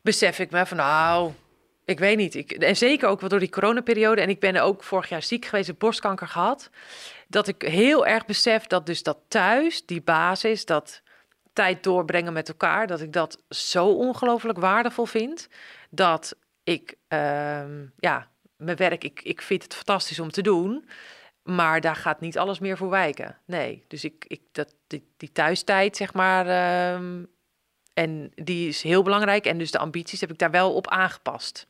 besef 0.00 0.38
ik 0.38 0.50
me 0.50 0.66
van 0.66 0.76
nou, 0.76 1.32
ik 1.84 1.98
weet 1.98 2.16
niet. 2.16 2.34
Ik, 2.34 2.52
en 2.52 2.76
zeker 2.76 3.08
ook 3.08 3.20
wel 3.20 3.28
door 3.28 3.38
die 3.38 3.50
coronaperiode. 3.50 4.20
En 4.20 4.28
ik 4.28 4.40
ben 4.40 4.56
ook 4.56 4.82
vorig 4.82 5.08
jaar 5.08 5.22
ziek 5.22 5.44
geweest, 5.44 5.78
borstkanker 5.78 6.28
gehad. 6.28 6.70
Dat 7.26 7.48
ik 7.48 7.62
heel 7.62 8.06
erg 8.06 8.26
besef 8.26 8.66
dat 8.66 8.86
dus 8.86 9.02
dat 9.02 9.18
thuis, 9.28 9.86
die 9.86 10.02
basis, 10.02 10.64
dat 10.64 11.02
tijd 11.52 11.82
doorbrengen 11.82 12.32
met 12.32 12.48
elkaar, 12.48 12.86
dat 12.86 13.00
ik 13.00 13.12
dat 13.12 13.42
zo 13.48 13.86
ongelooflijk 13.86 14.58
waardevol 14.58 15.06
vind. 15.06 15.48
Dat 15.90 16.36
ik, 16.62 16.94
uh, 17.08 17.62
ja, 17.98 18.28
mijn 18.56 18.76
werk, 18.76 19.04
ik, 19.04 19.20
ik 19.22 19.42
vind 19.42 19.62
het 19.62 19.74
fantastisch 19.74 20.20
om 20.20 20.30
te 20.30 20.42
doen. 20.42 20.88
Maar 21.42 21.80
daar 21.80 21.96
gaat 21.96 22.20
niet 22.20 22.38
alles 22.38 22.58
meer 22.58 22.76
voor 22.76 22.90
wijken. 22.90 23.38
Nee, 23.44 23.84
dus 23.88 24.04
ik, 24.04 24.24
ik 24.28 24.40
dat, 24.52 24.74
die, 24.86 25.12
die 25.16 25.32
thuistijd, 25.32 25.96
zeg 25.96 26.14
maar. 26.14 26.46
Uh, 26.46 27.22
en 27.94 28.32
die 28.34 28.68
is 28.68 28.82
heel 28.82 29.02
belangrijk. 29.02 29.46
En 29.46 29.58
dus 29.58 29.70
de 29.70 29.78
ambities 29.78 30.20
heb 30.20 30.30
ik 30.30 30.38
daar 30.38 30.50
wel 30.50 30.74
op 30.74 30.88
aangepast. 30.88 31.66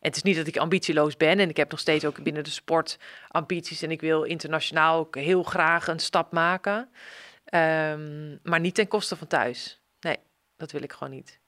En 0.00 0.08
het 0.08 0.16
is 0.16 0.22
niet 0.22 0.36
dat 0.36 0.46
ik 0.46 0.56
ambitieloos 0.56 1.16
ben. 1.16 1.38
En 1.38 1.48
ik 1.48 1.56
heb 1.56 1.70
nog 1.70 1.80
steeds 1.80 2.04
ook 2.04 2.22
binnen 2.22 2.44
de 2.44 2.50
sport 2.50 2.98
ambities. 3.28 3.82
En 3.82 3.90
ik 3.90 4.00
wil 4.00 4.22
internationaal 4.22 4.98
ook 4.98 5.16
heel 5.16 5.42
graag 5.42 5.88
een 5.88 5.98
stap 5.98 6.32
maken. 6.32 6.88
Um, 7.54 8.38
maar 8.42 8.60
niet 8.60 8.74
ten 8.74 8.88
koste 8.88 9.16
van 9.16 9.26
thuis. 9.26 9.80
Nee, 10.00 10.16
dat 10.56 10.72
wil 10.72 10.82
ik 10.82 10.92
gewoon 10.92 11.12
niet. 11.12 11.38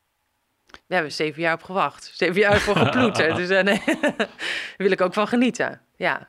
We 0.86 0.94
hebben 0.94 1.12
zeven 1.12 1.42
jaar 1.42 1.54
op 1.54 1.62
gewacht. 1.62 2.10
Zeven 2.14 2.40
jaar 2.40 2.60
voor 2.60 2.76
geploeterd. 2.76 3.36
dus 3.36 3.50
uh, 3.50 3.62
nee, 3.62 3.82
daar 4.00 4.28
wil 4.76 4.90
ik 4.90 5.00
ook 5.00 5.14
van 5.14 5.28
genieten. 5.28 5.80
Ja, 5.96 6.28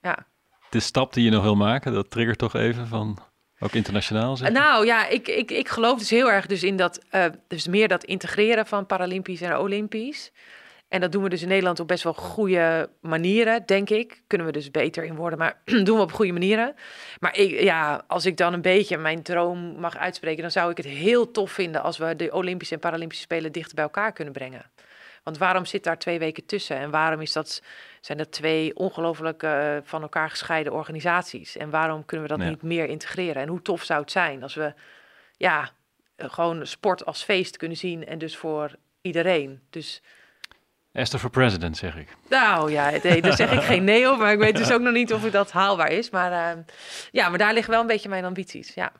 ja. 0.00 0.26
De 0.70 0.80
stap 0.80 1.12
die 1.12 1.24
je 1.24 1.30
nog 1.30 1.42
wil 1.42 1.56
maken, 1.56 1.92
dat 1.92 2.10
triggert 2.10 2.38
toch 2.38 2.54
even 2.54 2.86
van... 2.86 3.18
Ook 3.58 3.72
internationaal 3.72 4.36
zeg 4.36 4.50
Nou 4.50 4.86
ja, 4.86 5.08
ik, 5.08 5.28
ik, 5.28 5.50
ik 5.50 5.68
geloof 5.68 5.98
dus 5.98 6.10
heel 6.10 6.30
erg 6.30 6.46
dus 6.46 6.62
in 6.62 6.76
dat... 6.76 7.00
Uh, 7.12 7.24
dus 7.48 7.66
meer 7.66 7.88
dat 7.88 8.04
integreren 8.04 8.66
van 8.66 8.86
Paralympisch 8.86 9.40
en 9.40 9.58
Olympisch. 9.58 10.32
En 10.94 11.00
dat 11.00 11.12
doen 11.12 11.22
we 11.22 11.28
dus 11.28 11.42
in 11.42 11.48
Nederland 11.48 11.80
op 11.80 11.88
best 11.88 12.02
wel 12.02 12.12
goede 12.14 12.88
manieren, 13.00 13.66
denk 13.66 13.90
ik. 13.90 14.22
Kunnen 14.26 14.46
we 14.46 14.52
dus 14.52 14.70
beter 14.70 15.04
in 15.04 15.14
worden, 15.14 15.38
maar 15.38 15.60
doen 15.84 15.96
we 15.96 16.02
op 16.02 16.12
goede 16.12 16.32
manieren. 16.32 16.74
Maar 17.20 17.36
ik, 17.38 17.60
ja, 17.60 18.04
als 18.06 18.26
ik 18.26 18.36
dan 18.36 18.52
een 18.52 18.62
beetje 18.62 18.96
mijn 18.98 19.22
droom 19.22 19.58
mag 19.80 19.96
uitspreken, 19.96 20.42
dan 20.42 20.50
zou 20.50 20.70
ik 20.70 20.76
het 20.76 20.86
heel 20.86 21.30
tof 21.30 21.50
vinden 21.52 21.82
als 21.82 21.98
we 21.98 22.16
de 22.16 22.32
Olympische 22.32 22.74
en 22.74 22.80
Paralympische 22.80 23.22
Spelen 23.22 23.52
dichter 23.52 23.74
bij 23.74 23.84
elkaar 23.84 24.12
kunnen 24.12 24.32
brengen. 24.32 24.70
Want 25.22 25.38
waarom 25.38 25.64
zit 25.64 25.84
daar 25.84 25.98
twee 25.98 26.18
weken 26.18 26.46
tussen? 26.46 26.76
En 26.76 26.90
waarom 26.90 27.20
is 27.20 27.32
dat, 27.32 27.62
zijn 28.00 28.18
dat 28.18 28.32
twee 28.32 28.76
ongelooflijk 28.76 29.42
eh, 29.42 29.76
van 29.82 30.02
elkaar 30.02 30.30
gescheiden 30.30 30.72
organisaties? 30.72 31.56
En 31.56 31.70
waarom 31.70 32.04
kunnen 32.04 32.26
we 32.28 32.32
dat 32.32 32.42
Ja. 32.42 32.48
niet 32.50 32.62
meer 32.62 32.86
integreren? 32.86 33.42
En 33.42 33.48
hoe 33.48 33.62
tof 33.62 33.82
zou 33.82 34.00
het 34.00 34.10
zijn 34.10 34.42
als 34.42 34.54
we 34.54 34.74
ja, 35.36 35.70
eh, 36.16 36.30
gewoon 36.30 36.66
sport 36.66 37.04
als 37.04 37.22
feest 37.22 37.56
kunnen 37.56 37.76
zien 37.76 38.06
en 38.06 38.18
dus 38.18 38.36
voor 38.36 38.70
iedereen. 39.00 39.60
Dus 39.70 40.02
Esther 40.94 41.18
for 41.18 41.30
president, 41.30 41.76
zeg 41.76 41.96
ik. 41.96 42.08
nou 42.28 42.70
ja, 42.70 42.90
nee, 43.02 43.22
daar 43.22 43.36
zeg 43.36 43.52
ik 43.52 43.60
geen 43.60 43.84
nee 43.84 44.10
op, 44.12 44.18
maar 44.18 44.32
ik 44.32 44.38
weet 44.38 44.56
dus 44.56 44.72
ook 44.72 44.80
nog 44.80 44.92
niet 44.92 45.12
of 45.12 45.30
dat 45.30 45.52
haalbaar 45.52 45.90
is. 45.92 46.10
Maar 46.10 46.32
eh, 46.32 46.58
ja, 47.10 47.28
maar 47.28 47.38
daar 47.38 47.52
liggen 47.54 47.72
wel 47.72 47.80
een 47.80 47.86
beetje 47.86 48.08
mijn 48.08 48.24
ambities. 48.24 48.74
Ja. 48.74 48.92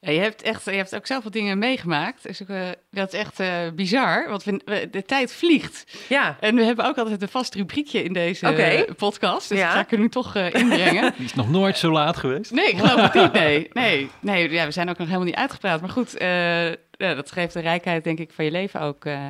Ja, 0.00 0.10
je, 0.10 0.20
hebt 0.20 0.42
echt, 0.42 0.64
je 0.64 0.70
hebt 0.70 0.94
ook 0.94 1.06
zoveel 1.06 1.30
dingen 1.30 1.58
meegemaakt. 1.58 2.22
Dus 2.22 2.42
ook, 2.42 2.48
eh, 2.48 2.68
dat 2.90 3.12
is 3.12 3.18
echt 3.18 3.40
eh, 3.40 3.48
bizar, 3.74 4.28
want 4.28 4.44
we, 4.44 4.88
de 4.90 5.02
tijd 5.04 5.32
vliegt. 5.32 5.84
Ja, 6.08 6.36
En 6.40 6.54
we 6.56 6.64
hebben 6.64 6.84
ook 6.84 6.98
altijd 6.98 7.22
een 7.22 7.28
vast 7.28 7.54
rubriekje 7.54 8.02
in 8.02 8.12
deze 8.12 8.46
eh, 8.46 8.94
podcast. 8.96 9.48
Dus 9.48 9.58
Ja. 9.58 9.64
dat 9.66 9.74
ga 9.74 9.80
ik 9.80 9.92
er 9.92 9.98
nu 9.98 10.08
toch 10.08 10.34
eh, 10.36 10.54
inbrengen. 10.54 11.12
Die 11.16 11.24
is 11.24 11.34
nog 11.34 11.50
nooit 11.50 11.78
zo 11.78 11.90
laat 11.92 12.16
geweest. 12.16 12.50
Nee, 12.50 12.68
ik 12.68 12.78
geloof 12.78 13.00
het 13.00 13.14
niet. 13.14 13.32
Nee, 13.32 13.68
nee, 13.72 14.10
nee 14.20 14.50
ja, 14.50 14.64
we 14.64 14.70
zijn 14.70 14.88
ook 14.90 14.98
nog 14.98 15.06
helemaal 15.06 15.26
niet 15.28 15.36
uitgepraat. 15.36 15.80
Maar 15.80 15.90
goed, 15.90 16.16
eh, 16.16 16.68
ja, 16.70 17.14
dat 17.14 17.32
geeft 17.32 17.52
de 17.52 17.60
rijkheid, 17.60 18.04
denk 18.04 18.18
ik, 18.18 18.32
van 18.32 18.44
je 18.44 18.50
leven 18.50 18.80
ook, 18.80 19.04
eh, 19.04 19.20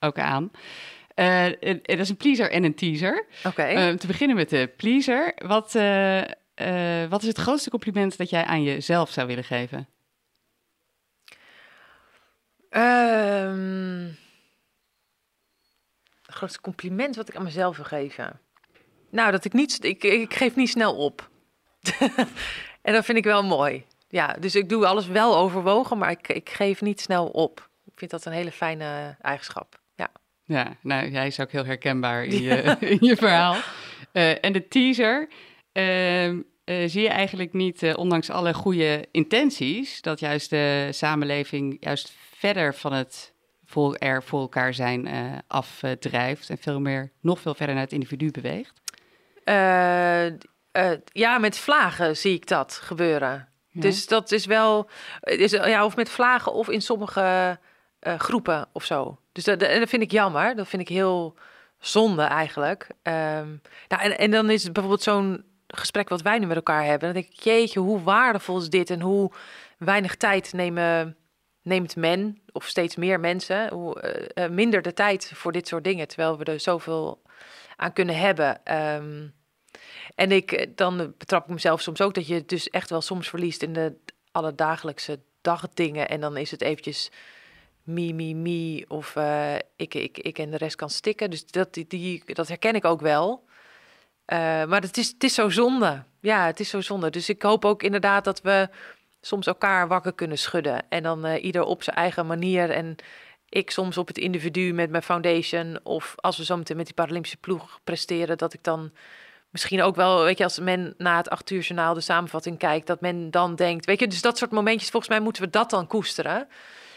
ook 0.00 0.18
aan. 0.18 0.50
Eh, 1.16 1.44
dat 1.82 1.98
is 1.98 2.08
een 2.08 2.16
pleaser 2.16 2.50
en 2.50 2.64
een 2.64 2.74
teaser. 2.74 3.26
oké. 3.44 3.62
Eh, 3.62 3.92
te 3.92 4.06
beginnen 4.06 4.36
met 4.36 4.50
de 4.50 4.72
pleaser. 4.76 5.34
Wat, 5.46 5.74
eh, 5.74 6.22
wat 7.08 7.22
is 7.22 7.28
het 7.28 7.38
grootste 7.38 7.70
compliment 7.70 8.16
dat 8.16 8.30
jij 8.30 8.44
aan 8.44 8.62
jezelf 8.62 9.10
zou 9.10 9.26
willen 9.26 9.44
geven? 9.44 9.88
Ehm, 12.70 14.04
het 16.26 16.34
grootste 16.34 16.60
compliment 16.60 17.16
wat 17.16 17.28
ik 17.28 17.36
aan 17.36 17.44
mezelf 17.44 17.76
wil 17.76 17.84
geven. 17.84 18.40
Nou, 19.10 19.30
dat 19.30 19.44
ik 19.44 19.52
niet, 19.52 19.84
ik, 19.84 20.04
ik 20.04 20.34
geef 20.34 20.54
niet 20.54 20.68
snel 20.68 20.96
op. 20.96 21.28
en 22.82 22.92
dat 22.92 23.04
vind 23.04 23.18
ik 23.18 23.24
wel 23.24 23.44
mooi. 23.44 23.84
Ja, 24.08 24.32
dus 24.40 24.54
ik 24.54 24.68
doe 24.68 24.86
alles 24.86 25.06
wel 25.06 25.36
overwogen, 25.36 25.98
maar 25.98 26.10
ik, 26.10 26.28
ik 26.28 26.50
geef 26.50 26.80
niet 26.80 27.00
snel 27.00 27.26
op. 27.26 27.68
Ik 27.84 27.98
vind 27.98 28.10
dat 28.10 28.24
een 28.24 28.32
hele 28.32 28.52
fijne 28.52 29.16
eigenschap. 29.20 29.84
Ja. 30.46 30.76
Nou, 30.80 31.10
jij 31.10 31.26
is 31.26 31.40
ook 31.40 31.50
heel 31.50 31.64
herkenbaar 31.64 32.24
in 32.24 32.42
je, 32.42 32.76
in 32.98 32.98
je 33.00 33.16
verhaal. 33.16 33.56
Eh, 34.12 34.44
en 34.44 34.52
de 34.52 34.68
teaser. 34.68 35.28
ehm, 35.72 36.40
eh, 36.64 36.88
zie 36.88 37.02
je 37.02 37.08
eigenlijk 37.08 37.52
niet, 37.52 37.82
eh, 37.82 37.96
ondanks 37.96 38.30
alle 38.30 38.54
goede 38.54 39.06
intenties, 39.10 40.02
dat 40.02 40.20
juist 40.20 40.50
de 40.50 40.88
samenleving 40.90 41.76
juist 41.80 42.12
verder 42.36 42.74
van 42.74 42.92
het 42.92 43.34
voor, 43.64 43.94
er 43.94 44.22
voor 44.22 44.40
elkaar 44.40 44.74
zijn 44.74 45.08
afdrijft 45.46 46.50
en 46.50 46.58
veel 46.58 46.80
meer, 46.80 47.12
nog 47.20 47.40
veel 47.40 47.54
verder 47.54 47.74
naar 47.74 47.84
het 47.84 47.92
individu 47.92 48.30
beweegt? 48.30 48.80
Ja, 51.12 51.38
met 51.38 51.58
vlagen 51.58 52.16
zie 52.16 52.34
ik 52.34 52.46
dat 52.46 52.72
gebeuren. 52.72 53.48
Ja. 53.68 53.80
Dus 53.80 54.06
dat 54.06 54.32
is 54.32 54.46
wel, 54.46 54.90
is, 55.20 55.50
ja, 55.50 55.84
of 55.84 55.96
met 55.96 56.08
vlagen 56.08 56.52
of 56.52 56.68
in 56.68 56.82
sommige 56.82 57.58
groepen 58.00 58.68
of 58.72 58.84
zo. 58.84 59.18
Dus 59.36 59.44
dat, 59.44 59.60
dat 59.60 59.88
vind 59.88 60.02
ik 60.02 60.10
jammer. 60.10 60.56
Dat 60.56 60.68
vind 60.68 60.82
ik 60.82 60.88
heel 60.88 61.34
zonde 61.78 62.22
eigenlijk. 62.22 62.86
Ehm, 63.02 63.48
nou, 63.88 64.02
en, 64.02 64.18
en 64.18 64.30
dan 64.30 64.50
is 64.50 64.62
het 64.62 64.72
bijvoorbeeld 64.72 65.02
zo'n 65.02 65.44
gesprek 65.66 66.08
wat 66.08 66.22
wij 66.22 66.38
nu 66.38 66.46
met 66.46 66.56
elkaar 66.56 66.84
hebben. 66.84 67.12
Dan 67.12 67.22
denk 67.22 67.32
ik, 67.32 67.42
jeetje, 67.42 67.80
hoe 67.80 68.02
waardevol 68.02 68.58
is 68.58 68.70
dit 68.70 68.90
en 68.90 69.00
hoe 69.00 69.32
weinig 69.78 70.16
tijd 70.16 70.52
nemen, 70.52 71.16
neemt 71.62 71.96
men, 71.96 72.40
of 72.52 72.66
steeds 72.66 72.96
meer 72.96 73.20
mensen, 73.20 73.72
hoe 73.72 74.00
eh, 74.00 74.44
eh, 74.44 74.50
minder 74.50 74.82
de 74.82 74.92
tijd 74.92 75.30
voor 75.34 75.52
dit 75.52 75.68
soort 75.68 75.84
dingen, 75.84 76.08
terwijl 76.08 76.38
we 76.38 76.44
er 76.44 76.60
zoveel 76.60 77.22
aan 77.76 77.92
kunnen 77.92 78.18
hebben. 78.18 78.64
Ehm, 78.64 79.26
en 80.14 80.32
ik, 80.32 80.52
eh, 80.52 80.66
dan 80.74 81.14
betrap 81.18 81.44
ik 81.44 81.50
mezelf 81.50 81.80
soms 81.80 82.00
ook 82.00 82.14
dat 82.14 82.26
je 82.26 82.34
het 82.34 82.48
dus 82.48 82.70
echt 82.70 82.90
wel 82.90 83.00
soms 83.00 83.28
verliest 83.28 83.62
in 83.62 83.72
de 83.72 83.96
alledagelijkse 84.32 85.20
dagdingen. 85.40 86.08
En 86.08 86.20
dan 86.20 86.36
is 86.36 86.50
het 86.50 86.62
eventjes 86.62 87.10
me, 87.86 88.12
me, 88.12 88.34
me 88.34 88.84
of 88.88 89.16
eh, 89.16 89.54
ik, 89.76 89.94
ik, 89.94 90.18
ik 90.18 90.38
en 90.38 90.50
de 90.50 90.56
rest 90.56 90.76
kan 90.76 90.90
stikken. 90.90 91.30
Dus 91.30 91.46
dat, 91.46 91.74
die, 91.74 91.86
die, 91.86 92.22
dat 92.34 92.48
herken 92.48 92.74
ik 92.74 92.84
ook 92.84 93.00
wel. 93.00 93.44
Eh, 94.24 94.38
maar 94.64 94.80
het 94.80 94.96
is, 94.96 95.08
het 95.08 95.24
is 95.24 95.34
zo 95.34 95.48
zonde. 95.48 96.02
Ja, 96.20 96.46
het 96.46 96.60
is 96.60 96.68
zo 96.68 96.80
zonde. 96.80 97.10
Dus 97.10 97.28
ik 97.28 97.42
hoop 97.42 97.64
ook 97.64 97.82
inderdaad 97.82 98.24
dat 98.24 98.40
we 98.40 98.68
soms 99.20 99.46
elkaar 99.46 99.88
wakker 99.88 100.12
kunnen 100.14 100.38
schudden. 100.38 100.82
En 100.88 101.02
dan 101.02 101.24
eh, 101.24 101.44
ieder 101.44 101.62
op 101.62 101.82
zijn 101.82 101.96
eigen 101.96 102.26
manier. 102.26 102.70
En 102.70 102.96
ik 103.48 103.70
soms 103.70 103.98
op 103.98 104.06
het 104.06 104.18
individu 104.18 104.72
met 104.72 104.90
mijn 104.90 105.02
foundation. 105.02 105.78
Of 105.82 106.14
als 106.16 106.36
we 106.36 106.44
zo 106.44 106.56
meteen 106.56 106.76
met 106.76 106.86
die 106.86 106.94
Paralympische 106.94 107.36
ploeg 107.36 107.80
presteren, 107.84 108.38
dat 108.38 108.52
ik 108.52 108.62
dan 108.62 108.92
misschien 109.50 109.82
ook 109.82 109.96
wel, 109.96 110.22
weet 110.22 110.38
je, 110.38 110.44
als 110.44 110.58
men 110.58 110.94
na 110.98 111.16
het 111.16 111.28
acht 111.28 111.50
uur 111.50 111.60
journaal 111.60 111.94
de 111.94 112.00
samenvatting 112.00 112.58
kijkt, 112.58 112.86
dat 112.86 113.00
men 113.00 113.30
dan 113.30 113.54
denkt, 113.54 113.86
weet 113.86 114.00
je, 114.00 114.06
dus 114.06 114.22
dat 114.22 114.38
soort 114.38 114.50
momentjes, 114.50 114.90
volgens 114.90 115.12
mij 115.12 115.20
moeten 115.20 115.42
we 115.42 115.50
dat 115.50 115.70
dan 115.70 115.86
koesteren. 115.86 116.48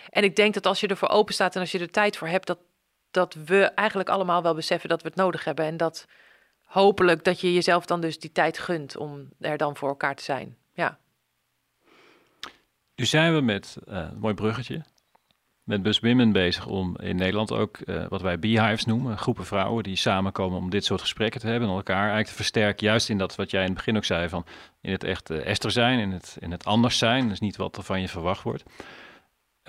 En 0.10 0.24
ik 0.24 0.36
denk 0.36 0.54
dat 0.54 0.66
als 0.66 0.80
je 0.80 0.88
ervoor 0.88 1.10
open 1.10 1.34
staat 1.34 1.56
en 1.56 1.62
als 1.62 1.72
je 1.72 1.80
er 1.80 1.92
tijd 1.92 2.18
voor 2.18 2.28
hebt, 2.28 2.48
dat, 2.48 2.60
dat 3.12 3.34
we 3.34 3.64
eigenlijk 3.64 4.10
allemaal 4.10 4.44
wel 4.44 4.54
beseffen 4.54 4.90
dat 4.90 5.02
we 5.02 5.08
het 5.08 5.18
nodig 5.18 5.44
hebben. 5.44 5.66
En 5.66 5.78
dat 5.78 6.08
hopelijk 6.64 7.24
dat 7.24 7.42
je 7.42 7.54
jezelf 7.54 7.86
dan 7.86 8.02
dus 8.02 8.20
die 8.20 8.32
tijd 8.32 8.58
gunt 8.58 8.98
om 8.98 9.30
er 9.40 9.58
dan 9.58 9.76
voor 9.76 9.90
elkaar 9.90 10.16
te 10.16 10.24
zijn. 10.24 10.58
Ja. 10.74 11.00
Nu 12.96 13.06
zijn 13.06 13.36
we 13.36 13.42
met, 13.42 13.78
eh, 13.88 13.98
een 13.98 14.20
mooi 14.20 14.34
bruggetje, 14.34 14.84
met 15.64 15.82
Bus 15.82 16.00
Women 16.00 16.32
bezig 16.32 16.68
om 16.68 16.98
in 17.00 17.16
Nederland 17.16 17.52
ook 17.52 17.78
eh, 17.78 18.06
wat 18.08 18.22
wij 18.22 18.40
beehives 18.40 18.86
noemen, 18.86 19.18
groepen 19.18 19.46
vrouwen 19.46 19.84
die 19.84 19.96
samenkomen 19.96 20.58
om 20.58 20.70
dit 20.70 20.86
soort 20.86 21.02
gesprekken 21.02 21.42
te 21.42 21.48
hebben 21.48 21.70
en 21.70 21.76
elkaar 21.76 21.98
eigenlijk 21.98 22.28
te 22.28 22.34
versterken, 22.34 22.88
juist 22.88 23.10
in 23.10 23.18
dat 23.18 23.36
wat 23.36 23.52
jij 23.52 23.62
in 23.62 23.68
het 23.68 23.76
begin 23.76 23.98
ook 23.98 24.06
zei, 24.06 24.30
van 24.30 24.46
in 24.82 24.92
het 24.92 25.04
echt 25.04 25.30
Esther 25.30 25.72
zijn, 25.72 26.00
in 26.00 26.12
het, 26.12 26.38
in 26.40 26.52
het 26.52 26.66
anders 26.66 26.98
zijn, 26.98 27.30
dus 27.30 27.40
niet 27.40 27.58
wat 27.58 27.78
er 27.78 27.84
van 27.84 28.02
je 28.02 28.08
verwacht 28.08 28.44
wordt. 28.44 28.64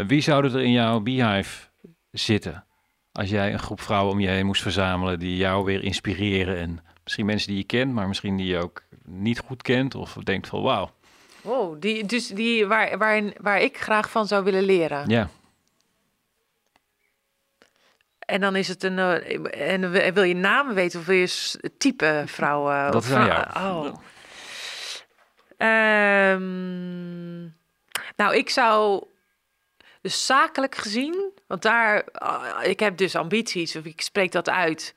Wie 0.07 0.21
zouden 0.21 0.55
er 0.55 0.61
in 0.63 0.73
jouw 0.73 1.01
beehive 1.01 1.69
zitten 2.11 2.65
als 3.13 3.31
jij 3.31 3.53
een 3.53 3.59
groep 3.59 3.81
vrouwen 3.81 4.13
om 4.13 4.21
je 4.21 4.29
heen 4.29 4.47
moest 4.47 4.63
verzamelen 4.63 5.19
die 5.19 5.37
jou 5.37 5.65
weer 5.65 5.83
inspireren 5.85 6.57
en 6.57 6.85
misschien 7.05 7.27
mensen 7.27 7.49
die 7.49 7.57
je 7.57 7.65
kent, 7.65 7.93
maar 7.93 8.09
misschien 8.09 8.37
die 8.37 8.47
je 8.47 8.59
ook 8.59 8.83
niet 9.05 9.39
goed 9.39 9.63
kent 9.63 9.95
of 9.95 10.13
denkt 10.13 10.49
van 10.49 10.63
wauw, 10.63 10.91
Wow, 11.43 11.81
die, 11.81 12.05
dus 12.07 12.27
die 12.29 12.67
waar, 12.67 12.99
waar, 12.99 13.23
waar 13.41 13.61
ik 13.61 13.79
graag 13.79 14.11
van 14.11 14.27
zou 14.27 14.45
willen 14.45 14.63
leren. 14.63 15.09
ja, 15.09 15.29
En 18.19 18.41
dan 18.41 18.57
is 18.57 18.69
het 18.69 18.83
een. 18.83 18.99
eh, 18.99 19.71
en 19.71 19.91
wil- 20.15 20.23
je 20.23 20.35
namen 20.35 20.75
weten 20.75 21.01
of 21.01 21.07
wil 21.07 21.17
je 21.17 21.71
type 21.79 22.23
vrouw? 22.27 22.71
eh, 22.71 22.91
Dat 22.91 23.05
is 23.05 23.13
aan 23.13 23.27
Oh. 23.77 23.95
Ehm, 25.57 27.41
nou, 28.17 28.35
ik 28.37 28.51
zou. 28.51 29.05
Dus 30.01 30.27
zakelijk 30.27 30.75
gezien, 30.75 31.33
want 31.47 31.63
daar. 31.63 32.05
ah, 32.13 32.65
ik 32.65 32.81
heb 32.81 32.97
dus 32.97 33.17
ambities, 33.17 33.77
of 33.77 33.85
ik 33.85 34.01
spreek 34.01 34.33
dat 34.33 34.49
uit. 34.49 34.95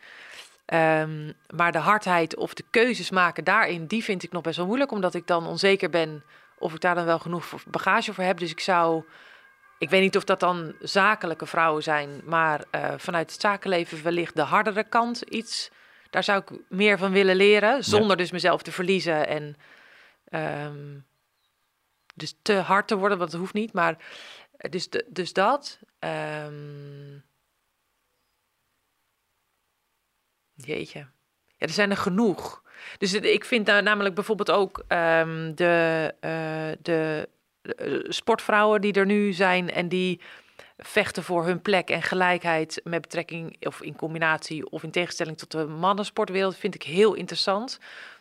Ehm, 0.66 1.32
maar 1.56 1.72
de 1.72 1.78
hardheid 1.78 2.36
of 2.36 2.54
de 2.54 2.64
keuzes 2.70 3.10
maken 3.10 3.44
daarin, 3.44 3.86
die 3.86 4.04
vind 4.04 4.24
ik 4.24 4.32
nog 4.32 4.42
best 4.42 4.58
wel 4.58 4.66
moeilijk, 4.66 4.92
omdat 4.92 5.14
ik 5.14 5.28
dan 5.28 5.48
onzeker 5.48 5.90
ben 5.90 6.24
of 6.58 6.74
ik 6.74 6.82
daar 6.82 6.96
dan 6.96 7.06
wel 7.06 7.20
genoeg 7.20 7.64
bagage 7.68 8.14
voor 8.14 8.24
heb. 8.24 8.38
Dus 8.38 8.52
ik 8.52 8.60
zou. 8.60 9.04
Ik 9.78 9.90
weet 9.90 10.02
niet 10.02 10.18
of 10.18 10.24
dat 10.24 10.40
dan 10.40 10.76
zakelijke 10.80 11.46
vrouwen 11.46 11.84
zijn, 11.84 12.22
maar 12.26 12.64
eh, 12.72 12.94
vanuit 12.98 13.32
het 13.32 13.42
zakenleven 13.42 14.04
wellicht 14.04 14.36
de 14.36 14.42
hardere 14.42 14.84
kant 14.84 15.22
iets. 15.22 15.70
Daar 16.10 16.24
zou 16.24 16.42
ik 16.42 16.60
meer 16.70 16.98
van 16.98 17.12
willen 17.12 17.36
leren, 17.36 17.84
zonder 17.84 18.18
dus 18.18 18.32
mezelf 18.32 18.62
te 18.62 18.72
verliezen 18.72 19.28
en 19.28 19.56
ehm, 20.30 21.00
dus 22.16 22.36
te 22.42 22.54
hard 22.54 22.88
te 22.88 22.98
worden, 22.98 23.18
want 23.18 23.32
dat 23.32 23.40
hoeft 23.40 23.54
niet. 23.54 23.74
Maar 23.74 23.92
eh, 23.92 23.98
dus, 24.58 24.90
dus 25.08 25.34
dat. 25.34 25.80
ehm, 26.00 27.18
jeetje. 30.54 31.00
Ja, 31.00 31.08
er 31.58 31.70
zijn 31.70 31.90
er 31.90 31.98
genoeg. 31.98 32.64
Dus 32.98 33.14
ik 33.14 33.46
vind 33.46 33.66
daar 33.66 33.84
namelijk 33.84 34.16
bijvoorbeeld 34.16 34.52
ook 34.52 34.84
ehm, 34.88 35.54
de, 35.56 36.14
eh, 36.20 36.72
de 36.82 37.30
eh, 37.62 38.00
sportvrouwen 38.08 38.82
die 38.82 38.94
er 38.94 39.06
nu 39.06 39.34
zijn 39.34 39.72
en 39.72 39.88
die 39.88 40.22
vechten 40.78 41.24
voor 41.24 41.46
hun 41.46 41.62
plek 41.62 41.90
en 41.90 42.02
gelijkheid 42.02 42.82
met 42.84 43.02
betrekking 43.02 43.66
of 43.66 43.82
in 43.82 43.96
combinatie 43.96 44.70
of 44.70 44.84
in 44.84 44.92
tegenstelling 44.92 45.38
tot 45.38 45.52
de 45.52 45.66
mannensportwereld 45.66 46.58
vind 46.58 46.76
ik 46.76 46.84
heel 46.84 47.14
interessant. 47.14 47.80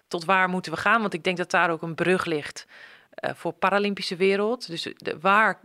Tot 0.09 0.25
waar 0.25 0.49
moeten 0.49 0.73
we 0.73 0.79
gaan? 0.79 1.01
Want 1.01 1.15
ik 1.15 1.25
denk 1.25 1.37
dat 1.37 1.51
daar 1.51 1.71
ook 1.71 1.83
een 1.83 1.95
brug 1.95 2.25
ligt 2.25 2.67
eh, 3.11 3.35
voor 3.35 3.53
Paralympische 3.53 4.17
wereld. 4.17 4.69
Dus 4.69 4.89
de, 4.97 5.19
waar, 5.21 5.59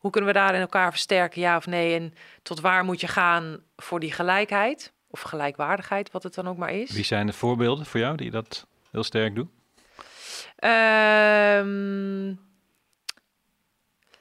hoe 0.00 0.10
kunnen 0.10 0.32
we 0.32 0.38
daar 0.38 0.54
in 0.54 0.60
elkaar 0.60 0.90
versterken, 0.90 1.40
ja 1.40 1.56
of 1.56 1.66
nee? 1.66 1.94
En 1.94 2.14
tot 2.42 2.60
waar 2.60 2.84
moet 2.84 3.00
je 3.00 3.08
gaan 3.08 3.62
voor 3.76 4.00
die 4.00 4.12
gelijkheid 4.12 4.92
of 5.10 5.20
gelijkwaardigheid, 5.20 6.10
wat 6.10 6.22
het 6.22 6.34
dan 6.34 6.48
ook 6.48 6.56
maar 6.56 6.72
is? 6.72 6.90
wie 6.90 7.04
zijn 7.04 7.26
de 7.26 7.32
voorbeelden 7.32 7.86
voor 7.86 8.00
jou 8.00 8.16
die 8.16 8.30
dat 8.30 8.66
heel 8.90 9.04
sterk 9.04 9.34
doen? 9.34 9.50
Ehm, 10.56 12.34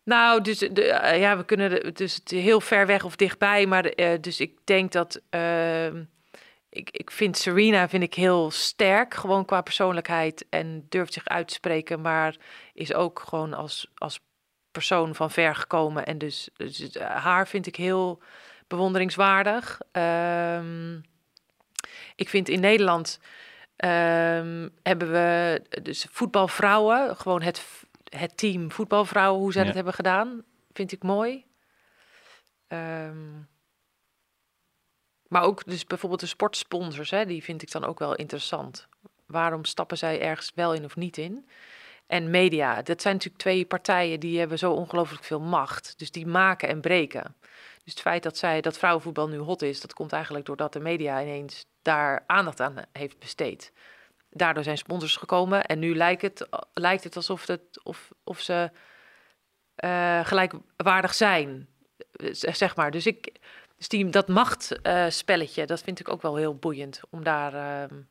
Nou, 0.04 0.42
dus 0.42 0.58
de, 0.58 0.92
eh, 0.92 1.20
ja, 1.20 1.38
we 1.38 1.46
kunnen 1.46 1.70
de, 1.70 1.92
dus 1.92 2.16
het 2.16 2.30
heel 2.30 2.62
ver 2.62 2.86
weg 2.86 3.04
of 3.04 3.16
dichtbij, 3.16 3.66
maar 3.66 3.86
eh, 3.86 4.22
dus 4.22 4.40
ik 4.40 4.58
denk 4.64 4.92
dat 4.92 5.22
ehm, 5.30 6.04
ik, 6.70 6.90
ik 6.92 7.12
vind 7.12 7.38
Serena 7.38 7.90
vind 7.90 8.04
ik 8.04 8.14
heel 8.14 8.52
sterk, 8.52 9.14
gewoon 9.14 9.46
qua 9.46 9.62
persoonlijkheid 9.62 10.46
en 10.50 10.86
durft 10.90 11.14
zich 11.14 11.28
uit 11.28 11.48
te 11.48 11.54
spreken, 11.54 12.02
maar 12.02 12.36
is 12.74 12.94
ook 12.94 13.24
gewoon 13.28 13.54
als, 13.54 13.92
als 13.96 14.20
persoon 14.72 15.16
van 15.16 15.32
ver 15.32 15.56
gekomen 15.56 16.06
en 16.06 16.18
dus, 16.18 16.50
dus 16.58 16.92
eh, 16.92 17.16
haar 17.16 17.48
vind 17.48 17.68
ik 17.68 17.76
heel 17.76 18.22
bewonderingswaardig. 18.68 19.80
Ehm, 19.92 20.96
ik 22.16 22.30
vind 22.30 22.50
in 22.50 22.60
Nederland 22.60 23.20
ehm, 23.76 24.70
hebben 24.84 25.12
we 25.12 25.62
dus 25.82 26.08
voetbalvrouwen, 26.12 27.16
gewoon 27.18 27.42
het, 27.42 27.66
het 28.10 28.38
team 28.38 28.72
voetbalvrouwen, 28.72 29.42
hoe 29.42 29.52
zij 29.52 29.62
Ja. 29.62 29.68
dat 29.68 29.76
hebben 29.76 29.94
gedaan, 29.94 30.44
vind 30.74 30.92
ik 30.92 31.04
mooi. 31.04 31.46
Ehm, 32.68 33.40
maar 35.28 35.42
ook 35.42 35.66
dus 35.66 35.86
bijvoorbeeld 35.86 36.22
de 36.22 36.28
sportsponsors, 36.28 37.10
hè, 37.10 37.26
die 37.26 37.44
vind 37.44 37.62
ik 37.62 37.72
dan 37.72 37.86
ook 37.86 38.00
wel 38.00 38.16
interessant. 38.16 38.88
Waarom 39.26 39.66
stappen 39.66 39.98
zij 39.98 40.22
ergens 40.22 40.52
wel 40.56 40.74
in 40.74 40.86
of 40.86 40.96
niet 40.96 41.18
in? 41.18 41.48
En 42.10 42.30
media, 42.30 42.82
dat 42.82 43.02
zijn 43.02 43.14
natuurlijk 43.14 43.42
twee 43.42 43.66
partijen 43.66 44.20
die 44.20 44.40
hebben 44.40 44.58
zo 44.58 44.72
ongelooflijk 44.72 45.24
veel 45.24 45.40
macht. 45.40 45.94
Dus 45.98 46.12
die 46.12 46.28
maken 46.28 46.70
en 46.70 46.82
breken. 46.82 47.36
Dus 47.84 47.94
het 47.94 48.02
feit 48.02 48.24
dat 48.24 48.38
zij 48.38 48.62
dat 48.62 48.78
vrouwenvoetbal 48.78 49.28
nu 49.28 49.38
hot 49.38 49.62
is, 49.62 49.82
dat 49.82 49.94
komt 49.94 50.14
eigenlijk 50.14 50.46
doordat 50.46 50.74
de 50.74 50.80
media 50.80 51.22
ineens 51.22 51.66
daar 51.82 52.24
aandacht 52.28 52.60
aan 52.60 52.76
heeft 52.92 53.20
besteed. 53.20 53.72
Daardoor 54.30 54.64
zijn 54.64 54.78
sponsors 54.78 55.16
gekomen 55.16 55.66
en 55.66 55.80
nu 55.80 55.96
lijkt 55.96 56.22
het, 56.22 56.48
lijkt 56.74 57.04
het 57.04 57.16
alsof 57.16 57.48
het, 57.48 57.84
of, 57.84 58.10
of 58.24 58.40
ze 58.40 58.72
eh, 59.76 60.26
gelijkwaardig 60.26 61.14
zijn, 61.14 61.68
eh, 62.12 62.34
zeg 62.34 62.76
maar. 62.76 62.92
Dus 62.92 63.06
ik, 63.06 63.40
dus 63.78 63.88
die, 63.88 64.10
dat 64.10 64.28
machtspelletje, 64.28 65.66
dat 65.66 65.82
vind 65.82 66.00
ik 66.00 66.10
ook 66.10 66.22
wel 66.22 66.36
heel 66.36 66.56
boeiend 66.56 67.02
om 67.10 67.24
daar. 67.24 67.54
ehm, 67.54 68.02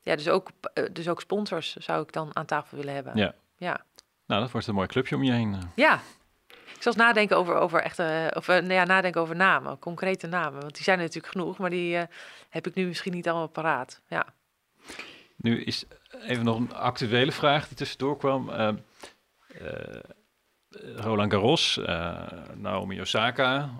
ja, 0.00 0.16
dus 0.16 0.28
ook, 0.28 0.50
eh, 0.74 0.84
dus 0.92 1.08
ook 1.08 1.20
sponsors 1.20 1.76
zou 1.76 2.02
ik 2.02 2.12
dan 2.12 2.36
aan 2.36 2.46
tafel 2.46 2.76
willen 2.76 2.94
hebben. 2.94 3.16
Ja. 3.16 3.34
Ja. 3.56 3.84
Nou, 4.26 4.40
dat 4.42 4.50
wordt 4.50 4.66
een 4.66 4.74
mooi 4.74 4.86
clubje 4.86 5.16
om 5.16 5.22
je 5.22 5.32
heen. 5.32 5.54
eh. 5.54 5.60
Ja. 5.74 6.00
Ik 6.48 6.86
zal 6.86 6.92
eens 6.92 7.02
nadenken 7.02 7.36
over, 7.36 7.54
over 7.54 7.82
echte, 7.82 8.32
of 8.36 8.48
eh, 8.48 8.56
nou 8.56 8.72
ja, 8.72 8.84
nadenken 8.84 9.20
over 9.20 9.36
namen, 9.36 9.78
concrete 9.78 10.26
namen. 10.26 10.60
Want 10.60 10.74
die 10.74 10.82
zijn 10.82 10.98
er 10.98 11.04
natuurlijk 11.04 11.32
genoeg, 11.32 11.58
maar 11.58 11.70
die 11.70 11.96
heb 12.48 12.66
ik 12.66 12.74
nu 12.74 12.86
misschien 12.86 13.12
niet 13.12 13.28
allemaal 13.28 13.48
paraat. 13.48 14.00
Ja. 14.08 14.26
Nu 15.36 15.62
is 15.62 15.84
even 16.26 16.44
nog 16.44 16.56
een 16.56 16.74
actuele 16.74 17.32
vraag 17.32 17.68
die 17.68 17.76
tussendoor 17.76 18.16
kwam. 18.16 18.50
Eh, 18.50 18.68
eh, 18.68 20.00
Roland 20.96 21.32
Garros, 21.32 21.80
Naomi 22.54 23.00
Osaka, 23.00 23.70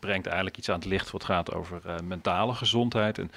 brengt 0.00 0.26
eigenlijk 0.26 0.56
iets 0.56 0.68
aan 0.68 0.78
het 0.78 0.84
licht 0.84 1.10
wat 1.10 1.24
gaat 1.24 1.54
over 1.54 2.04
mentale 2.04 2.54
gezondheid 2.54 3.18
en 3.18 3.30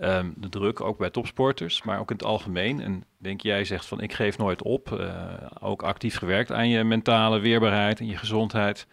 ehm, 0.00 0.30
de 0.36 0.48
druk, 0.48 0.80
ook 0.80 0.98
bij 0.98 1.10
topsporters, 1.10 1.82
maar 1.82 1.98
ook 1.98 2.10
in 2.10 2.16
het 2.16 2.24
algemeen. 2.24 2.80
En 2.80 3.04
denk 3.18 3.40
jij 3.40 3.64
zegt 3.64 3.86
van 3.86 4.00
ik 4.00 4.12
geef 4.12 4.38
nooit 4.38 4.62
op, 4.62 4.92
eh, 4.92 5.34
ook 5.60 5.82
actief 5.82 6.16
gewerkt 6.16 6.52
aan 6.52 6.68
je 6.68 6.84
mentale 6.84 7.38
weerbaarheid 7.38 8.00
en 8.00 8.06
je 8.06 8.16
gezondheid. 8.16 8.86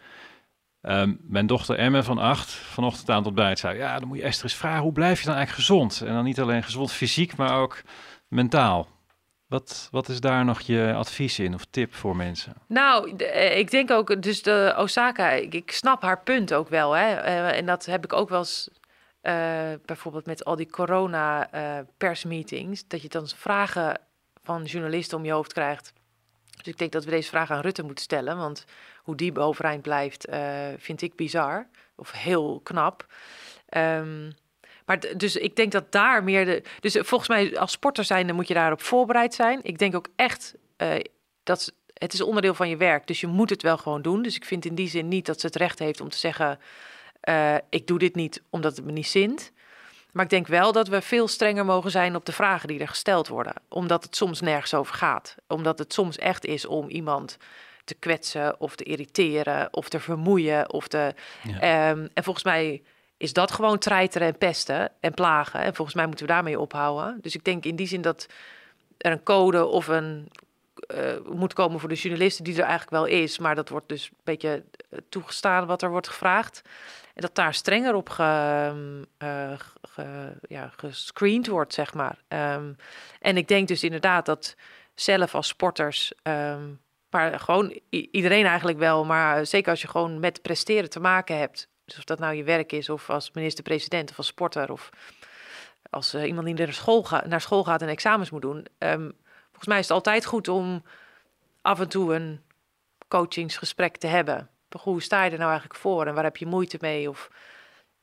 Ehm, 0.80 1.14
mijn 1.20 1.46
dochter 1.46 1.76
Emme 1.76 2.02
van 2.02 2.18
acht, 2.18 2.50
vanochtend 2.50 3.08
aan 3.10 3.16
het 3.16 3.26
ontbijt, 3.26 3.58
zei... 3.58 3.78
ja, 3.78 3.98
dan 3.98 4.08
moet 4.08 4.16
je 4.16 4.22
Esther 4.22 4.44
eens 4.44 4.54
vragen, 4.54 4.82
hoe 4.82 4.92
blijf 4.92 5.18
je 5.20 5.26
dan 5.26 5.34
eigenlijk 5.34 5.66
gezond? 5.66 6.00
En 6.00 6.14
dan 6.14 6.24
niet 6.24 6.40
alleen 6.40 6.62
gezond 6.62 6.92
fysiek, 6.92 7.36
maar 7.36 7.60
ook 7.60 7.82
mentaal. 8.28 8.88
Wat, 9.48 9.88
wat 9.90 10.08
is 10.08 10.20
daar 10.20 10.44
nog 10.44 10.60
je 10.60 10.92
advies 10.96 11.38
in 11.38 11.54
of 11.54 11.64
tip 11.70 11.94
voor 11.94 12.16
mensen? 12.16 12.54
Nou, 12.66 13.16
eh, 13.16 13.58
ik 13.58 13.70
denk 13.70 13.90
ook, 13.90 14.22
dus 14.22 14.42
de 14.42 14.74
Osaka, 14.76 15.30
ik, 15.30 15.54
ik 15.54 15.70
snap 15.70 16.02
haar 16.02 16.22
punt 16.22 16.54
ook 16.54 16.68
wel. 16.68 16.92
Hè? 16.92 17.14
Eh, 17.14 17.56
en 17.56 17.66
dat 17.66 17.84
heb 17.84 18.04
ik 18.04 18.12
ook 18.12 18.28
wel 18.28 18.38
eens, 18.38 18.68
eh, 19.20 19.72
bijvoorbeeld 19.84 20.26
met 20.26 20.44
al 20.44 20.56
die 20.56 20.70
corona-persmeetings, 20.70 22.88
dat 22.88 23.02
je 23.02 23.08
dan 23.08 23.28
vragen 23.28 24.00
van 24.42 24.64
journalisten 24.64 25.18
om 25.18 25.24
je 25.24 25.32
hoofd 25.32 25.52
krijgt. 25.52 25.92
Dus 26.56 26.66
ik 26.66 26.78
denk 26.78 26.92
dat 26.92 27.04
we 27.04 27.10
deze 27.10 27.28
vraag 27.28 27.50
aan 27.50 27.60
Rutte 27.60 27.82
moeten 27.82 28.04
stellen, 28.04 28.36
want 28.36 28.64
hoe 29.02 29.16
die 29.16 29.38
overeind 29.38 29.82
blijft, 29.82 30.26
eh, 30.26 30.66
vind 30.76 31.02
ik 31.02 31.16
bizar 31.16 31.66
of 31.96 32.12
heel 32.12 32.60
knap. 32.62 33.06
Ehm, 33.68 34.30
maar 34.86 35.16
dus 35.16 35.36
ik 35.36 35.56
denk 35.56 35.72
dat 35.72 35.92
daar 35.92 36.24
meer 36.24 36.44
de. 36.44 36.62
Dus 36.80 36.96
volgens 37.00 37.28
mij, 37.28 37.58
als 37.58 37.72
sporter 37.72 38.04
zijn, 38.04 38.26
dan 38.26 38.36
moet 38.36 38.48
je 38.48 38.54
daarop 38.54 38.82
voorbereid 38.82 39.34
zijn. 39.34 39.60
Ik 39.62 39.78
denk 39.78 39.94
ook 39.94 40.08
echt 40.16 40.54
eh, 40.76 40.94
dat 41.42 41.72
het 41.94 42.12
is 42.12 42.20
onderdeel 42.20 42.54
van 42.54 42.68
je 42.68 42.76
werk, 42.76 43.06
dus 43.06 43.20
je 43.20 43.26
moet 43.26 43.50
het 43.50 43.62
wel 43.62 43.76
gewoon 43.76 44.02
doen. 44.02 44.22
Dus 44.22 44.36
ik 44.36 44.44
vind 44.44 44.64
in 44.64 44.74
die 44.74 44.88
zin 44.88 45.08
niet 45.08 45.26
dat 45.26 45.40
ze 45.40 45.46
het 45.46 45.56
recht 45.56 45.78
heeft 45.78 46.00
om 46.00 46.08
te 46.08 46.18
zeggen: 46.18 46.58
eh, 47.28 47.54
ik 47.68 47.86
doe 47.86 47.98
dit 47.98 48.14
niet 48.14 48.42
omdat 48.50 48.76
het 48.76 48.84
me 48.84 48.92
niet 48.92 49.06
zint. 49.06 49.52
Maar 50.12 50.24
ik 50.24 50.30
denk 50.30 50.46
wel 50.46 50.72
dat 50.72 50.88
we 50.88 51.00
veel 51.00 51.28
strenger 51.28 51.64
mogen 51.64 51.90
zijn 51.90 52.16
op 52.16 52.24
de 52.24 52.32
vragen 52.32 52.68
die 52.68 52.80
er 52.80 52.88
gesteld 52.88 53.28
worden, 53.28 53.54
omdat 53.68 54.02
het 54.02 54.16
soms 54.16 54.40
nergens 54.40 54.74
over 54.74 54.94
gaat. 54.94 55.34
Omdat 55.48 55.78
het 55.78 55.92
soms 55.92 56.18
echt 56.18 56.44
is 56.44 56.66
om 56.66 56.88
iemand 56.88 57.36
te 57.84 57.94
kwetsen 57.94 58.60
of 58.60 58.76
te 58.76 58.84
irriteren 58.84 59.68
of 59.70 59.88
te 59.88 60.00
vermoeien 60.00 60.72
of 60.72 60.88
te. 60.88 61.14
Ja. 61.42 61.60
Ehm, 61.60 62.06
en 62.14 62.24
volgens 62.24 62.44
mij 62.44 62.82
is 63.16 63.32
dat 63.32 63.52
gewoon 63.52 63.78
treiteren 63.78 64.28
en 64.28 64.38
pesten 64.38 64.92
en 65.00 65.14
plagen. 65.14 65.60
En 65.60 65.74
volgens 65.74 65.96
mij 65.96 66.06
moeten 66.06 66.26
we 66.26 66.32
daarmee 66.32 66.60
ophouden. 66.60 67.18
Dus 67.20 67.34
ik 67.34 67.44
denk 67.44 67.64
in 67.64 67.76
die 67.76 67.86
zin 67.86 68.02
dat 68.02 68.26
er 68.98 69.12
een 69.12 69.22
code 69.22 69.64
of 69.66 69.88
een 69.88 70.28
eh, 70.86 71.16
moet 71.32 71.52
komen 71.52 71.80
voor 71.80 71.88
de 71.88 71.94
journalisten 71.94 72.44
die 72.44 72.54
er 72.54 72.60
eigenlijk 72.60 72.90
wel 72.90 73.04
is, 73.04 73.38
maar 73.38 73.54
dat 73.54 73.68
wordt 73.68 73.88
dus 73.88 74.08
een 74.08 74.16
beetje 74.24 74.64
eh, 74.90 74.98
toegestaan 75.08 75.66
wat 75.66 75.82
er 75.82 75.90
wordt 75.90 76.08
gevraagd. 76.08 76.62
Dat 77.20 77.34
daar 77.34 77.54
strenger 77.54 77.94
op 77.94 78.08
ge, 78.08 78.22
eh, 79.18 79.52
ge- 79.82 80.36
ja, 80.48 80.72
gescreend 80.76 81.46
wordt, 81.46 81.74
zeg 81.74 81.94
maar. 81.94 82.18
Ehm, 82.28 82.72
en 83.20 83.36
ik 83.36 83.48
denk 83.48 83.68
dus 83.68 83.82
inderdaad 83.84 84.26
dat 84.26 84.56
zelf 84.94 85.34
als 85.34 85.48
sporters, 85.48 86.12
ehm, 86.22 86.62
maar 87.10 87.40
gewoon 87.40 87.80
iedereen 87.90 88.46
eigenlijk 88.46 88.78
wel, 88.78 89.04
maar 89.04 89.46
zeker 89.46 89.70
als 89.70 89.82
je 89.82 89.88
gewoon 89.88 90.20
met 90.20 90.42
presteren 90.42 90.90
te 90.90 91.00
maken 91.00 91.38
hebt, 91.38 91.68
dus 91.84 91.98
of 91.98 92.04
dat 92.04 92.18
nou 92.18 92.34
je 92.34 92.44
werk 92.44 92.72
is 92.72 92.88
of 92.88 93.10
als 93.10 93.30
minister-president 93.32 94.10
of 94.10 94.16
als 94.16 94.26
sporter 94.26 94.72
of 94.72 94.90
als 95.90 96.14
eh, 96.14 96.26
iemand 96.26 96.46
die 96.46 96.54
naar 96.54 96.72
school, 96.72 97.02
ga, 97.02 97.26
naar 97.26 97.40
school 97.40 97.64
gaat 97.64 97.82
en 97.82 97.88
examens 97.88 98.30
moet 98.30 98.42
doen. 98.42 98.66
ehm, 98.78 99.10
volgens 99.46 99.66
mij 99.66 99.78
is 99.78 99.88
het 99.88 99.96
altijd 99.96 100.24
goed 100.26 100.48
om 100.48 100.82
af 101.62 101.80
en 101.80 101.88
toe 101.88 102.14
een 102.14 102.40
coachingsgesprek 103.08 103.96
te 103.96 104.06
hebben. 104.06 104.48
Hoe 104.80 105.02
sta 105.02 105.24
je 105.24 105.30
er 105.30 105.38
nou 105.38 105.50
eigenlijk 105.50 105.80
voor 105.80 106.06
en 106.06 106.14
waar 106.14 106.24
heb 106.24 106.36
je 106.36 106.46
moeite 106.46 106.76
mee? 106.80 107.08
Of 107.08 107.30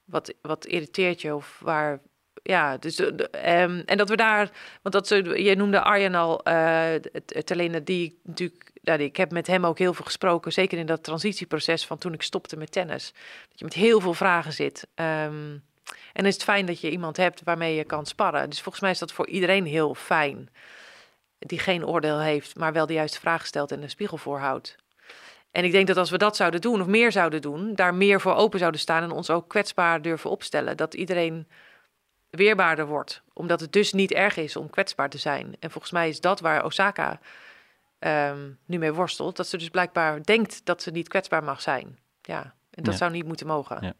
wat, 0.03 0.33
wat 0.41 0.65
irriteert 0.65 1.21
je? 1.21 1.35
Of 1.35 1.59
waar. 1.63 1.99
Ja, 2.43 2.77
dus. 2.77 2.99
ehm, 3.31 3.81
en 3.85 3.97
dat 3.97 4.09
we 4.09 4.15
daar. 4.15 4.51
Want 4.81 4.95
dat 4.95 5.07
ze, 5.07 5.43
je 5.43 5.55
noemde 5.55 5.81
Arjen 5.81 6.15
al. 6.15 6.43
eh 6.43 6.91
het, 7.27 7.51
alleen 7.51 7.83
die 7.83 8.19
natuurlijk. 8.23 8.71
Die- 8.81 8.97
ik 8.99 9.15
heb 9.17 9.31
met 9.31 9.47
hem 9.47 9.65
ook 9.65 9.77
heel 9.77 9.93
veel 9.93 10.05
gesproken. 10.05 10.51
Zeker 10.53 10.77
in 10.77 10.85
dat 10.85 11.03
transitieproces 11.03 11.85
van 11.85 11.97
toen 11.97 12.13
ik 12.13 12.21
stopte 12.21 12.57
met 12.57 12.71
tennis. 12.71 13.11
Dat 13.49 13.59
je 13.59 13.65
met 13.65 13.73
heel 13.73 13.99
veel 13.99 14.13
vragen 14.13 14.53
zit. 14.53 14.87
Ehm, 14.95 15.57
en 16.13 16.25
is 16.25 16.33
het 16.33 16.43
fijn 16.43 16.65
dat 16.65 16.81
je 16.81 16.89
iemand 16.91 17.17
hebt 17.17 17.41
waarmee 17.43 17.75
je 17.75 17.83
kan 17.83 18.05
sparren. 18.05 18.49
Dus 18.49 18.61
volgens 18.61 18.83
mij 18.83 18.91
is 18.91 18.99
dat 18.99 19.11
voor 19.11 19.27
iedereen 19.27 19.65
heel 19.65 19.95
fijn. 19.95 20.49
Die 21.39 21.59
geen 21.59 21.85
oordeel 21.85 22.19
heeft, 22.19 22.55
maar 22.57 22.73
wel 22.73 22.85
de 22.85 22.93
juiste 22.93 23.19
vraag 23.19 23.45
stelt 23.45 23.71
en 23.71 23.81
een 23.81 23.89
spiegel 23.89 24.17
voorhoudt. 24.17 24.75
En 25.55 25.63
ik 25.63 25.71
denk 25.71 25.87
dat 25.87 25.97
als 25.97 26.09
we 26.09 26.17
dat 26.17 26.35
zouden 26.35 26.61
doen, 26.61 26.81
of 26.81 26.87
meer 26.87 27.11
zouden 27.11 27.41
doen, 27.41 27.75
daar 27.75 27.93
meer 27.93 28.21
voor 28.21 28.33
open 28.35 28.59
zouden 28.59 28.79
staan 28.79 29.03
en 29.03 29.11
ons 29.11 29.29
ook 29.29 29.47
kwetsbaar 29.49 30.01
durven 30.01 30.29
opstellen, 30.29 30.77
dat 30.77 30.93
iedereen 30.93 31.47
weerbaarder 32.29 32.85
wordt. 32.87 33.21
Omdat 33.33 33.59
het 33.59 33.71
dus 33.73 33.93
niet 33.93 34.11
erg 34.11 34.37
is 34.37 34.55
om 34.55 34.69
kwetsbaar 34.69 35.09
te 35.09 35.17
zijn. 35.17 35.55
En 35.59 35.71
volgens 35.71 35.93
mij 35.93 36.09
is 36.09 36.21
dat 36.21 36.39
waar 36.39 36.65
Osaka 36.65 37.19
ehm, 37.99 38.49
nu 38.65 38.77
mee 38.77 38.93
worstelt. 38.93 39.35
Dat 39.37 39.47
ze 39.47 39.57
dus 39.57 39.69
blijkbaar 39.69 40.23
denkt 40.23 40.65
dat 40.65 40.81
ze 40.81 40.91
niet 40.91 41.07
kwetsbaar 41.07 41.43
mag 41.43 41.61
zijn. 41.61 41.99
Ja, 42.21 42.41
en 42.71 42.83
dat 42.83 42.93
Ja. 42.93 42.99
zou 42.99 43.11
niet 43.11 43.25
moeten 43.25 43.47
mogen. 43.47 43.77
Ja. 43.81 43.93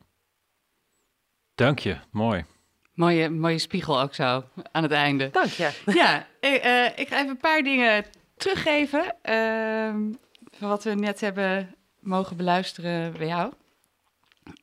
Dank 1.56 1.80
je, 1.80 1.98
mooi. 2.11 2.45
Mooie, 2.94 3.30
mooie 3.30 3.60
spiegel 3.60 4.02
ook 4.02 4.14
zo 4.14 4.44
aan 4.72 4.84
het 4.84 4.91
einde. 4.91 5.30
Dank 5.30 5.49
je. 5.49 5.82
Ja, 5.86 6.27
ik, 6.40 6.61
eh, 6.72 6.86
ik 6.86 7.07
ga 7.07 7.15
even 7.18 7.30
een 7.30 7.38
paar 7.38 7.61
dingen 7.64 8.06
teruggeven. 8.38 9.15
ehm, 9.22 10.11
van 10.57 10.69
wat 10.69 10.84
we 10.84 10.94
net 10.94 11.22
hebben 11.22 11.76
mogen 11.99 12.38
beluisteren 12.38 13.14
bij 13.18 13.27
jou. 13.27 13.53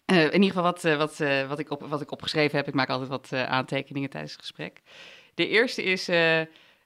Eh, 0.04 0.24
in 0.24 0.32
ieder 0.32 0.48
geval 0.48 0.62
wat, 0.62 0.84
eh, 0.84 0.96
wat, 0.96 1.20
eh, 1.20 1.48
wat, 1.48 1.58
ik 1.58 1.70
op, 1.70 1.80
wat 1.80 2.00
ik 2.00 2.10
opgeschreven 2.10 2.56
heb. 2.56 2.68
Ik 2.68 2.74
maak 2.74 2.88
altijd 2.88 3.08
wat 3.08 3.32
aantekeningen 3.32 4.10
tijdens 4.10 4.32
het 4.32 4.40
gesprek. 4.40 4.82
De 5.34 5.48
eerste 5.48 5.82
is, 5.82 6.04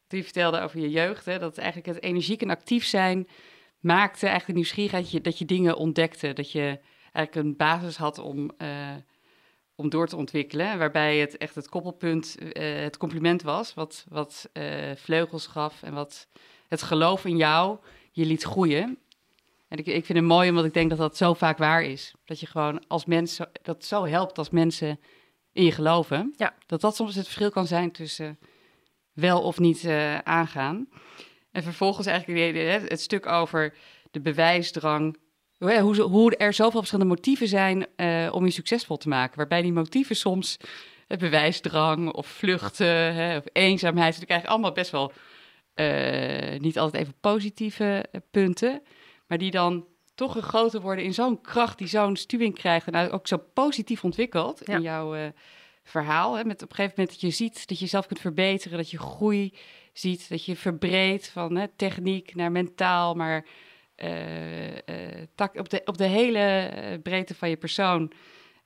toen 0.09 0.19
je 0.19 0.25
vertelde 0.25 0.61
over 0.61 0.81
je 0.81 0.91
jeugd, 0.91 1.25
hè, 1.25 1.39
dat 1.39 1.59
eigenlijk 1.59 1.89
het 1.95 2.03
energiek 2.03 2.43
en 2.43 2.51
actief 2.51 2.85
zijn 2.85 3.29
maakte 3.81 4.27
eigenlijk 4.27 4.47
de 4.47 4.53
nieuwsgierigheid 4.53 5.03
dat 5.03 5.13
je, 5.13 5.21
dat 5.21 5.39
je 5.39 5.45
dingen 5.45 5.77
ontdekte. 5.77 6.33
Dat 6.33 6.53
je 6.53 6.79
eigenlijk 7.13 7.35
een 7.47 7.57
basis 7.57 7.97
had 7.97 8.19
om, 8.19 8.51
om 9.75 9.91
door 9.91 10.07
te 10.07 10.17
ontwikkelen. 10.17 10.79
Waarbij 10.79 11.19
het 11.19 11.37
echt 11.37 11.55
het 11.55 11.69
koppelpunt, 11.69 12.37
het 12.53 12.97
compliment 12.97 13.43
was, 13.43 13.75
wat, 13.75 14.07
wat 14.09 14.51
vleugels 14.95 15.47
gaf 15.47 15.83
en 15.83 15.95
wat 15.95 16.29
het 16.69 16.83
geloof 16.83 17.25
in 17.25 17.37
jou 17.37 17.79
je 18.17 18.27
liet 18.27 18.43
groeien. 18.43 18.99
En 19.69 19.79
ik, 19.79 19.87
ik 19.87 20.05
vind 20.05 20.19
het 20.19 20.27
mooi, 20.29 20.49
omdat 20.49 20.65
ik 20.65 20.75
denk 20.75 20.89
dat 20.89 20.99
dat 20.99 21.17
zo 21.17 21.35
vaak 21.35 21.59
waar 21.59 21.83
is. 21.83 22.15
Dat 22.25 22.41
je 22.41 22.47
gewoon 22.47 22.87
als 22.89 23.05
mens, 23.05 23.41
dat 23.63 23.85
zo 23.85 24.07
helpt 24.07 24.39
als 24.39 24.51
mensen 24.51 25.01
in 25.53 25.65
je 25.65 25.73
geloven. 25.73 26.35
Ja. 26.37 26.55
Dat 26.67 26.81
dat 26.81 26.97
soms 26.97 27.15
het 27.15 27.25
verschil 27.25 27.51
kan 27.51 27.67
zijn 27.67 27.91
tussen 27.91 28.39
wel 29.13 29.43
of 29.43 29.59
niet 29.59 29.85
eh, 29.85 30.19
aangaan. 30.19 30.89
En 31.53 31.63
vervolgens 31.63 32.07
eigenlijk 32.07 32.57
het, 32.57 32.89
het 32.89 33.01
stuk 33.01 33.27
over 33.27 33.75
de 34.11 34.21
bewijsdrang. 34.21 35.17
Hoe, 35.59 36.01
hoe, 36.01 36.37
er 36.37 36.53
zoveel 36.53 36.79
verschillende 36.79 37.15
motieven 37.15 37.49
zijn 37.49 37.87
eh, 37.97 38.29
om 38.33 38.45
je 38.45 38.51
succesvol 38.51 38.97
te 38.97 39.09
maken. 39.09 39.37
Waarbij 39.37 39.63
die 39.63 39.73
motieven 39.73 40.17
soms 40.17 40.57
het 41.07 41.19
bewijsdrang 41.19 42.13
of 42.13 42.27
vluchten 42.27 43.15
hè, 43.15 43.37
of 43.37 43.45
eenzaamheid. 43.53 44.15
Dus 44.15 44.25
eigenlijk 44.25 44.51
allemaal 44.51 44.73
best 44.73 44.91
wel 44.91 45.13
eh, 45.77 46.61
niet 46.61 46.79
altijd 46.79 47.03
even 47.03 47.15
positieve 47.21 48.05
eh, 48.13 48.21
punten. 48.31 48.83
Maar 49.27 49.39
die 49.39 49.51
dan 49.51 49.87
toch 50.15 50.39
groter 50.41 50.81
worden 50.81 51.05
in 51.05 51.15
zo'n 51.15 51.41
kracht 51.41 51.79
die 51.79 51.87
zo'n 51.87 52.17
stuwing 52.17 52.55
krijgt. 52.55 52.89
En 52.89 53.11
ook 53.11 53.27
zo 53.27 53.37
positief 53.55 54.05
ontwikkeld 54.05 54.63
Ja. 54.65 54.75
in 54.77 54.83
jouw 54.83 55.15
eh, 55.15 55.27
verhaal. 55.83 56.37
Hè, 56.37 56.45
met 56.45 56.63
op 56.63 56.71
een 56.71 56.77
gegeven 56.77 56.95
moment 56.97 57.21
dat 57.21 57.31
je 57.31 57.37
ziet 57.37 57.69
dat 57.69 57.79
je 57.79 57.85
jezelf 57.85 58.07
kunt 58.07 58.21
verbeteren. 58.21 58.77
Dat 58.79 58.91
je 58.91 58.99
groei 58.99 59.55
ziet. 59.93 60.29
Dat 60.29 60.45
je 60.45 60.57
verbreedt 60.57 61.29
van 61.29 61.57
hè, 61.57 61.69
techniek 61.69 62.35
naar 62.35 62.53
mentaal. 62.53 63.15
Maar 63.15 63.45
tak, 65.35 65.59
op, 65.59 65.69
de, 65.69 65.83
op 65.85 65.99
de 65.99 66.05
hele 66.07 66.71
breedte 67.03 67.35
van 67.35 67.49
je 67.49 67.57
persoon. 67.57 68.13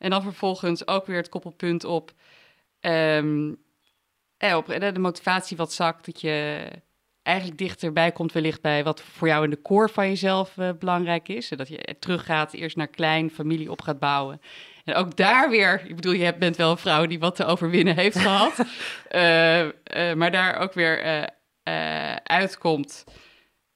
En 0.01 0.11
dan 0.11 0.23
vervolgens 0.23 0.87
ook 0.87 1.07
weer 1.07 1.17
het 1.17 1.29
koppelpunt 1.29 1.85
op, 1.85 2.13
ehm, 2.81 3.55
eh, 4.37 4.57
op 4.57 4.67
de 4.67 4.99
motivatie 4.99 5.57
wat 5.57 5.73
zakt. 5.73 6.07
Dat 6.07 6.21
je 6.21 6.67
eigenlijk 7.23 7.59
dichterbij 7.59 8.13
komt 8.13 8.33
wellicht 8.33 8.61
bij 8.61 8.85
wat 8.85 9.03
voor 9.03 9.29
jou 9.29 9.45
in 9.45 9.51
de 9.51 9.63
core 9.63 9.89
van 9.89 10.09
jezelf 10.09 10.59
eh, 10.59 10.71
belangrijk 10.79 11.29
is. 11.29 11.51
En 11.51 11.57
dat 11.57 11.69
je 11.69 11.97
teruggaat 11.99 12.53
eerst 12.53 12.77
naar 12.77 12.89
klein, 12.89 13.31
familie 13.31 13.71
op 13.71 13.83
gaat 13.83 13.99
bouwen. 13.99 14.41
En 14.85 14.95
ook 14.95 15.17
daar 15.17 15.51
weer, 15.51 15.83
ik 15.87 15.97
bedoel, 15.97 16.13
je 16.13 16.35
bent 16.39 16.57
wel 16.57 16.71
een 16.71 16.77
vrouw 16.77 17.07
die 17.07 17.19
wat 17.19 17.37
te 17.37 17.45
overwinnen 17.45 17.97
heeft 17.97 18.19
gehad. 18.27 18.65
Eh, 19.09 19.61
eh, 19.61 20.17
maar 20.17 20.31
daar 20.31 20.57
ook 20.57 20.73
weer 20.73 21.29
uitkomt. 22.23 23.05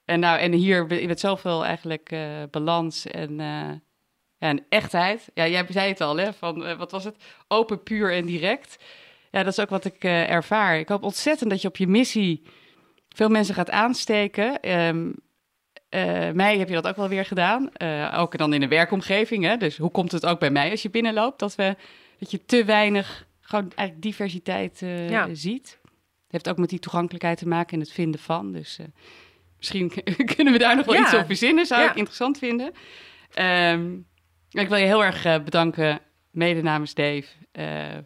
En, 0.05 0.21
nou, 0.21 0.39
en 0.39 0.53
hier 0.53 0.87
met 0.87 1.21
zoveel 1.21 1.65
eigenlijk 1.65 2.16
balans 2.51 3.07
en, 3.07 3.41
en 4.39 4.66
echtheid. 4.69 5.31
Ja, 5.35 5.47
jij 5.47 5.66
zei 5.69 5.89
het 5.89 6.01
al, 6.01 6.16
hè? 6.16 6.33
Van, 6.33 6.77
wat 6.77 6.91
was 6.91 7.05
het? 7.05 7.16
Open, 7.49 7.83
puur 7.83 8.12
en 8.12 8.27
direct. 8.27 8.85
Ja, 9.31 9.43
dat 9.43 9.53
is 9.53 9.61
ook 9.61 9.71
wat 9.71 9.85
ik 9.85 10.05
ervaar. 10.05 10.79
Ik 10.79 10.89
hoop 10.89 11.03
ontzettend 11.03 11.51
dat 11.51 11.62
je 11.62 11.69
op 11.69 11.77
je 11.77 11.87
missie 11.87 12.43
veel 13.15 13.28
mensen 13.28 13.55
gaat 13.55 13.70
aansteken. 13.70 14.61
Ehm, 14.61 15.11
eh, 15.89 16.31
mij 16.31 16.59
heb 16.59 16.69
je 16.69 16.74
dat 16.74 16.86
ook 16.86 16.97
wel 16.97 17.09
weer 17.09 17.24
gedaan. 17.24 17.70
Eh, 17.73 18.15
ook 18.19 18.39
dan 18.39 18.53
in 18.55 18.62
een 18.62 18.69
werkomgeving. 18.69 19.45
Hè? 19.45 19.57
Dus 19.57 19.77
hoe 19.77 19.91
komt 19.91 20.12
het 20.12 20.27
ook 20.27 20.39
bij 20.41 20.51
mij 20.51 20.70
als 20.70 20.82
je 20.82 20.91
binnenloopt? 20.91 21.39
Dat, 21.39 21.55
we, 21.55 21.77
dat 22.19 22.31
je 22.31 22.45
te 22.45 22.65
weinig 22.65 23.27
gewoon 23.41 23.73
eigenlijk 23.74 24.03
diversiteit 24.03 24.82
eh, 24.82 25.11
Ja. 25.11 25.28
ziet. 25.35 25.78
Het 25.82 26.32
heeft 26.43 26.49
ook 26.49 26.59
met 26.59 26.69
die 26.70 26.78
toegankelijkheid 26.78 27.39
te 27.39 27.49
maken 27.49 27.73
en 27.74 27.81
het 27.81 27.93
vinden 27.93 28.20
van. 28.20 28.53
Dus 28.53 28.78
misschien 29.57 29.93
kunnen 30.35 30.53
we 30.53 30.59
daar 30.59 30.77
nog 30.77 30.86
wel 30.86 30.95
Ja. 30.95 31.01
iets 31.01 31.15
op 31.15 31.27
verzinnen. 31.27 31.66
Zou 31.66 31.82
Ja. 31.82 31.91
ik 31.91 31.97
interessant 31.97 32.39
vinden. 32.39 32.73
Ehm, 33.32 33.93
ik 34.51 34.69
wil 34.69 34.78
je 34.78 34.85
heel 34.86 35.05
erg 35.05 35.23
bedanken, 35.45 36.01
mede 36.31 36.62
namens 36.62 36.95
Dave, 36.95 37.24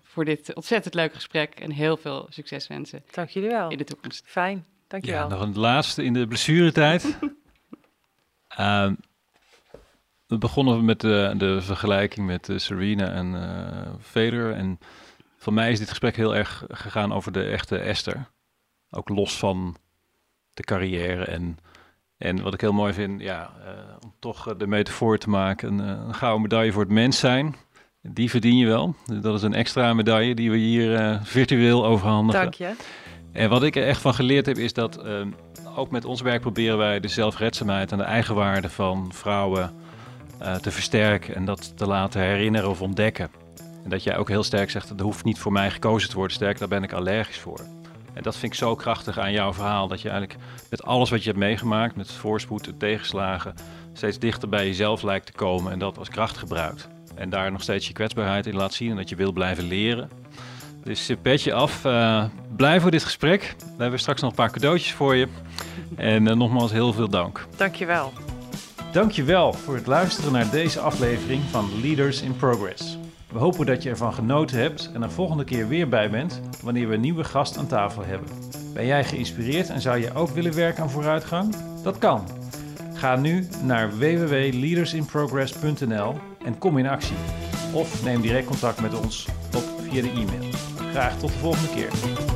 voor 0.02 0.24
dit 0.24 0.54
ontzettend 0.54 0.94
leuke 0.94 1.14
gesprek. 1.14 1.54
En 1.60 1.70
heel 1.70 1.96
veel 1.96 2.26
succes 2.30 2.66
wensen 2.66 3.04
Dank 3.10 3.28
jullie 3.28 3.48
wel. 3.50 3.70
in 3.70 3.78
de 3.78 3.84
toekomst. 3.84 4.24
Fijn, 4.26 4.66
dankjewel. 4.88 5.20
Ja, 5.22 5.28
nog 5.28 5.40
een 5.40 5.58
laatste 5.58 6.04
in 6.04 6.12
de 6.12 6.26
blessuretijd. 6.26 7.18
Ehm, 8.48 8.94
we 10.26 10.38
begonnen 10.38 10.84
met 10.84 11.00
de, 11.00 11.34
de 11.36 11.62
vergelijking 11.62 12.26
met 12.26 12.48
eh, 12.48 12.58
Serena 12.58 13.10
en 13.10 13.34
eh 13.42 13.92
Federer. 14.00 14.52
En 14.52 14.78
voor 15.36 15.52
mij 15.52 15.70
is 15.70 15.78
dit 15.78 15.88
gesprek 15.88 16.16
heel 16.16 16.36
erg 16.36 16.64
gegaan 16.68 17.12
over 17.12 17.32
de 17.32 17.42
echte 17.42 17.78
Esther. 17.78 18.30
Ook 18.90 19.08
los 19.08 19.38
van 19.38 19.76
de 20.54 20.62
carrière. 20.62 21.24
En, 21.24 21.58
en 22.16 22.42
wat 22.42 22.54
ik 22.54 22.60
heel 22.60 22.72
mooi 22.72 22.92
vind, 22.92 23.20
ja, 23.20 23.52
eh, 23.64 23.72
om 24.00 24.14
toch 24.18 24.48
eh, 24.48 24.58
de 24.58 24.66
metafoor 24.66 25.18
te 25.18 25.30
maken. 25.30 25.78
Een, 25.78 25.80
eh, 25.98 26.06
een 26.06 26.14
gouden 26.14 26.42
medaille 26.42 26.72
voor 26.72 26.82
het 26.82 26.92
mens 26.92 27.18
zijn. 27.18 27.54
Die 28.02 28.30
verdien 28.30 28.56
je 28.56 28.66
wel. 28.66 28.94
Dat 29.20 29.34
is 29.34 29.42
een 29.42 29.54
extra 29.54 29.94
medaille 29.94 30.34
die 30.34 30.50
we 30.50 30.56
hier 30.56 30.94
eh, 30.94 31.22
virtueel 31.22 31.86
overhandigen. 31.86 32.40
Dank 32.40 32.54
je. 32.54 32.74
En 33.38 33.48
wat 33.48 33.62
ik 33.62 33.76
er 33.76 33.86
echt 33.86 34.00
van 34.00 34.14
geleerd 34.14 34.46
heb, 34.46 34.58
is 34.58 34.72
dat 34.72 34.96
ehm, 34.96 35.28
ook 35.76 35.90
met 35.90 36.04
ons 36.04 36.20
werk 36.20 36.40
proberen 36.40 36.78
wij 36.78 37.00
de 37.00 37.08
zelfredzaamheid 37.08 37.92
en 37.92 37.98
de 37.98 38.04
eigenwaarde 38.04 38.68
van 38.68 39.12
vrouwen 39.12 39.72
eh, 40.38 40.54
te 40.54 40.70
versterken 40.70 41.34
en 41.34 41.44
dat 41.44 41.76
te 41.76 41.86
laten 41.86 42.20
herinneren 42.20 42.70
of 42.70 42.82
ontdekken. 42.82 43.30
En 43.84 43.90
dat 43.90 44.02
jij 44.02 44.16
ook 44.16 44.28
heel 44.28 44.42
sterk 44.42 44.70
zegt, 44.70 44.90
er 44.90 45.02
hoeft 45.02 45.24
niet 45.24 45.38
voor 45.38 45.52
mij 45.52 45.70
gekozen 45.70 46.08
te 46.08 46.16
worden, 46.16 46.34
sterk, 46.34 46.58
daar 46.58 46.68
ben 46.68 46.82
ik 46.82 46.92
allergisch 46.92 47.38
voor. 47.38 47.60
En 48.12 48.22
dat 48.22 48.36
vind 48.36 48.52
ik 48.52 48.58
zo 48.58 48.74
krachtig 48.74 49.18
aan 49.18 49.32
jouw 49.32 49.52
verhaal, 49.52 49.88
dat 49.88 50.00
je 50.00 50.08
eigenlijk 50.08 50.40
met 50.70 50.82
alles 50.82 51.10
wat 51.10 51.22
je 51.22 51.28
hebt 51.28 51.42
meegemaakt, 51.42 51.96
met 51.96 52.12
voorspoed, 52.12 52.72
tegenslagen, 52.78 53.54
steeds 53.92 54.18
dichter 54.18 54.48
bij 54.48 54.66
jezelf 54.66 55.02
lijkt 55.02 55.26
te 55.26 55.32
komen 55.32 55.72
en 55.72 55.78
dat 55.78 55.98
als 55.98 56.08
kracht 56.08 56.36
gebruikt. 56.36 56.88
En 57.14 57.30
daar 57.30 57.52
nog 57.52 57.62
steeds 57.62 57.86
je 57.86 57.92
kwetsbaarheid 57.92 58.46
in 58.46 58.56
laat 58.56 58.74
zien 58.74 58.90
en 58.90 58.96
dat 58.96 59.08
je 59.08 59.16
wil 59.16 59.32
blijven 59.32 59.64
leren. 59.64 60.10
Dus 60.84 61.10
petje 61.22 61.52
af. 61.52 61.84
eh, 61.84 62.24
blij 62.56 62.80
voor 62.80 62.90
dit 62.90 63.04
gesprek. 63.04 63.54
We 63.76 63.82
hebben 63.82 64.00
straks 64.00 64.20
nog 64.20 64.30
een 64.30 64.36
paar 64.36 64.50
cadeautjes 64.50 64.92
voor 64.92 65.16
je. 65.16 65.28
En 65.96 66.28
eh, 66.28 66.34
nogmaals 66.36 66.72
heel 66.72 66.92
veel 66.92 67.08
dank. 67.08 67.46
Dankjewel. 67.56 68.12
Dankjewel 68.92 69.52
voor 69.52 69.74
het 69.74 69.86
luisteren 69.86 70.32
naar 70.32 70.50
deze 70.50 70.80
aflevering 70.80 71.42
van 71.50 71.68
Leaders 71.82 72.22
in 72.22 72.36
Progress. 72.36 72.98
We 73.32 73.38
hopen 73.38 73.66
dat 73.66 73.82
je 73.82 73.90
ervan 73.90 74.14
genoten 74.14 74.58
hebt 74.58 74.90
en 74.94 75.02
er 75.02 75.10
volgende 75.10 75.44
keer 75.44 75.68
weer 75.68 75.88
bij 75.88 76.10
bent 76.10 76.40
wanneer 76.62 76.88
we 76.88 76.94
een 76.94 77.00
nieuwe 77.00 77.24
gast 77.24 77.58
aan 77.58 77.66
tafel 77.66 78.04
hebben. 78.04 78.28
Ben 78.74 78.86
jij 78.86 79.04
geïnspireerd 79.04 79.68
en 79.68 79.80
zou 79.80 79.98
je 79.98 80.14
ook 80.14 80.28
willen 80.28 80.54
werken 80.54 80.82
aan 80.82 80.90
vooruitgang? 80.90 81.54
Dat 81.82 81.98
kan. 81.98 82.24
Ga 82.94 83.16
nu 83.16 83.48
naar 83.62 83.98
www.leadersinprogress.nl 83.98 86.18
en 86.44 86.58
kom 86.58 86.78
in 86.78 86.86
actie. 86.86 87.16
Of 87.72 88.04
neem 88.04 88.20
direct 88.20 88.46
contact 88.46 88.80
met 88.80 89.00
ons 89.00 89.26
op 89.56 89.77
via 89.90 90.02
de 90.02 90.10
e-mail. 90.10 90.52
Graag 90.90 91.18
tot 91.18 91.30
de 91.30 91.38
volgende 91.38 91.68
keer. 91.74 92.27